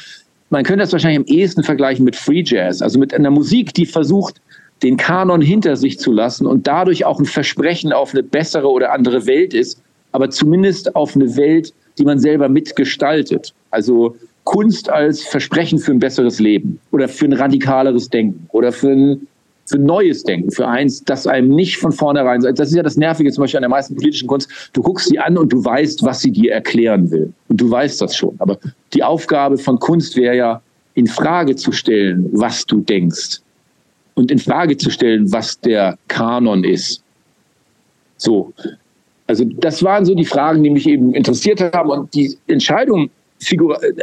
[0.51, 3.87] Man könnte das wahrscheinlich am ehesten vergleichen mit Free Jazz, also mit einer Musik, die
[3.87, 4.41] versucht,
[4.83, 8.93] den Kanon hinter sich zu lassen und dadurch auch ein Versprechen auf eine bessere oder
[8.93, 9.81] andere Welt ist,
[10.13, 13.55] aber zumindest auf eine Welt, die man selber mitgestaltet.
[13.71, 18.91] Also Kunst als Versprechen für ein besseres Leben oder für ein radikaleres Denken oder für
[18.91, 19.29] ein,
[19.71, 23.31] für neues Denken, für eins, das einem nicht von vornherein, das ist ja das Nervige
[23.31, 26.21] zum Beispiel an der meisten politischen Kunst, du guckst sie an und du weißt, was
[26.21, 27.33] sie dir erklären will.
[27.49, 28.35] Und du weißt das schon.
[28.41, 28.59] Aber
[28.93, 30.63] die Aufgabe von Kunst wäre ja,
[30.95, 33.39] in Frage zu stellen, was du denkst.
[34.15, 37.03] Und in Frage zu stellen, was der Kanon ist.
[38.17, 38.53] So.
[39.29, 41.91] Also das waren so die Fragen, die mich eben interessiert haben.
[41.91, 43.09] Und die Entscheidung,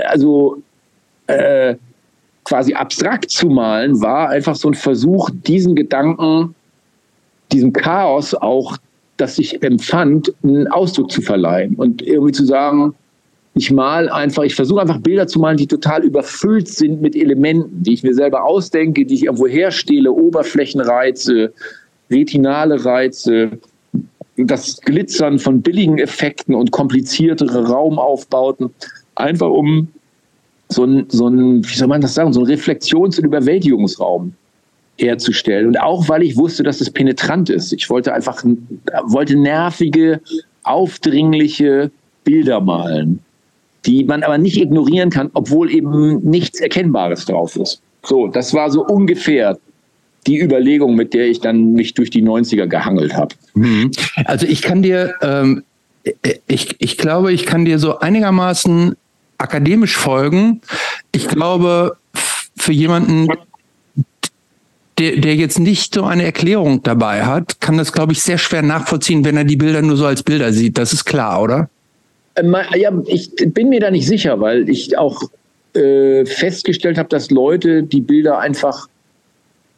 [0.07, 0.61] also
[1.27, 1.75] äh,
[2.47, 6.55] quasi abstrakt zu malen, war einfach so ein Versuch, diesen Gedanken,
[7.51, 8.77] diesem Chaos auch,
[9.17, 12.95] das ich empfand, einen Ausdruck zu verleihen und irgendwie zu sagen,
[13.53, 17.83] ich mal einfach, ich versuche einfach Bilder zu malen, die total überfüllt sind mit Elementen,
[17.83, 21.51] die ich mir selber ausdenke, die ich irgendwo herstehle, Oberflächenreize,
[22.09, 23.59] retinale Reize,
[24.37, 28.69] das Glitzern von billigen Effekten und kompliziertere Raumaufbauten,
[29.15, 29.89] einfach um
[30.69, 34.33] so ein, so ein, wie soll man das sagen, so ein Reflexions- und Überwältigungsraum
[34.97, 35.67] herzustellen.
[35.67, 37.71] Und auch weil ich wusste, dass es penetrant ist.
[37.71, 38.43] Ich wollte einfach,
[39.03, 40.21] wollte nervige,
[40.63, 41.91] aufdringliche
[42.23, 43.19] Bilder malen,
[43.85, 47.81] die man aber nicht ignorieren kann, obwohl eben nichts Erkennbares drauf ist.
[48.03, 49.57] So, das war so ungefähr
[50.25, 53.33] die Überlegung, mit der ich dann mich durch die 90er gehangelt habe.
[53.53, 53.91] Mhm.
[54.25, 55.63] Also ich kann dir, ähm,
[56.47, 58.95] ich, ich glaube, ich kann dir so einigermaßen
[59.37, 60.61] akademisch folgen.
[61.11, 61.97] Ich glaube,
[62.57, 63.27] für jemanden,
[64.97, 68.61] der, der jetzt nicht so eine Erklärung dabei hat, kann das, glaube ich, sehr schwer
[68.61, 70.77] nachvollziehen, wenn er die Bilder nur so als Bilder sieht.
[70.77, 71.69] Das ist klar, oder?
[72.35, 75.21] Ähm, ja, ich bin mir da nicht sicher, weil ich auch
[75.75, 78.87] äh, festgestellt habe, dass Leute die Bilder einfach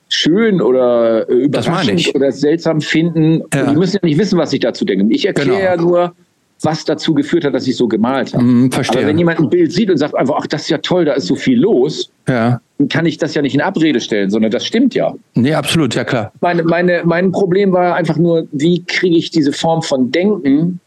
[0.07, 3.43] schön oder äh, überraschend oder seltsam finden.
[3.53, 3.71] Ja.
[3.71, 5.05] Die müssen ja nicht wissen, was ich dazu denke.
[5.13, 5.59] Ich erkläre genau.
[5.59, 6.15] ja nur,
[6.61, 8.43] was dazu geführt hat, dass ich so gemalt habe.
[8.43, 8.99] Mm, verstehe.
[8.99, 11.13] Aber wenn jemand ein Bild sieht und sagt einfach, ach, das ist ja toll, da
[11.13, 12.59] ist so viel los, ja.
[12.77, 15.13] dann kann ich das ja nicht in Abrede stellen, sondern das stimmt ja.
[15.35, 16.31] Nee, absolut, ja klar.
[16.41, 20.79] Meine, meine, mein Problem war einfach nur, wie kriege ich diese Form von Denken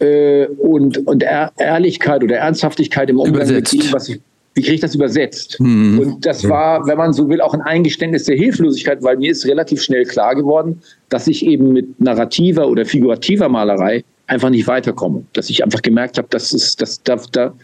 [0.00, 1.24] äh, und, und
[1.56, 3.74] Ehrlichkeit oder Ernsthaftigkeit im Umgang Übersetzt.
[3.74, 4.20] mit dem, was ich
[4.56, 5.58] wie kriege ich das übersetzt?
[5.58, 5.98] Mhm.
[5.98, 9.44] Und das war, wenn man so will, auch ein Eingeständnis der Hilflosigkeit, weil mir ist
[9.46, 15.24] relativ schnell klar geworden, dass ich eben mit narrativer oder figurativer Malerei einfach nicht weiterkomme.
[15.32, 17.54] Dass ich einfach gemerkt habe, dass es, dass da, da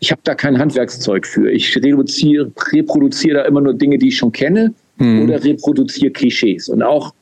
[0.00, 1.50] ich habe da kein Handwerkszeug für.
[1.50, 5.22] Ich reduziere, reproduziere da immer nur Dinge, die ich schon kenne mhm.
[5.22, 6.68] oder reproduziere Klischees.
[6.68, 7.12] Und auch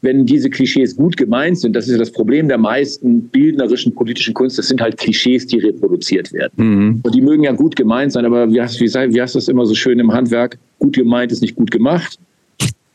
[0.00, 4.32] wenn diese Klischees gut gemeint sind, das ist ja das Problem der meisten bildnerischen politischen
[4.32, 6.52] Kunst, das sind halt Klischees, die reproduziert werden.
[6.56, 7.00] Mhm.
[7.02, 9.66] Und die mögen ja gut gemeint sein, aber wie heißt, wie, wie heißt das immer
[9.66, 10.58] so schön im Handwerk?
[10.78, 12.18] Gut gemeint ist nicht gut gemacht.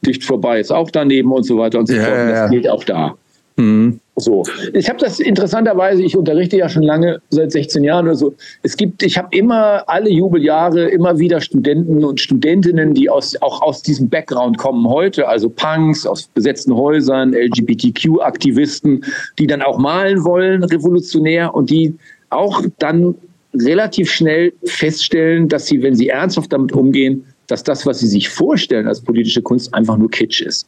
[0.05, 2.19] Dicht vorbei ist auch daneben und so weiter und so ja, fort.
[2.19, 2.47] Und das ja.
[2.47, 3.15] gilt auch da.
[3.55, 3.99] Mhm.
[4.15, 4.43] So,
[4.73, 8.35] ich habe das interessanterweise, ich unterrichte ja schon lange, seit 16 Jahren oder so.
[8.61, 13.61] Es gibt, ich habe immer alle Jubeljahre immer wieder Studenten und Studentinnen, die aus, auch
[13.63, 19.03] aus diesem Background kommen heute, also Punks aus besetzten Häusern, LGBTQ-Aktivisten,
[19.39, 21.95] die dann auch malen wollen, revolutionär und die
[22.29, 23.15] auch dann
[23.55, 28.29] relativ schnell feststellen, dass sie, wenn sie ernsthaft damit umgehen, dass das, was sie sich
[28.29, 30.67] vorstellen als politische Kunst, einfach nur Kitsch ist.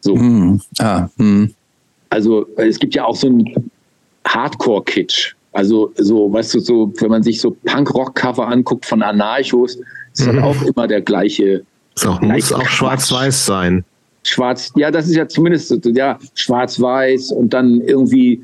[0.00, 0.16] So.
[0.16, 1.46] Mm, ah, mm.
[2.10, 3.70] Also es gibt ja auch so ein
[4.26, 5.34] Hardcore-Kitsch.
[5.52, 9.78] Also so, weißt du, so, wenn man sich so Punk-Rock-Cover anguckt von Anarchos,
[10.12, 10.26] ist mhm.
[10.26, 11.62] dann auch immer der gleiche.
[11.94, 13.84] So, muss auch schwarz-weiß sein.
[14.22, 18.42] Schwarz, ja, das ist ja zumindest, ja, schwarz-weiß und dann irgendwie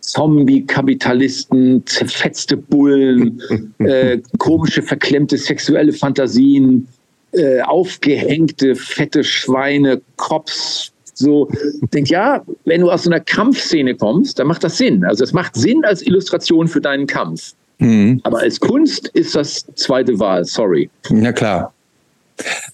[0.00, 3.42] Zombie-Kapitalisten, zerfetzte Bullen,
[3.78, 6.88] äh, komische, verklemmte sexuelle Fantasien,
[7.32, 11.48] äh, aufgehängte, fette Schweine, Cops, so
[11.92, 15.04] denkt, ja, wenn du aus so einer Kampfszene kommst, dann macht das Sinn.
[15.04, 17.52] Also es macht Sinn als Illustration für deinen Kampf.
[17.78, 18.20] Mhm.
[18.24, 20.90] Aber als Kunst ist das zweite Wahl, sorry.
[21.10, 21.72] Ja, klar.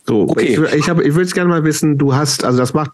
[0.07, 0.59] So, okay.
[0.75, 2.91] Ich, ich, ich würde es gerne mal wissen, du hast, also das macht,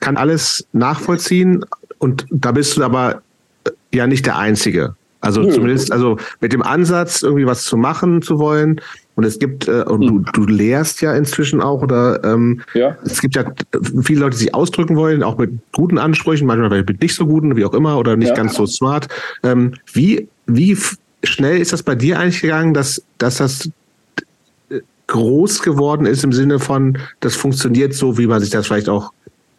[0.00, 1.64] kann alles nachvollziehen
[1.98, 3.22] und da bist du aber
[3.92, 4.94] ja nicht der Einzige.
[5.20, 5.50] Also mhm.
[5.50, 8.80] zumindest, also mit dem Ansatz, irgendwie was zu machen zu wollen,
[9.18, 10.26] und es gibt, äh, und du, hm.
[10.32, 12.96] du lehrst ja inzwischen auch, oder ähm, ja.
[13.04, 13.52] es gibt ja
[14.00, 17.56] viele Leute, die sich ausdrücken wollen, auch mit guten Ansprüchen, manchmal mit nicht so guten,
[17.56, 18.34] wie auch immer, oder nicht ja.
[18.36, 19.08] ganz so smart.
[19.42, 20.78] Ähm, wie, wie
[21.24, 23.68] schnell ist das bei dir eigentlich gegangen, dass, dass das
[24.70, 28.88] äh, groß geworden ist im Sinne von, das funktioniert so, wie man sich das vielleicht
[28.88, 29.10] auch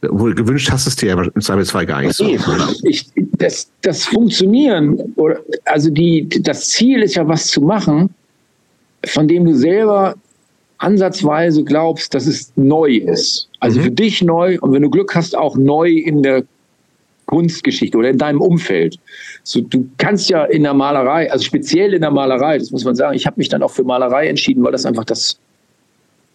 [0.04, 2.26] wohl gewünscht hast es dir ja im Zweifelsfall gar nicht so.
[2.84, 8.16] Ich, das, das Funktionieren, oder, also die, das Ziel ist ja was zu machen,
[9.06, 10.16] von dem du selber
[10.78, 13.50] ansatzweise glaubst, dass es neu ist.
[13.60, 13.84] Also mhm.
[13.84, 16.44] für dich neu und wenn du Glück hast, auch neu in der
[17.26, 18.98] Kunstgeschichte oder in deinem Umfeld.
[19.44, 22.96] So, du kannst ja in der Malerei, also speziell in der Malerei, das muss man
[22.96, 25.38] sagen, ich habe mich dann auch für Malerei entschieden, weil das einfach das,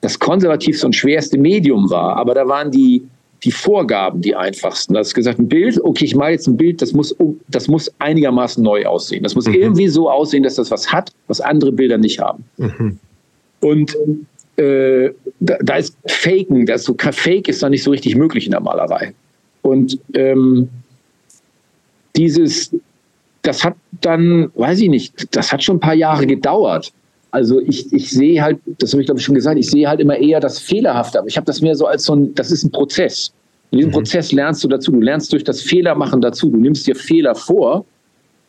[0.02, 2.16] das konservativste und schwerste Medium war.
[2.16, 3.02] Aber da waren die,
[3.44, 4.94] die Vorgaben die einfachsten.
[4.94, 7.14] Da hast gesagt, ein Bild, okay, ich mache jetzt ein Bild, das muss,
[7.48, 9.22] das muss einigermaßen neu aussehen.
[9.22, 9.54] Das muss mhm.
[9.54, 12.44] irgendwie so aussehen, dass das was hat, was andere Bilder nicht haben.
[12.56, 12.98] Mhm.
[13.60, 13.96] Und
[14.56, 15.10] äh,
[15.40, 18.60] da, da, ist Faken, das so Fake ist da nicht so richtig möglich in der
[18.60, 19.12] Malerei.
[19.62, 20.68] Und ähm,
[22.16, 22.74] dieses,
[23.42, 26.92] das hat dann, weiß ich nicht, das hat schon ein paar Jahre gedauert.
[27.34, 29.98] Also ich, ich sehe halt, das habe ich glaube ich schon gesagt, ich sehe halt
[29.98, 31.18] immer eher das Fehlerhafte.
[31.18, 33.32] Aber ich habe das mehr so als so ein, das ist ein Prozess.
[33.72, 33.94] In diesem mhm.
[33.94, 34.92] Prozess lernst du dazu.
[34.92, 36.48] Du lernst durch das Fehlermachen dazu.
[36.48, 37.84] Du nimmst dir Fehler vor.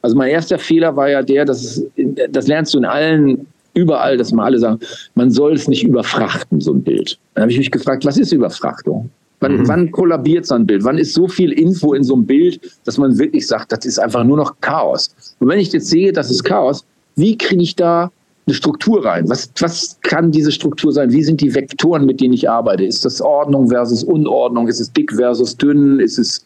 [0.03, 1.83] Also mein erster Fehler war ja der, dass
[2.29, 4.79] das lernst du in allen, überall, dass mal alle sagen,
[5.15, 7.17] man soll es nicht überfrachten, so ein Bild.
[7.33, 9.09] Dann habe ich mich gefragt, was ist Überfrachtung?
[9.39, 9.67] Wann, mhm.
[9.67, 10.83] wann kollabiert so ein Bild?
[10.83, 13.97] Wann ist so viel Info in so einem Bild, dass man wirklich sagt, das ist
[13.97, 15.09] einfach nur noch Chaos?
[15.39, 18.11] Und wenn ich jetzt sehe, das ist Chaos, wie kriege ich da
[18.47, 19.27] eine Struktur rein.
[19.27, 21.11] Was, was kann diese Struktur sein?
[21.11, 22.83] Wie sind die Vektoren, mit denen ich arbeite?
[22.83, 24.67] Ist das Ordnung versus Unordnung?
[24.67, 25.99] Ist es dick versus dünn?
[25.99, 26.45] Ist es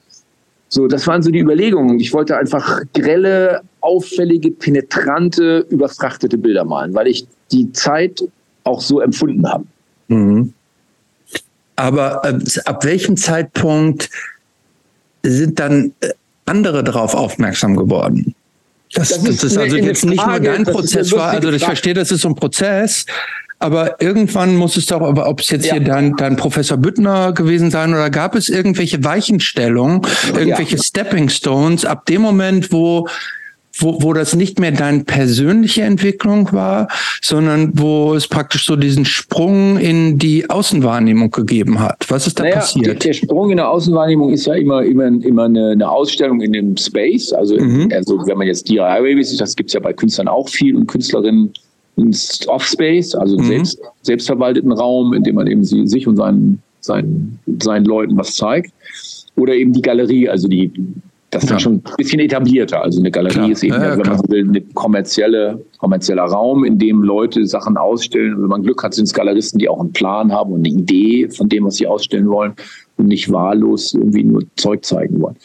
[0.70, 0.88] so?
[0.88, 2.00] Das waren so die Überlegungen.
[2.00, 8.24] Ich wollte einfach grelle, auffällige, penetrante, überfrachtete Bilder malen, weil ich die Zeit
[8.64, 9.66] auch so empfunden habe.
[10.08, 10.54] Mhm.
[11.76, 14.10] Aber äh, ab welchem Zeitpunkt
[15.24, 16.10] sind dann äh,
[16.46, 18.36] andere darauf aufmerksam geworden?
[18.94, 22.12] Das, das, das ist, also jetzt nicht nur dein Prozess war, also ich verstehe, das
[22.12, 23.06] ist so ein Prozess,
[23.60, 25.74] aber irgendwann muss es doch, aber ob es jetzt ja.
[25.74, 30.02] hier dein, dein Professor Büttner gewesen sein oder gab es irgendwelche Weichenstellungen,
[30.34, 30.84] irgendwelche ja.
[30.84, 33.08] Stepping Stones ab dem Moment, wo
[33.80, 36.88] wo, wo das nicht mehr deine persönliche Entwicklung war,
[37.22, 42.06] sondern wo es praktisch so diesen Sprung in die Außenwahrnehmung gegeben hat.
[42.10, 43.04] Was ist da naja, passiert?
[43.04, 46.78] Der Sprung in der Außenwahrnehmung ist ja immer, immer, immer eine, eine Ausstellung in dem
[46.78, 47.32] Space.
[47.34, 47.90] Also, mhm.
[47.94, 50.88] also wenn man jetzt DIY Babies das gibt es ja bei Künstlern auch viel und
[50.88, 51.52] Künstlerinnen
[51.98, 52.12] im
[52.48, 53.44] Off-Space, also mhm.
[53.44, 58.36] selbst, selbstverwalteten Raum, in dem man eben sie, sich und seinen, seinen, seinen Leuten was
[58.36, 58.72] zeigt.
[59.36, 60.72] Oder eben die Galerie, also die
[61.32, 61.60] das ist ja.
[61.60, 62.82] schon ein bisschen etablierter.
[62.82, 63.52] Also eine Galerie klar.
[63.52, 67.78] ist eben, ja, wenn man so will, ein kommerzielle, kommerzieller Raum, in dem Leute Sachen
[67.78, 68.34] ausstellen.
[68.36, 70.70] Und wenn man Glück hat, sind es Galeristen, die auch einen Plan haben und eine
[70.70, 72.54] Idee von dem, was sie ausstellen wollen
[72.98, 75.36] und nicht wahllos irgendwie nur Zeug zeigen wollen.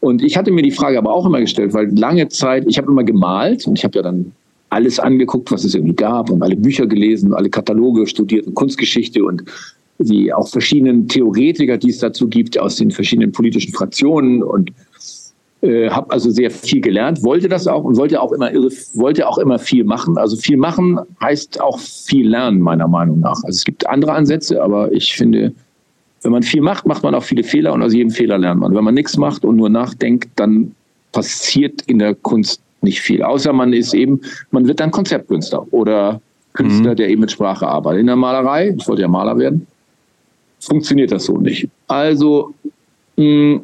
[0.00, 2.88] Und ich hatte mir die Frage aber auch immer gestellt, weil lange Zeit, ich habe
[2.88, 4.32] immer gemalt und ich habe ja dann
[4.70, 9.24] alles angeguckt, was es irgendwie gab und alle Bücher gelesen, alle Kataloge studiert und Kunstgeschichte
[9.24, 9.42] und
[9.98, 14.70] die auch verschiedenen Theoretiker, die es dazu gibt, aus den verschiedenen politischen Fraktionen und
[15.60, 19.26] äh, habe also sehr viel gelernt, wollte das auch und wollte auch immer irre, wollte
[19.26, 20.16] auch immer viel machen.
[20.16, 23.42] Also viel machen heißt auch viel lernen meiner Meinung nach.
[23.44, 25.52] Also es gibt andere Ansätze, aber ich finde
[26.22, 28.74] Wenn man viel macht, macht man auch viele Fehler und aus jedem Fehler lernt man.
[28.74, 30.74] Wenn man nichts macht und nur nachdenkt, dann
[31.12, 33.22] passiert in der Kunst nicht viel.
[33.22, 34.20] Außer man ist eben,
[34.50, 36.20] man wird dann Konzeptkünstler oder
[36.52, 36.96] Künstler, mhm.
[36.96, 38.00] der eben mit Sprache arbeitet.
[38.00, 39.66] In der Malerei, ich wollte ja Maler werden,
[40.60, 41.68] funktioniert das so nicht.
[41.86, 42.52] Also,
[43.16, 43.60] mh,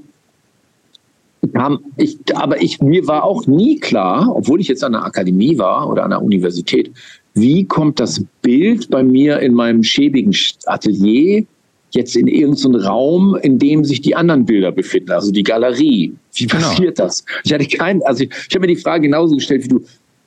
[1.52, 5.58] hm, ich, aber ich, mir war auch nie klar, obwohl ich jetzt an der Akademie
[5.58, 6.90] war oder an der Universität,
[7.34, 10.34] wie kommt das Bild bei mir in meinem schäbigen
[10.66, 11.44] Atelier
[11.90, 16.14] jetzt in irgendeinen Raum, in dem sich die anderen Bilder befinden, also die Galerie.
[16.34, 16.62] Wie genau.
[16.62, 17.06] passiert genau.
[17.06, 17.24] das?
[17.44, 19.84] Ich hatte keinen, also ich, ich habe mir die Frage genauso gestellt wie du.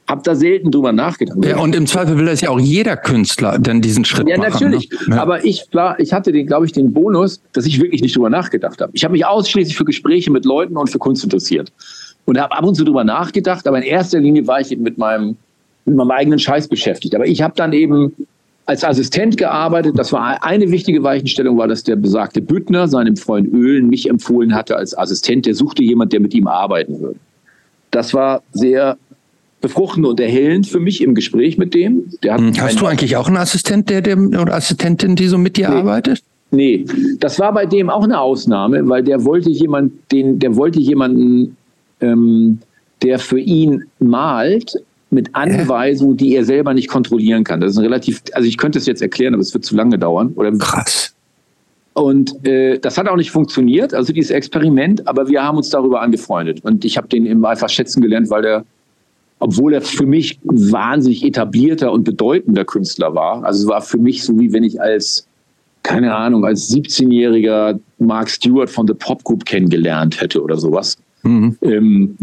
[0.08, 1.38] Hab da selten drüber nachgedacht.
[1.44, 4.52] Ja, und im Zweifel will das ja auch jeder Künstler dann diesen Schritt ja, machen.
[4.54, 4.90] Natürlich.
[5.08, 5.16] Ne?
[5.16, 8.16] Ja, Aber ich war, ich hatte den, glaube ich, den Bonus, dass ich wirklich nicht
[8.16, 8.92] drüber nachgedacht habe.
[8.96, 11.74] Ich habe mich ausschließlich für Gespräche mit Leuten und für Kunst interessiert
[12.26, 13.68] und habe ab und zu drüber nachgedacht.
[13.68, 15.36] Aber in erster Linie war ich eben mit meinem
[15.88, 17.16] mit meinem eigenen Scheiß beschäftigt.
[17.16, 18.14] Aber ich habe dann eben
[18.66, 19.98] als Assistent gearbeitet.
[19.98, 24.54] Das war eine wichtige Weichenstellung, war, dass der besagte Büttner seinem Freund Öhlen mich empfohlen
[24.54, 25.46] hatte als Assistent.
[25.46, 27.20] Der suchte jemand, der mit ihm arbeiten würde.
[27.92, 28.98] Das war sehr
[29.62, 32.06] befruchtend und erhellend für mich im Gespräch mit dem.
[32.22, 35.70] Hm, Hast du eigentlich auch einen Assistent, der, der oder Assistentin, die so mit dir
[35.70, 35.76] nee.
[35.76, 36.22] arbeitet?
[36.52, 36.86] Nee,
[37.20, 41.58] das war bei dem auch eine Ausnahme, weil der wollte jemand, den, der wollte jemanden,
[42.00, 42.60] ähm,
[43.02, 44.74] der für ihn malt,
[45.10, 47.62] mit Anweisungen, die er selber nicht kontrollieren kann.
[47.62, 49.98] Das ist ein relativ, also ich könnte es jetzt erklären, aber es wird zu lange
[49.98, 50.34] dauern.
[50.36, 51.14] Oder Krass.
[51.94, 56.02] Und äh, das hat auch nicht funktioniert, also dieses Experiment, aber wir haben uns darüber
[56.02, 56.64] angefreundet.
[56.64, 58.66] Und ich habe den eben einfach schätzen gelernt, weil der,
[59.40, 64.24] obwohl er für mich wahnsinnig etablierter und bedeutender Künstler war, also es war für mich
[64.24, 65.28] so, wie wenn ich als,
[65.84, 70.98] keine Ahnung, als 17-jähriger Mark Stewart von The Pop Group kennengelernt hätte oder sowas.
[71.24, 71.58] Mhm.
[71.62, 72.18] Ähm,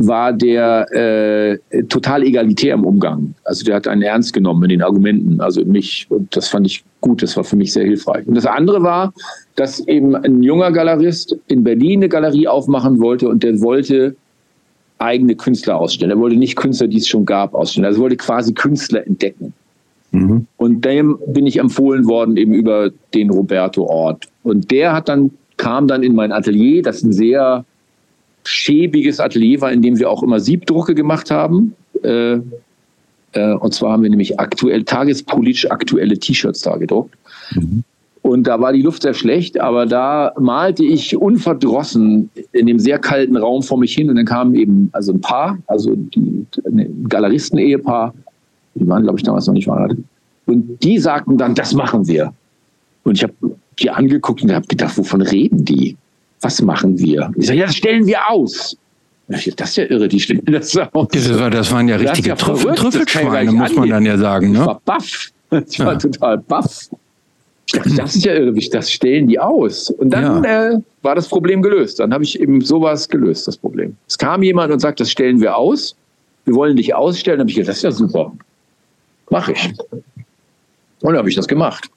[0.00, 3.34] war der äh, total egalitär im Umgang.
[3.42, 6.84] Also der hat einen ernst genommen in den Argumenten, also mich, und das fand ich
[7.00, 8.26] gut, das war für mich sehr hilfreich.
[8.26, 9.12] Und das andere war,
[9.56, 14.14] dass eben ein junger Galerist in Berlin eine Galerie aufmachen wollte und der wollte
[14.98, 16.10] eigene Künstler ausstellen.
[16.10, 17.86] Er wollte nicht Künstler, die es schon gab, ausstellen.
[17.86, 19.52] Also er wollte quasi Künstler entdecken.
[20.10, 20.46] Mhm.
[20.56, 24.26] Und dem bin ich empfohlen worden eben über den Roberto Ort.
[24.42, 27.64] Und der hat dann, kam dann in mein Atelier, das ein sehr
[28.44, 31.74] schäbiges Atelier war, in dem wir auch immer Siebdrucke gemacht haben.
[32.02, 32.38] Äh,
[33.32, 37.14] äh, und zwar haben wir nämlich aktuell, tagespolitisch aktuelle T-Shirts da gedruckt.
[37.54, 37.84] Mhm.
[38.28, 42.98] Und da war die Luft sehr schlecht, aber da malte ich unverdrossen in dem sehr
[42.98, 46.46] kalten Raum vor mich hin und dann kamen eben also ein Paar, also ein
[47.08, 48.14] Galeristen-Ehepaar,
[48.74, 49.98] die waren, glaube ich, damals noch nicht verheiratet.
[50.46, 52.32] Und die sagten dann, das machen wir.
[53.04, 53.34] Und ich habe
[53.78, 55.96] die angeguckt und habe gedacht, wovon reden die?
[56.40, 57.30] was machen wir?
[57.36, 58.76] Ich sage, ja, das stellen wir aus.
[59.28, 61.08] Das ist ja irre, die stellen das aus.
[61.10, 64.52] Das, waren ja richtige ja Trüffel, Trüffelschweine, muss man dann ja sagen.
[64.52, 64.60] Ne?
[64.60, 65.30] Ich war baff.
[65.68, 65.98] Ich war ja.
[65.98, 66.88] total baff.
[67.72, 69.90] Das ist ja irre, das stellen die aus.
[69.90, 70.70] Und dann ja.
[70.70, 72.00] äh, war das Problem gelöst.
[72.00, 73.96] Dann habe ich eben sowas gelöst, das Problem.
[74.06, 75.94] Es kam jemand und sagt, das stellen wir aus.
[76.46, 77.38] Wir wollen dich ausstellen.
[77.38, 78.32] Dann habe ich gedacht, das ist ja super.
[79.30, 79.74] Mache ich.
[79.92, 80.02] Und
[81.02, 81.90] dann habe ich das gemacht.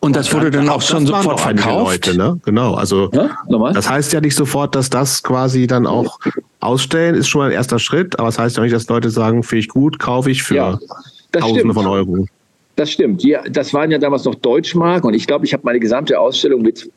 [0.00, 2.06] Und das wurde dann auch schon sofort verkauft.
[2.06, 2.38] Leute, ne?
[2.44, 3.30] Genau, also ja,
[3.72, 6.18] das heißt ja nicht sofort, dass das quasi dann auch
[6.60, 9.08] ausstellen ist schon mal ein erster Schritt, aber es das heißt ja nicht, dass Leute
[9.08, 10.78] sagen, finde ich gut, kaufe ich für ja,
[11.32, 11.74] Tausende stimmt.
[11.74, 12.26] von Euro.
[12.76, 13.22] Das stimmt.
[13.22, 16.62] Ja, das waren ja damals noch Deutschmark und ich glaube, ich habe meine gesamte Ausstellung
[16.62, 16.90] mit,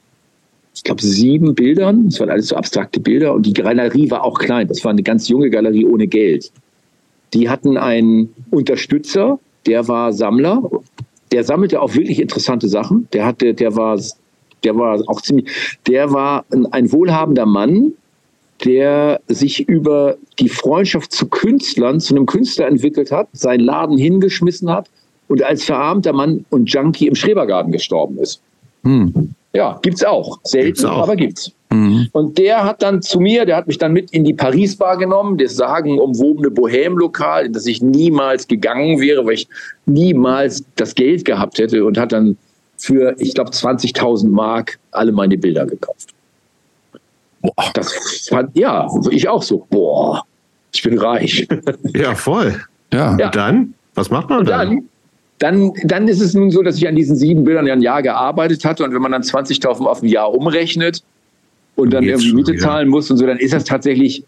[0.73, 2.05] ich glaube, sieben Bildern.
[2.05, 4.67] Das waren alles so abstrakte Bilder und die Galerie war auch klein.
[4.67, 6.51] Das war eine ganz junge Galerie ohne Geld.
[7.33, 10.63] Die hatten einen Unterstützer, der war Sammler
[11.31, 13.07] der sammelte auch wirklich interessante Sachen.
[13.13, 13.99] Der hatte, der war,
[14.63, 17.93] der war auch ziemlich, der war ein, wohlhabender Mann,
[18.63, 24.69] der sich über die Freundschaft zu Künstlern, zu einem Künstler entwickelt hat, seinen Laden hingeschmissen
[24.69, 24.89] hat
[25.27, 28.41] und als verarmter Mann und Junkie im Schrebergarten gestorben ist.
[28.83, 29.33] Hm.
[29.53, 30.39] Ja, gibt's auch.
[30.43, 31.03] Selten, gibt's auch.
[31.03, 31.51] aber gibt's.
[31.69, 32.07] Mhm.
[32.13, 35.37] Und der hat dann zu mir, der hat mich dann mit in die Paris-Bar genommen,
[35.37, 39.47] das sagenumwobene Bohem-Lokal, in das ich niemals gegangen wäre, weil ich
[39.85, 42.37] niemals das Geld gehabt hätte und hat dann
[42.77, 46.09] für, ich glaube, 20.000 Mark alle meine Bilder gekauft.
[47.41, 47.71] Boah.
[47.73, 47.93] Das
[48.29, 50.23] fand, ja, ich auch so, boah,
[50.71, 51.47] ich bin reich.
[51.95, 52.61] Ja, voll.
[52.93, 53.17] Ja.
[53.17, 53.25] ja.
[53.25, 53.73] Und dann?
[53.95, 54.69] Was macht man dann?
[54.69, 54.89] dann?
[55.39, 58.01] Dann, dann ist es nun so, dass ich an diesen sieben Bildern ja ein Jahr
[58.01, 61.03] gearbeitet hatte und wenn man dann 20.000 auf ein Jahr umrechnet,
[61.77, 64.23] und dann irgendwie Miete schon, zahlen muss und so, dann ist das tatsächlich,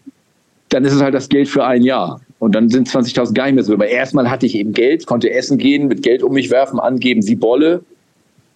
[0.70, 2.20] dann ist es halt das Geld für ein Jahr.
[2.38, 3.74] Und dann sind 20.000 gar nicht mehr so.
[3.74, 7.26] Aber erstmal hatte ich eben Geld, konnte essen gehen, mit Geld um mich werfen, angeben
[7.26, 7.82] wie Bolle,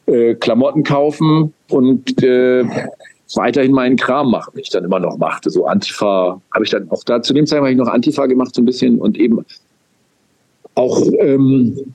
[0.06, 2.64] äh, Klamotten kaufen und äh,
[3.34, 5.50] weiterhin meinen Kram machen, den ich dann immer noch machte.
[5.50, 8.54] So Antifa, habe ich dann auch da, zu dem Zeitpunkt habe ich noch Antifa gemacht
[8.54, 9.44] so ein bisschen und eben
[10.76, 11.94] auch ähm,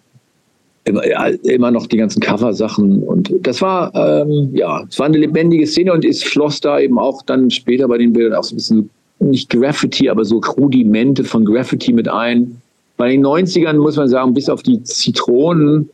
[0.90, 3.04] immer, noch die ganzen Cover-Sachen.
[3.04, 7.00] Und das war, ähm, ja, es war eine lebendige Szene und es floss da eben
[7.00, 11.24] auch dann später bei den Bildern auch so ein bisschen, nicht Graffiti, aber so Rudimente
[11.24, 12.62] von Graffiti mit ein.
[12.98, 15.90] Bei den 90ern muss man sagen, bis auf die Zitronen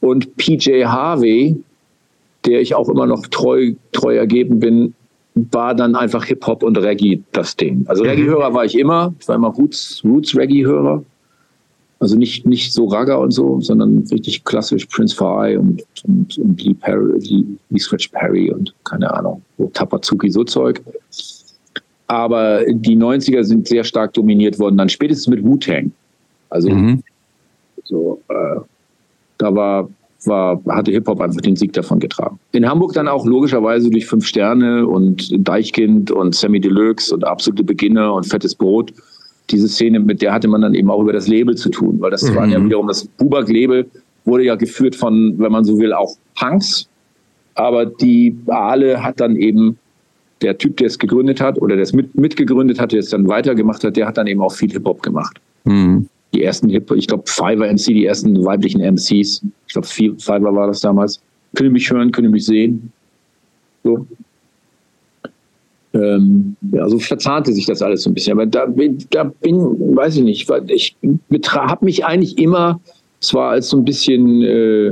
[0.00, 1.56] und PJ Harvey,
[2.44, 4.94] der ich auch immer noch treu, treu ergeben bin,
[5.34, 7.84] war dann einfach Hip-Hop und Reggae das Ding.
[7.88, 8.10] Also mhm.
[8.10, 10.36] Reggae-Hörer war ich immer, ich war immer Roots, Roots.
[12.00, 16.62] Also nicht, nicht so Ragga und so, sondern richtig klassisch Prince Fry und, und, und
[16.62, 19.42] Lee, Perry, Lee, Lee Scratch Perry und keine Ahnung,
[19.72, 20.82] Tapazuki, so Zeug.
[22.06, 25.92] Aber die 90er sind sehr stark dominiert worden, dann spätestens mit Wu-Tang.
[26.50, 27.02] Also mhm.
[27.84, 28.60] so, äh,
[29.38, 29.88] da war,
[30.24, 32.38] war, hatte Hip-Hop einfach den Sieg davon getragen.
[32.52, 37.64] In Hamburg dann auch logischerweise durch Fünf Sterne und Deichkind und Sammy Deluxe und Absolute
[37.64, 38.92] Beginner und Fettes Brot
[39.50, 42.10] diese Szene, mit der hatte man dann eben auch über das Label zu tun, weil
[42.10, 42.34] das mhm.
[42.34, 43.86] waren ja wiederum das Bubak-Label,
[44.24, 46.88] wurde ja geführt von, wenn man so will, auch Punks.
[47.54, 49.78] Aber die Aale hat dann eben
[50.42, 53.28] der Typ, der es gegründet hat oder der es mit, mitgegründet hat, der es dann
[53.28, 55.40] weitergemacht hat, der hat dann eben auch viel Hip-Hop gemacht.
[55.64, 56.08] Mhm.
[56.32, 60.66] Die ersten Hip, ich glaube Fiverr MC, die ersten weiblichen MCs, ich glaube Fiverr war
[60.66, 61.20] das damals.
[61.54, 62.92] Können mich hören, können mich sehen.
[63.84, 64.04] So
[65.94, 68.32] ähm, ja, so verzahnte sich das alles so ein bisschen.
[68.32, 70.96] Aber da bin, da bin weiß ich nicht, ich
[71.52, 72.80] habe mich eigentlich immer
[73.20, 74.88] zwar als so ein bisschen, äh,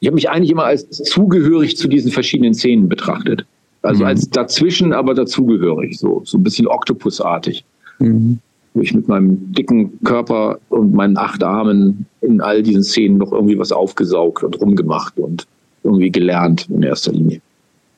[0.00, 3.44] ich habe mich eigentlich immer als zugehörig zu diesen verschiedenen Szenen betrachtet.
[3.82, 4.08] Also mhm.
[4.08, 7.64] als dazwischen, aber dazugehörig, so, so ein bisschen Oktopusartig.
[7.98, 8.38] Mhm.
[8.74, 13.32] Wo ich mit meinem dicken Körper und meinen acht Armen in all diesen Szenen noch
[13.32, 15.46] irgendwie was aufgesaugt und rumgemacht und
[15.84, 17.40] irgendwie gelernt in erster Linie.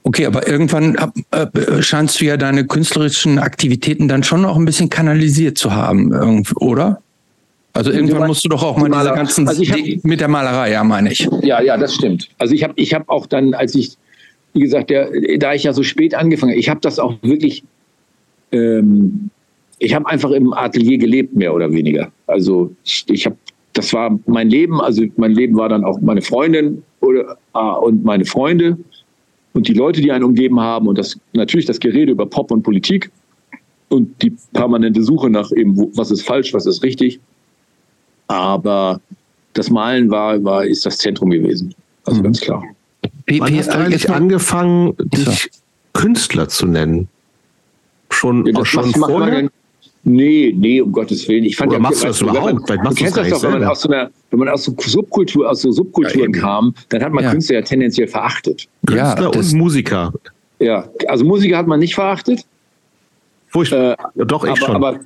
[0.06, 0.96] Okay, aber irgendwann
[1.32, 6.44] äh, scheinst du ja deine künstlerischen Aktivitäten dann schon noch ein bisschen kanalisiert zu haben,
[6.60, 7.02] oder?
[7.72, 10.84] Also irgendwann musst du doch auch mal diese ganzen also hab, mit der Malerei, ja,
[10.84, 11.28] meine ich.
[11.42, 12.28] Ja, ja, das stimmt.
[12.38, 13.96] Also ich habe ich hab auch dann, als ich,
[14.52, 17.64] wie gesagt, der, da ich ja so spät angefangen habe, ich habe das auch wirklich,
[18.52, 19.30] ähm,
[19.80, 22.12] ich habe einfach im Atelier gelebt, mehr oder weniger.
[22.28, 23.36] Also ich, ich habe,
[23.72, 28.04] das war mein Leben, also mein Leben war dann auch meine Freundin oder, ah, und
[28.04, 28.76] meine Freunde
[29.56, 32.62] und die Leute, die einen umgeben haben und das natürlich das Gerede über Pop und
[32.62, 33.10] Politik
[33.88, 37.18] und die permanente Suche nach eben, was ist falsch, was ist richtig.
[38.28, 39.00] Aber
[39.54, 41.74] das Malen war, war ist das Zentrum gewesen.
[42.04, 42.24] Also mhm.
[42.24, 42.62] ganz klar.
[43.24, 45.50] Wie, Wann hast du eigentlich angefangen, dich
[45.94, 47.08] Künstler zu nennen?
[48.10, 49.48] Schon, ja, das schon vorher?
[50.08, 51.44] Nee, nee, um Gottes Willen.
[51.44, 52.68] Ich fand Oder ja, machst du das überhaupt?
[52.68, 55.50] Man, du kennst das doch, wenn man aus so einer, wenn man aus so Subkultur,
[55.50, 57.32] aus so Subkulturen ja, kam, dann hat man ja.
[57.32, 58.68] Künstler ja tendenziell verachtet.
[58.86, 60.12] Künstler ja, und Musiker.
[60.60, 62.46] Ja, also Musiker hat man nicht verachtet.
[63.48, 63.96] Furchtbar.
[64.14, 64.76] Äh, doch, ich aber, schon.
[64.76, 65.00] Aber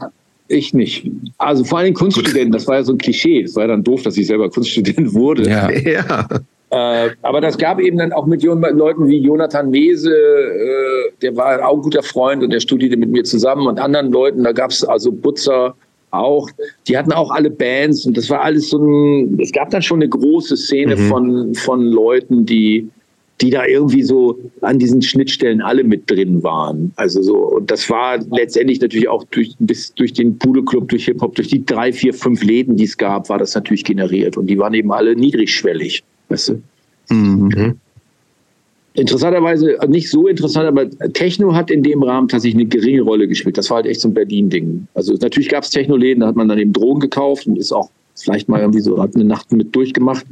[0.49, 1.11] ich nicht.
[1.39, 3.43] Also vor allem Kunststudenten, das war ja so ein Klischee.
[3.45, 5.49] Das war ja dann doof, dass ich selber Kunststudent wurde.
[5.49, 5.71] Ja.
[5.71, 6.29] ja.
[6.71, 11.67] Äh, aber das gab eben dann auch mit Leuten wie Jonathan Mese, äh, der war
[11.67, 14.71] auch ein guter Freund und der studierte mit mir zusammen und anderen Leuten, da gab
[14.71, 15.75] es also Butzer
[16.13, 16.49] auch,
[16.87, 19.99] die hatten auch alle Bands und das war alles so ein, es gab dann schon
[19.99, 21.09] eine große Szene mhm.
[21.09, 22.89] von, von Leuten, die,
[23.41, 26.93] die da irgendwie so an diesen Schnittstellen alle mit drin waren.
[26.95, 31.07] Also so, und das war letztendlich natürlich auch durch, bis durch den Pude Club, durch
[31.07, 34.47] Hip-Hop, durch die drei, vier, fünf Läden, die es gab, war das natürlich generiert und
[34.47, 36.05] die waren eben alle niedrigschwellig.
[36.31, 36.63] Weißt du?
[37.15, 37.79] Mhm.
[38.95, 43.57] Interessanterweise, nicht so interessant, aber Techno hat in dem Rahmen tatsächlich eine geringe Rolle gespielt.
[43.57, 44.89] Das war halt echt so ein Berlin-Ding.
[44.95, 47.91] Also natürlich gab es Techno-Läden, da hat man dann eben Drogen gekauft und ist auch
[48.17, 50.27] vielleicht mal irgendwie so, hat eine Nacht mit durchgemacht.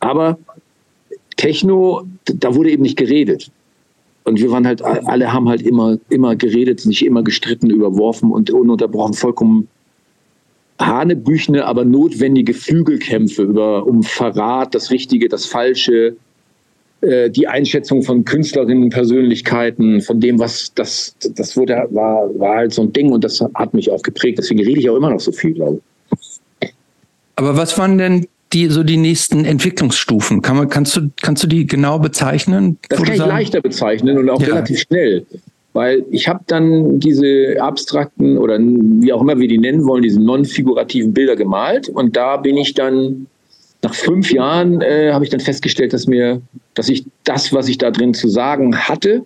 [0.00, 0.38] Aber
[1.36, 3.50] Techno, da wurde eben nicht geredet.
[4.24, 8.50] Und wir waren halt, alle haben halt immer, immer geredet, sich immer gestritten, überworfen und
[8.50, 9.68] ununterbrochen vollkommen
[10.80, 16.16] hanebüchene, aber notwendige Flügelkämpfe über, um Verrat, das Richtige, das Falsche,
[17.02, 22.74] äh, die Einschätzung von Künstlerinnen, Persönlichkeiten, von dem, was das, das wurde, war, war halt
[22.74, 24.38] so ein Ding und das hat mich auch geprägt.
[24.38, 26.72] Deswegen rede ich auch immer noch so viel, glaube ich.
[27.36, 30.42] Aber was waren denn die so die nächsten Entwicklungsstufen?
[30.42, 32.78] Kann man, kannst du, kannst du die genau bezeichnen?
[32.88, 34.48] Das kann ich leichter bezeichnen und auch ja.
[34.48, 35.24] relativ schnell.
[35.72, 40.20] Weil ich habe dann diese abstrakten oder wie auch immer wir die nennen wollen, diese
[40.20, 41.88] non-figurativen Bilder gemalt.
[41.88, 43.26] Und da bin ich dann,
[43.82, 46.42] nach fünf Jahren, äh, habe ich dann festgestellt, dass mir,
[46.74, 49.24] dass ich das, was ich da drin zu sagen hatte,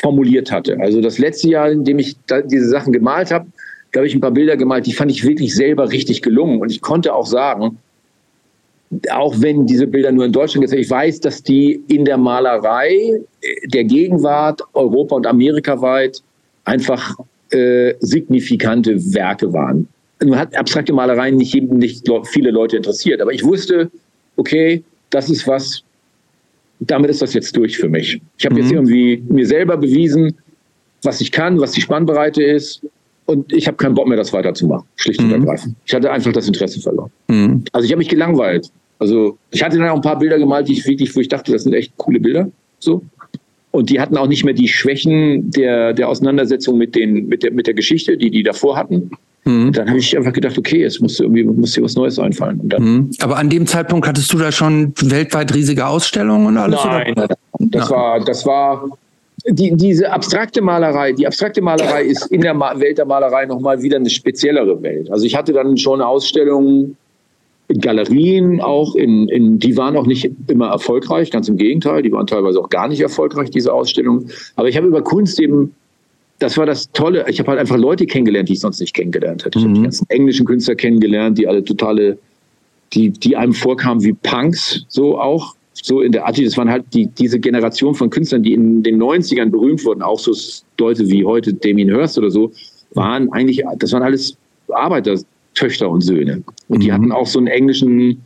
[0.00, 0.78] formuliert hatte.
[0.80, 3.46] Also das letzte Jahr, in dem ich diese Sachen gemalt habe,
[3.92, 6.60] da habe ich ein paar Bilder gemalt, die fand ich wirklich selber richtig gelungen.
[6.60, 7.78] Und ich konnte auch sagen,
[9.10, 13.20] auch wenn diese Bilder nur in Deutschland gezeigt ich weiß, dass die in der Malerei
[13.66, 16.22] der Gegenwart, Europa und Amerika weit,
[16.64, 17.14] einfach
[17.50, 19.88] äh, signifikante Werke waren.
[20.22, 23.90] nun hat abstrakte Malerei nicht, nicht viele Leute interessiert, aber ich wusste,
[24.36, 25.82] okay, das ist was,
[26.80, 28.20] damit ist das jetzt durch für mich.
[28.38, 28.60] Ich habe mhm.
[28.60, 30.36] jetzt irgendwie mir selber bewiesen,
[31.02, 32.80] was ich kann, was die Spannbreite ist.
[33.26, 35.34] Und ich habe keinen Bock mehr, das weiterzumachen, schlicht und mhm.
[35.34, 35.76] ergreifend.
[35.86, 37.10] Ich hatte einfach das Interesse verloren.
[37.28, 37.64] Mhm.
[37.72, 38.70] Also ich habe mich gelangweilt.
[38.98, 41.52] Also ich hatte dann auch ein paar Bilder gemalt, die ich wirklich, wo ich dachte,
[41.52, 42.48] das sind echt coole Bilder.
[42.78, 43.02] So.
[43.70, 47.52] Und die hatten auch nicht mehr die Schwächen der, der Auseinandersetzung mit, den, mit, der,
[47.52, 49.10] mit der Geschichte, die die davor hatten.
[49.44, 49.72] Mhm.
[49.72, 52.60] Dann habe ich einfach gedacht, okay, jetzt muss irgendwie muss dir was Neues einfallen.
[52.78, 53.10] Mhm.
[53.20, 56.80] Aber an dem Zeitpunkt hattest du da schon weltweit riesige Ausstellungen und alles?
[56.84, 57.28] Nein, oder?
[57.58, 57.96] das ja.
[57.96, 58.88] war, das war
[59.46, 63.96] die, diese abstrakte Malerei, die abstrakte Malerei ist in der Welt der Malerei nochmal wieder
[63.96, 65.10] eine speziellere Welt.
[65.10, 66.96] Also ich hatte dann schon Ausstellungen
[67.68, 72.26] Galerien auch, in, in, die waren auch nicht immer erfolgreich, ganz im Gegenteil, die waren
[72.26, 74.30] teilweise auch gar nicht erfolgreich, diese Ausstellungen.
[74.56, 75.74] Aber ich habe über Kunst eben
[76.38, 77.24] das war das Tolle.
[77.28, 79.58] Ich habe halt einfach Leute kennengelernt, die ich sonst nicht kennengelernt hätte.
[79.58, 79.68] Ich mhm.
[79.68, 82.18] habe die ganzen englischen Künstler kennengelernt, die alle totale,
[82.92, 85.54] die, die einem vorkamen wie Punks, so auch.
[85.72, 89.02] So in der Art, das waren halt die, diese Generation von Künstlern, die in den
[89.02, 90.32] 90ern berühmt wurden, auch so
[90.78, 92.52] Leute wie heute Damien Hirst oder so,
[92.94, 94.36] waren eigentlich, das waren alles
[95.54, 96.42] Arbeitertöchter und Söhne.
[96.68, 96.92] Und die mhm.
[96.92, 98.22] hatten auch so einen englischen,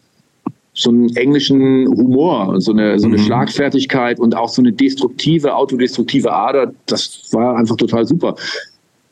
[0.75, 3.23] so einen englischen Humor so eine, so eine mhm.
[3.23, 6.73] Schlagfertigkeit und auch so eine destruktive, autodestruktive Ader.
[6.87, 8.35] Das war einfach total super.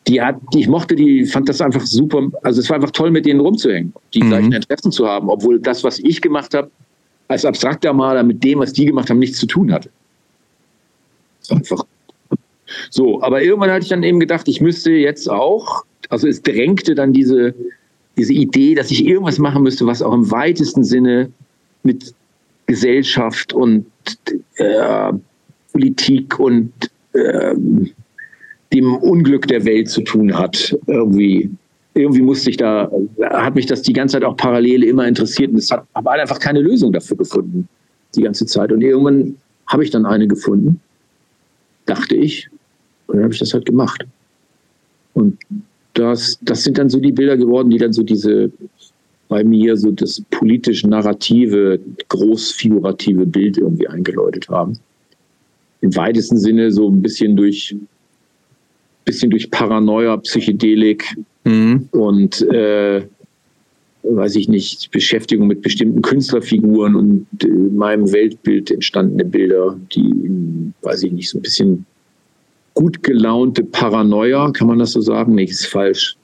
[0.08, 2.28] Die hat, ich mochte die, fand das einfach super.
[2.42, 4.28] Also es war einfach toll, mit denen rumzuhängen, die mhm.
[4.28, 6.70] gleichen Interessen zu haben, obwohl das, was ich gemacht habe,
[7.28, 9.90] als abstrakter Maler mit dem, was die gemacht haben, nichts zu tun hatte.
[11.50, 11.84] Einfach
[12.90, 13.20] so.
[13.22, 17.12] Aber irgendwann hatte ich dann eben gedacht, ich müsste jetzt auch, also es drängte dann
[17.12, 17.54] diese,
[18.16, 21.30] diese Idee, dass ich irgendwas machen müsste, was auch im weitesten Sinne
[21.82, 22.14] mit
[22.66, 23.86] Gesellschaft und
[24.56, 25.12] äh,
[25.72, 26.72] Politik und
[27.12, 27.54] äh,
[28.72, 30.76] dem Unglück der Welt zu tun hat.
[30.86, 31.50] Irgendwie,
[31.94, 35.58] irgendwie musste ich da, hat mich das die ganze Zeit auch parallel immer interessiert und
[35.58, 37.68] es hat habe einfach keine Lösung dafür gefunden
[38.16, 38.72] die ganze Zeit.
[38.72, 39.36] Und irgendwann
[39.66, 40.80] habe ich dann eine gefunden,
[41.84, 42.48] dachte ich,
[43.06, 44.04] und dann habe ich das halt gemacht.
[45.14, 45.38] Und
[45.98, 48.50] das, das sind dann so die Bilder geworden, die dann so diese
[49.28, 54.78] bei mir so das politisch-narrative, großfigurative Bild irgendwie eingeläutet haben.
[55.80, 57.74] Im weitesten Sinne so ein bisschen durch,
[59.04, 61.88] bisschen durch Paranoia, Psychedelik mhm.
[61.90, 63.02] und äh,
[64.02, 71.02] weiß ich nicht, Beschäftigung mit bestimmten Künstlerfiguren und in meinem Weltbild entstandene Bilder, die, weiß
[71.02, 71.86] ich nicht, so ein bisschen
[72.76, 75.34] gut gelaunte Paranoia, kann man das so sagen?
[75.34, 76.16] Nee, ist falsch.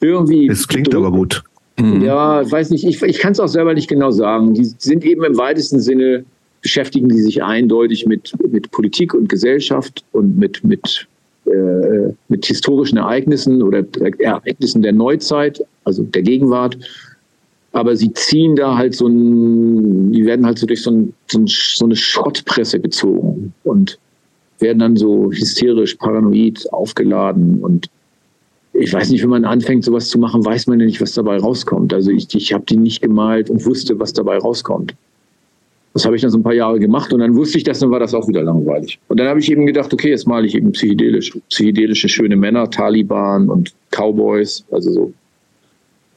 [0.00, 0.48] Irgendwie.
[0.48, 1.42] Es klingt aber gut.
[1.78, 2.02] Mhm.
[2.02, 4.52] Ja, weiß nicht, ich, ich kann es auch selber nicht genau sagen.
[4.52, 6.24] Die sind eben im weitesten Sinne,
[6.60, 11.06] beschäftigen die sich eindeutig mit, mit Politik und Gesellschaft und mit, mit,
[11.46, 13.84] äh, mit historischen Ereignissen oder
[14.18, 16.76] Ereignissen der Neuzeit, also der Gegenwart.
[17.70, 21.38] Aber sie ziehen da halt so ein, die werden halt so durch so, ein, so,
[21.38, 23.98] ein, so eine Schrottpresse gezogen und
[24.62, 27.90] werden dann so hysterisch, paranoid aufgeladen und
[28.74, 31.36] ich weiß nicht, wenn man anfängt, sowas zu machen, weiß man ja nicht, was dabei
[31.36, 31.92] rauskommt.
[31.92, 34.94] Also ich, ich habe die nicht gemalt und wusste, was dabei rauskommt.
[35.92, 37.90] Das habe ich dann so ein paar Jahre gemacht und dann wusste ich das, dann
[37.90, 38.98] war das auch wieder langweilig.
[39.08, 42.70] Und dann habe ich eben gedacht, okay, jetzt male ich eben psychedelisch, psychedelische schöne Männer,
[42.70, 45.12] Taliban und Cowboys, also so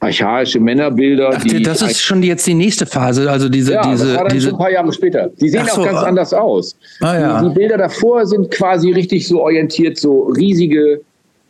[0.06, 1.32] archaische Männerbilder.
[1.34, 4.34] Ach, das ist schon jetzt die nächste Phase, also diese, ja, diese, das war dann
[4.34, 4.50] diese.
[4.50, 5.30] Ein paar Jahre später.
[5.40, 6.03] Die sehen so, auch ganz ah.
[6.03, 6.77] anders aus.
[7.01, 7.42] Ah, ja.
[7.42, 11.01] die, die Bilder davor sind quasi richtig so orientiert, so riesige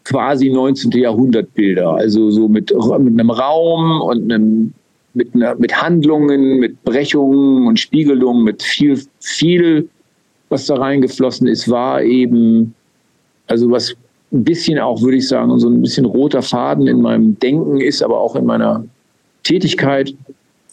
[0.05, 0.91] quasi 19.
[0.91, 1.95] Jahrhundert Bilder.
[1.95, 4.73] Also so mit, mit einem Raum und einem,
[5.13, 9.89] mit, einer, mit Handlungen, mit Brechungen und Spiegelungen, mit viel, viel,
[10.49, 12.73] was da reingeflossen ist, war eben,
[13.47, 13.95] also was
[14.35, 18.03] ein bisschen auch, würde ich sagen, so ein bisschen roter Faden in meinem Denken ist,
[18.03, 18.85] aber auch in meiner
[19.43, 20.13] Tätigkeit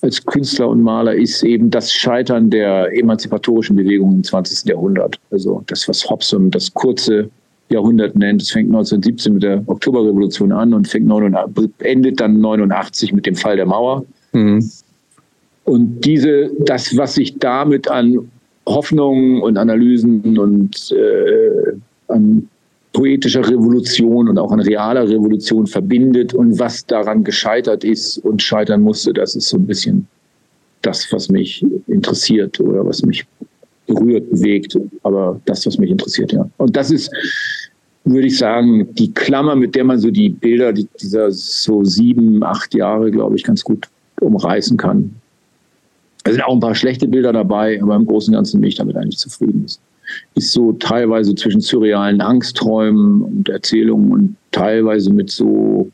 [0.02, 4.68] als Künstler und Maler ist eben das Scheitern der emanzipatorischen Bewegung im 20.
[4.68, 5.18] Jahrhundert.
[5.31, 7.31] Also das, was Hobson das kurze
[7.68, 8.42] Jahrhundert nennt.
[8.42, 13.36] Es fängt 1917 mit der Oktoberrevolution an und fängt 89, endet dann 89 mit dem
[13.36, 14.05] Fall der Mauer.
[14.32, 14.68] Mhm.
[15.65, 18.31] Und diese, das, was sich damit an
[18.66, 21.73] Hoffnungen und Analysen und äh,
[22.08, 22.49] an
[22.92, 28.82] poetischer Revolution und auch an realer Revolution verbindet und was daran gescheitert ist und scheitern
[28.82, 30.06] musste, das ist so ein bisschen
[30.82, 33.24] das, was mich interessiert oder was mich
[33.86, 36.48] berührt, bewegt, aber das, was mich interessiert, ja.
[36.58, 37.10] Und das ist,
[38.04, 42.74] würde ich sagen, die Klammer, mit der man so die Bilder dieser so sieben, acht
[42.74, 43.88] Jahre, glaube ich, ganz gut
[44.20, 45.14] umreißen kann.
[46.24, 48.76] Es sind auch ein paar schlechte Bilder dabei, aber im Großen und Ganzen bin ich
[48.76, 49.64] damit eigentlich zufrieden.
[49.66, 49.80] Es
[50.34, 55.91] ist so teilweise zwischen surrealen Angstträumen und Erzählungen und teilweise mit so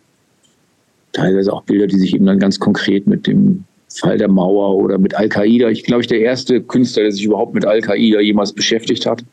[1.12, 4.98] teilweise auch Bilder, die sich eben dann ganz konkret mit dem Fall der Mauer oder
[4.98, 5.70] mit Al-Qaida.
[5.70, 9.24] Ich glaube, ich der erste Künstler, der sich überhaupt mit Al-Qaida jemals beschäftigt hat.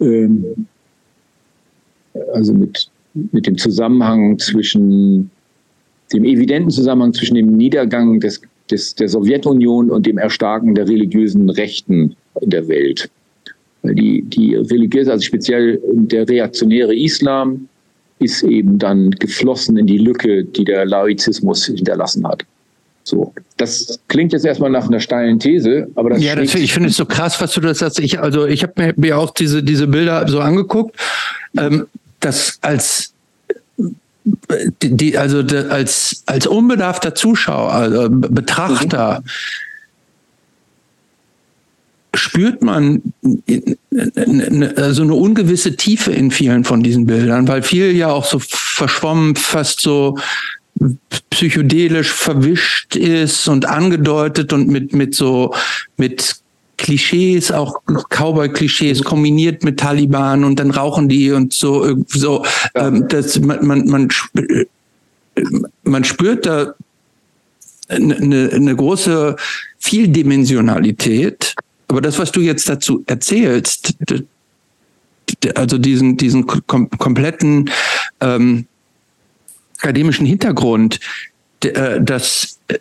[0.00, 0.66] Ähm,
[2.32, 5.30] also mit, mit dem Zusammenhang zwischen
[6.12, 11.50] dem evidenten Zusammenhang zwischen dem Niedergang des, des, der Sowjetunion und dem Erstarken der religiösen
[11.50, 13.10] Rechten in der Welt.
[13.86, 17.68] Weil die, die religiöse, also speziell der reaktionäre Islam,
[18.18, 22.44] ist eben dann geflossen in die Lücke, die der Laizismus hinterlassen hat.
[23.04, 26.88] So, das klingt jetzt erstmal nach einer steilen These, aber das ja, das, ich finde
[26.88, 28.00] es so krass, was du das sagst.
[28.00, 30.96] Ich also ich habe mir, mir auch diese diese Bilder so angeguckt,
[31.56, 31.86] ähm,
[32.18, 33.12] das als
[34.82, 35.38] die, also
[35.70, 39.22] als als unbedarfter Zuschauer, also Betrachter.
[39.22, 39.30] Mhm
[42.16, 43.02] spürt man
[44.76, 49.36] also eine ungewisse Tiefe in vielen von diesen Bildern, weil viel ja auch so verschwommen,
[49.36, 50.16] fast so
[51.30, 55.54] psychedelisch verwischt ist und angedeutet und mit, mit so,
[55.96, 56.36] mit
[56.76, 57.80] Klischees, auch
[58.10, 63.86] Cowboy-Klischees kombiniert mit Taliban und dann rauchen die und so, so, ähm, das, man, man,
[63.86, 64.08] man,
[65.84, 66.74] man spürt da
[67.88, 69.36] eine, eine große
[69.78, 71.54] Vieldimensionalität.
[71.88, 73.94] Aber das, was du jetzt dazu erzählst,
[75.54, 77.70] also diesen, diesen kom kompletten
[78.20, 78.66] ähm,
[79.78, 81.00] akademischen Hintergrund,
[81.64, 82.78] äh, das äh,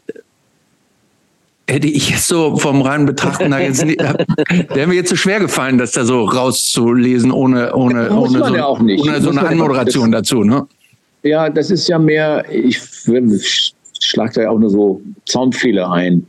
[1.67, 4.01] hätte ich jetzt so vom reinen Betrachten da jetzt nicht,
[4.73, 8.67] wäre mir jetzt so schwer gefallen, das da so rauszulesen ohne ohne ohne so, ja
[8.67, 10.67] ohne so eine Anmoderation dazu, ne?
[11.23, 16.27] Ja, das ist ja mehr, ich, ich schlag da ja auch nur so Zaunfehler ein.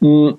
[0.00, 0.34] Hm,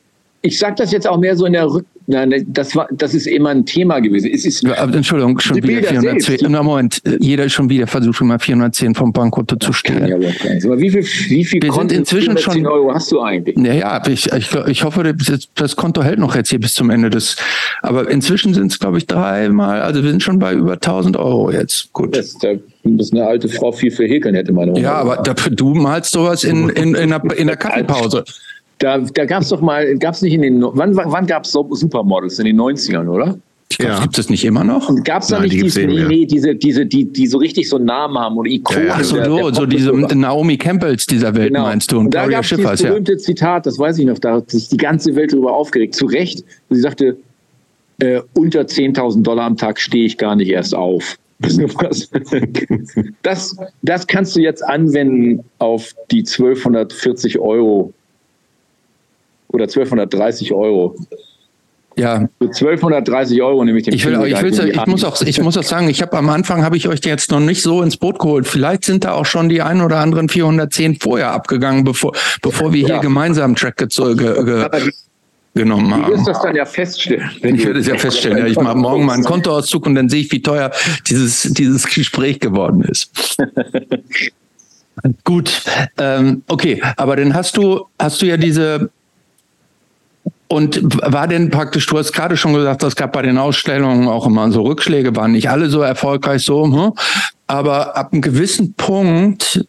[0.48, 3.14] ich sage das jetzt auch mehr so in der Rück Nein, ne, das war, das
[3.14, 4.32] ist immer ein Thema gewesen.
[4.34, 6.50] Es ist Entschuldigung, schon wieder 410.
[6.50, 10.08] Na Moment, jeder ist schon wieder versucht, schon mal 410 vom Bankkonto zu stellen.
[10.08, 13.58] Ja, aber wie viel, wie viel Wir Konto, sind inzwischen schon, Euro hast du eigentlich?
[13.58, 15.14] Naja, ich, ich, ich hoffe,
[15.56, 17.36] das, Konto hält noch jetzt hier bis zum Ende des,
[17.82, 21.52] aber inzwischen sind es, glaube ich, dreimal, also wir sind schon bei über 1000 Euro
[21.52, 21.92] jetzt.
[21.92, 22.16] Gut.
[22.16, 22.54] Das, da
[22.84, 24.80] muss eine alte Frau viel für häkeln, hätte meine.
[24.80, 28.24] Ja, aber da, du malst sowas in, in, in, der, in der Kaffeepause.
[28.80, 31.52] Da, da gab es doch mal, gab es nicht in den, wann, wann gab es
[31.52, 32.40] Supermodels?
[32.40, 33.38] In den 90ern, oder?
[33.70, 34.00] Ich glaub, ja.
[34.02, 34.90] Gibt es nicht immer noch?
[35.04, 37.76] Gab es da nicht die diese, nee, nee, diese, diese, die, die so richtig so
[37.76, 38.88] einen Namen haben oder Ikonen?
[38.88, 41.64] Ja, Ach so, der, der so diese Naomi Campbells dieser Welt genau.
[41.64, 41.98] meinst du?
[41.98, 43.18] Und, und da gab es dieses berühmte ja.
[43.18, 46.44] Zitat, das weiß ich noch, da hat sich die ganze Welt darüber aufgeregt, zu Recht.
[46.70, 47.18] Sie sagte,
[48.00, 51.18] äh, unter 10.000 Dollar am Tag stehe ich gar nicht erst auf.
[53.22, 57.94] Das, das kannst du jetzt anwenden auf die 1240 Euro
[59.58, 60.96] oder 1230 Euro.
[61.98, 62.30] Ja.
[62.38, 65.58] Für 1230 Euro nehme ich den ich, will, ich, will, ich, muss auch, ich muss
[65.58, 68.20] auch sagen, ich habe am Anfang habe ich euch jetzt noch nicht so ins Boot
[68.20, 68.46] geholt.
[68.46, 72.14] Vielleicht sind da auch schon die ein oder anderen 410 vorher abgegangen, bevor,
[72.44, 72.88] bevor wir ja.
[72.88, 74.70] hier gemeinsam Track ge ge
[75.56, 76.04] genommen haben.
[76.04, 77.32] Du wirst das dann ja feststellen.
[77.42, 78.38] Ich werde es ja feststellen.
[78.38, 80.70] Ja, ich mache morgen mal einen Kontoauszug und dann sehe ich, wie teuer
[81.10, 83.38] dieses, dieses Gespräch geworden ist.
[85.24, 85.64] Gut,
[85.98, 88.90] ähm, okay, aber dann hast du, hast du ja diese,
[90.48, 94.26] und war denn praktisch, du hast gerade schon gesagt, es gab bei den Ausstellungen auch
[94.26, 96.94] immer so Rückschläge, waren nicht alle so erfolgreich so, hm?
[97.48, 99.66] aber ab einem gewissen Punkt,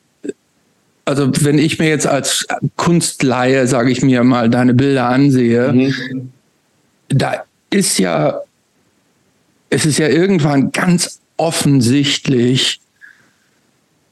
[1.05, 6.33] also wenn ich mir jetzt als Kunstleihe, sage ich mir mal, deine Bilder ansehe, mhm.
[7.09, 8.41] da ist ja,
[9.71, 12.81] es ist ja irgendwann ganz offensichtlich,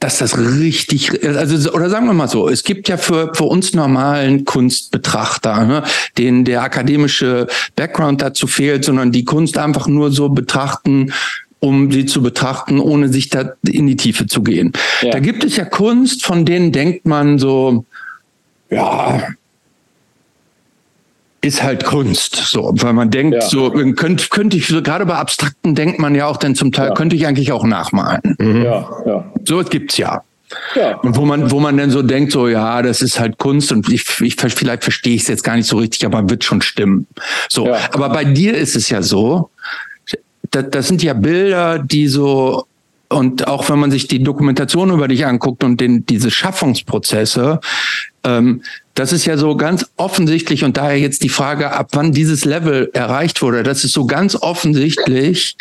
[0.01, 3.73] dass das richtig, also oder sagen wir mal so, es gibt ja für, für uns
[3.73, 5.83] normalen Kunstbetrachter, ne,
[6.19, 11.13] denen der akademische Background dazu fehlt, sondern die Kunst einfach nur so betrachten,
[11.61, 14.73] um sie zu betrachten, ohne sich da in die Tiefe zu gehen.
[15.01, 15.13] Ja.
[15.13, 17.85] Da gibt es ja Kunst, von denen denkt man so,
[18.71, 19.23] ja,
[21.47, 23.41] ist halt Kunst, so, weil man denkt, ja.
[23.41, 26.89] so könnte könnte ich so gerade bei Abstrakten denkt man ja auch, denn zum Teil
[26.89, 26.95] ja.
[26.95, 28.37] könnte ich eigentlich auch nachmalen.
[28.39, 28.63] Mhm.
[28.63, 29.25] Ja, ja.
[29.45, 30.23] So gibt's ja.
[30.75, 30.97] Ja.
[30.99, 33.91] Und wo man, wo man dann so denkt, so, ja, das ist halt Kunst und
[33.91, 37.07] ich, ich vielleicht verstehe ich es jetzt gar nicht so richtig, aber wird schon stimmen.
[37.49, 37.67] So.
[37.67, 37.79] Ja.
[37.93, 39.51] Aber bei dir ist es ja so,
[40.51, 42.67] das, das sind ja Bilder, die so,
[43.09, 47.61] und auch wenn man sich die Dokumentation über dich anguckt und den, diese Schaffungsprozesse,
[48.25, 48.63] ähm,
[48.95, 52.91] das ist ja so ganz offensichtlich und daher jetzt die Frage, ab wann dieses Level
[52.93, 55.57] erreicht wurde, das ist so ganz offensichtlich,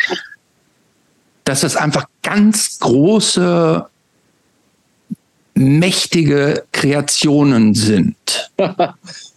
[1.44, 3.86] dass das einfach ganz große,
[5.54, 8.16] mächtige Kreationen sind.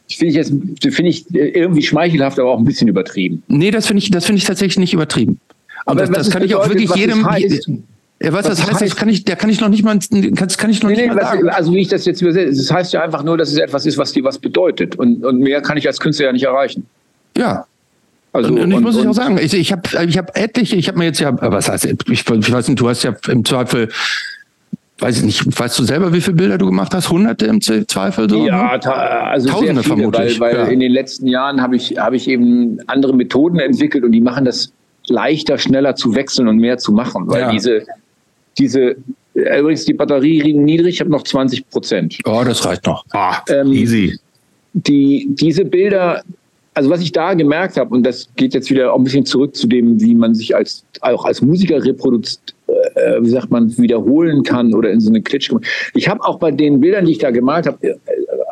[0.10, 3.44] finde ich jetzt finde ich irgendwie schmeichelhaft, aber auch ein bisschen übertrieben.
[3.48, 5.40] Nee, das finde ich, das finde ich tatsächlich nicht übertrieben.
[5.86, 7.28] Aber das, das kann ich auch wirklich jedem.
[8.22, 10.58] Ja, was, das, das heißt, das kann ich, der kann ich noch nicht mal, das
[10.58, 11.50] kann ich noch nee, nicht nee, mal sagen.
[11.50, 13.98] Also wie ich das jetzt übersetze, das heißt ja einfach nur, dass es etwas ist,
[13.98, 14.98] was dir was bedeutet.
[14.98, 16.86] Und, und mehr kann ich als Künstler ja nicht erreichen.
[17.38, 17.66] Ja,
[18.32, 20.76] also, und, und ich und, muss ich auch sagen, ich, ich habe ich hab etliche,
[20.76, 23.44] ich habe mir jetzt ja, was heißt, ich, ich weiß nicht, du hast ja im
[23.44, 23.90] Zweifel
[25.00, 27.10] weiß ich nicht, weißt du selber, wie viele Bilder du gemacht hast?
[27.10, 28.46] Hunderte im Zweifel so?
[28.46, 28.94] Ja, ne?
[28.94, 30.40] also Tausende viele, vermutlich.
[30.40, 30.72] Weil, weil ja.
[30.72, 34.46] in den letzten Jahren habe ich, habe ich eben andere Methoden entwickelt und die machen
[34.46, 34.74] das
[35.08, 37.24] leichter, schneller zu wechseln und mehr zu machen.
[37.28, 37.52] Weil ja.
[37.52, 37.86] diese,
[38.60, 38.98] diese,
[39.34, 42.20] übrigens die Batterie niedrig, ich habe noch 20 Prozent.
[42.26, 43.06] Oh, das reicht noch.
[43.12, 44.20] Ah, ähm, easy.
[44.74, 46.22] Die, diese Bilder,
[46.74, 49.56] also was ich da gemerkt habe, und das geht jetzt wieder auch ein bisschen zurück
[49.56, 54.44] zu dem, wie man sich als auch als Musiker reproduziert, äh, wie sagt man, wiederholen
[54.44, 55.52] kann oder in so eine Klitsch.
[55.96, 57.96] Ich habe auch bei den Bildern, die ich da gemalt habe, äh,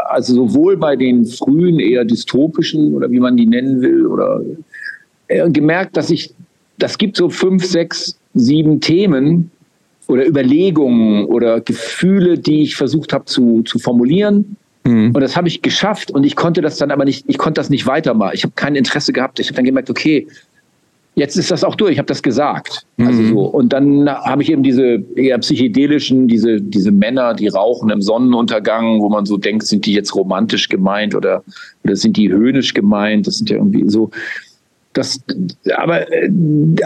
[0.10, 4.42] also sowohl bei den frühen, eher dystopischen oder wie man die nennen will, oder
[5.28, 6.34] äh, gemerkt, dass ich,
[6.80, 9.52] das gibt so fünf, sechs, sieben Themen
[10.08, 14.58] oder Überlegungen oder Gefühle, die ich versucht habe zu, zu formulieren.
[14.84, 15.12] Mhm.
[15.14, 17.70] Und das habe ich geschafft und ich konnte das dann aber nicht, ich konnte das
[17.70, 18.32] nicht weitermachen.
[18.34, 19.40] Ich habe kein Interesse gehabt.
[19.40, 20.28] Ich habe dann gemerkt, okay,
[21.16, 22.86] jetzt ist das auch durch, ich habe das gesagt.
[22.98, 23.18] Also mhm.
[23.18, 23.40] Also so.
[23.42, 29.02] Und dann habe ich eben diese eher psychedelischen, diese, diese Männer, die rauchen im Sonnenuntergang,
[29.02, 31.44] wo man so denkt, sind die jetzt romantisch gemeint oder,
[31.84, 33.28] oder sind die höhnisch gemeint?
[33.28, 34.12] Das sind ja irgendwie so.
[34.98, 35.20] Das,
[35.76, 36.28] aber äh,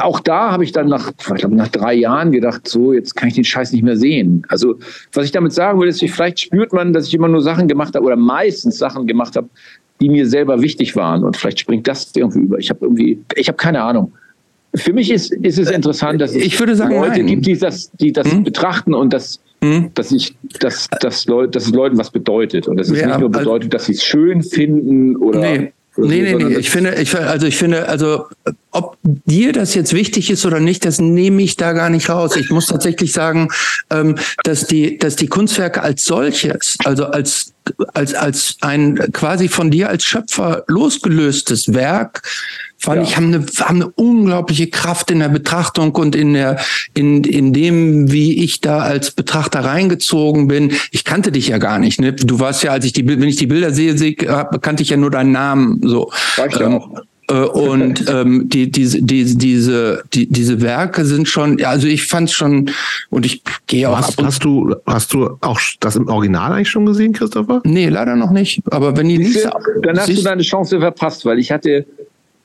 [0.01, 3.29] auch da habe ich dann nach, ich glaube, nach drei Jahren gedacht, so, jetzt kann
[3.29, 4.43] ich den Scheiß nicht mehr sehen.
[4.49, 4.75] Also,
[5.13, 7.95] was ich damit sagen will, ist, vielleicht spürt man, dass ich immer nur Sachen gemacht
[7.95, 9.47] habe oder meistens Sachen gemacht habe,
[10.01, 11.23] die mir selber wichtig waren.
[11.23, 12.57] Und vielleicht springt das irgendwie über.
[12.57, 14.11] Ich habe irgendwie, ich habe keine Ahnung.
[14.75, 17.27] Für mich ist, ist es interessant, dass es ich würde sagen, Leute nein.
[17.27, 18.43] gibt, die das, die das hm?
[18.43, 19.91] betrachten und das, hm?
[19.93, 22.67] dass, ich, dass, dass, Leute, dass es Leuten was bedeutet.
[22.67, 25.39] Und dass es ja, nicht nur also bedeutet, dass sie es schön finden oder.
[25.39, 25.71] Nee.
[25.97, 26.55] Nee, nee, nee.
[26.55, 28.27] Ich finde, ich, also ich finde, also
[28.71, 32.37] ob dir das jetzt wichtig ist oder nicht, das nehme ich da gar nicht raus.
[32.37, 33.49] Ich muss tatsächlich sagen,
[33.89, 37.53] ähm, dass die, dass die Kunstwerke als solches, also als
[37.93, 42.23] als als ein quasi von dir als Schöpfer losgelöstes Werk,
[42.81, 43.03] fand ja.
[43.03, 46.59] ich, haben eine, haben eine unglaubliche Kraft in der Betrachtung und in der,
[46.93, 50.73] in, in dem, wie ich da als Betrachter reingezogen bin.
[50.91, 52.13] Ich kannte dich ja gar nicht, ne?
[52.13, 54.97] Du warst ja, als ich die, wenn ich die Bilder sehe, sehe kannte ich ja
[54.97, 56.11] nur deinen Namen, so.
[56.37, 57.01] Reicht ja ähm, auch.
[57.29, 62.07] Äh, und ähm, die, diese, die, diese, die, diese Werke sind schon, ja, also ich
[62.07, 62.71] fand schon,
[63.09, 63.97] und ich gehe auch.
[63.97, 67.61] Hast, hast, du, hast du auch das im Original eigentlich schon gesehen, Christopher?
[67.63, 68.61] Nee, leider noch nicht.
[68.71, 69.45] Aber wenn die nicht.
[69.83, 71.85] Dann hast du deine Chance verpasst, weil ich hatte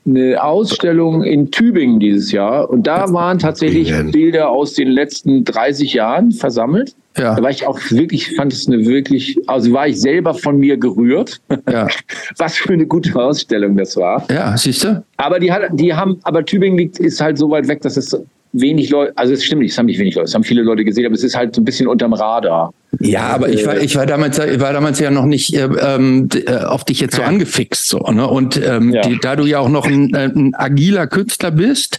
[0.07, 5.95] eine Ausstellung in Tübingen dieses Jahr und da waren tatsächlich Bilder aus den letzten 30
[5.95, 6.95] Jahren versammelt.
[7.17, 7.35] Ja.
[7.35, 10.77] Da war ich auch wirklich, fand es eine wirklich, also war ich selber von mir
[10.77, 11.41] gerührt.
[11.71, 11.89] Ja.
[12.37, 14.27] Was für eine gute Ausstellung das war.
[14.31, 15.03] Ja, siehst du?
[15.17, 18.15] Aber die hat, die haben, aber Tübingen liegt, ist halt so weit weg, dass es
[18.61, 20.85] wenig Leute, also es stimmt nicht, es haben nicht wenig Leute, es haben viele Leute
[20.85, 22.73] gesehen, aber es ist halt so ein bisschen unterm Radar.
[23.01, 26.29] Ja, aber ich war, ich war damals, ich war damals ja noch nicht äh, ähm,
[26.35, 28.27] äh, auf dich jetzt so angefixt, so, ne?
[28.27, 29.03] Und ähm, ja.
[29.03, 31.99] die, da du ja auch noch ein, äh, ein agiler Künstler bist,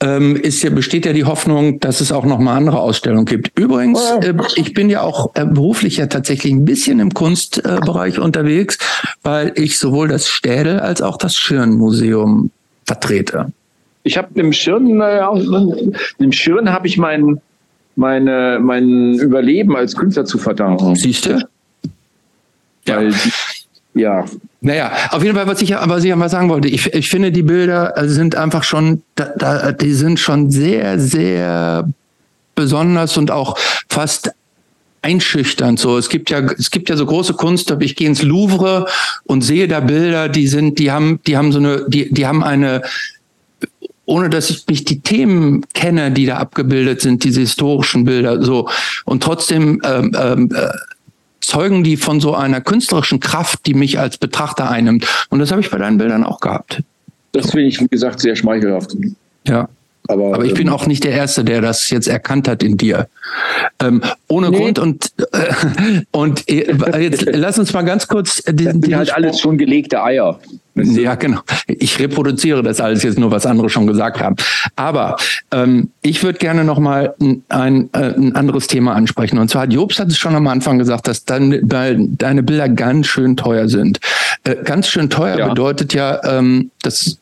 [0.00, 3.58] ähm, ist ja, besteht ja die Hoffnung, dass es auch noch mal andere Ausstellungen gibt.
[3.58, 8.20] Übrigens, äh, ich bin ja auch äh, beruflich ja tatsächlich ein bisschen im Kunstbereich äh,
[8.20, 8.78] unterwegs,
[9.22, 12.50] weil ich sowohl das Städel als auch das Schirnmuseum
[12.84, 13.52] vertrete.
[14.04, 15.20] Ich habe im Schirn, äh,
[16.18, 17.40] im Schirn habe ich mein,
[17.96, 20.94] meine, mein Überleben als Künstler zu verdanken.
[20.94, 21.40] Siehst du?
[22.86, 22.96] Ja.
[22.96, 23.14] Weil,
[23.94, 24.24] ja.
[24.60, 27.42] Naja, auf jeden Fall, was ich, was ich mal sagen wollte, ich, ich finde, die
[27.42, 31.88] Bilder sind einfach schon, da, da, die sind schon sehr, sehr
[32.54, 33.56] besonders und auch
[33.88, 34.32] fast
[35.00, 35.78] einschüchternd.
[35.78, 37.74] So, es gibt ja, es gibt ja so große Kunst.
[37.80, 38.86] Ich gehe ins Louvre
[39.24, 42.42] und sehe da Bilder, die sind, die haben, die haben so eine, die, die haben
[42.42, 42.82] eine
[44.06, 48.68] ohne dass ich mich die Themen kenne, die da abgebildet sind, diese historischen Bilder, so
[49.04, 50.68] und trotzdem ähm, ähm, äh,
[51.40, 55.06] zeugen die von so einer künstlerischen Kraft, die mich als Betrachter einnimmt.
[55.28, 56.82] Und das habe ich bei deinen Bildern auch gehabt.
[57.32, 58.96] Das finde ich, wie gesagt, sehr schmeichelhaft.
[59.46, 59.68] Ja.
[60.08, 62.76] Aber, Aber ich ähm, bin auch nicht der Erste, der das jetzt erkannt hat in
[62.76, 63.08] dir.
[63.80, 64.58] Ähm, ohne nee.
[64.58, 68.96] Grund und äh, und äh, jetzt lass uns mal ganz kurz äh, diesen, das sind
[68.96, 70.38] halt alles schon gelegte Eier.
[70.74, 71.40] Ja, genau.
[71.68, 74.34] Ich reproduziere das alles jetzt nur, was andere schon gesagt haben.
[74.74, 75.16] Aber
[75.52, 79.38] ähm, ich würde gerne noch mal ein, ein, äh, ein anderes Thema ansprechen.
[79.38, 83.06] Und zwar hat Jobs hat es schon am Anfang gesagt, dass deine, deine Bilder ganz
[83.06, 84.00] schön teuer sind.
[84.42, 85.48] Äh, ganz schön teuer ja.
[85.48, 87.18] bedeutet ja, ähm, das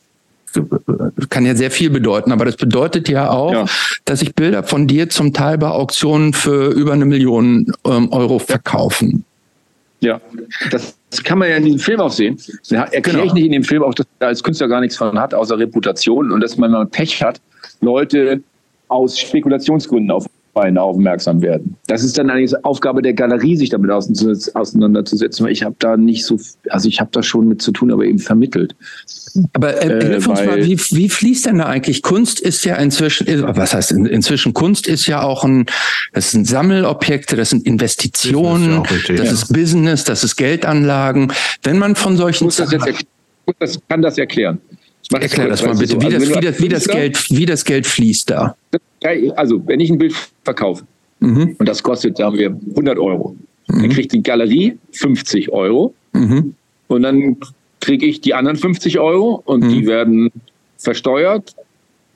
[1.31, 3.65] kann ja sehr viel bedeuten, aber das bedeutet ja auch, ja.
[4.05, 8.39] dass sich Bilder von dir zum Teil bei Auktionen für über eine Million ähm, Euro
[8.39, 9.25] verkaufen.
[10.01, 10.21] Ja,
[10.71, 12.37] das kann man ja in diesem Film auch sehen.
[12.71, 13.25] Erkläre genau.
[13.25, 15.59] ich nicht in dem Film auch, dass er als Künstler gar nichts von hat, außer
[15.59, 17.41] Reputation und dass man mal Pech hat,
[17.81, 18.43] Leute
[18.89, 21.77] aus Spekulationsgründen auf Bein aufmerksam werden.
[21.87, 25.47] Das ist dann eigentlich Aufgabe der Galerie, sich damit auseinanderzusetzen.
[25.47, 28.05] Weil ich habe da nicht so, also ich habe da schon mit zu tun, aber
[28.05, 28.77] eben vermittelt.
[29.55, 32.03] Aber äh, äh hilf uns mal, wie, wie fließt denn da eigentlich?
[32.03, 34.53] Kunst ist ja inzwischen, was heißt inzwischen?
[34.53, 35.67] Kunst ist ja auch ein,
[36.13, 39.33] das sind Sammelobjekte, das sind Investitionen, das, ist, richtig, das ja.
[39.33, 41.33] ist Business, das ist Geldanlagen.
[41.63, 43.07] Wenn man von solchen muss das jetzt
[43.59, 44.61] das kann das erklären.
[45.21, 46.01] Erklär das mal bitte, so.
[46.01, 48.57] wie, also das, wie, das, wie, das Geld, wie das Geld fließt da.
[49.37, 50.85] Also, wenn ich ein Bild verkaufe
[51.21, 51.57] mhm.
[51.59, 53.37] und das kostet, sagen wir, 100 Euro,
[53.69, 53.83] mhm.
[53.83, 56.55] dann kriegt die Galerie 50 Euro mhm.
[56.89, 57.37] und dann
[57.81, 59.87] kriege ich die anderen 50 Euro und die mhm.
[59.87, 60.33] werden
[60.79, 61.55] versteuert.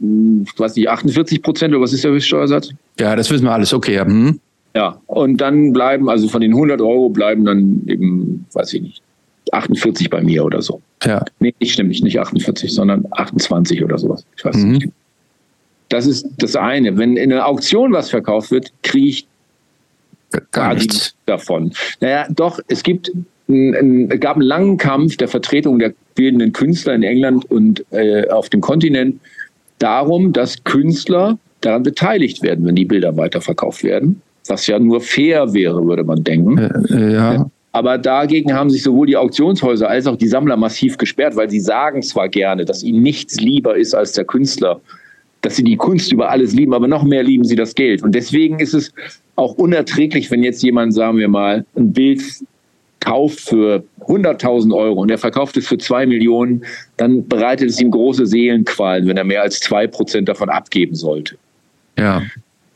[0.01, 2.71] Hm, was nicht, 48 Prozent oder was ist der Höchststeuersatz?
[3.01, 4.03] Ja, das wissen wir alles, okay.
[4.05, 4.41] Mhm.
[4.75, 9.03] ja, und dann bleiben, also von den 100 Euro bleiben dann eben, weiß ich nicht,
[9.53, 10.81] 48 bei mir oder so.
[11.05, 11.25] Ja.
[11.41, 14.25] Nee, ich stimme nicht, nicht 48, sondern 28 oder sowas.
[14.37, 14.73] Ich weiß mhm.
[14.73, 14.89] nicht.
[15.89, 16.97] Das ist das eine.
[16.97, 19.27] Wenn in einer Auktion was verkauft wird, kriege ich
[20.51, 21.73] gar nichts davon.
[22.01, 23.13] Naja, doch, es gibt
[23.49, 28.29] ein, es gab einen langen Kampf der Vertretung der bildenden Künstler in England und äh,
[28.29, 29.21] auf dem Kontinent
[29.79, 34.23] darum, dass Künstler daran beteiligt werden, wenn die Bilder weiterverkauft werden.
[34.49, 36.59] Was ja nur fair wäre, würde man denken.
[36.59, 37.51] Äh, ja.
[37.77, 41.61] Aber dagegen haben sich sowohl die Auktionshäuser als auch die Sammler massiv gesperrt, weil sie
[41.61, 44.81] sagen zwar gerne, dass ihnen nichts lieber ist als der Künstler,
[45.43, 48.03] dass sie die Kunst über alles lieben, aber noch mehr lieben sie das Geld.
[48.03, 48.95] Und deswegen ist es
[49.35, 52.23] auch unerträglich, wenn jetzt jemand, sagen wir mal, ein Bild
[53.01, 56.65] kauft für 100.000 Euro und er verkauft es für zwei Millionen,
[56.97, 61.37] dann bereitet es ihm große Seelenqualen, wenn er mehr als zwei Prozent davon abgeben sollte.
[61.99, 62.23] Ja.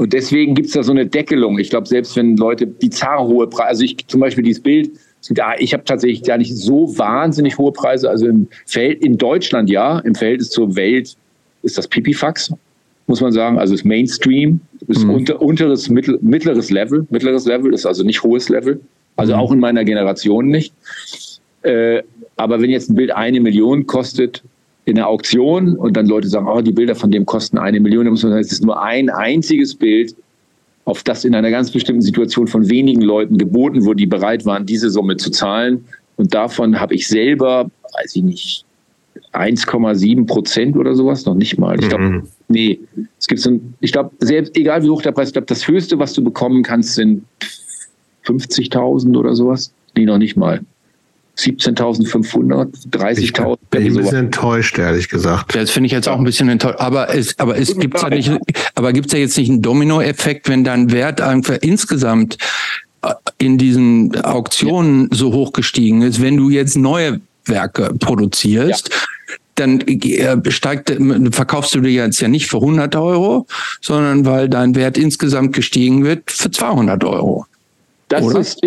[0.00, 1.58] Und deswegen gibt es da so eine Deckelung.
[1.58, 4.92] Ich glaube, selbst wenn Leute bizarre hohe Preise, also ich zum Beispiel dieses Bild,
[5.58, 8.08] ich habe tatsächlich gar nicht so wahnsinnig hohe Preise.
[8.08, 11.16] Also im Feld, in Deutschland ja, im Verhältnis zur Welt
[11.62, 12.50] ist das Pipifax,
[13.08, 13.58] muss man sagen.
[13.58, 15.10] Also ist Mainstream, ist mhm.
[15.10, 17.06] unter, unteres, mittel, mittleres Level.
[17.10, 18.80] Mittleres Level ist also nicht hohes Level.
[19.16, 19.38] Also mhm.
[19.38, 20.72] auch in meiner Generation nicht.
[21.60, 22.02] Äh,
[22.36, 24.42] aber wenn jetzt ein Bild eine Million kostet,
[24.90, 28.04] in der Auktion und dann Leute sagen, oh, die Bilder von dem kosten eine Million,
[28.04, 30.14] dann muss man sagen, es ist nur ein einziges Bild,
[30.84, 34.66] auf das in einer ganz bestimmten Situation von wenigen Leuten geboten wurde, die bereit waren,
[34.66, 35.84] diese Summe zu zahlen.
[36.16, 38.64] Und davon habe ich selber, weiß ich nicht,
[39.32, 41.78] 1,7 Prozent oder sowas, noch nicht mal.
[41.78, 42.28] Ich glaube, mhm.
[42.48, 42.80] nee,
[43.18, 45.68] es gibt so ein, ich glaube, selbst, egal wie hoch der Preis, ich glaube, das
[45.68, 47.24] höchste, was du bekommen kannst, sind
[48.26, 49.72] 50.000 oder sowas.
[49.96, 50.60] Nee, noch nicht mal.
[51.40, 53.58] 17.500, 30.000.
[53.70, 55.54] Bin ich ein bisschen enttäuscht, ehrlich gesagt.
[55.54, 56.78] Das finde ich jetzt auch ein bisschen enttäuscht.
[56.78, 58.32] Aber es, aber es gibt ja nicht,
[58.74, 62.36] aber gibt es ja jetzt nicht einen Dominoeffekt, wenn dein Wert einfach insgesamt
[63.02, 65.16] äh, in diesen Auktionen ja.
[65.16, 69.34] so hoch gestiegen ist, wenn du jetzt neue Werke produzierst, ja.
[69.54, 70.94] dann äh, steigt,
[71.32, 73.46] verkaufst du dir jetzt ja nicht für 100 Euro,
[73.80, 77.46] sondern weil dein Wert insgesamt gestiegen wird für 200 Euro.
[78.08, 78.40] Das Oder?
[78.40, 78.60] ist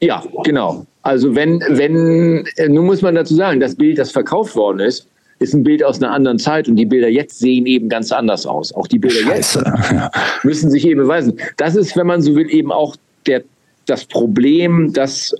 [0.00, 0.86] ja genau.
[1.06, 5.06] Also wenn, wenn, äh, nun muss man dazu sagen, das Bild, das verkauft worden ist,
[5.38, 8.44] ist ein Bild aus einer anderen Zeit und die Bilder jetzt sehen eben ganz anders
[8.44, 8.74] aus.
[8.74, 9.62] Auch die Bilder Scheiße.
[9.64, 10.10] jetzt
[10.44, 11.38] müssen sich eben beweisen.
[11.58, 13.44] Das ist, wenn man so will, eben auch der,
[13.86, 15.32] das Problem, dass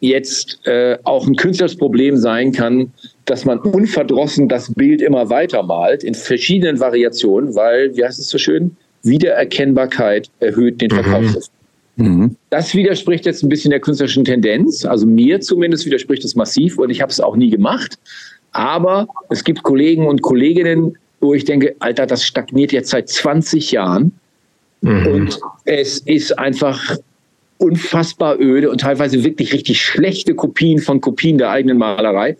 [0.00, 2.92] jetzt äh, auch ein Künstlersproblem sein kann,
[3.24, 8.28] dass man unverdrossen das Bild immer weiter malt in verschiedenen Variationen, weil, wie heißt es
[8.28, 11.52] so schön, Wiedererkennbarkeit erhöht den Verkaufseffekt.
[11.52, 11.61] Mhm.
[11.96, 12.36] Mhm.
[12.50, 14.84] Das widerspricht jetzt ein bisschen der künstlerischen Tendenz.
[14.84, 17.98] Also mir zumindest widerspricht das massiv und ich habe es auch nie gemacht.
[18.52, 23.72] Aber es gibt Kollegen und Kolleginnen, wo ich denke, Alter, das stagniert jetzt seit 20
[23.72, 24.12] Jahren.
[24.80, 25.06] Mhm.
[25.06, 26.96] Und es ist einfach
[27.58, 32.36] unfassbar öde und teilweise wirklich richtig schlechte Kopien von Kopien der eigenen Malerei.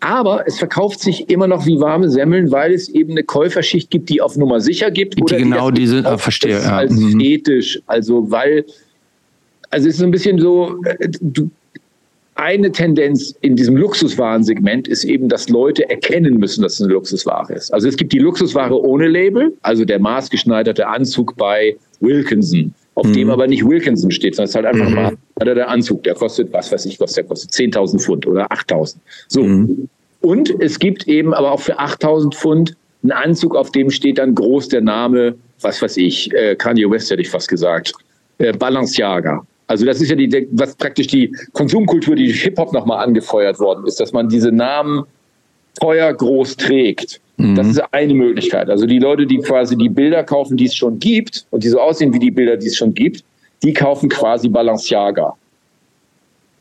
[0.00, 4.08] Aber es verkauft sich immer noch wie warme Semmeln, weil es eben eine Käuferschicht gibt,
[4.08, 5.20] die auf Nummer sicher gibt.
[5.20, 6.60] Oder die genau die diese, ah, verstehe.
[6.60, 6.76] Ja.
[6.76, 7.18] Als mhm.
[7.20, 7.80] ethisch.
[7.86, 8.64] Also, weil,
[9.70, 11.50] also es ist ein bisschen so, äh, du,
[12.38, 17.52] eine Tendenz in diesem Luxuswarensegment ist eben, dass Leute erkennen müssen, dass es eine Luxusware
[17.52, 17.74] ist.
[17.74, 23.12] Also es gibt die Luxusware ohne Label, also der maßgeschneiderte Anzug bei Wilkinson auf mhm.
[23.12, 24.94] dem aber nicht Wilkinson steht, sondern es ist halt einfach mhm.
[24.94, 28.50] mal oder der Anzug, der kostet, was weiß ich, was der kostet, 10.000 Pfund oder
[28.50, 28.96] 8.000.
[29.28, 29.44] So.
[29.44, 29.88] Mhm.
[30.20, 34.34] Und es gibt eben aber auch für 8.000 Pfund einen Anzug, auf dem steht dann
[34.34, 37.92] groß der Name, was weiß ich, äh, Kanye West hätte ich fast gesagt,
[38.38, 39.46] äh, Balenciaga.
[39.68, 44.00] Also das ist ja die, was praktisch die Konsumkultur, die Hip-Hop nochmal angefeuert worden ist,
[44.00, 45.04] dass man diese Namen
[45.80, 47.20] teuer groß trägt.
[47.36, 47.54] Mhm.
[47.54, 48.68] Das ist eine Möglichkeit.
[48.68, 51.80] Also die Leute, die quasi die Bilder kaufen, die es schon gibt und die so
[51.80, 53.24] aussehen wie die Bilder, die es schon gibt,
[53.62, 55.34] die kaufen quasi Balenciaga.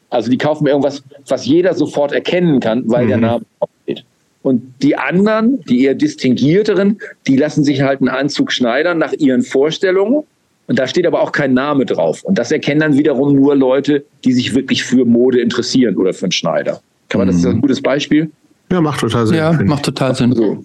[0.09, 3.09] Also die kaufen irgendwas, was jeder sofort erkennen kann, weil mhm.
[3.09, 3.45] der Name
[3.83, 4.05] steht.
[4.43, 9.41] Und die anderen, die eher distinguierteren, die lassen sich halt einen Anzug schneidern nach ihren
[9.41, 10.23] Vorstellungen.
[10.67, 12.23] Und da steht aber auch kein Name drauf.
[12.23, 16.25] Und das erkennen dann wiederum nur Leute, die sich wirklich für Mode interessieren oder für
[16.25, 16.81] einen Schneider.
[17.09, 18.29] Kann man, das ist ein gutes Beispiel?
[18.71, 19.37] Ja, macht total Sinn.
[19.37, 20.33] Ja, macht total Sinn.
[20.33, 20.63] So.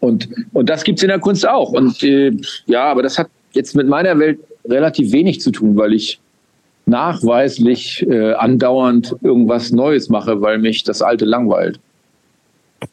[0.00, 1.72] Und, und das gibt's in der Kunst auch.
[1.72, 2.32] Und äh,
[2.66, 6.18] ja, aber das hat jetzt mit meiner Welt relativ wenig zu tun, weil ich
[6.86, 11.78] nachweislich äh, andauernd irgendwas Neues mache, weil mich das Alte langweilt.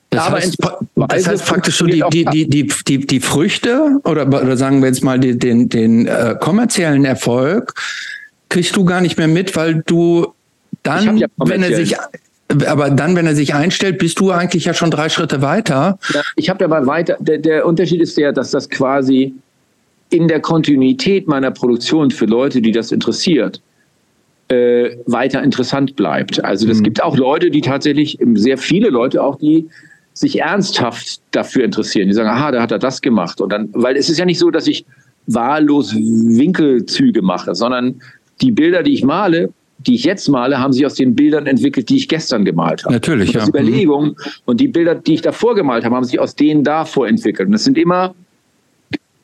[0.09, 0.57] Das Aber heißt,
[0.95, 4.81] in- das heißt praktisch so die, die, die, die, die, die Früchte oder, oder sagen
[4.81, 7.73] wir jetzt mal die, den, den äh, kommerziellen Erfolg
[8.49, 10.27] kriegst du gar nicht mehr mit, weil du
[10.83, 11.95] dann, ja wenn er sich,
[12.65, 15.99] aber dann, wenn er sich einstellt, bist du eigentlich ja schon drei Schritte weiter.
[16.13, 19.33] Ja, Ich habe aber weiter, der, der Unterschied ist der, dass das quasi
[20.09, 23.61] in der Kontinuität meiner Produktion für Leute, die das interessiert,
[24.47, 26.43] äh, weiter interessant bleibt.
[26.43, 29.67] Also es gibt auch Leute, die tatsächlich, sehr viele Leute auch, die
[30.13, 32.07] sich ernsthaft dafür interessieren.
[32.07, 33.41] Die sagen, aha, da hat er das gemacht.
[33.41, 34.85] Und dann, weil es ist ja nicht so, dass ich
[35.27, 38.01] wahllos Winkelzüge mache, sondern
[38.41, 41.89] die Bilder, die ich male, die ich jetzt male, haben sich aus den Bildern entwickelt,
[41.89, 42.95] die ich gestern gemalt habe.
[42.95, 43.47] Natürlich, und das ja.
[43.47, 43.67] Mhm.
[43.67, 44.15] Überlegung
[44.45, 47.47] und die Bilder, die ich davor gemalt habe, haben sich aus denen davor entwickelt.
[47.47, 48.15] Und das sind immer,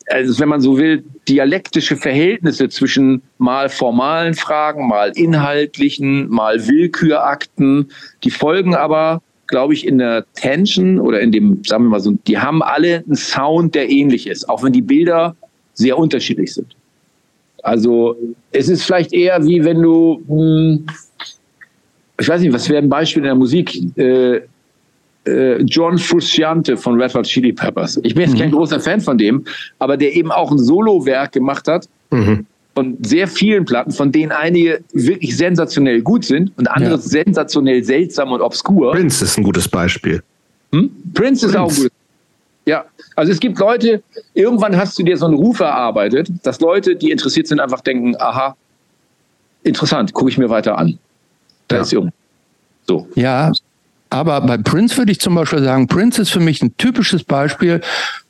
[0.08, 7.90] also wenn man so will, dialektische Verhältnisse zwischen mal formalen Fragen, mal inhaltlichen, mal Willkürakten.
[8.22, 12.12] Die folgen aber, glaube ich, in der Tension oder in dem, sagen wir mal so,
[12.26, 15.34] die haben alle einen Sound, der ähnlich ist, auch wenn die Bilder
[15.72, 16.76] sehr unterschiedlich sind.
[17.64, 18.16] Also
[18.52, 20.86] es ist vielleicht eher wie wenn du, hm,
[22.20, 23.74] ich weiß nicht, was wäre ein Beispiel in der Musik?
[23.98, 24.42] Äh,
[25.26, 27.98] äh, John Frusciante von Red Hot Chili Peppers.
[28.02, 29.44] Ich bin jetzt kein großer Fan von dem,
[29.78, 32.44] aber der eben auch ein Solowerk gemacht hat Mhm.
[32.74, 36.98] von sehr vielen Platten, von denen einige wirklich sensationell gut sind und andere Ja.
[36.98, 38.92] sensationell seltsam und obskur.
[38.92, 40.22] Prince ist ein gutes Beispiel.
[40.72, 40.90] Hm?
[41.14, 41.82] Prince ist auch Prince.
[41.84, 41.92] gut.
[42.66, 42.84] Ja,
[43.14, 44.02] also es gibt Leute,
[44.32, 48.14] irgendwann hast du dir so einen Ruf erarbeitet, dass Leute, die interessiert sind, einfach denken,
[48.18, 48.56] aha,
[49.62, 50.98] interessant, gucke ich mir weiter an.
[51.68, 51.82] Da Ja.
[51.82, 52.12] ist irgend.
[52.86, 53.08] So.
[53.14, 53.52] Ja,
[54.10, 57.80] aber bei Prince würde ich zum Beispiel sagen, Prince ist für mich ein typisches Beispiel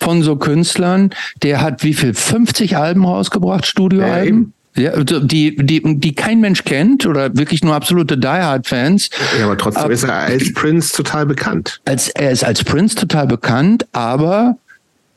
[0.01, 1.11] von so Künstlern.
[1.43, 2.15] Der hat wie viel?
[2.15, 4.53] 50 Alben rausgebracht, Studioalben?
[4.77, 9.09] Ja, also die, die, die kein Mensch kennt oder wirklich nur absolute Die Hard-Fans.
[9.39, 11.81] Ja, aber trotzdem Aber- ist er als Prince total bekannt.
[11.85, 14.59] Als, er ist als Prince total bekannt, aber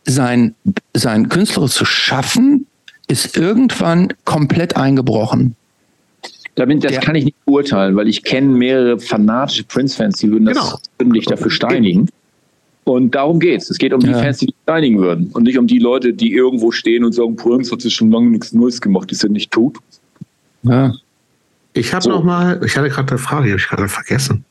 [0.05, 0.53] sein,
[0.93, 2.67] sein künstlerisches Schaffen
[3.07, 5.55] ist irgendwann komplett eingebrochen.
[6.55, 6.99] Damit, das Ja.
[7.01, 10.79] kann ich nicht beurteilen, weil ich kenne mehrere fanatische Prince-Fans, die würden das Genau.
[10.99, 12.09] würden dich dafür steinigen.
[12.87, 13.69] Und darum geht's.
[13.69, 14.19] Es geht um die Ja.
[14.19, 15.29] Fans, die dich steinigen würden.
[15.33, 18.29] Und nicht um die Leute, die irgendwo stehen und sagen, Prince hat sich schon lange
[18.29, 19.77] nichts Neues gemacht, die sind nicht tot.
[20.63, 20.93] Ja.
[21.73, 22.09] Ich habe So.
[22.09, 24.45] noch mal, ich hatte gerade eine Frage, die habe ich gerade vergessen.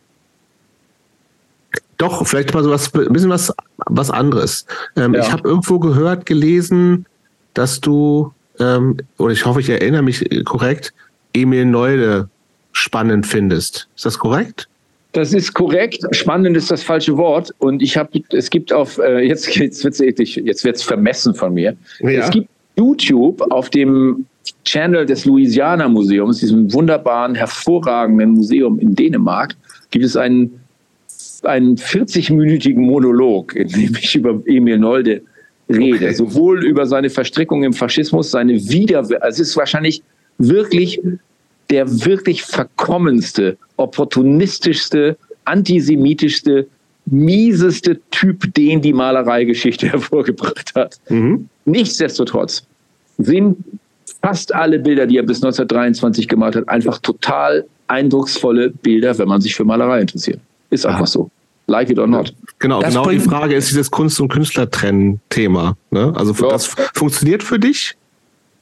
[1.99, 3.53] Doch, vielleicht mal so was, ein bisschen was,
[3.87, 4.67] was anderes.
[4.97, 5.21] Ähm, Ja.
[5.21, 7.07] Ich habe irgendwo gehört, gelesen,
[7.55, 10.93] dass du, ähm, oder ich hoffe, ich erinnere mich äh, korrekt,
[11.33, 12.29] Emil Neude
[12.73, 13.89] spannend findest.
[13.97, 14.69] Ist das korrekt?
[15.17, 16.05] Das ist korrekt.
[16.11, 17.51] Spannend ist das falsche Wort.
[17.57, 21.55] Und ich habe, es gibt auf, äh, jetzt, jetzt wird's eklig, jetzt wird's vermessen von
[21.55, 21.75] mir.
[22.01, 22.11] Ja.
[22.11, 24.27] Es gibt YouTube auf dem
[24.67, 29.55] Channel des Louisiana Museums, diesem wunderbaren, hervorragenden Museum in Dänemark,
[29.91, 30.61] gibt es einen,
[31.45, 35.23] einen 40-minütigen Monolog, in dem ich über Emil Nolde
[35.70, 35.97] rede.
[35.97, 36.12] Okay.
[36.12, 40.03] Sowohl über seine Verstrickung im Faschismus, seine also es ist wahrscheinlich
[40.36, 41.01] wirklich
[41.70, 46.67] der wirklich verkommenste, opportunistischste, antisemitischste,
[47.07, 50.99] mieseste Typ, den die Malereigeschichte hervorgebracht hat.
[51.09, 51.49] Mhm.
[51.65, 52.65] Nichtsdestotrotz
[53.19, 53.57] sind
[54.23, 59.41] fast alle Bilder, die er bis 1923 gemalt hat, einfach total eindrucksvolle Bilder, wenn man
[59.41, 60.41] sich für Malerei interessiert.
[60.70, 61.31] Ist einfach so.
[61.69, 62.33] Like it or not.
[62.61, 65.77] Genau, Das genau die Frage ist dieses Kunst- und Künstlertrennen-Thema.
[65.91, 66.12] Ne?
[66.17, 66.51] Also Ja.
[66.51, 67.95] das funktioniert für dich?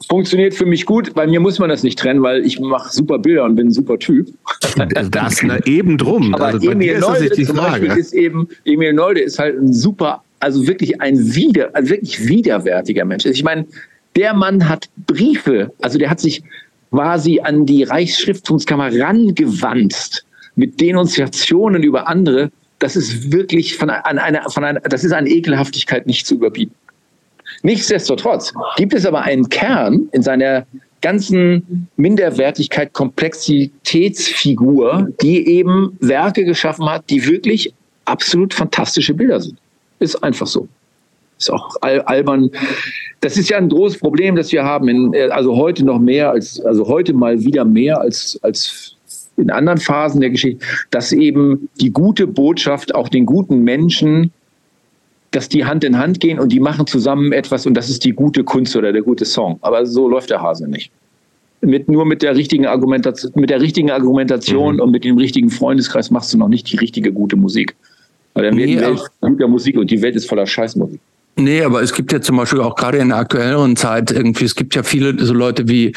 [0.08, 1.14] Funktioniert für mich gut.
[1.14, 3.70] Bei mir muss man das nicht trennen, weil ich mache super Bilder und bin ein
[3.70, 4.28] super Typ.
[5.10, 6.34] Das na, eben drum.
[6.34, 8.00] Aber also Emil ist Nolde die zum Beispiel Frage.
[8.00, 13.04] ist eben, Emil Nolde ist halt ein super, also wirklich ein wider, also wirklich widerwärtiger
[13.04, 13.24] Mensch.
[13.24, 13.66] Also ich meine,
[14.16, 16.42] der Mann hat Briefe, also der hat sich
[16.90, 20.24] quasi an die Reichsschrifttumskammer rangewandt
[20.56, 22.50] mit Denunziationen über andere.
[22.78, 26.74] Das ist wirklich von einer, von einer, das ist an Ekelhaftigkeit nicht zu überbieten.
[27.64, 30.66] Nichtsdestotrotz gibt es aber einen Kern in seiner
[31.00, 37.72] ganzen Minderwertigkeit, Komplexitätsfigur, die eben Werke geschaffen hat, die wirklich
[38.04, 39.56] absolut fantastische Bilder sind.
[39.98, 40.68] Ist einfach so.
[41.38, 42.50] Ist auch al albern.
[43.20, 44.88] Das ist ja ein großes Problem, das wir haben.
[44.88, 48.96] In, also heute noch mehr als, also heute mal wieder mehr als, als
[49.38, 54.32] in anderen Phasen der Geschichte, dass eben die gute Botschaft auch den guten Menschen,
[55.34, 58.12] dass die Hand in Hand gehen und die machen zusammen etwas und das ist die
[58.12, 59.58] gute Kunst oder der gute Song.
[59.62, 60.92] Aber so läuft der Hase nicht.
[61.60, 64.80] Mit, nur mit der richtigen Argumentation, mit der richtigen Argumentation mhm.
[64.80, 67.74] und mit dem richtigen Freundeskreis machst du noch nicht die richtige gute Musik.
[68.34, 71.00] Weil dann nee, die Welt guter Musik und die Welt ist voller Scheißmusik.
[71.36, 74.54] Nee, aber es gibt ja zum Beispiel auch gerade in der aktuelleren Zeit irgendwie, es
[74.54, 75.92] gibt ja viele so Leute wie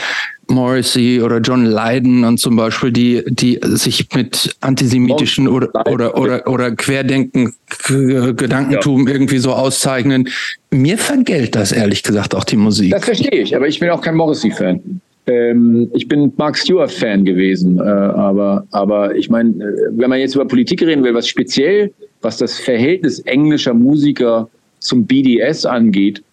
[0.49, 6.47] Morrissey oder John Lydon und zum Beispiel, die, die sich mit antisemitischen oder, oder, oder,
[6.47, 7.53] oder Querdenken,
[7.87, 9.13] Gedankentum ja.
[9.13, 10.29] irgendwie so auszeichnen.
[10.71, 12.91] Mir vergällt das ehrlich gesagt auch die Musik.
[12.91, 15.01] Das verstehe ich, aber ich bin auch kein Morrissey-Fan.
[15.27, 20.35] Ähm, ich bin Mark Stewart-Fan gewesen, äh, aber, aber ich meine, äh, wenn man jetzt
[20.35, 21.91] über Politik reden will, was speziell,
[22.21, 24.49] was das Verhältnis englischer Musiker
[24.79, 26.23] zum BDS angeht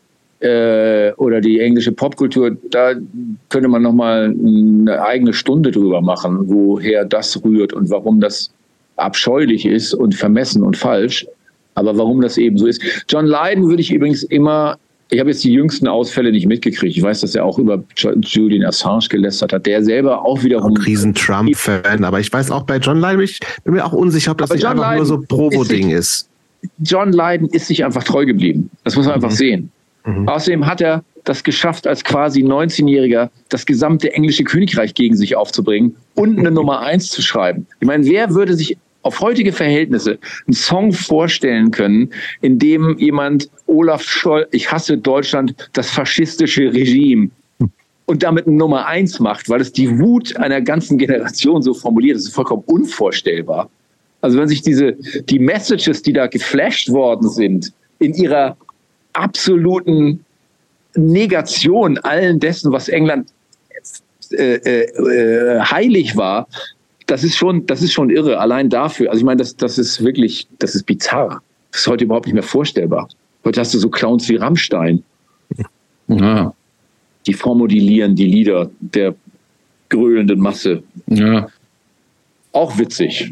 [0.41, 2.95] äh, oder die englische Popkultur, da
[3.49, 8.51] könnte man noch mal eine eigene Stunde drüber machen, woher das rührt und warum das
[8.97, 11.27] abscheulich ist und vermessen und falsch.
[11.77, 12.81] Aber warum das eben so ist.
[13.09, 14.79] John Lydon würde ich übrigens immer
[15.11, 16.97] ich habe jetzt die jüngsten Ausfälle nicht mitgekriegt.
[16.97, 17.83] Ich weiß, dass er auch über
[18.23, 20.77] Julian Assange gelästert hat, der selber auch wiederum.
[20.77, 24.33] Auch riesen Trump-Fan, aber ich weiß auch bei John Lydon, ich bin mir auch unsicher,
[24.33, 26.29] ob das nicht John einfach Lydon nur so Provo-Ding ist.
[26.79, 28.71] John Lydon ist sich einfach treu geblieben.
[28.85, 29.25] Das muss man mhm.
[29.25, 29.71] einfach sehen.
[30.05, 30.29] Mhm.
[30.29, 35.97] Außerdem hat er das geschafft, als quasi 19-Jähriger das gesamte englische Königreich gegen sich aufzubringen
[36.15, 37.67] und eine Nummer eins zu schreiben.
[37.81, 42.11] Ich meine, wer würde sich auf heutige Verhältnisse einen Song vorstellen können,
[42.41, 47.31] in dem jemand Olaf Scholl, ich hasse Deutschland, das faschistische Regime
[48.07, 52.17] und damit eine Nummer eins macht, weil es die Wut einer ganzen Generation so formuliert.
[52.17, 53.69] Das ist vollkommen unvorstellbar.
[54.25, 54.97] Also wenn sich diese,
[55.29, 58.57] die Messages, die da geflasht worden sind, in ihrer
[59.13, 60.25] absoluten
[60.97, 63.29] Negation allen dessen, was England
[64.31, 66.49] äh, äh, äh, heilig war,
[67.05, 68.39] das ist schon, das ist schon irre.
[68.39, 69.11] Allein dafür.
[69.11, 71.43] Also ich meine, das, das ist wirklich, das ist bizarr.
[71.71, 73.11] Das ist heute überhaupt nicht mehr vorstellbar.
[73.45, 75.03] Heute hast du so Clowns wie Rammstein.
[76.09, 76.55] Ja.
[77.27, 79.15] Die vormodellieren die Lieder der
[79.91, 80.83] gröhlenden Masse.
[81.09, 81.47] Ja.
[82.53, 83.31] Auch witzig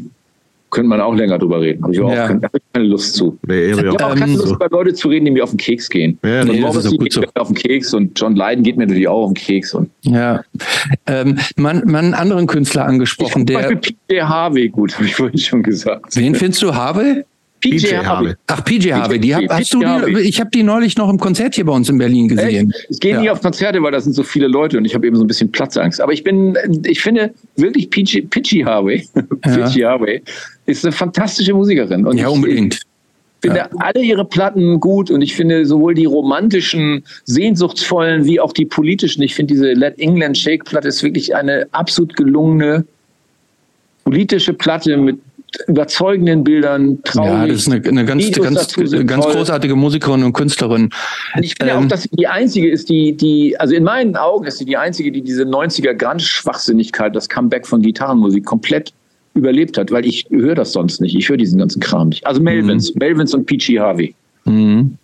[0.73, 1.83] könnte man auch länger drüber reden.
[1.83, 2.27] Habe ich auch ja.
[2.27, 2.41] keine,
[2.73, 3.37] keine, Lust zu.
[3.47, 4.55] Nee, ich habe auch keine ähm, Lust, so.
[4.55, 6.17] über Leute zu reden, die mir auf den Keks gehen.
[6.23, 7.21] Ja, nee, das ist gut so.
[7.35, 9.73] auf den Keks und John Lydon geht mir natürlich auch auf den Keks.
[9.73, 10.43] Und ja,
[11.07, 13.75] ähm, man, man einen anderen Künstler angesprochen, ich der.
[13.75, 16.15] PJ Harvey gut, habe ich vorhin schon gesagt.
[16.15, 17.23] Wen findest du Harvey?
[17.63, 18.33] PJ Harvey.
[18.47, 19.19] Ach, PJ Harvey.
[19.19, 21.89] Die hab, hast du die, ich habe die neulich noch im Konzert hier bei uns
[21.89, 22.71] in Berlin gesehen.
[22.71, 22.87] Echt?
[22.89, 23.21] Ich gehe ja.
[23.21, 25.27] nie auf Konzerte, weil da sind so viele Leute und ich habe eben so ein
[25.27, 26.01] bisschen Platzangst.
[26.01, 29.07] Aber ich bin, ich finde wirklich PJ, PJ Harvey,
[29.45, 29.67] ja.
[29.67, 30.21] PJ Harvey
[30.65, 32.05] ist eine fantastische Musikerin.
[32.05, 32.75] Und ja, unbedingt.
[32.75, 33.69] Ich finde ja.
[33.79, 39.21] alle ihre Platten gut und ich finde sowohl die romantischen, sehnsuchtsvollen wie auch die politischen.
[39.21, 42.85] Ich finde diese Let England Shake Platte ist wirklich eine absolut gelungene
[44.05, 45.19] politische Platte mit
[45.67, 47.31] überzeugenden Bildern, traurig.
[47.31, 48.75] Ja, das ist eine, eine ganz, ganz,
[49.05, 50.89] ganz großartige Musikerin und Künstlerin.
[51.35, 54.15] Und ich finde ähm, auch, dass sie die einzige ist, die, die, also in meinen
[54.15, 58.93] Augen ist sie die einzige, die diese 90er Grunge-Schwachsinnigkeit, das Comeback von Gitarrenmusik komplett
[59.35, 61.15] überlebt hat, weil ich höre das sonst nicht.
[61.15, 62.25] Ich höre diesen ganzen Kram nicht.
[62.25, 62.99] Also Melvins, mhm.
[62.99, 64.13] Melvins und Peachy Harvey.
[64.45, 64.97] Mhm.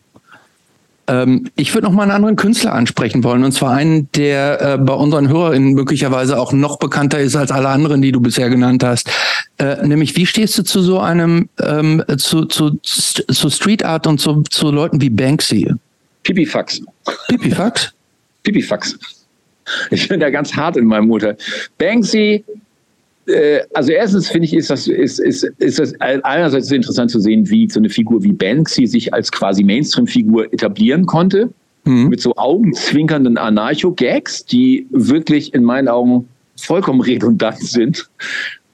[1.09, 4.77] Ähm, ich würde noch mal einen anderen Künstler ansprechen wollen, und zwar einen, der äh,
[4.77, 8.83] bei unseren HörerInnen möglicherweise auch noch bekannter ist als alle anderen, die du bisher genannt
[8.83, 9.09] hast.
[9.57, 14.19] Äh, nämlich, wie stehst du zu so einem, ähm, zu, zu, zu Street Art und
[14.19, 15.73] zu, zu Leuten wie Banksy?
[16.23, 16.81] Pipifax.
[17.27, 17.91] Pipifax?
[18.43, 18.99] Pipifax.
[19.89, 21.37] Ich bin da ganz hart in meinem Urteil.
[21.77, 22.43] Banksy
[23.29, 27.49] äh, also erstens finde ich, ist das, ist, ist, ist das einerseits interessant zu sehen,
[27.49, 31.49] wie so eine Figur wie Banksy sich als quasi Mainstream-Figur etablieren konnte.
[31.85, 32.09] Mhm.
[32.09, 36.27] Mit so augenzwinkernden Anarcho-Gags, die wirklich in meinen Augen
[36.57, 38.09] vollkommen redundant sind.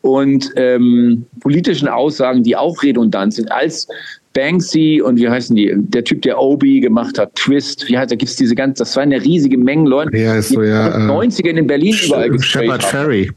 [0.02, 3.88] Und ähm, politischen Aussagen, die auch redundant sind, als
[4.34, 8.16] Banksy und wie heißen die, der Typ, der Obi gemacht hat, Twist, wie heißt, da
[8.16, 10.96] gibt es diese ganze, das war eine riesige Menge Leute, ja, ist so, ja, die
[10.96, 13.32] in den 90ern in Berlin überall Shepard Ferry.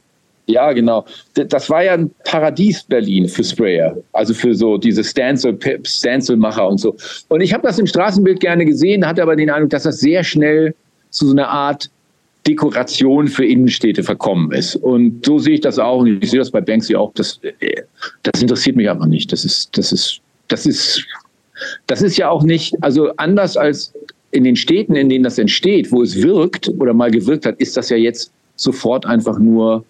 [0.48, 1.04] Ja, genau.
[1.34, 6.96] Das war ja ein Paradies Berlin für Sprayer, also für so diese Stencil-Macher und so.
[7.28, 10.24] Und ich habe das im Straßenbild gerne gesehen, hatte aber den Eindruck, dass das sehr
[10.24, 10.74] schnell
[11.10, 11.90] zu so einer Art
[12.46, 14.76] Dekoration für Innenstädte verkommen ist.
[14.76, 15.98] Und so sehe ich das auch.
[15.98, 17.12] Und ich sehe das bei Banksy auch.
[17.12, 17.38] Das,
[18.22, 19.30] das interessiert mich einfach nicht.
[19.30, 21.04] Das ist, das ist, das ist,
[21.88, 23.92] das ist ja auch nicht, also anders als
[24.30, 27.76] in den Städten, in denen das entsteht, wo es wirkt oder mal gewirkt hat, ist
[27.76, 29.84] das ja jetzt sofort einfach nur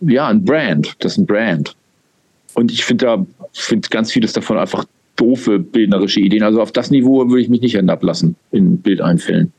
[0.00, 0.94] ja, ein Brand.
[1.00, 1.74] Das ist ein Brand.
[2.54, 4.84] Und ich finde da, finde ganz vieles davon einfach
[5.16, 6.42] doofe bildnerische Ideen.
[6.42, 9.52] Also auf das Niveau würde ich mich nicht herablassen in Bildeinfällen.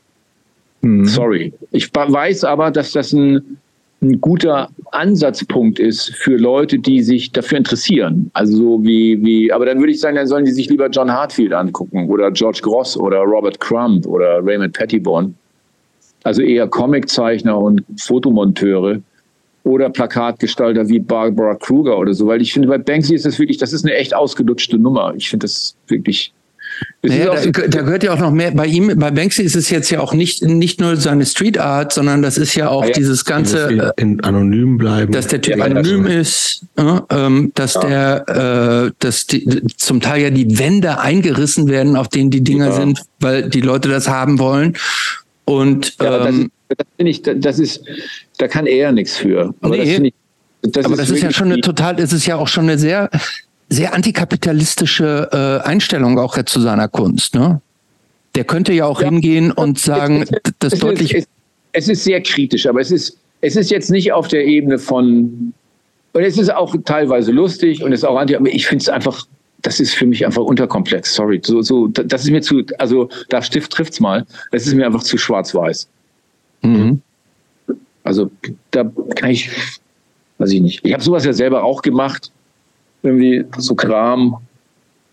[0.80, 1.04] Mhm.
[1.04, 1.52] Sorry.
[1.70, 3.58] Ich weiß aber, dass das ein
[4.02, 8.30] ein guter Ansatzpunkt ist für Leute, die sich dafür interessieren.
[8.32, 11.12] Also so wie, wie, aber dann würde ich sagen, dann sollen die sich lieber John
[11.12, 15.34] Hartfield angucken oder George Gross oder Robert Crumb oder Raymond Pettibone.
[16.22, 19.00] Also eher Comiczeichner und Fotomonteure
[19.64, 23.58] oder Plakatgestalter wie Barbara Kruger oder so, weil ich finde, bei Banksy ist das wirklich,
[23.58, 25.14] das ist eine echt ausgelutschte Nummer.
[25.16, 26.32] Ich finde das wirklich
[27.02, 28.50] naja, da, da, gehört ja auch noch mehr.
[28.50, 31.92] Bei ihm, bei Banksy ist es jetzt ja auch nicht, nicht nur seine Street Art,
[31.92, 33.92] sondern das ist ja auch ja, dieses ganze.
[33.96, 35.12] In anonym bleiben.
[35.12, 37.80] Dass der Typ ja, anonym ist, äh, dass ja.
[37.80, 42.72] der, äh, dass die, zum Teil ja die Wände eingerissen werden, auf denen die Dinger
[42.72, 44.76] sind, weil die Leute das haben wollen.
[45.50, 47.82] Und ähm, das, das finde ich, das ist,
[48.38, 49.54] da kann er nichts für.
[49.60, 50.14] Aber nee, das, ich,
[50.62, 52.78] das aber ist das ist ja schon eine total, es ist ja auch schon eine
[52.78, 53.10] sehr
[53.70, 57.34] sehr antikapitalistische äh, Einstellung auch jetzt zu seiner Kunst.
[57.34, 57.60] Ne?
[58.34, 59.08] Der könnte ja auch ja.
[59.08, 61.14] hingehen und sagen, es, es, das es deutlich.
[61.14, 61.28] Ist,
[61.72, 65.54] es, ist sehr kritisch, aber es ist, es ist jetzt nicht auf der Ebene von.
[66.12, 68.88] Und es ist auch teilweise lustig und es ist auch anti, aber ich finde es
[68.88, 69.26] einfach,
[69.62, 71.14] das ist für mich einfach unterkomplex.
[71.14, 74.26] Sorry, so, so, das ist mir zu, also da Stift trifft's mal.
[74.52, 75.88] Es ist mir einfach zu schwarz-weiß.
[76.62, 77.02] Mhm.
[78.02, 78.30] Also
[78.70, 79.50] da kann ich,
[80.38, 80.84] weiß ich nicht.
[80.84, 82.30] Ich habe sowas ja selber auch gemacht
[83.02, 84.36] irgendwie so Kram,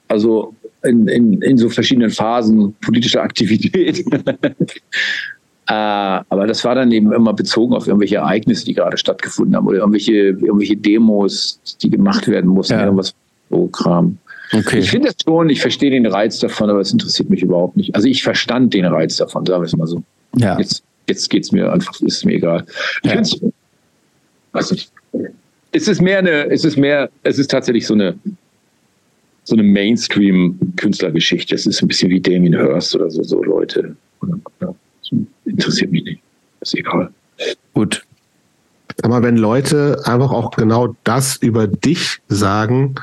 [0.08, 0.53] also
[0.84, 4.06] in, in, in so verschiedenen Phasen politischer Aktivität.
[5.67, 9.67] äh, aber das war dann eben immer bezogen auf irgendwelche Ereignisse, die gerade stattgefunden haben
[9.67, 12.84] oder irgendwelche, irgendwelche Demos, die gemacht werden mussten, ja.
[12.84, 13.14] irgendwas
[13.50, 14.17] so Kram.
[14.53, 14.80] Okay.
[14.80, 17.95] Ich finde es schon, ich verstehe den Reiz davon, aber es interessiert mich überhaupt nicht.
[17.95, 20.03] Also ich verstand den Reiz davon, sagen wir es mal so.
[20.38, 20.58] Ja.
[20.58, 22.66] Jetzt, jetzt geht es mir einfach, ist mir egal.
[23.03, 23.22] Ich ja.
[24.53, 24.92] weiß nicht
[25.72, 28.17] es ist mehr eine, es ist mehr, es ist tatsächlich so eine,
[29.43, 31.56] so eine Mainstream-Künstlergeschichte.
[31.56, 33.95] Es ist ein bisschen wie Damien Hirst oder so, so Leute.
[34.61, 34.74] Ja,
[35.45, 36.22] interessiert mich nicht.
[36.61, 37.09] Ist egal.
[37.74, 38.03] Gut.
[39.03, 42.95] Aber wenn Leute einfach auch genau das über dich sagen,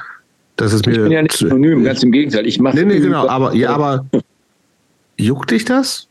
[0.57, 0.92] das ist mir.
[0.92, 2.47] Ich bin ja nicht synonym, ganz im Gegenteil.
[2.47, 2.76] Ich mache.
[2.76, 3.26] Nee, nee, genau.
[3.28, 4.07] Aber, ja, aber
[5.16, 6.08] juckt dich das?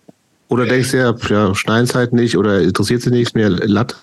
[0.50, 3.96] Oder denkst du ja, ja Steinzeit nicht oder interessiert sie nichts mehr Latt?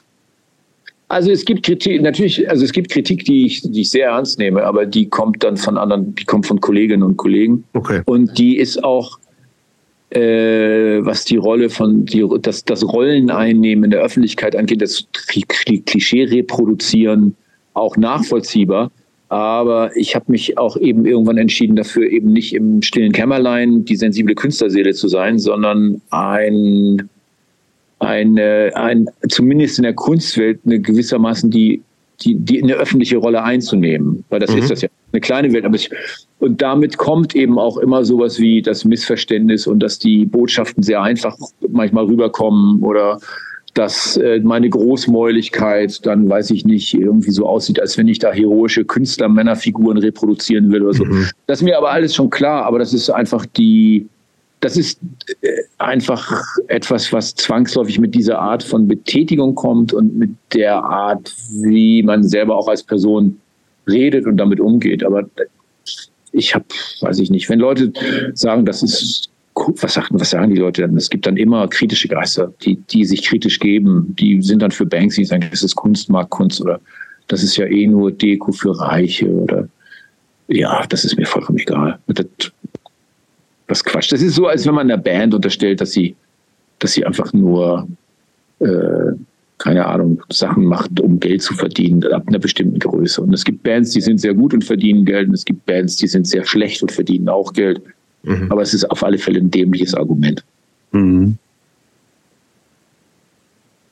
[1.11, 4.39] Also es gibt Kritik, natürlich, also es gibt Kritik, die ich, die ich sehr ernst
[4.39, 7.65] nehme, aber die kommt dann von anderen, die kommt von Kolleginnen und Kollegen.
[7.73, 8.03] Okay.
[8.05, 9.19] Und die ist auch,
[10.11, 16.25] äh, was die Rolle von, die, das, das Rolleneinnehmen in der Öffentlichkeit angeht, das Klischee
[16.25, 17.35] reproduzieren,
[17.75, 18.93] auch nachvollziehbar.
[19.31, 23.95] Aber ich habe mich auch eben irgendwann entschieden dafür, eben nicht im stillen Kämmerlein die
[23.95, 27.09] sensible Künstlerseele zu sein, sondern ein
[28.01, 31.83] eine, ein, zumindest in der Kunstwelt eine gewissermaßen die,
[32.23, 34.25] die, die eine öffentliche Rolle einzunehmen.
[34.31, 34.59] Weil das mhm.
[34.59, 35.65] ist das ja eine kleine Welt.
[35.65, 35.91] Aber ich,
[36.39, 41.03] und damit kommt eben auch immer sowas wie das Missverständnis und dass die Botschaften sehr
[41.03, 41.37] einfach
[41.69, 43.21] manchmal rüberkommen oder
[43.75, 48.33] dass äh, meine Großmäuligkeit dann, weiß ich nicht, irgendwie so aussieht, als wenn ich da
[48.33, 51.05] heroische Künstler-Männerfiguren reproduzieren will oder so.
[51.05, 51.29] Mhm.
[51.47, 54.07] Das ist mir aber alles schon klar, aber das ist einfach die,
[54.61, 55.01] das ist
[55.41, 61.33] äh, einfach etwas, was zwangsläufig mit dieser Art von Betätigung kommt und mit der Art,
[61.51, 63.39] wie man selber auch als Person
[63.89, 65.05] redet und damit umgeht.
[65.05, 65.25] Aber
[66.33, 66.67] ich habe,
[67.01, 67.93] weiß ich nicht, wenn Leute
[68.35, 69.31] sagen, das ist,
[69.69, 70.97] was sagen, was sagen die Leute dann?
[70.97, 74.15] Es gibt dann immer kritische Geister, die, die sich kritisch geben.
[74.19, 76.81] Die sind dann für Banksy, sagen, das ist Kunstmarktkunst oder
[77.29, 79.69] das ist ja eh nur Deko für Reiche oder
[80.49, 81.99] ja, das ist mir vollkommen egal.
[82.09, 82.27] Das,
[83.69, 84.13] was Quatsch.
[84.13, 86.17] Das ist so, als wenn man einer Band unterstellt, dass sie,
[86.81, 87.89] dass sie einfach nur,
[88.59, 89.13] äh,
[89.59, 93.23] keine Ahnung, Sachen macht, um Geld zu verdienen, ab einer bestimmten Größe.
[93.23, 95.97] Und es gibt Bands, die sind sehr gut und verdienen Geld, und es gibt Bands,
[95.97, 97.81] die sind sehr schlecht und verdienen auch Geld.
[98.23, 98.51] Mhm.
[98.51, 100.45] Aber es ist auf alle Fälle ein dämliches Argument.
[100.93, 101.39] Mhm.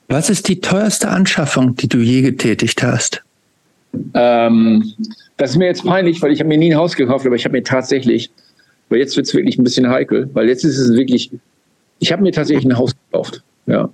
[0.07, 3.23] Was ist die teuerste Anschaffung, die du je getätigt hast?
[4.13, 4.93] Ähm,
[5.37, 7.45] das ist mir jetzt peinlich, weil ich habe mir nie ein Haus gekauft, aber ich
[7.45, 8.31] habe mir tatsächlich
[8.89, 11.31] aber jetzt wird es wirklich ein bisschen heikel, weil jetzt ist es wirklich,
[11.99, 13.43] ich habe mir tatsächlich ein Haus gekauft.
[13.67, 13.89] Ja.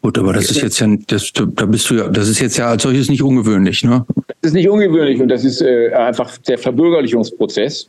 [0.00, 2.68] Gut, aber das ist jetzt ja, das, da bist du ja, das ist jetzt ja
[2.68, 4.06] als solches nicht ungewöhnlich, ne?
[4.40, 7.88] Das ist nicht ungewöhnlich und das ist äh, einfach der Verbürgerlichungsprozess.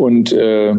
[0.00, 0.74] Und äh,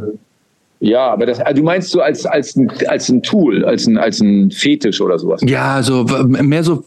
[0.80, 4.00] ja, aber das, also du meinst so als, als, ein, als ein Tool, als ein,
[4.00, 5.40] als ein Fetisch oder sowas?
[5.46, 6.84] Ja, so mehr so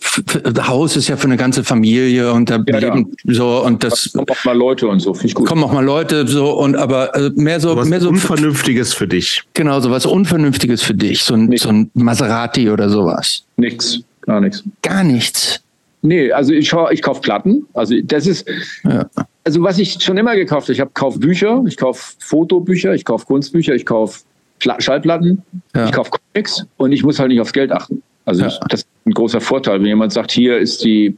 [0.67, 3.35] Haus ist ja für eine ganze Familie und da ja, leben ja.
[3.35, 4.11] so und das.
[4.13, 5.47] Da kommen auch mal Leute und so, finde ich gut.
[5.47, 7.77] Kommen auch mal Leute so und aber äh, mehr so.
[7.77, 9.45] Was mehr so Unvernünftiges für dich.
[9.55, 11.23] Genau, so was Unvernünftiges für dich.
[11.23, 13.45] So ein, so ein Maserati oder sowas.
[13.57, 14.65] Nix, gar nichts.
[14.83, 15.64] Gar nichts.
[16.05, 17.67] Nee, also ich, ich kaufe Platten.
[17.73, 18.47] Also das ist,
[18.85, 19.09] ja.
[19.43, 23.07] also was ich schon immer gekauft habe, ich habe kauf Bücher, ich kaufe Fotobücher, ich
[23.07, 24.21] kaufe Kunstbücher, ich kaufe
[24.59, 25.43] Schallplatten,
[25.75, 25.87] ja.
[25.87, 28.03] ich kaufe Comics und ich muss halt nicht aufs Geld achten.
[28.27, 28.53] Also ja.
[28.69, 29.81] das ein großer Vorteil.
[29.81, 31.17] Wenn jemand sagt, hier ist die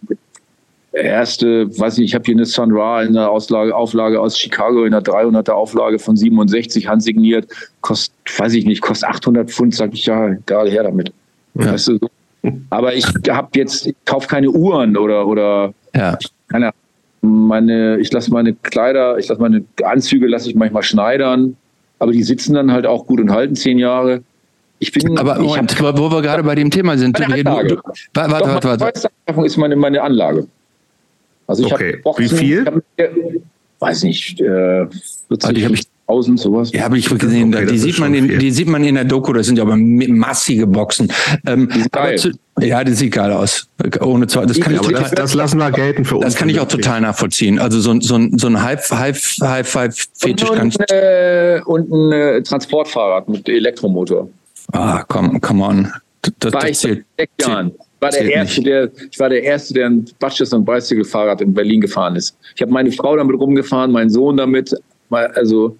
[0.92, 4.84] erste, weiß ich, ich habe hier eine Sun Ra in der Auslage, Auflage aus Chicago
[4.84, 7.48] in der 300er Auflage von 67 handsigniert,
[7.80, 11.12] kostet, weiß ich nicht, kostet 800 Pfund, sag ich ja, egal, her damit.
[11.54, 11.72] Ja.
[11.72, 11.98] Weißt du,
[12.70, 16.18] aber ich habe jetzt, ich kaufe keine Uhren oder, oder ja.
[16.48, 16.72] keine
[17.26, 21.56] meine, ich lasse meine Kleider, ich lasse meine Anzüge, lasse ich manchmal schneidern,
[21.98, 24.22] aber die sitzen dann halt auch gut und halten zehn Jahre.
[24.78, 27.68] Ich bin, aber ich hab, wo wir gerade bei dem Thema sind, meine Anlage.
[27.68, 27.82] Du, du,
[28.14, 29.46] warte, warte, warte, warte.
[29.46, 30.46] ist meine, meine Anlage.
[31.46, 32.02] Also ich okay.
[32.04, 32.60] habe Wie viel?
[32.60, 33.10] Ich hab,
[33.78, 34.86] weiß nicht, äh,
[35.28, 36.70] 40, also ich, 1000, sowas.
[36.72, 37.52] Ja, habe ich gesehen.
[37.52, 39.76] Okay, die, sieht man in, die sieht man in der Doku, das sind ja aber
[39.76, 41.12] massige Boxen.
[41.46, 41.68] Ähm,
[42.16, 43.68] zu, ja, das sieht geil aus.
[44.00, 46.26] Ohne zwei, das kann ich, aber das, das, lassen wir gelten für uns.
[46.26, 47.58] Das kann ich auch total nachvollziehen.
[47.58, 50.76] Also so, so, so ein High-Five-Fetisch kann ich.
[50.92, 54.28] Äh, und ein äh, Transportfahrrad mit Elektromotor.
[54.72, 55.92] Ah, komm, come on.
[56.38, 57.72] Das, war das zählt, sechs Jahren.
[57.98, 61.80] War der erste, der, ich war der Erste, der ein Batches und Bicycle-Fahrrad in Berlin
[61.80, 62.36] gefahren ist.
[62.54, 64.74] Ich habe meine Frau damit rumgefahren, meinen Sohn damit.
[65.10, 65.76] Also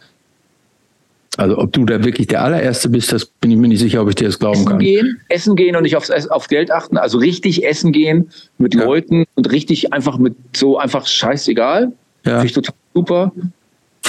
[1.36, 4.08] also ob du da wirklich der allererste bist, das bin ich mir nicht sicher, ob
[4.08, 4.78] ich dir das glauben essen kann.
[4.78, 6.96] Gehen, essen gehen und nicht aufs, auf Geld achten.
[6.96, 8.84] Also richtig essen gehen mit ja.
[8.84, 11.92] Leuten und richtig einfach mit so einfach scheißegal.
[12.24, 12.32] Ja.
[12.32, 13.32] Finde ich total super.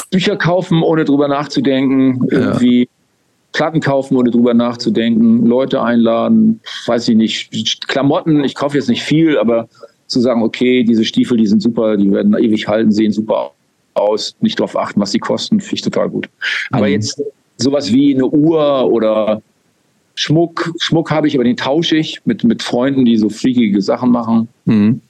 [0.10, 2.26] Bücher kaufen, ohne drüber nachzudenken.
[2.32, 2.88] Irgendwie ja.
[3.52, 5.46] Platten kaufen, ohne drüber nachzudenken.
[5.46, 6.62] Leute einladen.
[6.86, 7.88] Weiß ich nicht.
[7.90, 9.68] Klamotten, ich kaufe jetzt nicht viel, aber
[10.06, 13.52] zu sagen, okay, diese Stiefel, die sind super, die werden ewig halten, sehen super
[13.98, 16.30] aus nicht darauf achten, was sie kosten, finde ich total gut.
[16.72, 16.94] Aber mhm.
[16.94, 17.22] jetzt
[17.58, 19.42] sowas wie eine Uhr oder
[20.16, 24.12] Schmuck, Schmuck habe ich, aber den tausche ich mit, mit Freunden, die so freakige Sachen
[24.12, 24.48] machen.
[24.66, 25.02] Mhm.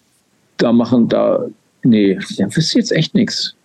[0.57, 1.45] Da machen, da,
[1.83, 3.55] nee, da wüsste jetzt echt nichts.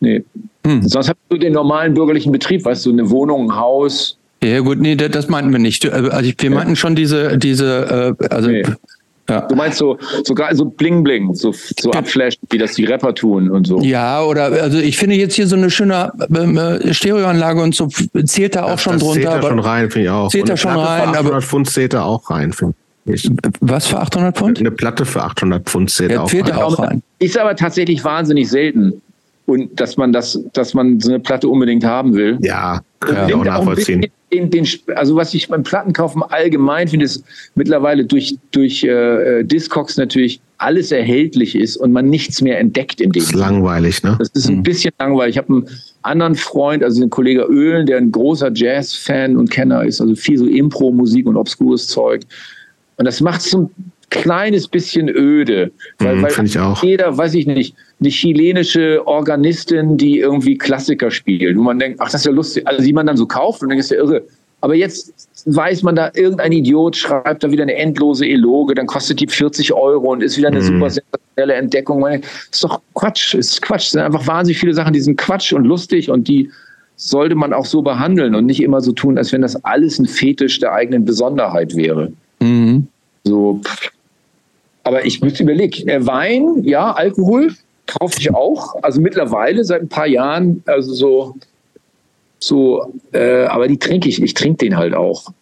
[0.00, 0.24] Nee.
[0.64, 0.82] Mhm.
[0.88, 4.18] Sonst hast du den normalen bürgerlichen Betrieb, weißt du, eine Wohnung, ein Haus.
[4.42, 5.90] Ja, gut, nee, das meinten wir nicht.
[5.90, 8.62] Also wir meinten schon diese, diese, äh, also nee.
[9.28, 9.40] Ja.
[9.42, 13.50] Du meinst so sogar so Bling Bling, so, so abflashen, wie das die Rapper tun
[13.50, 13.80] und so.
[13.80, 17.88] Ja, oder also ich finde jetzt hier so eine schöne ähm, äh, Stereoanlage und so
[18.26, 19.30] zählt da auch das, schon das drunter.
[19.30, 20.28] Zählt da schon rein, finde ich auch.
[20.28, 21.08] Zählt da schon rein.
[21.08, 22.74] 800 aber Pfund zählt da auch rein, finde
[23.06, 23.30] ich.
[23.60, 24.58] Was für 800 Pfund?
[24.58, 26.52] Eine Platte für 800 Pfund zählt ja, auch, rein.
[26.52, 27.02] auch rein.
[27.18, 29.00] Ist aber tatsächlich wahnsinnig selten.
[29.46, 32.38] Und dass man das, dass man so eine Platte unbedingt haben will.
[32.40, 34.66] Ja, kann ich auch nachvollziehen den, den,
[34.96, 37.24] also was ich beim Plattenkaufen allgemein finde, ist
[37.54, 43.10] mittlerweile durch, durch äh, Discogs natürlich alles erhältlich ist und man nichts mehr entdeckt in
[43.10, 43.22] dem.
[43.22, 44.16] Das ist langweilig, ne?
[44.18, 44.62] Das ist ein mhm.
[44.62, 45.36] bisschen langweilig.
[45.36, 45.68] Ich habe einen
[46.02, 50.38] anderen Freund, also den Kollege Öhlen, der ein großer Jazz-Fan und Kenner ist, also viel
[50.38, 52.22] so Impro-Musik und obskures Zeug.
[52.96, 53.70] Und das macht so ein
[54.10, 55.70] kleines bisschen öde.
[55.98, 56.82] Weil, mm, weil ich auch.
[56.82, 61.56] jeder, weiß ich nicht, eine chilenische Organistin, die irgendwie Klassiker spielt.
[61.56, 62.66] Und man denkt, ach, das ist ja lustig.
[62.66, 64.22] Also, die man dann so kauft und denkt, ist ja irre.
[64.60, 69.20] Aber jetzt weiß man da, irgendein Idiot schreibt da wieder eine endlose Eloge, dann kostet
[69.20, 70.62] die 40 Euro und ist wieder eine mm.
[70.62, 72.00] super sensationelle Entdeckung.
[72.00, 73.84] Das ist doch Quatsch, ist Quatsch.
[73.84, 76.50] Es sind einfach wahnsinnig viele Sachen, die sind Quatsch und lustig und die
[76.96, 80.06] sollte man auch so behandeln und nicht immer so tun, als wenn das alles ein
[80.06, 82.12] Fetisch der eigenen Besonderheit wäre.
[82.40, 82.86] Mhm.
[83.24, 83.60] So,
[84.84, 87.54] aber ich müsste überlegen, äh, Wein, ja, Alkohol
[87.86, 88.82] kaufe ich auch.
[88.82, 91.34] Also mittlerweile seit ein paar Jahren, also so,
[92.38, 94.22] so, äh, aber die trinke ich.
[94.22, 95.32] Ich trinke den halt auch.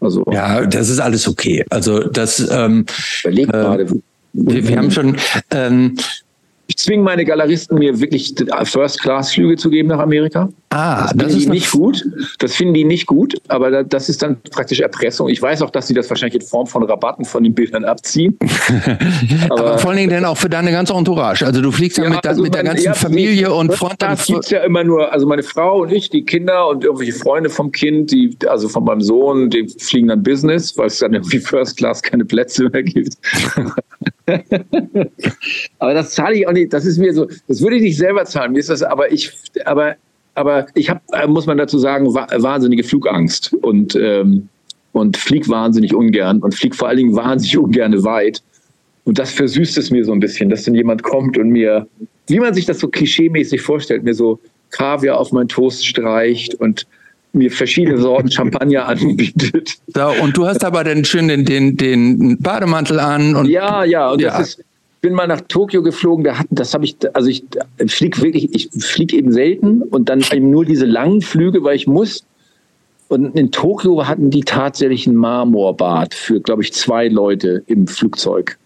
[0.00, 1.64] Also ja, das ist alles okay.
[1.70, 2.40] Also das.
[2.50, 2.86] Ähm,
[3.24, 3.86] Überleg äh, gerade.
[4.32, 5.16] Wir, wir, haben schon.
[5.50, 5.96] Ähm,
[6.70, 8.32] ich zwinge meine Galeristen, mir wirklich
[8.62, 10.48] First-Class-Flüge zu geben nach Amerika.
[10.72, 12.04] Ah, das, das ist nicht gut.
[12.38, 15.28] Das finden die nicht gut, aber das ist dann praktisch Erpressung.
[15.28, 18.38] Ich weiß auch, dass sie das wahrscheinlich in Form von Rabatten von den Bildern abziehen.
[19.50, 21.44] aber, aber, vor allen Dingen dann auch für deine ganze Entourage.
[21.44, 23.96] Also du fliegst ja, ja mit, also mit der ganzen ja, Familie und Freunden.
[23.98, 27.50] Das gibt ja immer nur, also meine Frau und ich, die Kinder und irgendwelche Freunde
[27.50, 31.40] vom Kind, die, also von meinem Sohn, die fliegen dann Business, weil es dann irgendwie
[31.40, 33.16] First Class keine Plätze mehr gibt.
[35.80, 36.69] aber das zahle ich auch nicht.
[36.72, 38.52] Das ist mir so, das würde ich nicht selber zahlen.
[38.52, 39.32] Mir ist das, aber ich,
[39.64, 39.96] aber,
[40.34, 44.48] aber ich habe, äh, muss man dazu sagen, wahnsinnige Flugangst und, ähm,
[44.92, 48.42] und flieg wahnsinnig ungern und flieg vor allen Dingen wahnsinnig ungern weit.
[49.04, 51.86] Und das versüßt es mir so ein bisschen, dass dann jemand kommt und mir,
[52.26, 54.38] wie man sich das so klischeemäßig vorstellt, mir so
[54.70, 56.86] Kaviar auf meinen Toast streicht und
[57.32, 59.78] mir verschiedene Sorten Champagner anbietet.
[59.88, 63.36] So, und du hast aber dann schön den, den, den Bademantel an.
[63.36, 64.38] Und, ja, ja, und ja.
[64.38, 64.64] das ist,
[65.00, 67.44] bin mal nach Tokio geflogen, da hatten, das habe ich, also ich
[67.86, 71.86] fliege wirklich, ich fliege eben selten und dann eben nur diese langen Flüge, weil ich
[71.86, 72.24] muss.
[73.08, 78.56] Und in Tokio hatten die tatsächlich ein Marmorbad für, glaube ich, zwei Leute im Flugzeug.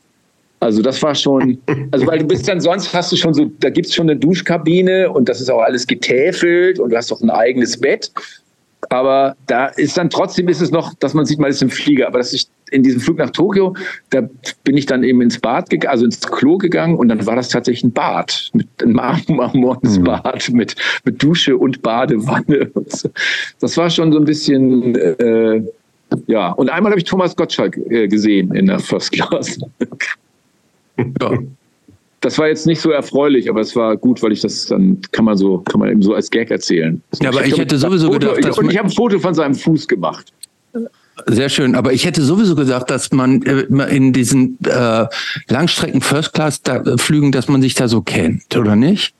[0.61, 1.59] Also das war schon,
[1.91, 4.19] also weil du bist dann sonst hast du schon so, da gibt es schon eine
[4.19, 8.11] Duschkabine und das ist auch alles getäfelt und du hast auch ein eigenes Bett.
[8.95, 12.07] Aber da ist dann trotzdem ist es noch, dass man sieht, man ist im Flieger.
[12.07, 13.75] Aber das ist in diesem Flug nach Tokio,
[14.11, 14.23] da
[14.65, 17.49] bin ich dann eben ins Bad gegangen, also ins Klo gegangen und dann war das
[17.49, 18.95] tatsächlich ein Bad, mit einem
[19.29, 20.05] marmornes mhm.
[20.05, 20.75] Bad mit,
[21.05, 22.71] mit Dusche und Badewanne.
[22.75, 23.11] Und so.
[23.61, 25.63] Das war schon so ein bisschen, äh,
[26.27, 26.51] ja.
[26.53, 29.59] Und einmal habe ich Thomas Gottschalk äh, gesehen in der First Class.
[30.99, 31.31] ja.
[32.25, 35.27] Das war jetzt nicht so erfreulich, aber es war gut, weil ich das dann kann
[35.27, 37.03] man so kann man eben so als Gag erzählen.
[37.21, 39.35] Ja, aber ich, ich hätte sowieso Foto, gedacht, dass und ich habe ein Foto von
[39.35, 40.33] seinem Fuß gemacht.
[41.27, 45.05] Sehr schön, aber ich hätte sowieso gesagt, dass man äh, in diesen äh,
[45.49, 49.13] Langstrecken First Class da, äh, Flügen, dass man sich da so kennt, oder nicht?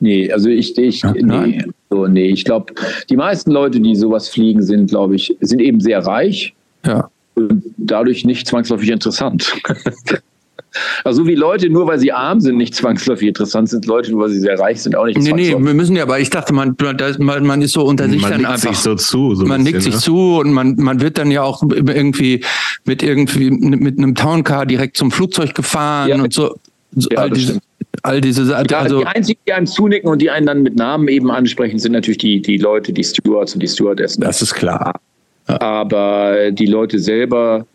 [0.00, 2.72] Nee, also ich, ich nee, so, nee, ich glaube,
[3.10, 6.54] die meisten Leute, die sowas fliegen, sind, glaube ich, sind eben sehr reich.
[6.86, 7.10] Ja.
[7.34, 9.52] Und dadurch nicht zwangsläufig interessant.
[11.04, 14.30] Also wie Leute, nur weil sie arm sind, nicht zwangsläufig interessant sind, Leute, nur weil
[14.30, 16.76] sie sehr reich sind, auch nicht Nee, nee, wir müssen ja, aber ich dachte, man,
[17.18, 18.70] man, man ist so unter sich man dann einfach.
[18.70, 20.00] Sich so zu, so man nickt sich ne?
[20.00, 22.44] zu und man, man wird dann ja auch irgendwie
[22.84, 26.56] mit irgendwie mit einem Towncar direkt zum Flugzeug gefahren ja, und so.
[26.94, 27.60] so ja, all, diese,
[28.02, 28.72] all diese Sachen.
[28.74, 31.92] Also, die einzigen, die einem zunicken und die einen dann mit Namen eben ansprechen, sind
[31.92, 34.22] natürlich die, die Leute, die Stewards und die Stewardessen.
[34.22, 35.00] Das ist klar.
[35.48, 35.60] Ja.
[35.60, 37.66] Aber die Leute selber,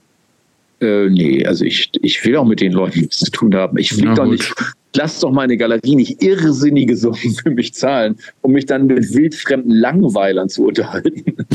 [0.85, 3.77] äh, nee, also ich, ich will auch mit den Leuten nichts zu tun haben.
[3.77, 4.53] Ich fliege doch nicht.
[4.95, 9.71] Lass doch meine Galerie nicht irrsinnige Summen für mich zahlen, um mich dann mit wildfremden
[9.71, 11.35] Langweilern zu unterhalten.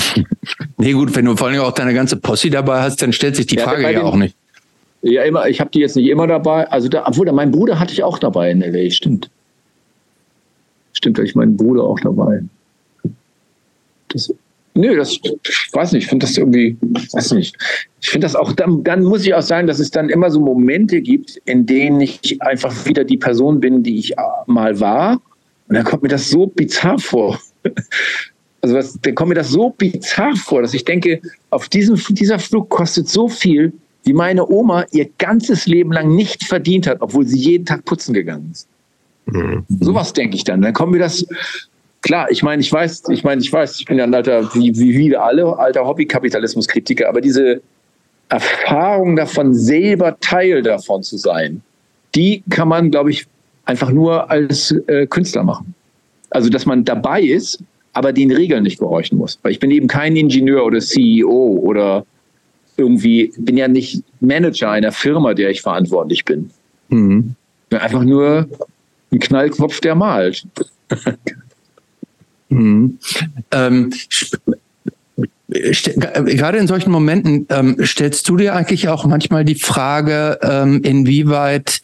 [0.76, 3.47] Nee, gut, wenn du vor allem auch deine ganze Posse dabei hast, dann stellt sich
[3.47, 4.34] die ja, Frage ja den, auch nicht.
[5.02, 6.70] Ja, immer, ich habe die jetzt nicht immer dabei.
[6.70, 9.31] Also, da, obwohl, mein Bruder hatte ich auch dabei in LA, stimmt.
[10.94, 12.42] Stimmt, da ich meinen Bruder auch dabei.
[14.09, 14.33] Das,
[14.81, 17.57] Nö, das ich weiß nicht, ich finde das irgendwie, weiß nicht.
[18.00, 20.41] Ich finde das auch, dann, dann muss ich auch sagen, dass es dann immer so
[20.41, 24.15] Momente gibt, in denen ich einfach wieder die Person bin, die ich
[24.47, 25.20] mal war.
[25.68, 27.39] Und dann kommt mir das so bizarr vor.
[28.62, 32.39] Also was, dann kommt mir das so bizarr vor, dass ich denke, auf diesem, dieser
[32.39, 33.73] Flug kostet so viel,
[34.05, 38.12] wie meine Oma ihr ganzes Leben lang nicht verdient hat, obwohl sie jeden Tag putzen
[38.12, 38.68] gegangen ist.
[39.25, 39.65] Mhm.
[39.81, 40.60] Sowas denke ich dann.
[40.60, 41.25] Dann kommt mir das
[42.03, 44.77] klar, ich meine, ich weiß, ich meine, ich weiß, ich bin ja ein alter, wie,
[44.77, 47.61] wie wir alle, alter Hobbykapitalismuskritiker, aber diese
[48.29, 51.62] Erfahrung davon, selber Teil davon zu sein,
[52.15, 53.27] die kann man, glaube ich,
[53.65, 55.75] einfach nur als äh, Künstler machen.
[56.31, 57.62] Also, dass man dabei ist,
[57.93, 59.39] aber den Regeln nicht gehorchen muss.
[59.43, 62.07] Weil ich bin eben kein Ingenieur oder CEO oder
[62.77, 66.51] irgendwie, bin ja nicht Manager einer Firma, der ich verantwortlich bin.
[66.89, 67.35] Mhm.
[67.65, 68.49] Ich bin einfach nur
[69.12, 70.47] ein Knallkopf, der malt.
[72.51, 72.99] Mhm.
[73.53, 73.93] Ähm,
[75.49, 81.83] gerade in solchen Momenten ähm, stellst du dir eigentlich auch manchmal die Frage, ähm, inwieweit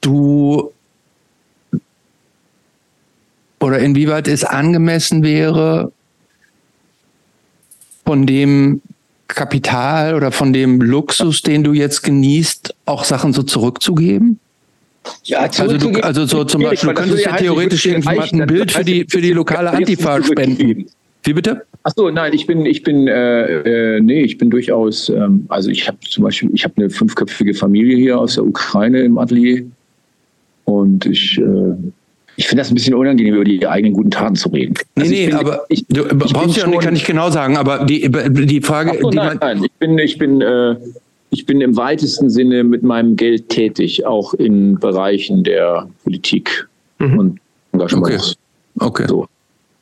[0.00, 0.72] du
[3.60, 5.92] oder inwieweit es angemessen wäre,
[8.06, 8.80] von dem
[9.28, 14.40] Kapital oder von dem Luxus, den du jetzt genießt, auch Sachen so zurückzugeben?
[15.24, 18.84] Ja, also, du, also so zum Beispiel, du könntest ja theoretisch irgendjemand ein Bild für
[18.84, 20.86] die, für die lokale Antifa spenden.
[21.22, 21.62] Wie bitte?
[21.82, 25.70] Ach so, nein, ich bin, ich bin, äh, äh, nee, ich bin durchaus, ähm, also
[25.70, 29.64] ich habe zum Beispiel, ich habe eine fünfköpfige Familie hier aus der Ukraine im Atelier
[30.64, 31.74] und ich, äh,
[32.36, 34.74] ich finde das ein bisschen unangenehm, über die eigenen guten Taten zu reden.
[34.94, 38.60] Also nee, nee, aber ich, du brauchst ja, kann ich genau sagen, aber die, die
[38.60, 40.76] Frage, so, die nein, nein, ich bin, ich bin, äh,
[41.30, 46.68] ich bin im weitesten Sinne mit meinem Geld tätig, auch in Bereichen der Politik
[46.98, 47.18] mhm.
[47.18, 47.40] und
[47.72, 48.36] Engagements.
[48.78, 48.86] Okay.
[48.86, 49.06] okay.
[49.08, 49.26] So.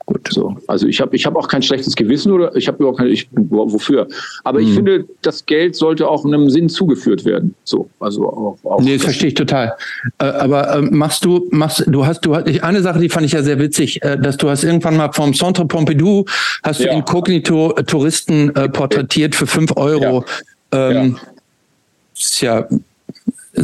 [0.05, 0.27] Gut.
[0.31, 0.57] So.
[0.67, 3.29] Also ich habe ich hab auch kein schlechtes Gewissen oder ich habe überhaupt kein, ich,
[3.33, 4.09] wofür.
[4.43, 4.67] Aber mhm.
[4.67, 7.55] ich finde, das Geld sollte auch einem Sinn zugeführt werden.
[7.65, 8.59] So, also auch.
[8.65, 9.75] auch nee, das verstehe ich total.
[10.19, 13.43] Äh, aber äh, machst du, machst du hast du eine Sache, die fand ich ja
[13.43, 16.25] sehr witzig, äh, dass du hast irgendwann mal vom Centre Pompidou
[16.63, 16.91] hast ja.
[16.91, 20.25] du inkognito Touristen äh, porträtiert für fünf Euro.
[20.73, 20.91] Ja.
[20.91, 21.29] Ähm, ja
[22.19, 22.67] ist ja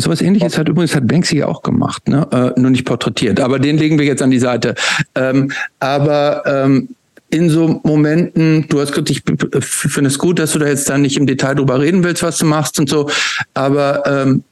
[0.01, 2.27] Sowas ähnliches hat übrigens hat Banksy auch gemacht, ne?
[2.33, 3.41] Äh, nur nicht porträtiert.
[3.41, 4.75] Aber den legen wir jetzt an die Seite.
[5.15, 6.89] Ähm, aber ähm,
[7.31, 9.23] in so Momenten, du hast gesagt, ich
[9.61, 12.39] finde es gut, dass du da jetzt dann nicht im Detail drüber reden willst, was
[12.39, 13.11] du machst und so.
[13.55, 14.45] Aber ähm,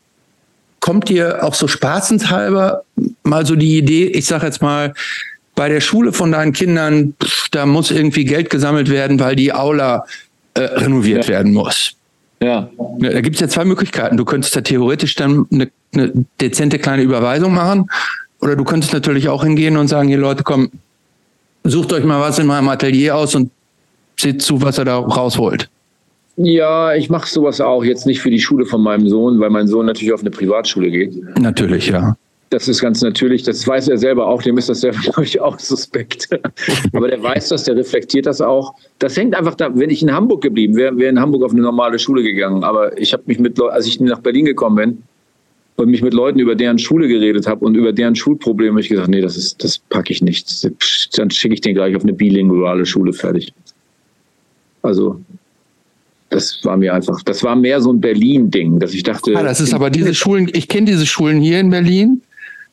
[0.81, 2.82] kommt dir auch so spaßenshalber
[3.22, 4.94] mal so die Idee, ich sage jetzt mal,
[5.55, 7.14] bei der Schule von deinen Kindern,
[7.50, 10.06] da muss irgendwie Geld gesammelt werden, weil die Aula
[10.55, 11.34] äh, renoviert ja.
[11.34, 11.94] werden muss.
[12.42, 12.68] Ja.
[12.98, 14.16] Da gibt es ja zwei Möglichkeiten.
[14.16, 17.88] Du könntest da theoretisch dann eine, eine dezente kleine Überweisung machen.
[18.40, 20.70] Oder du könntest natürlich auch hingehen und sagen, hier Leute, komm,
[21.62, 23.50] sucht euch mal was in meinem Atelier aus und
[24.18, 25.68] seht zu, was er da rausholt.
[26.36, 27.84] Ja, ich mache sowas auch.
[27.84, 30.90] Jetzt nicht für die Schule von meinem Sohn, weil mein Sohn natürlich auf eine Privatschule
[30.90, 31.38] geht.
[31.38, 32.16] Natürlich, ja.
[32.52, 35.40] Das ist ganz natürlich, das weiß er selber auch, dem ist das selber, glaube ich,
[35.40, 36.28] auch suspekt.
[36.92, 38.74] Aber der weiß das, der reflektiert das auch.
[38.98, 41.62] Das hängt einfach da, wenn ich in Hamburg geblieben wäre, wäre in Hamburg auf eine
[41.62, 42.62] normale Schule gegangen.
[42.62, 45.02] Aber ich habe mich mit, als ich nach Berlin gekommen bin
[45.76, 48.90] und mich mit Leuten über deren Schule geredet habe und über deren Schulprobleme, habe ich
[48.90, 50.68] gesagt, nee, das ist, das packe ich nicht.
[51.16, 53.52] Dann schicke ich den gleich auf eine bilinguale Schule fertig.
[54.82, 55.20] Also
[56.28, 59.36] das war mir einfach, das war mehr so ein Berlin-Ding, dass ich dachte.
[59.36, 62.22] Ah, das ist aber diese Schulen, ich kenne diese Schulen hier in Berlin.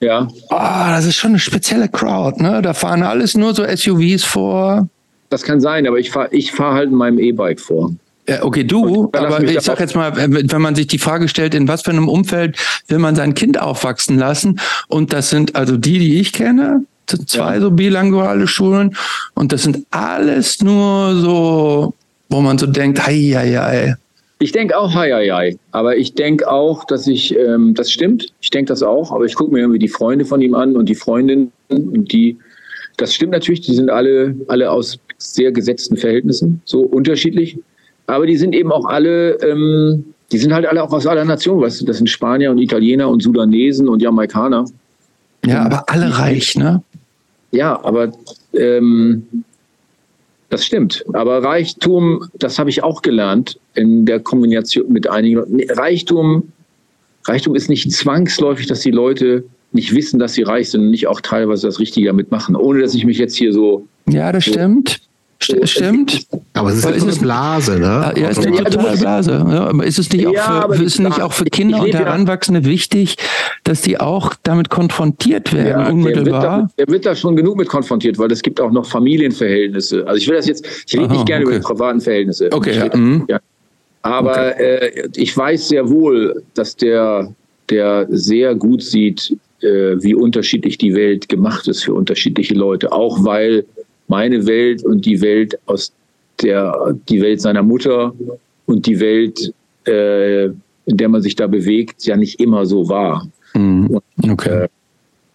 [0.02, 0.28] Ja.
[0.50, 2.62] Ah, das ist schon eine spezielle Crowd, ne?
[2.62, 4.88] Da fahren alles nur so SUVs vor.
[5.30, 7.92] Das kann sein, aber ich fahre ich fahr halt in meinem E-Bike vor.
[8.28, 11.68] Ja, okay, du, aber ich sag jetzt mal, wenn man sich die Frage stellt, in
[11.68, 14.60] was für einem Umfeld will man sein Kind aufwachsen lassen?
[14.88, 17.62] Und das sind also die, die ich kenne, zwei ja.
[17.62, 18.96] so bilinguale Schulen.
[19.34, 21.94] Und das sind alles nur so,
[22.30, 23.96] wo man so denkt, hei, hei, hei.
[24.42, 25.58] Ich denke auch, hei, hei, hei.
[25.72, 28.34] Aber ich denke auch, dass ich, ähm, das stimmt.
[28.40, 29.12] Ich denke das auch.
[29.12, 32.38] Aber ich gucke mir irgendwie die Freunde von ihm an und die Freundinnen und die,
[32.96, 33.62] das stimmt natürlich.
[33.62, 37.58] Die sind alle, alle aus sehr gesetzten Verhältnissen, so unterschiedlich.
[38.08, 41.62] Aber die sind eben auch alle, ähm, die sind halt alle auch aus aller Nationen,
[41.62, 44.66] weißt du, das sind Spanier und Italiener und Sudanesen und Jamaikaner.
[45.46, 46.82] Ja, aber alle reich, ne?
[47.52, 48.14] Ja, aber
[48.54, 49.28] ähm,
[50.50, 51.04] das stimmt.
[51.14, 55.44] Aber Reichtum, das habe ich auch gelernt in der Kombination mit einigen.
[55.72, 56.52] Reichtum,
[57.26, 61.08] Reichtum ist nicht zwangsläufig, dass die Leute nicht wissen, dass sie reich sind und nicht
[61.08, 63.88] auch teilweise das Richtige damit machen, ohne dass ich mich jetzt hier so.
[64.08, 65.02] Ja, das so stimmt.
[65.42, 66.28] Stimmt.
[66.54, 68.14] Aber es ist, ist eine Blase, ne?
[68.18, 69.32] Ja, ist eine totale Blase.
[69.32, 72.66] Ja, aber ist es nicht auch ja, für, ist nicht auch für Kinder und Heranwachsende
[72.66, 73.16] wichtig,
[73.64, 76.42] dass die auch damit konfrontiert werden, ja, unmittelbar?
[76.42, 78.86] Der wird, da, der wird, da, schon genug mit konfrontiert, weil es gibt auch noch
[78.86, 80.06] Familienverhältnisse.
[80.06, 81.56] Also ich will das jetzt, ich rede nicht gerne okay.
[81.56, 82.50] über die privaten Verhältnisse.
[82.52, 82.98] Okay, ja.
[82.98, 83.26] Mhm.
[83.30, 83.40] ja.
[84.02, 84.64] Aber okay.
[84.64, 87.34] äh, ich weiß sehr wohl, dass der,
[87.70, 92.92] der sehr gut sieht, äh, wie unterschiedlich die Welt gemacht ist für unterschiedliche Leute.
[92.92, 93.66] Auch weil
[94.08, 95.92] meine Welt und die Welt aus
[96.42, 98.14] der, die Welt seiner Mutter
[98.66, 99.54] und die Welt,
[99.86, 103.28] äh, in der man sich da bewegt, ja nicht immer so war.
[103.54, 104.00] Mhm.
[104.32, 104.64] Okay.
[104.64, 104.68] Äh,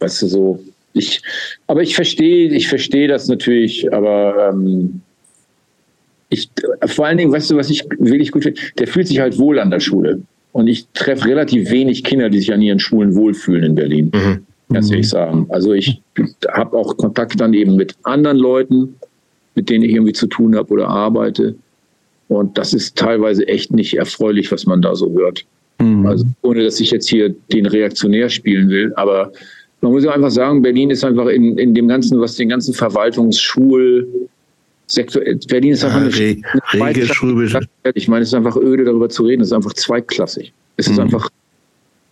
[0.01, 1.23] weißt du, so, ich,
[1.67, 5.02] aber ich verstehe, ich verstehe das natürlich, aber ähm,
[6.34, 6.50] ich,
[6.86, 8.60] vor allen Dingen, weißt du, was ich wirklich gut finde?
[8.78, 10.20] Der fühlt sich halt wohl an der Schule.
[10.52, 14.12] Und ich treffe relativ wenig Kinder, die sich an ihren Schulen wohlfühlen in Berlin.
[14.14, 15.10] Mhm ganz ehrlich mhm.
[15.10, 15.46] sagen.
[15.50, 16.00] Also ich
[16.52, 18.96] habe auch Kontakt dann eben mit anderen Leuten,
[19.54, 21.54] mit denen ich irgendwie zu tun habe oder arbeite.
[22.28, 25.44] Und das ist teilweise echt nicht erfreulich, was man da so hört.
[25.80, 26.06] Mhm.
[26.06, 29.32] Also ohne, dass ich jetzt hier den Reaktionär spielen will, aber
[29.80, 32.72] man muss ja einfach sagen, Berlin ist einfach in, in dem ganzen, was den ganzen
[32.72, 34.08] Verwaltungsschul
[34.86, 36.80] Sektor, Berlin ist einfach ja, eine, eine
[37.94, 39.42] Ich meine, es ist einfach öde, darüber zu reden.
[39.42, 40.52] Es ist einfach zweitklassig.
[40.76, 41.04] Es ist mhm.
[41.04, 41.30] einfach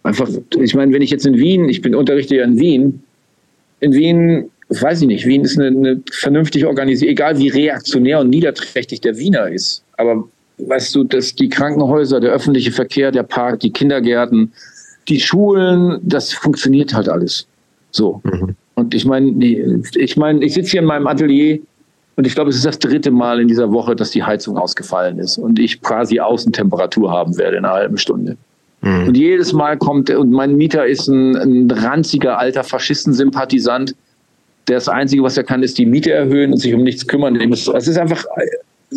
[0.02, 0.28] einfach,
[0.58, 3.02] ich meine, wenn ich jetzt in Wien, ich bin unterrichte ja in Wien,
[3.80, 8.30] in Wien, weiß ich nicht, Wien ist eine, eine vernünftig organisiert, egal wie reaktionär und
[8.30, 9.82] niederträchtig der Wiener ist.
[9.96, 10.28] Aber
[10.58, 14.52] weißt du, dass die Krankenhäuser, der öffentliche Verkehr, der Park, die Kindergärten,
[15.08, 17.46] die Schulen, das funktioniert halt alles.
[17.90, 18.20] So.
[18.24, 18.54] Mhm.
[18.74, 19.30] Und ich meine,
[19.94, 21.60] ich meine, ich sitze hier in meinem Atelier
[22.16, 25.18] und ich glaube, es ist das dritte Mal in dieser Woche, dass die Heizung ausgefallen
[25.18, 28.36] ist und ich quasi Außentemperatur haben werde in einer halben Stunde.
[28.82, 29.08] Mhm.
[29.08, 33.94] Und jedes Mal kommt, und mein Mieter ist ein, ein ranziger alter Faschistensympathisant.
[34.66, 37.36] Das Einzige, was er kann, ist die Miete erhöhen und sich um nichts kümmern.
[37.52, 38.24] Es ist einfach,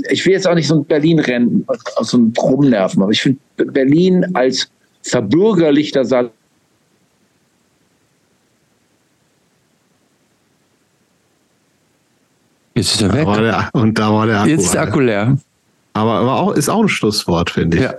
[0.09, 1.65] ich will jetzt auch nicht so ein Berlin-Rennen,
[2.01, 4.69] so ein Rumnerven, aber ich finde Berlin als
[5.03, 6.03] verbürgerlichter
[12.85, 13.25] Jetzt ist er weg.
[13.25, 14.49] Da der, und da war der Akku.
[14.49, 15.38] Jetzt ist der Akku leer.
[15.93, 17.83] Aber, aber auch, ist auch ein Schlusswort, finde ich.
[17.83, 17.95] Ja.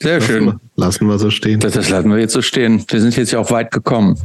[0.00, 0.44] Sehr lassen schön.
[0.46, 1.60] Wir, lassen wir so stehen.
[1.60, 2.82] Das, das lassen wir jetzt so stehen.
[2.88, 4.18] Wir sind jetzt ja auch weit gekommen.